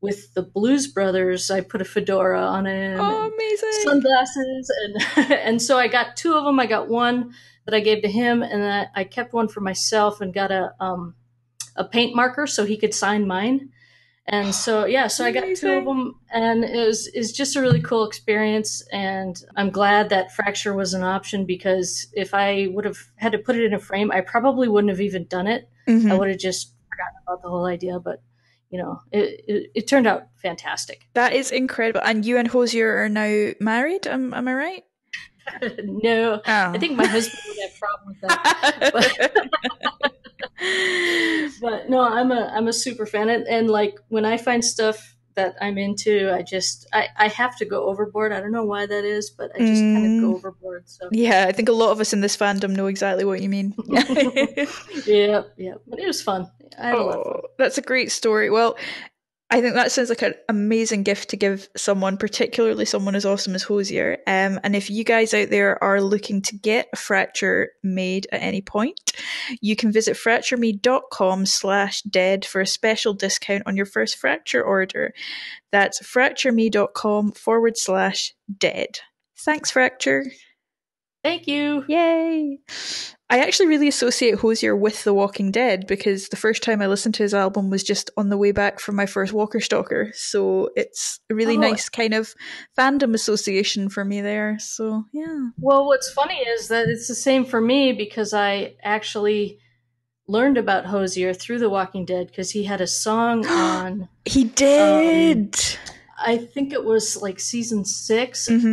with 0.00 0.32
the 0.34 0.42
Blues 0.42 0.86
Brothers. 0.86 1.50
I 1.50 1.60
put 1.60 1.80
a 1.80 1.84
fedora 1.84 2.40
on 2.40 2.66
him. 2.66 2.98
oh, 3.00 3.30
amazing. 3.32 3.82
sunglasses 3.82 4.72
and 4.84 5.30
and 5.32 5.62
so 5.62 5.78
I 5.78 5.88
got 5.88 6.16
two 6.16 6.34
of 6.34 6.44
them. 6.44 6.58
I 6.60 6.66
got 6.66 6.88
one 6.88 7.32
that 7.66 7.74
I 7.74 7.80
gave 7.80 8.02
to 8.02 8.08
him, 8.10 8.42
and 8.42 8.62
then 8.62 8.88
I 8.94 9.04
kept 9.04 9.32
one 9.32 9.48
for 9.48 9.60
myself 9.60 10.20
and 10.20 10.32
got 10.34 10.50
a 10.50 10.72
um 10.80 11.14
a 11.76 11.84
paint 11.84 12.14
marker 12.16 12.46
so 12.46 12.64
he 12.64 12.76
could 12.76 12.94
sign 12.94 13.26
mine. 13.26 13.70
And 14.26 14.54
so 14.64 14.84
yeah, 14.86 15.06
so 15.06 15.24
I 15.24 15.32
got 15.32 15.56
two 15.56 15.70
of 15.70 15.84
them, 15.84 16.14
and 16.32 16.64
it 16.64 16.86
was 16.86 17.06
is 17.08 17.32
just 17.32 17.56
a 17.56 17.60
really 17.60 17.82
cool 17.82 18.04
experience. 18.06 18.82
And 18.92 19.36
I'm 19.56 19.70
glad 19.70 20.08
that 20.08 20.32
fracture 20.32 20.72
was 20.74 20.94
an 20.94 21.02
option 21.02 21.44
because 21.44 22.06
if 22.14 22.32
I 22.32 22.68
would 22.70 22.84
have 22.86 22.98
had 23.16 23.32
to 23.32 23.38
put 23.38 23.56
it 23.56 23.64
in 23.64 23.74
a 23.74 23.78
frame, 23.78 24.10
I 24.10 24.22
probably 24.22 24.68
wouldn't 24.68 24.90
have 24.90 25.00
even 25.00 25.26
done 25.26 25.46
it. 25.46 25.68
Mhm. 25.86 26.10
I 26.10 26.14
would 26.16 26.28
have 26.28 26.38
just 26.38 26.72
forgotten 26.90 27.16
about 27.26 27.42
the 27.42 27.48
whole 27.48 27.66
idea. 27.66 27.98
But 28.00 28.22
you 28.70 28.78
know, 28.78 29.00
it, 29.12 29.44
it, 29.48 29.70
it 29.74 29.88
turned 29.88 30.06
out 30.06 30.28
fantastic. 30.42 31.08
That 31.14 31.32
is 31.32 31.50
incredible. 31.50 32.00
And 32.04 32.24
you 32.24 32.38
and 32.38 32.48
Hozier 32.48 33.04
are 33.04 33.08
now 33.08 33.52
married. 33.60 34.06
Am, 34.06 34.32
am 34.32 34.48
I 34.48 34.54
right? 34.54 34.84
no, 35.84 36.34
Oh. 36.34 36.40
I 36.46 36.78
think 36.78 36.96
my 36.96 37.06
husband 37.06 37.40
would 37.48 37.58
have 37.58 37.70
a 37.70 37.78
problem 37.78 38.08
with 38.08 38.20
that. 38.20 39.48
but 41.60 41.88
no, 41.90 42.00
I'm 42.02 42.30
a 42.30 42.52
I'm 42.54 42.68
a 42.68 42.72
super 42.72 43.06
fan, 43.06 43.28
and, 43.28 43.46
and 43.48 43.70
like 43.70 43.98
when 44.08 44.24
I 44.24 44.36
find 44.36 44.64
stuff 44.64 45.16
that 45.34 45.54
I'm 45.60 45.78
into, 45.78 46.32
I 46.32 46.42
just 46.42 46.86
I, 46.92 47.08
I 47.16 47.28
have 47.28 47.56
to 47.58 47.64
go 47.64 47.84
overboard. 47.84 48.32
I 48.32 48.40
don't 48.40 48.52
know 48.52 48.64
why 48.64 48.86
that 48.86 49.04
is, 49.04 49.30
but 49.30 49.50
I 49.54 49.60
just 49.60 49.84
kind 49.92 50.06
of 50.06 50.12
Mm. 50.12 50.20
go 50.20 50.34
overboard. 50.34 50.84
So 50.86 51.08
yeah, 51.12 51.46
I 51.48 51.52
think 51.52 51.68
a 51.68 51.72
lot 51.72 51.90
of 51.90 52.00
us 52.00 52.12
in 52.12 52.20
this 52.20 52.36
fandom 52.36 52.70
know 52.70 52.86
exactly 52.86 53.24
what 53.24 53.40
you 53.40 53.48
mean. 53.48 53.74
yeah, 55.06 55.42
yeah, 55.56 55.74
but 55.86 55.98
it 55.98 56.06
was 56.06 56.22
fun. 56.22 56.50
I 56.78 56.88
had 56.88 56.98
a 56.98 57.02
lot 57.02 57.18
of 57.18 57.24
fun. 57.24 57.34
Oh, 57.36 57.48
that's 57.58 57.78
a 57.78 57.82
great 57.82 58.10
story. 58.12 58.50
Well, 58.50 58.76
I 59.52 59.60
think 59.60 59.74
that 59.74 59.90
sounds 59.90 60.10
like 60.10 60.22
an 60.22 60.34
amazing 60.48 61.02
gift 61.02 61.30
to 61.30 61.36
give 61.36 61.68
someone, 61.76 62.16
particularly 62.16 62.84
someone 62.84 63.16
as 63.16 63.26
awesome 63.26 63.56
as 63.56 63.64
Hozier. 63.64 64.18
Um, 64.26 64.60
and 64.62 64.76
if 64.76 64.88
you 64.88 65.02
guys 65.02 65.34
out 65.34 65.50
there 65.50 65.82
are 65.82 66.00
looking 66.00 66.40
to 66.42 66.56
get 66.56 66.88
a 66.92 66.96
fracture 66.96 67.72
made 67.82 68.28
at 68.30 68.42
any 68.42 68.62
point, 68.62 68.98
you 69.60 69.74
can 69.74 69.90
visit 69.90 70.16
fractureme.com 70.16 71.46
slash 71.46 72.02
dead 72.02 72.44
for 72.44 72.60
a 72.60 72.66
special 72.66 73.12
discount 73.12 73.64
on 73.66 73.76
your 73.76 73.86
first 73.86 74.18
fracture 74.18 74.62
order. 74.62 75.12
That's 75.72 76.00
fractureme.com 76.00 77.32
forward 77.32 77.76
slash 77.76 78.32
dead. 78.56 79.00
Thanks, 79.36 79.70
Fracture. 79.70 80.26
Thank 81.22 81.46
you. 81.46 81.84
Yay! 81.88 82.58
I 83.28 83.38
actually 83.38 83.66
really 83.68 83.88
associate 83.88 84.36
Hozier 84.40 84.74
with 84.74 85.04
The 85.04 85.14
Walking 85.14 85.52
Dead 85.52 85.86
because 85.86 86.28
the 86.30 86.36
first 86.36 86.62
time 86.62 86.82
I 86.82 86.86
listened 86.88 87.14
to 87.16 87.22
his 87.22 87.34
album 87.34 87.70
was 87.70 87.84
just 87.84 88.10
on 88.16 88.28
the 88.28 88.36
way 88.38 88.50
back 88.52 88.80
from 88.80 88.96
my 88.96 89.06
first 89.06 89.32
Walker 89.32 89.60
Stalker. 89.60 90.10
So 90.14 90.70
it's 90.76 91.20
a 91.30 91.34
really 91.34 91.56
Oh. 91.56 91.60
nice 91.60 91.88
kind 91.88 92.14
of 92.14 92.34
fandom 92.76 93.14
association 93.14 93.88
for 93.88 94.04
me 94.04 94.20
there. 94.20 94.56
So 94.58 95.04
yeah. 95.12 95.50
Well, 95.58 95.86
what's 95.86 96.10
funny 96.10 96.38
is 96.38 96.68
that 96.68 96.88
it's 96.88 97.06
the 97.06 97.14
same 97.14 97.44
for 97.44 97.60
me 97.60 97.92
because 97.92 98.32
I 98.34 98.74
actually 98.82 99.58
learned 100.26 100.58
about 100.58 100.86
Hozier 100.86 101.34
through 101.34 101.58
The 101.58 101.70
Walking 101.70 102.04
Dead 102.04 102.28
because 102.28 102.50
he 102.50 102.64
had 102.64 102.80
a 102.80 102.86
song 102.86 103.46
on, 103.46 104.08
He 104.24 104.44
did! 104.44 105.56
I 106.22 106.36
think 106.38 106.72
it 106.72 106.84
was 106.84 107.20
like 107.20 107.38
season 107.40 107.84
6 107.84 108.48
hmm 108.48 108.72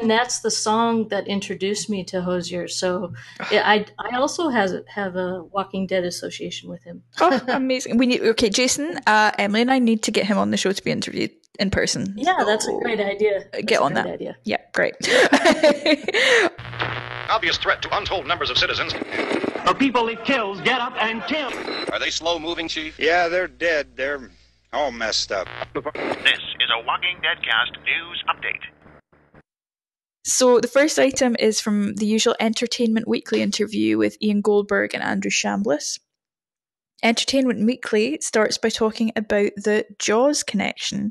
and 0.00 0.10
that's 0.10 0.40
the 0.40 0.50
song 0.50 1.08
that 1.08 1.26
introduced 1.26 1.90
me 1.90 2.04
to 2.04 2.22
Hozier. 2.22 2.68
So 2.68 3.12
I 3.40 3.86
I 3.98 4.16
also 4.16 4.48
has 4.48 4.74
have 4.88 5.16
a 5.16 5.42
Walking 5.44 5.86
Dead 5.86 6.04
association 6.04 6.68
with 6.70 6.82
him. 6.84 7.02
Oh, 7.20 7.40
amazing. 7.48 7.96
We 7.98 8.06
need, 8.06 8.22
okay, 8.22 8.48
Jason, 8.50 8.98
uh, 9.06 9.32
Emily 9.38 9.62
and 9.62 9.70
I 9.70 9.78
need 9.78 10.02
to 10.04 10.10
get 10.10 10.26
him 10.26 10.38
on 10.38 10.50
the 10.50 10.56
show 10.56 10.72
to 10.72 10.84
be 10.84 10.90
interviewed 10.90 11.30
in 11.58 11.70
person. 11.70 12.14
Yeah, 12.16 12.42
that's 12.46 12.66
a 12.66 12.72
great 12.82 13.00
idea. 13.00 13.44
That's 13.52 13.64
Get 13.64 13.80
a 13.80 13.84
on 13.84 13.92
great 13.94 14.04
that. 14.04 14.14
idea. 14.14 14.36
Yeah, 14.44 14.58
great. 14.72 14.94
Obvious 17.30 17.56
threat 17.58 17.82
to 17.82 17.96
untold 17.96 18.26
numbers 18.26 18.50
of 18.50 18.58
citizens. 18.58 18.92
The 18.92 19.74
people 19.78 20.08
it 20.08 20.24
kills 20.24 20.60
get 20.60 20.80
up 20.80 20.94
and 21.00 21.22
kill. 21.24 21.50
Are 21.92 21.98
they 21.98 22.10
slow 22.10 22.38
moving, 22.38 22.68
Chief? 22.68 22.98
Yeah, 22.98 23.28
they're 23.28 23.48
dead. 23.48 23.96
They're 23.96 24.30
all 24.72 24.90
messed 24.90 25.32
up. 25.32 25.46
This 25.74 25.84
is 25.84 26.70
a 26.74 26.84
Walking 26.86 27.18
Dead 27.22 27.38
cast 27.42 27.72
news 27.84 28.22
update. 28.28 28.60
So 30.24 30.60
the 30.60 30.68
first 30.68 30.98
item 30.98 31.34
is 31.38 31.60
from 31.60 31.94
the 31.96 32.06
usual 32.06 32.36
Entertainment 32.38 33.08
Weekly 33.08 33.42
interview 33.42 33.98
with 33.98 34.16
Ian 34.22 34.40
Goldberg 34.40 34.94
and 34.94 35.02
Andrew 35.02 35.30
Chambliss. 35.30 35.98
Entertainment 37.02 37.66
Weekly 37.66 38.18
starts 38.20 38.56
by 38.56 38.68
talking 38.68 39.10
about 39.16 39.50
the 39.56 39.84
Jaws 39.98 40.44
connection. 40.44 41.10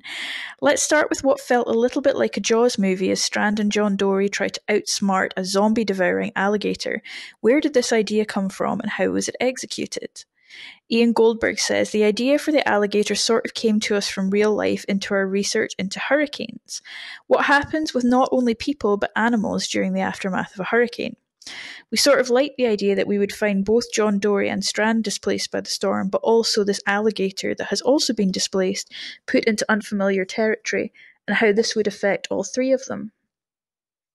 Let's 0.62 0.82
start 0.82 1.10
with 1.10 1.26
what 1.26 1.42
felt 1.42 1.68
a 1.68 1.72
little 1.78 2.02
bit 2.02 2.16
like 2.16 2.38
a 2.38 2.42
Jaws 2.42 2.78
movie 2.78 3.12
as 3.12 3.22
Strand 3.22 3.60
and 3.60 3.70
John 3.70 3.98
Dorie 3.98 4.30
try 4.30 4.48
to 4.48 4.62
outsmart 4.70 5.32
a 5.36 5.44
zombie 5.44 5.84
devouring 5.84 6.32
alligator. 6.38 7.02
Where 7.42 7.60
did 7.60 7.74
this 7.74 7.92
idea 7.92 8.24
come 8.24 8.48
from 8.48 8.80
and 8.80 8.92
how 8.92 9.10
was 9.10 9.28
it 9.28 9.36
executed? 9.42 10.24
Ian 10.92 11.14
Goldberg 11.14 11.60
says 11.60 11.92
the 11.92 12.04
idea 12.04 12.38
for 12.38 12.52
the 12.52 12.68
alligator 12.68 13.16
sort 13.16 13.46
of 13.46 13.54
came 13.54 13.80
to 13.82 13.96
us 13.96 14.10
from 14.10 14.30
real 14.30 14.54
life 14.54 14.84
into 14.90 15.14
our 15.14 15.26
research 15.26 15.72
into 15.78 16.00
hurricanes. 16.00 16.82
What 17.28 17.46
happens 17.46 17.94
with 17.94 18.04
not 18.04 18.30
only 18.32 18.54
people 18.54 18.98
but 18.98 19.12
animals 19.16 19.68
during 19.68 19.94
the 19.94 20.02
aftermath 20.02 20.54
of 20.54 20.60
a 20.60 20.66
hurricane? 20.66 21.16
We 21.90 21.98
sort 21.98 22.20
of 22.20 22.30
liked 22.30 22.58
the 22.58 22.68
idea 22.68 22.96
that 22.96 23.08
we 23.08 23.18
would 23.18 23.34
find 23.34 23.66
both 23.66 23.92
John 23.92 24.20
Dorie 24.20 24.50
and 24.50 24.64
Strand 24.64 25.04
displaced 25.04 25.50
by 25.52 25.62
the 25.62 25.70
storm, 25.70 26.10
but 26.10 26.22
also 26.22 26.64
this 26.64 26.82
alligator 26.86 27.56
that 27.56 27.68
has 27.68 27.82
also 27.82 28.14
been 28.14 28.32
displaced, 28.32 28.92
put 29.26 29.46
into 29.46 29.66
unfamiliar 29.70 30.24
territory, 30.24 30.94
and 31.28 31.38
how 31.38 31.52
this 31.52 31.76
would 31.76 31.88
affect 31.88 32.28
all 32.30 32.44
three 32.44 32.72
of 32.72 32.86
them. 32.86 33.12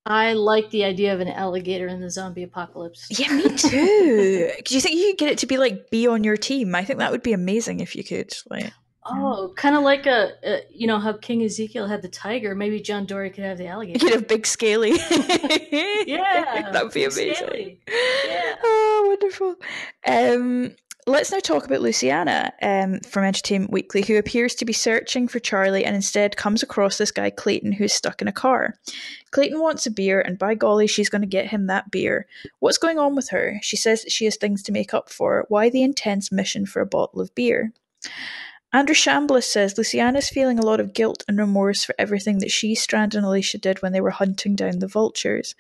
I 0.09 0.35
like 0.35 0.71
the 0.71 0.85
idea 0.85 1.13
of 1.13 1.21
an 1.21 1.29
alligator 1.29 1.89
in 1.89 2.01
the 2.01 2.11
zombie 2.11 2.45
apocalypse. 2.45 3.07
Yeah, 3.11 3.33
me 3.35 3.43
too. 3.57 4.51
Do 4.65 4.75
you 4.75 4.81
think 4.81 4.97
you 4.99 5.09
could 5.11 5.19
get 5.19 5.33
it 5.33 5.39
to 5.39 5.47
be 5.47 5.59
like 5.59 5.91
be 5.91 6.07
on 6.07 6.23
your 6.25 6.37
team? 6.37 6.75
I 6.75 6.85
think 6.85 7.01
that 7.01 7.11
would 7.11 7.23
be 7.25 7.33
amazing 7.33 7.81
if 7.81 7.97
you 7.97 8.05
could. 8.05 8.33
Like, 8.49 8.73
Oh, 9.09 9.53
kind 9.57 9.77
of 9.77 9.83
like 9.85 10.07
a, 10.07 10.31
a, 10.45 10.63
you 10.69 10.89
know, 10.89 10.99
how 10.99 11.13
King 11.13 11.43
Ezekiel 11.45 11.87
had 11.87 12.03
the 12.03 12.09
tiger. 12.09 12.57
Maybe 12.57 12.81
John 12.81 13.07
Dorie 13.07 13.31
could 13.31 13.45
have 13.45 13.57
the 13.57 13.65
you 13.65 13.71
alligator. 13.71 14.01
could 14.01 14.13
have 14.15 14.27
big 14.29 14.47
scaly. 14.47 14.93
Yeah, 16.07 16.71
that 16.73 16.85
would 16.85 16.93
be 16.93 17.05
amazing. 17.05 17.35
scaly. 17.35 17.81
Yeah. 17.89 18.55
Oh, 18.63 19.05
wonderful. 19.09 19.57
Um, 20.07 20.75
let's 21.07 21.31
now 21.31 21.39
talk 21.39 21.65
about 21.65 21.81
Luciana 21.81 22.53
um, 22.63 22.99
from 23.01 23.25
Entertainment 23.25 23.73
Weekly, 23.73 24.03
who 24.03 24.17
appears 24.17 24.55
to 24.57 24.65
be 24.65 24.73
searching 24.73 25.29
for 25.29 25.39
Charlie 25.39 25.85
and 25.85 25.95
instead 25.95 26.37
comes 26.37 26.63
across 26.63 26.99
this 26.99 27.13
guy, 27.13 27.31
Clayton, 27.31 27.73
who's 27.73 27.93
stuck 27.93 28.21
in 28.21 28.29
a 28.29 28.33
car. 28.33 28.75
Clayton 29.31 29.61
wants 29.61 29.87
a 29.87 29.91
beer, 29.91 30.21
and 30.21 30.39
by 30.39 30.55
golly, 30.55 30.87
she's 30.87 31.09
going 31.09 31.23
to 31.23 31.29
get 31.29 31.47
him 31.47 31.67
that 31.67 31.91
beer. 31.91 32.27
What's 32.59 32.79
going 32.79 32.99
on 32.99 33.15
with 33.15 33.31
her? 33.31 33.59
She 33.63 33.77
says 33.77 34.03
that 34.03 34.13
she 34.13 34.25
has 34.25 34.37
things 34.37 34.63
to 34.65 34.73
make 34.73 34.93
up 34.93 35.09
for. 35.09 35.47
Why 35.49 35.71
the 35.71 35.83
intense 35.83 36.33
mission 36.33 36.67
for 36.67 36.81
a 36.81 36.87
bottle 36.87 37.21
of 37.21 37.35
beer? 37.35 37.73
Andrew 38.73 38.95
Chambliss 38.95 39.45
says 39.45 39.79
Luciana's 39.79 40.29
feeling 40.29 40.59
a 40.59 40.65
lot 40.67 40.81
of 40.81 40.93
guilt 40.93 41.25
and 41.29 41.39
remorse 41.39 41.85
for 41.85 41.95
everything 41.99 42.41
that 42.41 42.51
she, 42.51 42.75
Strand, 42.75 43.15
and 43.15 43.25
Alicia 43.25 43.59
did 43.59 43.81
when 43.81 43.93
they 43.93 44.01
were 44.01 44.11
hunting 44.11 44.57
down 44.57 44.81
the 44.81 44.89
vultures. 44.89 45.55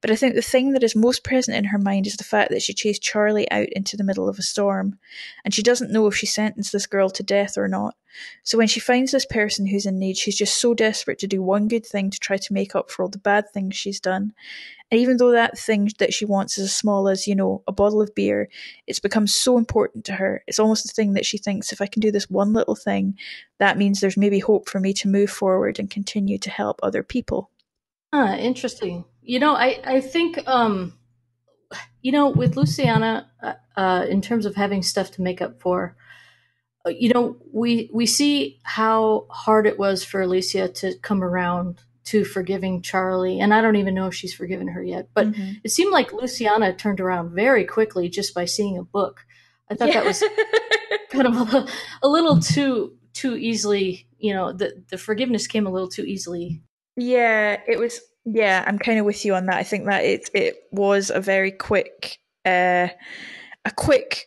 But 0.00 0.10
I 0.10 0.16
think 0.16 0.34
the 0.34 0.42
thing 0.42 0.72
that 0.72 0.84
is 0.84 0.94
most 0.94 1.24
present 1.24 1.56
in 1.56 1.64
her 1.64 1.78
mind 1.78 2.06
is 2.06 2.16
the 2.16 2.24
fact 2.24 2.50
that 2.50 2.62
she 2.62 2.74
chased 2.74 3.02
Charlie 3.02 3.50
out 3.50 3.68
into 3.72 3.96
the 3.96 4.04
middle 4.04 4.28
of 4.28 4.38
a 4.38 4.42
storm, 4.42 4.98
and 5.44 5.54
she 5.54 5.62
doesn't 5.62 5.90
know 5.90 6.06
if 6.06 6.14
she 6.14 6.26
sentenced 6.26 6.72
this 6.72 6.86
girl 6.86 7.08
to 7.10 7.22
death 7.22 7.56
or 7.56 7.66
not. 7.66 7.96
So 8.42 8.58
when 8.58 8.68
she 8.68 8.80
finds 8.80 9.12
this 9.12 9.26
person 9.26 9.66
who's 9.66 9.86
in 9.86 9.98
need, 9.98 10.16
she's 10.16 10.36
just 10.36 10.60
so 10.60 10.74
desperate 10.74 11.18
to 11.20 11.26
do 11.26 11.42
one 11.42 11.68
good 11.68 11.86
thing 11.86 12.10
to 12.10 12.18
try 12.18 12.36
to 12.36 12.52
make 12.52 12.74
up 12.74 12.90
for 12.90 13.02
all 13.02 13.08
the 13.08 13.18
bad 13.18 13.50
things 13.50 13.76
she's 13.76 14.00
done. 14.00 14.32
And 14.90 15.00
even 15.00 15.18
though 15.18 15.30
that 15.30 15.58
thing 15.58 15.88
that 15.98 16.12
she 16.12 16.24
wants 16.24 16.58
is 16.58 16.64
as 16.64 16.76
small 16.76 17.08
as, 17.08 17.26
you 17.26 17.34
know, 17.34 17.62
a 17.68 17.72
bottle 17.72 18.02
of 18.02 18.14
beer, 18.14 18.48
it's 18.86 18.98
become 18.98 19.26
so 19.26 19.56
important 19.56 20.04
to 20.06 20.14
her. 20.14 20.42
It's 20.46 20.58
almost 20.58 20.84
the 20.84 20.92
thing 20.92 21.12
that 21.14 21.26
she 21.26 21.38
thinks 21.38 21.72
if 21.72 21.80
I 21.80 21.86
can 21.86 22.00
do 22.00 22.10
this 22.10 22.28
one 22.28 22.52
little 22.52 22.74
thing, 22.74 23.16
that 23.58 23.78
means 23.78 24.00
there's 24.00 24.16
maybe 24.16 24.40
hope 24.40 24.68
for 24.68 24.80
me 24.80 24.92
to 24.94 25.08
move 25.08 25.30
forward 25.30 25.78
and 25.78 25.88
continue 25.88 26.38
to 26.38 26.50
help 26.50 26.80
other 26.82 27.02
people. 27.02 27.50
Ah, 28.12 28.34
interesting. 28.36 29.04
You 29.22 29.38
know, 29.38 29.54
I 29.54 29.80
I 29.84 30.00
think 30.00 30.38
um, 30.48 30.94
you 32.02 32.12
know, 32.12 32.28
with 32.28 32.56
Luciana, 32.56 33.30
uh, 33.42 33.54
uh, 33.76 34.06
in 34.08 34.20
terms 34.20 34.46
of 34.46 34.54
having 34.54 34.82
stuff 34.82 35.10
to 35.12 35.22
make 35.22 35.42
up 35.42 35.60
for, 35.60 35.96
you 36.86 37.10
know, 37.12 37.36
we 37.52 37.90
we 37.92 38.06
see 38.06 38.58
how 38.62 39.26
hard 39.30 39.66
it 39.66 39.78
was 39.78 40.02
for 40.04 40.22
Alicia 40.22 40.68
to 40.68 40.96
come 41.02 41.22
around 41.22 41.80
to 42.04 42.24
forgiving 42.24 42.82
Charlie, 42.82 43.38
and 43.40 43.52
I 43.52 43.60
don't 43.60 43.76
even 43.76 43.94
know 43.94 44.06
if 44.06 44.14
she's 44.14 44.34
forgiven 44.34 44.68
her 44.68 44.82
yet. 44.82 45.08
But 45.14 45.32
Mhm. 45.32 45.60
it 45.62 45.70
seemed 45.70 45.92
like 45.92 46.12
Luciana 46.12 46.72
turned 46.72 47.00
around 47.00 47.34
very 47.34 47.64
quickly 47.64 48.08
just 48.08 48.34
by 48.34 48.46
seeing 48.46 48.78
a 48.78 48.82
book. 48.82 49.20
I 49.70 49.74
thought 49.74 49.92
that 49.92 50.04
was 50.04 50.24
kind 51.10 51.26
of 51.28 51.54
a, 51.54 51.66
a 52.02 52.08
little 52.08 52.40
too 52.40 52.96
too 53.12 53.36
easily. 53.36 54.06
You 54.18 54.32
know, 54.34 54.52
the 54.52 54.82
the 54.88 54.98
forgiveness 54.98 55.46
came 55.46 55.66
a 55.66 55.70
little 55.70 55.88
too 55.88 56.04
easily. 56.04 56.62
Yeah, 56.96 57.60
it 57.68 57.78
was. 57.78 58.00
Yeah, 58.24 58.64
I'm 58.66 58.78
kind 58.78 58.98
of 58.98 59.06
with 59.06 59.24
you 59.24 59.34
on 59.34 59.46
that. 59.46 59.56
I 59.56 59.62
think 59.62 59.86
that 59.86 60.04
it 60.04 60.30
it 60.34 60.56
was 60.72 61.10
a 61.10 61.20
very 61.20 61.52
quick, 61.52 62.18
uh, 62.44 62.88
a 63.64 63.70
quick 63.76 64.26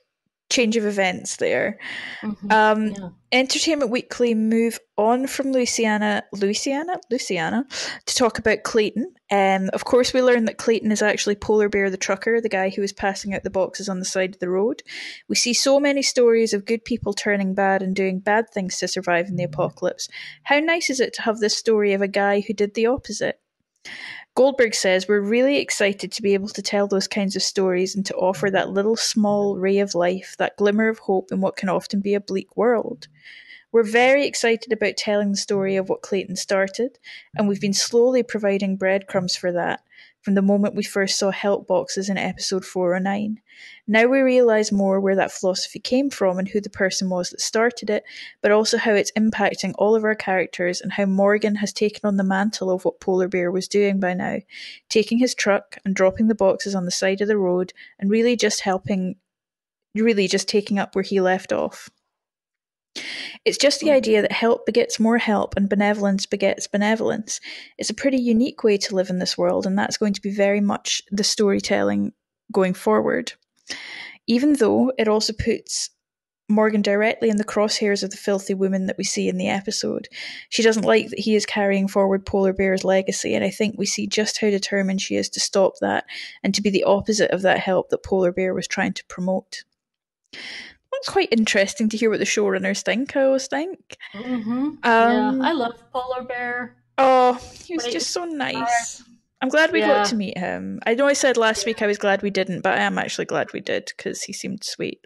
change 0.53 0.77
of 0.77 0.85
events 0.85 1.37
there. 1.37 1.79
Mhm. 2.21 2.51
Um, 2.51 2.87
Yeah. 2.87 3.09
Entertainment 3.31 3.89
Weekly 3.89 4.35
move 4.35 4.79
on 4.95 5.25
from 5.25 5.51
Louisiana, 5.51 6.23
Louisiana, 6.31 6.99
Louisiana, 7.09 7.65
to 8.05 8.15
talk 8.15 8.37
about 8.37 8.61
Clayton. 8.61 9.15
Um, 9.31 9.71
of 9.73 9.85
course, 9.85 10.13
we 10.13 10.21
learn 10.21 10.45
that 10.45 10.59
Clayton 10.59 10.91
is 10.91 11.01
actually 11.01 11.33
Polar 11.35 11.67
Bear 11.67 11.89
the 11.89 11.97
trucker, 11.97 12.39
the 12.39 12.47
guy 12.49 12.69
who 12.69 12.83
was 12.83 12.93
passing 12.93 13.33
out 13.33 13.41
the 13.41 13.49
boxes 13.49 13.89
on 13.89 13.97
the 13.97 14.05
side 14.05 14.35
of 14.35 14.39
the 14.39 14.49
road. 14.49 14.83
We 15.27 15.35
see 15.35 15.53
so 15.53 15.79
many 15.79 16.03
stories 16.03 16.53
of 16.53 16.65
good 16.65 16.85
people 16.85 17.13
turning 17.13 17.55
bad 17.55 17.81
and 17.81 17.95
doing 17.95 18.19
bad 18.19 18.51
things 18.53 18.77
to 18.77 18.87
survive 18.87 19.27
in 19.27 19.35
the 19.35 19.43
apocalypse. 19.43 20.07
How 20.43 20.59
nice 20.59 20.91
is 20.91 20.99
it 20.99 21.13
to 21.13 21.23
have 21.23 21.39
this 21.39 21.57
story 21.57 21.93
of 21.93 22.01
a 22.03 22.07
guy 22.07 22.41
who 22.41 22.53
did 22.53 22.75
the 22.75 22.85
opposite? 22.85 23.39
Goldberg 24.35 24.73
says 24.73 25.07
we're 25.07 25.19
really 25.19 25.57
excited 25.57 26.11
to 26.11 26.21
be 26.23 26.33
able 26.33 26.49
to 26.49 26.61
tell 26.63 26.87
those 26.87 27.07
kinds 27.07 27.35
of 27.35 27.43
stories 27.43 27.95
and 27.95 28.03
to 28.07 28.15
offer 28.15 28.49
that 28.49 28.71
little 28.71 28.95
small 28.95 29.57
ray 29.57 29.77
of 29.77 29.93
life, 29.93 30.35
that 30.39 30.57
glimmer 30.57 30.89
of 30.89 30.97
hope 30.99 31.31
in 31.31 31.39
what 31.39 31.55
can 31.55 31.69
often 31.69 31.99
be 31.99 32.15
a 32.15 32.19
bleak 32.19 32.57
world. 32.57 33.07
We're 33.71 33.83
very 33.83 34.25
excited 34.25 34.73
about 34.73 34.97
telling 34.97 35.31
the 35.31 35.37
story 35.37 35.75
of 35.75 35.87
what 35.87 36.01
Clayton 36.01 36.35
started, 36.35 36.97
and 37.35 37.47
we've 37.47 37.61
been 37.61 37.73
slowly 37.73 38.23
providing 38.23 38.75
breadcrumbs 38.75 39.35
for 39.35 39.51
that 39.51 39.81
from 40.23 40.35
the 40.35 40.41
moment 40.41 40.75
we 40.75 40.83
first 40.83 41.19
saw 41.19 41.31
help 41.31 41.67
boxes 41.67 42.09
in 42.09 42.17
episode 42.17 42.63
409. 42.63 43.39
Now 43.87 44.05
we 44.07 44.19
realise 44.19 44.71
more 44.71 45.01
where 45.01 45.17
that 45.17 45.33
philosophy 45.33 45.79
came 45.79 46.09
from 46.09 46.39
and 46.39 46.47
who 46.47 46.61
the 46.61 46.69
person 46.69 47.09
was 47.09 47.29
that 47.29 47.41
started 47.41 47.89
it, 47.89 48.05
but 48.41 48.51
also 48.51 48.77
how 48.77 48.93
it's 48.93 49.11
impacting 49.11 49.73
all 49.77 49.95
of 49.95 50.05
our 50.05 50.15
characters 50.15 50.79
and 50.79 50.93
how 50.93 51.05
Morgan 51.05 51.55
has 51.55 51.73
taken 51.73 52.07
on 52.07 52.15
the 52.15 52.23
mantle 52.23 52.71
of 52.71 52.85
what 52.85 53.01
Polar 53.01 53.27
Bear 53.27 53.51
was 53.51 53.67
doing 53.67 53.99
by 53.99 54.13
now, 54.13 54.37
taking 54.89 55.17
his 55.17 55.35
truck 55.35 55.77
and 55.83 55.93
dropping 55.93 56.29
the 56.29 56.35
boxes 56.35 56.73
on 56.73 56.85
the 56.85 56.91
side 56.91 57.19
of 57.19 57.27
the 57.27 57.37
road 57.37 57.73
and 57.99 58.09
really 58.09 58.37
just 58.37 58.61
helping, 58.61 59.15
really 59.93 60.29
just 60.29 60.47
taking 60.47 60.79
up 60.79 60.95
where 60.95 61.03
he 61.03 61.19
left 61.19 61.51
off. 61.51 61.89
It's 63.45 63.57
just 63.57 63.79
the 63.79 63.91
idea 63.91 64.21
that 64.21 64.31
help 64.31 64.65
begets 64.65 64.99
more 64.99 65.17
help 65.17 65.55
and 65.55 65.67
benevolence 65.67 66.25
begets 66.25 66.67
benevolence. 66.67 67.39
It's 67.77 67.89
a 67.89 67.95
pretty 67.95 68.17
unique 68.17 68.63
way 68.63 68.77
to 68.77 68.95
live 68.95 69.09
in 69.09 69.19
this 69.19 69.37
world, 69.37 69.65
and 69.65 69.77
that's 69.77 69.97
going 69.97 70.13
to 70.13 70.21
be 70.21 70.31
very 70.31 70.61
much 70.61 71.01
the 71.11 71.23
storytelling 71.23 72.13
going 72.51 72.73
forward. 72.73 73.33
Even 74.27 74.53
though 74.53 74.91
it 74.97 75.07
also 75.07 75.33
puts 75.33 75.89
Morgan 76.49 76.81
directly 76.81 77.29
in 77.29 77.37
the 77.37 77.43
crosshairs 77.43 78.03
of 78.03 78.11
the 78.11 78.17
filthy 78.17 78.53
woman 78.53 78.85
that 78.87 78.97
we 78.97 79.03
see 79.03 79.29
in 79.29 79.37
the 79.37 79.47
episode. 79.47 80.09
She 80.49 80.61
doesn't 80.61 80.83
like 80.83 81.09
that 81.09 81.19
he 81.19 81.35
is 81.35 81.45
carrying 81.45 81.87
forward 81.87 82.25
Polar 82.25 82.53
Bear's 82.53 82.83
legacy, 82.83 83.33
and 83.33 83.43
I 83.43 83.49
think 83.49 83.75
we 83.77 83.85
see 83.85 84.07
just 84.07 84.39
how 84.39 84.49
determined 84.49 85.01
she 85.01 85.15
is 85.15 85.29
to 85.29 85.39
stop 85.39 85.73
that 85.81 86.05
and 86.43 86.53
to 86.53 86.61
be 86.61 86.69
the 86.69 86.83
opposite 86.83 87.31
of 87.31 87.41
that 87.43 87.59
help 87.59 87.89
that 87.89 88.03
Polar 88.03 88.31
Bear 88.31 88.53
was 88.53 88.67
trying 88.67 88.93
to 88.93 89.05
promote. 89.05 89.63
It's 90.97 91.09
quite 91.09 91.29
interesting 91.31 91.89
to 91.89 91.97
hear 91.97 92.09
what 92.09 92.19
the 92.19 92.25
showrunners 92.25 92.81
think, 92.83 93.15
I 93.15 93.23
always 93.23 93.47
think. 93.47 93.97
Mm-hmm. 94.13 94.51
Um, 94.51 94.77
yeah, 94.83 95.39
I 95.41 95.51
love 95.53 95.73
Polar 95.91 96.23
Bear. 96.23 96.75
Oh, 96.97 97.33
he 97.63 97.75
was 97.75 97.85
Wait, 97.85 97.93
just 97.93 98.11
so 98.11 98.25
nice. 98.25 99.03
I'm 99.41 99.49
glad 99.49 99.71
we 99.73 99.79
Yeah. 99.79 99.87
got 99.87 100.05
to 100.07 100.15
meet 100.15 100.37
him. 100.37 100.79
I 100.85 100.93
know 100.93 101.05
I 101.07 101.13
said 101.13 101.35
last 101.35 101.65
week 101.65 101.81
I 101.81 101.87
was 101.87 101.97
glad 101.97 102.21
we 102.21 102.29
didn't, 102.29 102.61
but 102.61 102.77
I 102.77 102.83
am 102.83 102.97
actually 102.97 103.25
glad 103.25 103.51
we 103.51 103.59
did 103.59 103.91
because 103.97 104.21
he 104.23 104.31
seemed 104.31 104.63
sweet. 104.63 105.01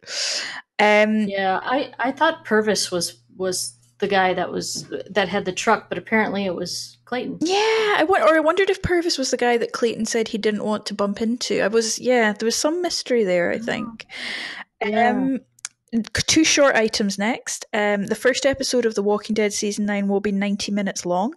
Um, 0.80 1.22
Yeah, 1.24 1.60
I 1.64 1.92
I 1.98 2.12
thought 2.12 2.46
Purvis 2.46 2.92
was 2.92 3.20
was 3.36 3.74
the 4.00 4.08
guy 4.08 4.36
that 4.36 4.52
was 4.52 4.86
that 5.10 5.28
had 5.28 5.46
the 5.46 5.52
truck, 5.52 5.90
but 5.90 5.98
apparently 5.98 6.46
it 6.46 6.54
was 6.54 7.00
Clayton. 7.06 7.40
Yeah, 7.42 7.56
I 7.58 8.06
or 8.08 8.36
I 8.36 8.40
wondered 8.42 8.70
if 8.70 8.84
Purvis 8.84 9.18
was 9.18 9.32
the 9.32 9.38
guy 9.38 9.58
that 9.58 9.72
Clayton 9.72 10.06
said 10.06 10.28
he 10.28 10.38
didn't 10.38 10.64
want 10.66 10.86
to 10.88 10.94
bump 10.94 11.20
into. 11.20 11.62
I 11.62 11.68
was, 11.68 11.98
yeah, 11.98 12.34
there 12.34 12.46
was 12.46 12.56
some 12.56 12.82
mystery 12.84 13.24
there. 13.24 13.50
I 13.52 13.58
think. 13.58 14.06
Um, 14.86 15.40
two 16.28 16.44
short 16.44 16.76
items 16.76 17.18
next. 17.18 17.66
Um, 17.74 18.06
the 18.06 18.16
first 18.16 18.46
episode 18.46 18.86
of 18.86 18.96
The 18.96 19.04
Walking 19.04 19.34
Dead 19.34 19.54
season 19.54 19.86
nine 19.86 20.08
will 20.08 20.20
be 20.20 20.32
ninety 20.32 20.72
minutes 20.72 21.06
long. 21.06 21.34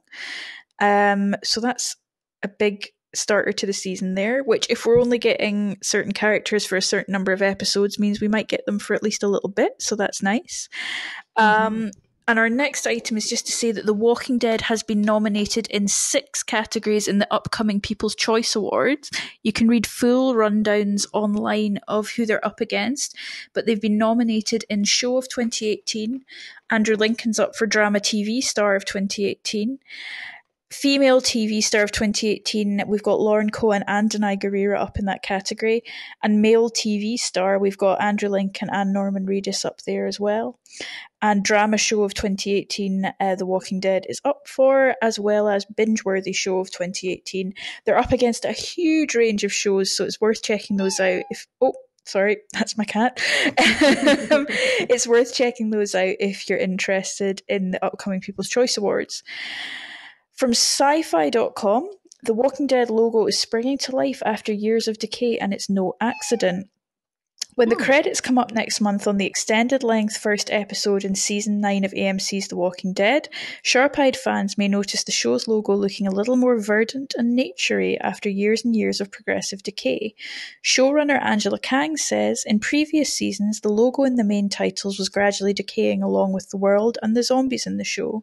Um, 0.81 1.35
so 1.44 1.60
that's 1.60 1.97
a 2.43 2.48
big 2.48 2.89
starter 3.14 3.52
to 3.52 3.66
the 3.66 3.72
season 3.72 4.14
there. 4.14 4.43
Which, 4.43 4.66
if 4.70 4.86
we're 4.86 5.01
only 5.01 5.18
getting 5.18 5.78
certain 5.82 6.12
characters 6.12 6.66
for 6.66 6.77
a 6.77 6.82
certain 6.82 7.12
number 7.12 7.32
of 7.32 7.43
episodes, 7.43 7.98
means 7.98 8.20
we 8.20 8.28
might 8.28 8.48
get 8.48 8.66
them 8.66 8.78
for 8.78 8.94
at 8.94 9.02
least 9.02 9.22
a 9.22 9.28
little 9.28 9.51
bit. 9.51 9.72
So 9.78 9.97
that's 9.97 10.22
nice. 10.22 10.68
Um, 11.36 11.90
and 12.31 12.39
our 12.39 12.48
next 12.48 12.86
item 12.86 13.16
is 13.16 13.28
just 13.28 13.44
to 13.47 13.52
say 13.52 13.73
that 13.73 13.86
The 13.86 13.93
Walking 13.93 14.39
Dead 14.39 14.61
has 14.61 14.85
been 14.85 15.02
nominated 15.02 15.66
in 15.66 15.89
six 15.89 16.44
categories 16.44 17.09
in 17.09 17.19
the 17.19 17.27
upcoming 17.35 17.81
People's 17.81 18.15
Choice 18.15 18.55
Awards. 18.55 19.11
You 19.43 19.52
can 19.52 19.66
read 19.66 19.85
full 19.85 20.35
rundowns 20.35 21.09
online 21.12 21.81
of 21.89 22.11
who 22.11 22.24
they're 22.24 22.47
up 22.47 22.61
against, 22.61 23.16
but 23.52 23.66
they've 23.66 23.81
been 23.81 23.98
nominated 23.98 24.65
in 24.70 24.85
Show 24.85 25.16
of 25.16 25.28
2018. 25.28 26.24
Andrew 26.70 26.94
Lincoln's 26.94 27.40
up 27.40 27.57
for 27.57 27.66
Drama 27.66 27.98
TV 27.98 28.40
Star 28.40 28.77
of 28.77 28.85
2018. 28.85 29.81
Female 30.70 31.20
TV 31.20 31.62
Star 31.62 31.82
of 31.82 31.90
2018, 31.90 32.84
we've 32.86 33.02
got 33.02 33.20
Lauren 33.20 33.51
Cohan 33.51 33.82
and 33.88 34.09
Danai 34.09 34.40
Gurira 34.40 34.78
up 34.78 34.98
in 35.01 35.06
that 35.06 35.22
category. 35.22 35.82
And 36.22 36.40
Male 36.40 36.70
TV 36.70 37.18
Star, 37.18 37.59
we've 37.59 37.76
got 37.76 38.01
Andrew 38.01 38.28
Lincoln 38.28 38.70
and 38.70 38.92
Norman 38.92 39.26
Reedus 39.26 39.64
up 39.64 39.82
there 39.82 40.06
as 40.06 40.20
well. 40.20 40.60
And 41.20 41.42
Drama 41.42 41.76
Show 41.76 42.05
of 42.05 42.14
2018, 42.14 43.12
uh, 43.18 43.34
The 43.34 43.47
Walking 43.47 43.80
Dead 43.80 44.06
is 44.09 44.20
up 44.24 44.47
for, 44.47 44.94
as 45.02 45.18
well 45.18 45.48
as 45.48 45.64
Binge 45.64 46.05
Worthy 46.05 46.32
Show 46.32 46.60
of 46.60 46.70
2018. 46.70 47.52
They're 47.84 47.98
up 47.98 48.12
against 48.12 48.44
a 48.44 48.52
huge 48.52 49.16
range 49.16 49.42
of 49.42 49.52
shows, 49.52 49.94
so 49.94 50.05
it's 50.05 50.20
worth 50.20 50.42
checking 50.42 50.76
those 50.76 51.01
out. 51.01 51.24
If 51.30 51.48
Oh, 51.60 51.74
sorry, 52.06 52.38
that's 52.52 52.78
my 52.78 52.84
cat. 52.84 53.20
Um, 53.48 54.47
it's 54.48 55.06
worth 55.06 55.34
checking 55.34 55.70
those 55.70 55.97
out 55.97 56.14
if 56.20 56.48
you're 56.48 56.59
interested 56.59 57.42
in 57.48 57.72
the 57.72 57.84
upcoming 57.84 58.20
People's 58.20 58.48
Choice 58.48 58.76
Awards. 58.76 59.24
From 60.41 60.53
sci 60.53 61.03
fi.com, 61.03 61.91
the 62.23 62.33
Walking 62.33 62.67
Dead 62.67 62.89
logo 62.89 63.27
is 63.27 63.39
springing 63.39 63.77
to 63.77 63.95
life 63.95 64.23
after 64.25 64.55
years 64.55 64.89
of 64.89 64.99
decay, 64.99 65.37
and 65.37 65.53
it's 65.53 65.69
no 65.69 65.93
accident. 66.01 66.71
When 67.56 67.68
the 67.68 67.74
hmm. 67.74 67.82
credits 67.82 68.20
come 68.20 68.39
up 68.39 68.52
next 68.52 68.81
month 68.81 69.09
on 69.09 69.16
the 69.16 69.27
extended 69.27 69.82
length 69.82 70.16
first 70.16 70.51
episode 70.52 71.05
in 71.05 71.16
season 71.16 71.60
9 71.60 71.85
of 71.85 71.90
AMC's 71.90 72.47
The 72.47 72.56
Walking 72.56 72.93
Dead, 72.93 73.28
sharp 73.62 73.98
eyed 73.98 74.16
fans 74.16 74.56
may 74.56 74.68
notice 74.68 75.02
the 75.02 75.10
show's 75.10 75.48
logo 75.48 75.74
looking 75.74 76.06
a 76.06 76.12
little 76.12 76.36
more 76.36 76.60
verdant 76.60 77.12
and 77.18 77.36
naturey 77.36 77.98
after 78.01 78.28
years 78.28 78.64
and 78.64 78.77
years 78.77 79.01
of 79.01 79.10
progressive 79.10 79.64
decay. 79.64 80.14
Showrunner 80.62 81.20
Angela 81.20 81.59
Kang 81.59 81.97
says 81.97 82.44
in 82.47 82.60
previous 82.60 83.12
seasons, 83.12 83.60
the 83.60 83.68
logo 83.68 84.05
in 84.05 84.14
the 84.14 84.24
main 84.24 84.48
titles 84.48 84.98
was 84.98 85.09
gradually 85.09 85.52
decaying 85.52 86.05
along 86.05 86.32
with 86.32 86.51
the 86.51 86.56
world 86.56 86.98
and 87.02 87.16
the 87.16 87.24
zombies 87.24 87.66
in 87.66 87.78
the 87.78 87.85
show. 87.85 88.22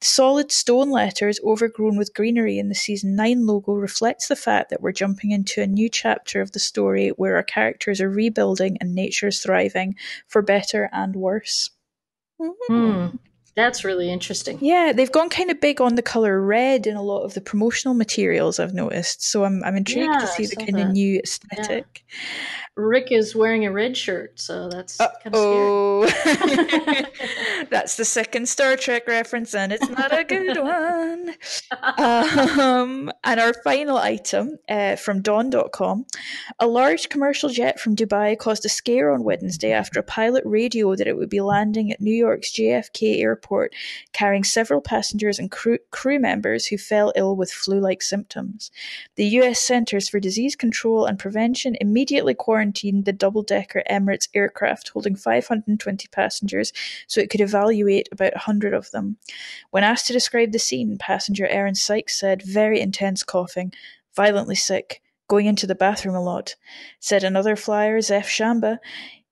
The 0.00 0.06
solid 0.06 0.50
stone 0.50 0.90
letters 0.90 1.38
overgrown 1.44 1.96
with 1.96 2.14
greenery 2.14 2.58
in 2.58 2.68
the 2.68 2.74
season 2.74 3.14
9 3.14 3.46
logo 3.46 3.74
reflects 3.74 4.26
the 4.26 4.36
fact 4.36 4.70
that 4.70 4.82
we're 4.82 4.90
jumping 4.90 5.30
into 5.30 5.62
a 5.62 5.68
new 5.68 5.88
chapter 5.88 6.40
of 6.40 6.50
the 6.50 6.58
story 6.58 7.10
where 7.10 7.36
our 7.36 7.44
characters 7.44 8.00
are 8.00 8.10
rebuilding 8.10 8.55
and 8.60 8.94
nature's 8.94 9.40
thriving 9.40 9.96
for 10.28 10.42
better 10.42 10.88
and 10.92 11.16
worse. 11.16 11.70
Hmm. 12.40 13.08
That's 13.54 13.84
really 13.84 14.10
interesting. 14.10 14.58
Yeah, 14.60 14.92
they've 14.94 15.10
gone 15.10 15.30
kind 15.30 15.50
of 15.50 15.62
big 15.62 15.80
on 15.80 15.94
the 15.94 16.02
color 16.02 16.40
red 16.42 16.86
in 16.86 16.94
a 16.94 17.02
lot 17.02 17.22
of 17.22 17.32
the 17.32 17.40
promotional 17.40 17.94
materials 17.94 18.60
I've 18.60 18.74
noticed. 18.74 19.24
So 19.24 19.44
I'm 19.44 19.64
I'm 19.64 19.76
intrigued 19.76 20.12
Yeah, 20.12 20.18
to 20.18 20.26
see 20.26 20.44
the 20.46 20.56
kind 20.56 20.78
of 20.78 20.88
new 20.88 21.18
aesthetic. 21.20 22.04
Rick 22.76 23.10
is 23.10 23.34
wearing 23.34 23.64
a 23.64 23.72
red 23.72 23.96
shirt, 23.96 24.38
so 24.38 24.68
that's 24.68 24.98
kind 24.98 25.14
of 25.24 25.32
Oh, 25.34 26.06
that's 27.70 27.96
the 27.96 28.04
second 28.04 28.50
Star 28.50 28.76
Trek 28.76 29.08
reference, 29.08 29.54
and 29.54 29.72
it's 29.72 29.88
not 29.88 30.12
a 30.12 30.24
good 30.24 30.58
one. 30.62 31.34
Um, 31.98 33.10
and 33.24 33.40
our 33.40 33.54
final 33.64 33.96
item 33.96 34.58
uh, 34.68 34.96
from 34.96 35.22
Dawn.com 35.22 36.04
a 36.58 36.66
large 36.66 37.08
commercial 37.08 37.48
jet 37.48 37.80
from 37.80 37.96
Dubai 37.96 38.38
caused 38.38 38.66
a 38.66 38.68
scare 38.68 39.10
on 39.10 39.24
Wednesday 39.24 39.72
after 39.72 40.00
a 40.00 40.02
pilot 40.02 40.44
radioed 40.44 40.98
that 40.98 41.06
it 41.06 41.16
would 41.16 41.30
be 41.30 41.40
landing 41.40 41.90
at 41.90 42.00
New 42.00 42.14
York's 42.14 42.52
JFK 42.52 43.20
airport 43.20 43.74
carrying 44.12 44.44
several 44.44 44.82
passengers 44.82 45.38
and 45.38 45.50
crew, 45.50 45.78
crew 45.90 46.18
members 46.18 46.66
who 46.66 46.76
fell 46.76 47.10
ill 47.16 47.36
with 47.36 47.50
flu 47.50 47.80
like 47.80 48.02
symptoms. 48.02 48.70
The 49.14 49.26
US 49.40 49.60
Centers 49.60 50.10
for 50.10 50.20
Disease 50.20 50.56
Control 50.56 51.06
and 51.06 51.18
Prevention 51.18 51.76
immediately 51.80 52.34
quarantined 52.34 52.65
the 52.74 53.14
double 53.16 53.42
decker 53.42 53.82
Emirates 53.90 54.28
aircraft 54.34 54.90
holding 54.90 55.16
520 55.16 56.08
passengers 56.08 56.72
so 57.06 57.20
it 57.20 57.30
could 57.30 57.40
evaluate 57.40 58.08
about 58.12 58.34
100 58.34 58.74
of 58.74 58.90
them. 58.90 59.16
When 59.70 59.84
asked 59.84 60.06
to 60.08 60.12
describe 60.12 60.52
the 60.52 60.58
scene, 60.58 60.98
passenger 60.98 61.46
Aaron 61.46 61.74
Sykes 61.74 62.18
said, 62.18 62.42
very 62.42 62.80
intense 62.80 63.22
coughing, 63.22 63.72
violently 64.14 64.56
sick, 64.56 65.02
going 65.28 65.46
into 65.46 65.66
the 65.66 65.74
bathroom 65.74 66.14
a 66.14 66.22
lot. 66.22 66.54
Said 67.00 67.24
another 67.24 67.56
flyer, 67.56 68.00
Zef 68.00 68.28
Shamba, 68.28 68.78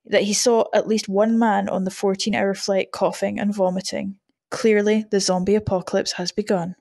that 0.07 0.23
he 0.23 0.35
saw 0.35 0.65
at 0.75 0.89
least 0.89 1.09
one 1.09 1.39
man 1.39 1.69
on 1.69 1.85
the 1.85 1.91
14 1.91 2.35
hour 2.35 2.55
flight 2.55 2.91
coughing 2.93 3.39
and 3.39 3.55
vomiting. 3.55 4.17
Clearly, 4.51 5.05
the 5.11 5.21
zombie 5.21 5.55
apocalypse 5.55 6.13
has 6.13 6.33
begun. 6.33 6.77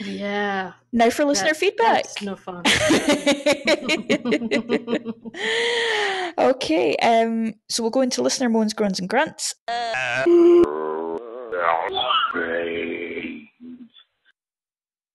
Yeah. 0.00 0.72
Now 0.92 1.10
for 1.10 1.24
listener 1.24 1.48
That- 1.48 1.56
feedback. 1.56 2.04
No 2.22 2.36
fun. 2.36 2.62
okay, 6.46 6.96
um, 6.96 7.54
so 7.68 7.82
we'll 7.82 7.90
go 7.90 8.00
into 8.00 8.22
listener 8.22 8.48
moans, 8.48 8.72
groans, 8.72 9.00
and 9.00 9.08
grunts. 9.08 9.54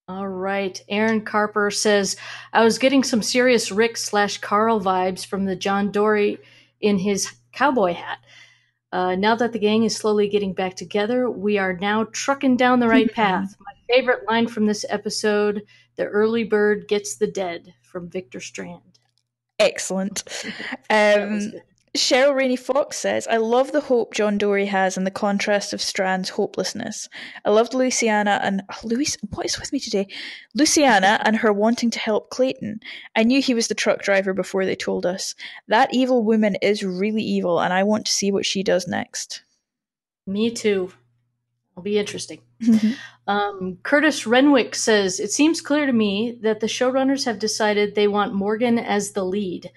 All 0.08 0.28
right. 0.28 0.82
Aaron 0.90 1.22
Carper 1.22 1.72
says, 1.72 2.18
I 2.52 2.66
was 2.66 2.78
getting 2.78 3.02
some 3.02 3.22
serious 3.22 3.72
Rick 3.72 3.96
slash 3.96 4.40
Carl 4.40 4.82
vibes 4.82 5.26
from 5.26 5.46
the 5.46 5.56
John 5.56 5.90
Dorie 5.90 6.38
in 6.82 7.00
his 7.00 7.32
cowboy 7.54 7.94
hat. 7.94 8.20
Uh, 8.92 9.16
now 9.16 9.36
that 9.36 9.54
the 9.54 9.60
gang 9.60 9.86
is 9.86 9.96
slowly 9.96 10.28
getting 10.28 10.52
back 10.52 10.76
together, 10.76 11.30
we 11.30 11.58
are 11.58 11.78
now 11.78 12.04
trucking 12.12 12.58
down 12.58 12.82
the 12.82 12.90
right 12.90 13.12
path. 13.14 13.56
My 13.60 13.96
favorite 13.96 14.28
line 14.28 14.48
from 14.48 14.66
this 14.66 14.86
episode 14.90 15.64
The 15.96 16.06
early 16.08 16.44
bird 16.44 16.90
gets 16.90 17.16
the 17.16 17.28
dead 17.28 17.74
from 17.82 18.10
Victor 18.10 18.42
Strand. 18.42 18.91
Excellent. 19.62 20.24
Um, 20.90 21.54
Cheryl 21.96 22.34
Rainey 22.34 22.56
Fox 22.56 22.98
says, 22.98 23.28
I 23.28 23.38
love 23.38 23.74
the 23.74 23.82
hope 23.82 24.14
John 24.14 24.38
Dorie 24.38 24.66
has 24.68 24.96
and 24.96 25.06
the 25.06 25.12
contrast 25.12 25.74
of 25.74 25.82
Strand's 25.82 26.30
hopelessness. 26.30 27.10
I 27.44 27.50
loved 27.50 27.74
Luciana 27.74 28.40
and 28.42 28.64
oh, 28.70 28.80
Luis. 28.84 29.18
What 29.34 29.46
is 29.46 29.60
with 29.60 29.74
me 29.74 29.80
today? 29.80 30.08
Luciana 30.56 31.22
and 31.26 31.36
her 31.38 31.52
wanting 31.52 31.90
to 31.92 32.00
help 32.00 32.30
Clayton. 32.30 32.80
I 33.16 33.24
knew 33.24 33.42
he 33.42 33.54
was 33.54 33.68
the 33.68 33.76
truck 33.76 34.04
driver 34.04 34.34
before 34.34 34.66
they 34.66 34.76
told 34.76 35.06
us. 35.06 35.36
That 35.68 35.94
evil 35.94 36.24
woman 36.24 36.56
is 36.62 36.82
really 36.82 37.24
evil, 37.24 37.60
and 37.60 37.74
I 37.74 37.84
want 37.84 38.06
to 38.06 38.14
see 38.14 38.32
what 38.32 38.46
she 38.46 38.64
does 38.64 38.88
next. 38.88 39.44
Me 40.26 40.50
too. 40.50 40.94
It'll 41.74 41.84
be 41.84 42.00
interesting. 42.00 42.40
Um, 43.28 43.78
Curtis 43.84 44.26
Renwick 44.26 44.76
says, 44.76 45.20
It 45.20 45.32
seems 45.32 45.62
clear 45.62 45.86
to 45.86 45.94
me 45.94 46.38
that 46.42 46.60
the 46.60 46.68
showrunners 46.68 47.26
have 47.26 47.40
decided 47.40 47.94
they 47.94 48.08
want 48.08 48.34
Morgan 48.34 48.80
as 48.80 49.12
the 49.12 49.24
lead. 49.24 49.72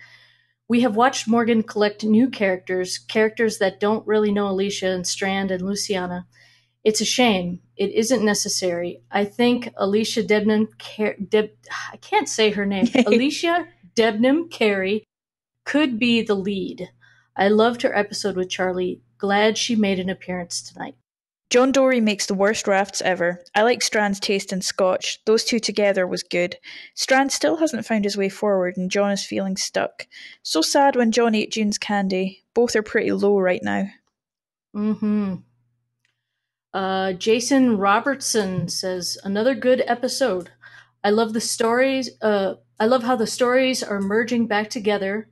We 0.66 0.80
have 0.80 0.96
watched 0.96 1.28
Morgan 1.28 1.62
collect 1.62 2.04
new 2.04 2.30
characters, 2.30 2.98
characters 2.98 3.58
that 3.58 3.80
don't 3.80 4.06
really 4.06 4.32
know 4.32 4.48
Alicia 4.48 4.88
and 4.88 5.06
Strand 5.06 5.50
and 5.50 5.62
Luciana. 5.62 6.26
It's 6.84 7.00
a 7.00 7.06
shame. 7.06 7.60
It 7.76 7.92
isn't 7.92 8.24
necessary. 8.24 9.02
I 9.10 9.24
think 9.24 9.72
Alycia 9.74 10.26
Debnam, 10.26 10.68
Car- 10.78 11.16
Deb- 11.16 11.56
I 11.92 11.96
can't 11.98 12.28
say 12.28 12.50
her 12.50 12.66
name. 12.66 12.88
Alicia 13.06 13.68
Debnam 13.94 14.50
Carey 14.50 15.04
could 15.64 15.98
be 15.98 16.22
the 16.22 16.34
lead. 16.34 16.90
I 17.36 17.48
loved 17.48 17.82
her 17.82 17.96
episode 17.96 18.36
with 18.36 18.50
Charlie. 18.50 19.00
Glad 19.18 19.56
she 19.58 19.76
made 19.76 19.98
an 19.98 20.10
appearance 20.10 20.62
tonight. 20.62 20.96
John 21.50 21.70
Dorie 21.70 22.00
makes 22.00 22.26
the 22.26 22.34
worst 22.34 22.66
rafts 22.66 23.00
ever. 23.02 23.40
I 23.54 23.62
like 23.62 23.82
Strand's 23.82 24.18
taste 24.18 24.52
in 24.52 24.60
scotch. 24.60 25.24
Those 25.24 25.44
two 25.44 25.60
together 25.60 26.06
was 26.06 26.22
good. 26.22 26.56
Strand 26.94 27.30
still 27.30 27.56
hasn't 27.56 27.86
found 27.86 28.04
his 28.04 28.16
way 28.16 28.28
forward, 28.28 28.76
and 28.76 28.90
John 28.90 29.12
is 29.12 29.24
feeling 29.24 29.56
stuck. 29.56 30.06
So 30.42 30.62
sad 30.62 30.96
when 30.96 31.12
John 31.12 31.34
ate 31.34 31.52
June's 31.52 31.78
candy. 31.78 32.42
Both 32.54 32.74
are 32.74 32.82
pretty 32.82 33.12
low 33.12 33.38
right 33.38 33.62
now. 33.62 33.86
Mm-hmm. 34.74 35.36
Uh, 36.72 37.12
Jason 37.12 37.78
Robertson 37.78 38.68
says 38.68 39.16
another 39.22 39.54
good 39.54 39.82
episode. 39.86 40.50
I 41.04 41.10
love 41.10 41.34
the 41.34 41.40
stories. 41.40 42.10
Uh, 42.20 42.54
I 42.80 42.86
love 42.86 43.04
how 43.04 43.14
the 43.14 43.28
stories 43.28 43.82
are 43.82 44.00
merging 44.00 44.48
back 44.48 44.70
together. 44.70 45.28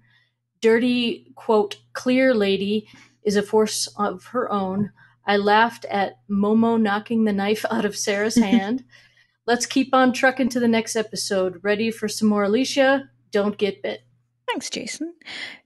Dirty 0.61 1.33
quote 1.35 1.79
clear 1.93 2.33
lady 2.33 2.87
is 3.25 3.35
a 3.35 3.43
force 3.43 3.89
of 3.97 4.27
her 4.27 4.51
own. 4.53 4.93
I 5.27 5.37
laughed 5.37 5.85
at 5.87 6.19
Momo 6.31 6.81
knocking 6.81 7.25
the 7.25 7.33
knife 7.33 7.65
out 7.71 7.85
of 7.85 7.97
Sarah's 7.97 8.37
hand. 8.39 8.85
Let's 9.47 9.67
keep 9.67 9.93
on 9.93 10.13
trucking 10.13 10.51
to 10.51 10.61
the 10.61 10.69
next 10.69 10.97
episode. 10.97 11.61
Ready 11.63 11.91
for 11.91 12.09
some 12.09 12.29
more 12.29 12.45
Alicia? 12.45 13.11
Don't 13.31 13.59
get 13.59 13.83
bit. 13.83 14.03
Thanks, 14.49 14.71
Jason. 14.71 15.15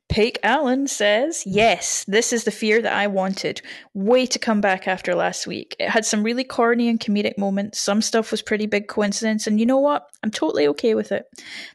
Pake 0.09 0.39
Allen 0.45 0.87
says, 0.87 1.43
Yes, 1.45 2.05
this 2.07 2.33
is 2.33 2.45
the 2.45 2.51
fear 2.51 2.81
that 2.81 2.93
I 2.93 3.07
wanted. 3.09 3.61
Way 3.93 4.24
to 4.27 4.39
come 4.39 4.61
back 4.61 4.87
after 4.87 5.15
last 5.15 5.47
week. 5.47 5.74
It 5.81 5.91
had 5.91 6.07
some 6.07 6.23
really 6.23 6.45
corny 6.45 6.89
and 6.89 7.01
comedic 7.01 7.37
moments. 7.37 7.81
Some 7.81 8.01
stuff 8.01 8.31
was 8.31 8.41
pretty 8.41 8.66
big 8.66 8.87
coincidence, 8.87 9.47
and 9.47 9.59
you 9.59 9.66
know 9.66 9.78
what? 9.78 10.09
I'm 10.23 10.31
totally 10.31 10.66
okay 10.69 10.95
with 10.95 11.12
it. 11.12 11.27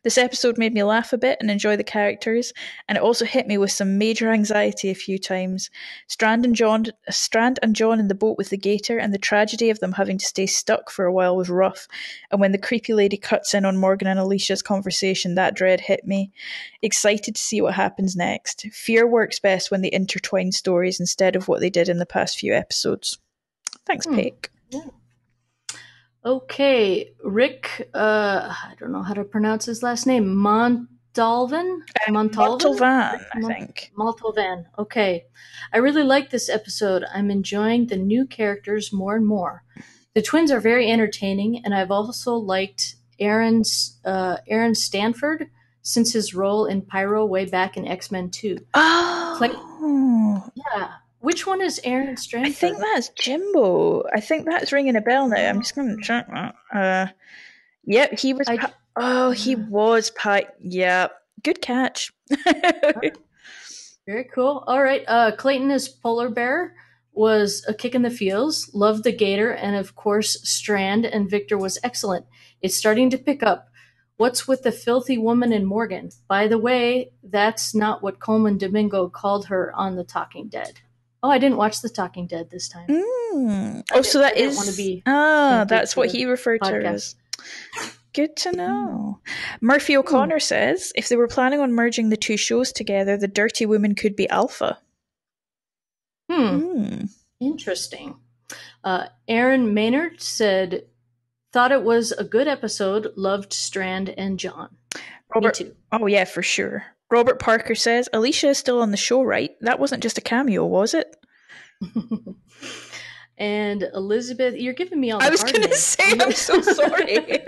This 0.04 0.18
episode 0.18 0.58
made 0.58 0.74
me 0.74 0.82
laugh 0.84 1.14
a 1.14 1.18
bit 1.18 1.38
and 1.42 1.52
enjoy 1.52 1.76
the 1.76 1.84
characters, 1.84 2.54
and 2.88 2.98
it 2.98 3.04
also 3.04 3.26
hit 3.26 3.48
me 3.48 3.58
with 3.58 3.72
some 3.72 3.98
major 3.98 4.32
anxiety 4.32 4.90
a 4.90 4.96
few 4.96 5.20
times. 5.20 5.70
Strand 6.08 6.46
and 6.46 6.56
John 6.56 6.86
Strand 7.10 7.60
and 7.62 7.76
John 7.76 8.00
in 8.00 8.08
the 8.08 8.16
boat 8.16 8.38
with 8.38 8.50
the 8.50 8.58
gator 8.58 8.98
and 8.98 9.14
the 9.14 9.20
tragedy 9.20 9.70
of 9.70 9.80
them 9.80 9.94
having 9.94 10.18
to 10.18 10.26
stay 10.26 10.46
stuck 10.46 10.90
for 10.90 11.06
a 11.06 11.14
while 11.14 11.36
was 11.36 11.50
rough. 11.50 11.88
And 12.32 12.40
when 12.40 12.54
the 12.54 12.58
creepy 12.58 12.94
lady 12.94 13.18
cuts 13.18 13.54
in 13.54 13.66
on 13.66 13.78
Morgan 13.78 14.08
and 14.08 14.20
Alicia's 14.20 14.62
conversation, 14.62 15.36
that 15.36 15.54
dread 15.54 15.82
hit 15.82 16.08
me. 16.08 16.32
Excited 16.82 17.36
to 17.36 17.42
see 17.42 17.62
what 17.62 17.74
happens 17.74 18.16
next. 18.26 18.66
Fear 18.72 19.08
works 19.08 19.40
best 19.40 19.72
when 19.72 19.82
they 19.82 19.92
intertwine 19.92 20.52
stories 20.52 21.00
instead 21.00 21.36
of 21.36 21.48
what 21.48 21.60
they 21.60 21.70
did 21.70 21.90
in 21.90 21.98
the 22.00 22.06
past 22.06 22.38
few 22.40 22.54
episodes. 22.54 23.18
Thanks, 23.86 24.06
Hmm. 24.06 24.16
Pake. 24.16 24.50
Okay, 26.24 27.12
Rick. 27.24 27.90
Uh, 27.94 28.54
I 28.54 28.74
don't 28.80 28.92
know 28.92 29.02
how 29.02 29.14
to 29.16 29.24
pronounce 29.24 29.66
his 29.66 29.82
last 29.82 30.06
name. 30.06 30.26
Montalvan. 30.36 31.80
Montalvan. 32.10 32.32
Montalvan, 32.36 33.26
I 33.34 33.40
Mon- 33.40 33.52
think. 33.52 33.92
Montalvan. 33.98 34.66
Okay, 34.78 35.26
I 35.74 35.78
really 35.80 36.04
like 36.04 36.30
this 36.30 36.48
episode. 36.48 37.04
I'm 37.14 37.32
enjoying 37.32 37.88
the 37.88 37.98
new 37.98 38.28
characters 38.28 38.94
more 38.94 39.16
and 39.16 39.26
more. 39.26 39.64
The 40.14 40.22
twins 40.22 40.52
are 40.52 40.60
very 40.60 40.92
entertaining, 40.92 41.64
and 41.66 41.74
I've 41.74 41.90
also 41.92 42.36
liked 42.36 42.96
Aaron's 43.20 44.00
uh, 44.06 44.38
Aaron 44.48 44.76
Stanford 44.76 45.50
since 45.82 46.14
his 46.14 46.34
role 46.34 46.66
in 46.66 46.82
Pyro 46.82 47.26
way 47.26 47.46
back 47.46 47.78
in 47.78 47.88
X 47.88 48.12
Men 48.12 48.30
Two. 48.30 48.58
Oh, 48.74 49.36
Yeah, 50.74 50.92
which 51.20 51.46
one 51.46 51.62
is 51.62 51.80
Aaron 51.84 52.18
Stanford? 52.18 52.50
I 52.50 52.52
think 52.54 52.78
that's 52.80 53.10
Jimbo. 53.10 54.04
I 54.14 54.20
think 54.20 54.46
that's 54.46 54.72
ringing 54.72 54.96
a 54.96 55.02
bell 55.02 55.28
now. 55.28 55.50
I'm 55.50 55.62
just 55.62 55.76
going 55.76 55.96
to 55.96 56.02
check 56.04 56.28
that. 56.34 56.56
Uh, 56.74 57.08
yep, 57.86 58.18
he 58.20 58.34
was. 58.34 58.48
Pi- 58.48 58.74
oh, 58.96 59.32
he 59.32 59.56
was 59.56 60.10
Pi. 60.12 60.46
Yeah, 60.60 61.08
good 61.44 61.62
catch. 61.62 62.12
Very 64.08 64.24
cool. 64.34 64.64
All 64.68 64.82
right. 64.82 65.04
Uh, 65.08 65.32
Clayton 65.36 65.70
as 65.72 65.88
polar 65.88 66.30
bear 66.30 66.76
was 67.14 67.64
a 67.68 67.74
kick 67.74 67.94
in 67.94 68.02
the 68.02 68.10
feels. 68.10 68.72
Loved 68.74 69.04
the 69.04 69.12
gator, 69.12 69.52
and 69.52 69.76
of 69.76 69.96
course 69.96 70.42
Strand 70.48 71.06
and 71.06 71.30
Victor 71.30 71.58
was 71.58 71.78
excellent. 71.84 72.26
It's 72.62 72.76
starting 72.76 73.10
to 73.12 73.18
pick 73.18 73.44
up. 73.44 73.68
What's 74.22 74.48
with 74.48 74.62
the 74.62 74.72
filthy 74.72 75.18
woman 75.18 75.52
in 75.52 75.66
Morgan? 75.66 76.12
By 76.28 76.48
the 76.48 76.60
way, 76.60 77.12
that's 77.24 77.74
not 77.74 78.04
what 78.04 78.20
Colman 78.20 78.60
Domingo 78.60 79.10
called 79.10 79.48
her 79.48 79.74
on 79.74 79.96
The 79.96 80.04
Talking 80.04 80.48
Dead. 80.48 80.80
Oh, 81.24 81.32
I 81.32 81.40
didn't 81.40 81.58
watch 81.58 81.82
The 81.82 81.90
Talking 81.90 82.28
Dead 82.28 82.52
this 82.52 82.70
time. 82.70 82.88
Mm. 82.88 83.84
Oh, 83.92 84.04
so 84.04 84.20
that 84.20 84.38
is. 84.38 84.56
wanna 84.56 84.74
be 84.74 85.02
ah, 85.08 85.66
that's 85.68 85.98
what 85.98 86.12
he 86.12 86.26
referred 86.26 86.62
to 86.62 86.70
her 86.70 86.82
as. 86.82 87.16
Good 88.14 88.36
to 88.38 88.52
know. 88.52 89.20
Murphy 89.60 89.98
O'Connor 89.98 90.40
says 90.40 90.94
if 90.96 91.10
they 91.10 91.16
were 91.16 91.28
planning 91.28 91.60
on 91.60 91.74
merging 91.74 92.10
the 92.10 92.16
two 92.16 92.38
shows 92.38 92.72
together, 92.72 93.18
the 93.18 93.28
Dirty 93.28 93.66
Woman 93.66 93.96
could 93.96 94.16
be 94.16 94.30
Alpha. 94.30 94.78
Hmm. 96.30 96.60
Hmm. 96.60 97.06
Interesting. 97.40 98.18
Uh, 98.84 99.08
Aaron 99.28 99.74
Maynard 99.74 100.22
said, 100.22 100.86
thought 101.52 101.72
it 101.72 101.84
was 101.84 102.12
a 102.14 102.24
good 102.24 102.48
episode, 102.48 103.12
loved 103.16 103.54
Strand 103.54 104.10
and 104.18 104.40
John. 104.40 104.70
Robert, 105.34 105.60
Me 105.60 105.66
too. 105.66 105.76
Oh, 105.92 106.06
yeah, 106.08 106.26
for 106.26 106.42
sure. 106.42 106.86
Robert 107.10 107.40
Parker 107.40 107.76
says 107.76 108.08
Alicia 108.14 108.50
is 108.50 108.58
still 108.58 108.82
on 108.82 108.92
the 108.92 108.98
show, 108.98 109.22
right? 109.22 109.52
That 109.62 109.80
wasn't 109.80 110.04
just 110.04 110.18
a 110.18 110.22
cameo, 110.22 110.66
was 110.66 110.94
it? 110.94 111.16
And 113.38 113.90
Elizabeth, 113.96 114.54
you're 114.56 114.74
giving 114.76 115.00
me 115.02 115.10
all 115.10 115.18
the 115.20 115.26
I 115.26 115.30
was 115.30 115.44
going 115.44 115.64
to 115.64 115.74
say, 115.76 116.04
I'm 116.20 116.32
so 116.32 116.62
sorry. 116.78 117.18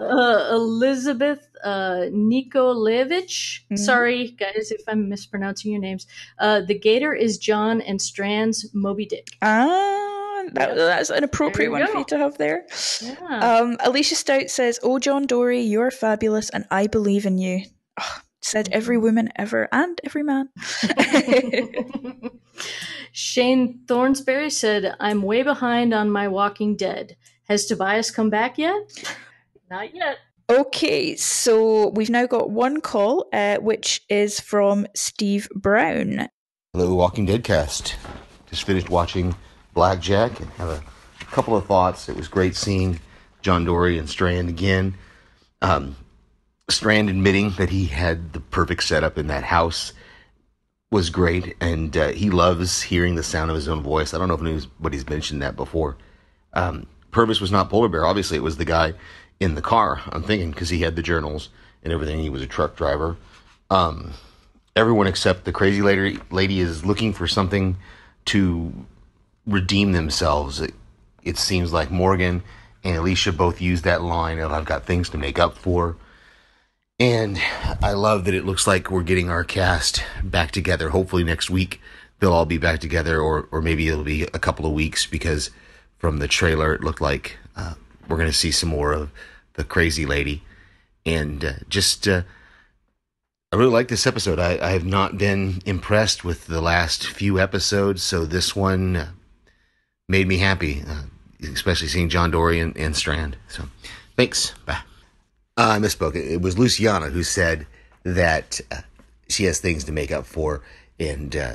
uh, 0.00 0.48
Elizabeth 0.52 1.48
uh, 1.64 2.04
Nikolevich. 2.12 3.62
Mhm. 3.68 3.76
Sorry, 3.78 4.28
guys, 4.38 4.70
if 4.70 4.82
I'm 4.86 5.08
mispronouncing 5.08 5.72
your 5.72 5.80
names. 5.80 6.06
Uh, 6.38 6.60
the 6.60 6.78
Gator 6.78 7.14
is 7.14 7.36
John 7.36 7.80
and 7.80 8.00
Strand's 8.00 8.70
Moby 8.72 9.06
Dick. 9.06 9.26
ah, 9.42 10.15
that, 10.52 10.74
that's 10.76 11.10
an 11.10 11.24
appropriate 11.24 11.70
There 11.70 11.78
you 11.78 11.84
one 11.84 11.92
for 11.92 11.98
you 11.98 12.04
to 12.06 12.18
have 12.18 12.38
there. 12.38 12.66
Yeah. 13.02 13.38
Um, 13.38 13.76
Alicia 13.80 14.14
Stout 14.14 14.50
says, 14.50 14.78
Oh, 14.82 14.98
John 14.98 15.26
Dorie, 15.26 15.60
you're 15.60 15.90
fabulous 15.90 16.50
and 16.50 16.64
I 16.70 16.86
believe 16.86 17.26
in 17.26 17.38
you. 17.38 17.62
Ugh, 17.98 18.22
said 18.42 18.68
every 18.72 18.98
woman 18.98 19.30
ever 19.36 19.68
and 19.72 20.00
every 20.04 20.22
man. 20.22 20.48
Shane 23.12 23.80
Thornsberry 23.86 24.52
said, 24.52 24.94
I'm 25.00 25.22
way 25.22 25.42
behind 25.42 25.94
on 25.94 26.10
my 26.10 26.28
Walking 26.28 26.76
Dead. 26.76 27.16
Has 27.48 27.66
Tobias 27.66 28.10
come 28.10 28.28
back 28.30 28.58
yet? 28.58 28.76
Not 29.70 29.94
yet. 29.94 30.18
Okay, 30.48 31.16
so 31.16 31.88
we've 31.88 32.10
now 32.10 32.26
got 32.26 32.50
one 32.50 32.80
call, 32.80 33.26
uh, 33.32 33.56
which 33.56 34.02
is 34.08 34.38
from 34.38 34.86
Steve 34.94 35.48
Brown. 35.54 36.28
Hello, 36.72 36.94
Walking 36.94 37.26
Dead 37.26 37.42
cast. 37.42 37.96
Just 38.48 38.64
finished 38.64 38.90
watching 38.90 39.34
Blackjack 39.76 40.40
and 40.40 40.50
have 40.52 40.70
a 40.70 40.82
couple 41.26 41.54
of 41.54 41.66
thoughts. 41.66 42.08
It 42.08 42.16
was 42.16 42.28
great 42.28 42.56
seeing 42.56 42.98
John 43.42 43.66
Dorie 43.66 43.98
and 43.98 44.08
Strand 44.08 44.48
again. 44.48 44.94
Um, 45.60 45.96
Strand 46.70 47.10
admitting 47.10 47.50
that 47.58 47.68
he 47.68 47.84
had 47.84 48.32
the 48.32 48.40
perfect 48.40 48.82
setup 48.84 49.18
in 49.18 49.26
that 49.26 49.44
house 49.44 49.92
was 50.90 51.10
great, 51.10 51.56
and 51.60 51.94
uh, 51.94 52.08
he 52.08 52.30
loves 52.30 52.80
hearing 52.80 53.16
the 53.16 53.22
sound 53.22 53.50
of 53.50 53.54
his 53.54 53.68
own 53.68 53.82
voice. 53.82 54.14
I 54.14 54.18
don't 54.18 54.28
know 54.28 54.34
if 54.34 54.40
anybody's 54.40 55.08
mentioned 55.08 55.42
that 55.42 55.56
before. 55.56 55.98
Um, 56.54 56.86
Purvis 57.10 57.40
was 57.40 57.52
not 57.52 57.68
Polar 57.68 57.90
Bear. 57.90 58.06
Obviously, 58.06 58.38
it 58.38 58.42
was 58.42 58.56
the 58.56 58.64
guy 58.64 58.94
in 59.40 59.56
the 59.56 59.62
car. 59.62 60.00
I'm 60.08 60.22
thinking 60.22 60.52
because 60.52 60.70
he 60.70 60.80
had 60.80 60.96
the 60.96 61.02
journals 61.02 61.50
and 61.84 61.92
everything. 61.92 62.20
He 62.20 62.30
was 62.30 62.40
a 62.40 62.46
truck 62.46 62.76
driver. 62.76 63.18
Um, 63.68 64.14
everyone 64.74 65.06
except 65.06 65.44
the 65.44 65.52
crazy 65.52 65.82
lady, 65.82 66.18
lady 66.30 66.60
is 66.60 66.86
looking 66.86 67.12
for 67.12 67.26
something 67.26 67.76
to 68.26 68.72
redeem 69.46 69.92
themselves. 69.92 70.60
It, 70.60 70.74
it 71.22 71.38
seems 71.38 71.72
like 71.72 71.90
Morgan 71.90 72.42
and 72.84 72.96
Alicia 72.96 73.32
both 73.32 73.60
use 73.60 73.82
that 73.82 74.02
line 74.02 74.38
of 74.38 74.52
"I've 74.52 74.64
got 74.64 74.84
things 74.84 75.08
to 75.10 75.18
make 75.18 75.38
up 75.38 75.56
for." 75.56 75.96
And 76.98 77.38
I 77.82 77.92
love 77.92 78.24
that 78.24 78.34
it 78.34 78.46
looks 78.46 78.66
like 78.66 78.90
we're 78.90 79.02
getting 79.02 79.28
our 79.28 79.44
cast 79.44 80.02
back 80.22 80.50
together. 80.50 80.90
Hopefully 80.90 81.24
next 81.24 81.50
week 81.50 81.80
they'll 82.18 82.32
all 82.32 82.46
be 82.46 82.58
back 82.58 82.80
together, 82.80 83.20
or 83.20 83.48
or 83.52 83.60
maybe 83.60 83.88
it'll 83.88 84.04
be 84.04 84.22
a 84.22 84.38
couple 84.38 84.66
of 84.66 84.72
weeks 84.72 85.06
because 85.06 85.50
from 85.98 86.18
the 86.18 86.28
trailer 86.28 86.74
it 86.74 86.82
looked 86.82 87.00
like 87.00 87.36
uh, 87.56 87.74
we're 88.08 88.16
going 88.16 88.30
to 88.30 88.36
see 88.36 88.50
some 88.50 88.68
more 88.68 88.92
of 88.92 89.10
the 89.54 89.64
crazy 89.64 90.06
lady. 90.06 90.42
And 91.04 91.44
uh, 91.44 91.52
just 91.68 92.08
uh, 92.08 92.22
I 93.52 93.56
really 93.56 93.72
like 93.72 93.88
this 93.88 94.06
episode. 94.06 94.38
I, 94.38 94.58
I 94.60 94.70
have 94.70 94.84
not 94.84 95.18
been 95.18 95.62
impressed 95.66 96.24
with 96.24 96.46
the 96.46 96.60
last 96.60 97.06
few 97.06 97.38
episodes, 97.38 98.02
so 98.02 98.24
this 98.24 98.56
one 98.56 98.96
uh, 98.96 99.08
made 100.08 100.28
me 100.28 100.38
happy, 100.38 100.82
uh, 100.86 101.02
especially 101.52 101.88
seeing 101.88 102.08
John 102.08 102.30
Dorie 102.30 102.60
and, 102.60 102.76
and 102.76 102.94
Strand. 102.96 103.36
So 103.48 103.64
thanks. 104.16 104.52
Bye. 104.64 104.78
Uh, 105.56 105.76
I 105.76 105.78
misspoke. 105.78 106.14
It 106.14 106.32
it 106.32 106.42
was 106.42 106.58
Luciana 106.58 107.06
who 107.06 107.22
said 107.22 107.66
that 108.04 108.60
uh, 108.70 108.82
she 109.28 109.44
has 109.44 109.58
things 109.58 109.84
to 109.84 109.92
make 109.92 110.12
up 110.12 110.26
for, 110.26 110.62
and 111.00 111.34
uh, 111.34 111.54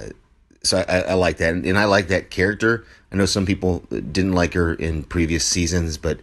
so 0.64 0.84
I, 0.88 1.02
I 1.02 1.14
like 1.14 1.38
that, 1.38 1.54
and, 1.54 1.66
and 1.66 1.78
I 1.78 1.86
like 1.86 2.08
that 2.08 2.30
character. 2.30 2.86
I 3.12 3.16
know 3.16 3.26
some 3.26 3.46
people 3.46 3.80
didn't 3.90 4.34
like 4.34 4.54
her 4.54 4.74
in 4.74 5.04
previous 5.04 5.46
seasons, 5.46 5.98
but 5.98 6.20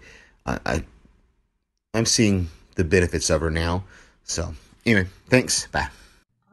I, 0.47 0.59
I 0.67 0.85
I'm 1.95 2.07
seeing 2.07 2.49
the 2.75 2.85
benefits 2.85 3.31
of 3.31 3.41
her 3.41 3.51
now. 3.51 3.85
So 4.25 4.55
anyway, 4.85 5.09
thanks. 5.29 5.67
Bye. 5.69 5.89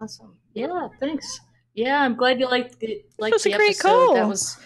Awesome. 0.01 0.35
Yeah, 0.53 0.87
thanks. 0.99 1.41
Yeah, 1.73 2.01
I'm 2.01 2.15
glad 2.15 2.39
you 2.39 2.47
liked 2.49 2.81
it. 2.81 3.05
Liked 3.17 3.33
was 3.33 3.45
a 3.45 3.49
the 3.49 3.55
great 3.57 3.69
episode. 3.71 3.89
call. 3.89 4.13
That 4.15 4.27
was. 4.27 4.57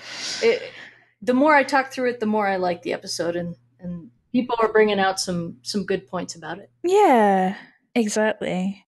It, 0.43 0.61
the 1.21 1.33
more 1.33 1.53
I 1.53 1.63
talk 1.63 1.91
through 1.91 2.09
it, 2.09 2.19
the 2.19 2.25
more 2.25 2.47
I 2.47 2.57
like 2.57 2.81
the 2.81 2.93
episode, 2.93 3.35
and 3.35 3.55
and 3.79 4.09
people 4.31 4.55
are 4.59 4.71
bringing 4.71 4.99
out 4.99 5.19
some 5.19 5.57
some 5.61 5.85
good 5.85 6.07
points 6.07 6.35
about 6.35 6.59
it. 6.59 6.69
Yeah, 6.83 7.55
exactly. 7.95 8.85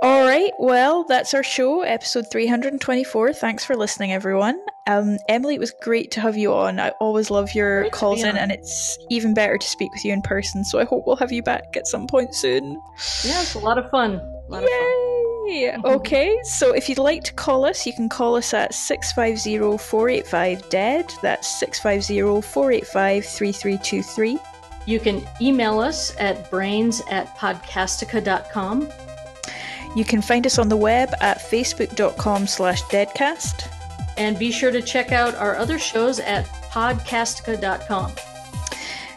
All 0.00 0.24
right, 0.24 0.52
well, 0.60 1.02
that's 1.02 1.34
our 1.34 1.42
show, 1.42 1.80
episode 1.82 2.26
324. 2.30 3.32
Thanks 3.32 3.64
for 3.64 3.74
listening, 3.74 4.12
everyone. 4.12 4.60
Um, 4.86 5.18
Emily, 5.28 5.56
it 5.56 5.58
was 5.58 5.74
great 5.82 6.12
to 6.12 6.20
have 6.20 6.36
you 6.36 6.54
on. 6.54 6.78
I 6.78 6.90
always 7.00 7.32
love 7.32 7.52
your 7.52 7.80
Great 7.80 7.92
calls 7.92 8.22
in, 8.22 8.36
and 8.36 8.52
it's 8.52 8.96
even 9.10 9.34
better 9.34 9.58
to 9.58 9.66
speak 9.66 9.90
with 9.90 10.04
you 10.04 10.12
in 10.12 10.22
person. 10.22 10.64
So 10.64 10.78
I 10.78 10.84
hope 10.84 11.02
we'll 11.04 11.16
have 11.16 11.32
you 11.32 11.42
back 11.42 11.76
at 11.76 11.88
some 11.88 12.06
point 12.06 12.32
soon. 12.32 12.80
Yeah, 13.24 13.42
it's 13.42 13.54
a 13.54 13.58
lot 13.58 13.76
of 13.76 13.90
fun. 13.90 14.14
A 14.14 14.46
lot 14.48 14.62
of 14.62 14.70
fun. 14.70 15.27
Yay! 15.48 15.76
Okay, 15.84 16.38
so 16.44 16.72
if 16.74 16.88
you'd 16.88 16.98
like 16.98 17.24
to 17.24 17.32
call 17.32 17.64
us, 17.64 17.86
you 17.86 17.92
can 17.92 18.08
call 18.08 18.36
us 18.36 18.52
at 18.52 18.74
650 18.74 19.78
485 19.78 20.68
DEAD. 20.68 21.14
That's 21.22 21.48
650 21.58 22.42
485 22.42 23.24
3323. 23.24 24.38
You 24.86 25.00
can 25.00 25.26
email 25.40 25.80
us 25.80 26.16
at 26.18 26.50
brains 26.50 27.02
at 27.10 27.36
podcastica.com. 27.36 28.88
You 29.96 30.04
can 30.04 30.22
find 30.22 30.46
us 30.46 30.58
on 30.58 30.68
the 30.68 30.76
web 30.76 31.14
at 31.20 31.38
facebook.com 31.38 32.46
slash 32.46 32.82
deadcast. 32.84 33.70
And 34.16 34.38
be 34.38 34.50
sure 34.50 34.70
to 34.70 34.82
check 34.82 35.12
out 35.12 35.34
our 35.34 35.56
other 35.56 35.78
shows 35.78 36.20
at 36.20 36.46
podcastica.com. 36.70 38.12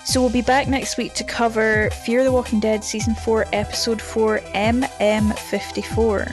So 0.03 0.19
we'll 0.19 0.31
be 0.31 0.41
back 0.41 0.67
next 0.67 0.97
week 0.97 1.13
to 1.15 1.23
cover 1.23 1.89
Fear 2.05 2.23
the 2.23 2.31
Walking 2.31 2.59
Dead 2.59 2.83
Season 2.83 3.13
4, 3.13 3.45
Episode 3.53 4.01
4, 4.01 4.39
MM54, 4.39 6.31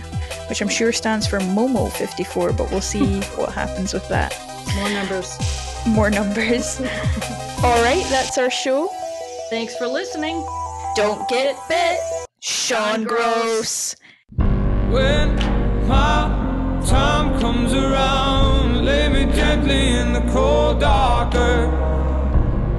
which 0.49 0.63
I'm 0.63 0.69
sure 0.69 0.91
stands 0.91 1.27
for 1.27 1.39
Momo 1.39 1.93
54, 1.93 2.55
but 2.55 2.71
we'll 2.71 2.81
see 2.81 3.21
what 3.37 3.53
happens 3.53 3.93
with 3.93 4.09
that. 4.09 4.35
More 4.77 4.89
numbers. 4.91 5.39
More 5.87 6.11
numbers. 6.11 6.81
Alright, 7.63 8.05
that's 8.09 8.39
our 8.39 8.51
show. 8.51 8.89
Thanks 9.51 9.77
for 9.77 9.87
listening. 9.87 10.45
Don't 10.97 11.29
get 11.29 11.57
bit. 11.69 11.99
Sean 12.41 13.05
Gross. 13.05 13.97
When 14.37 15.37
my 15.87 16.81
time 16.87 17.39
comes 17.41 17.75
around, 17.75 18.85
lay 18.85 19.09
me 19.09 19.31
gently 19.33 19.91
in 19.91 20.13
the 20.15 20.21
cold 20.33 20.81
dark 20.81 21.35
earth. 21.35 21.88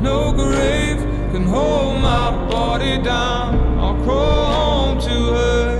No 0.01 0.31
grave 0.31 0.97
can 1.31 1.43
hold 1.43 2.01
my 2.01 2.31
body 2.49 3.01
down. 3.01 3.79
I'll 3.79 4.01
crawl 4.05 4.45
home 4.45 4.99
to 5.01 5.33
her. 5.33 5.78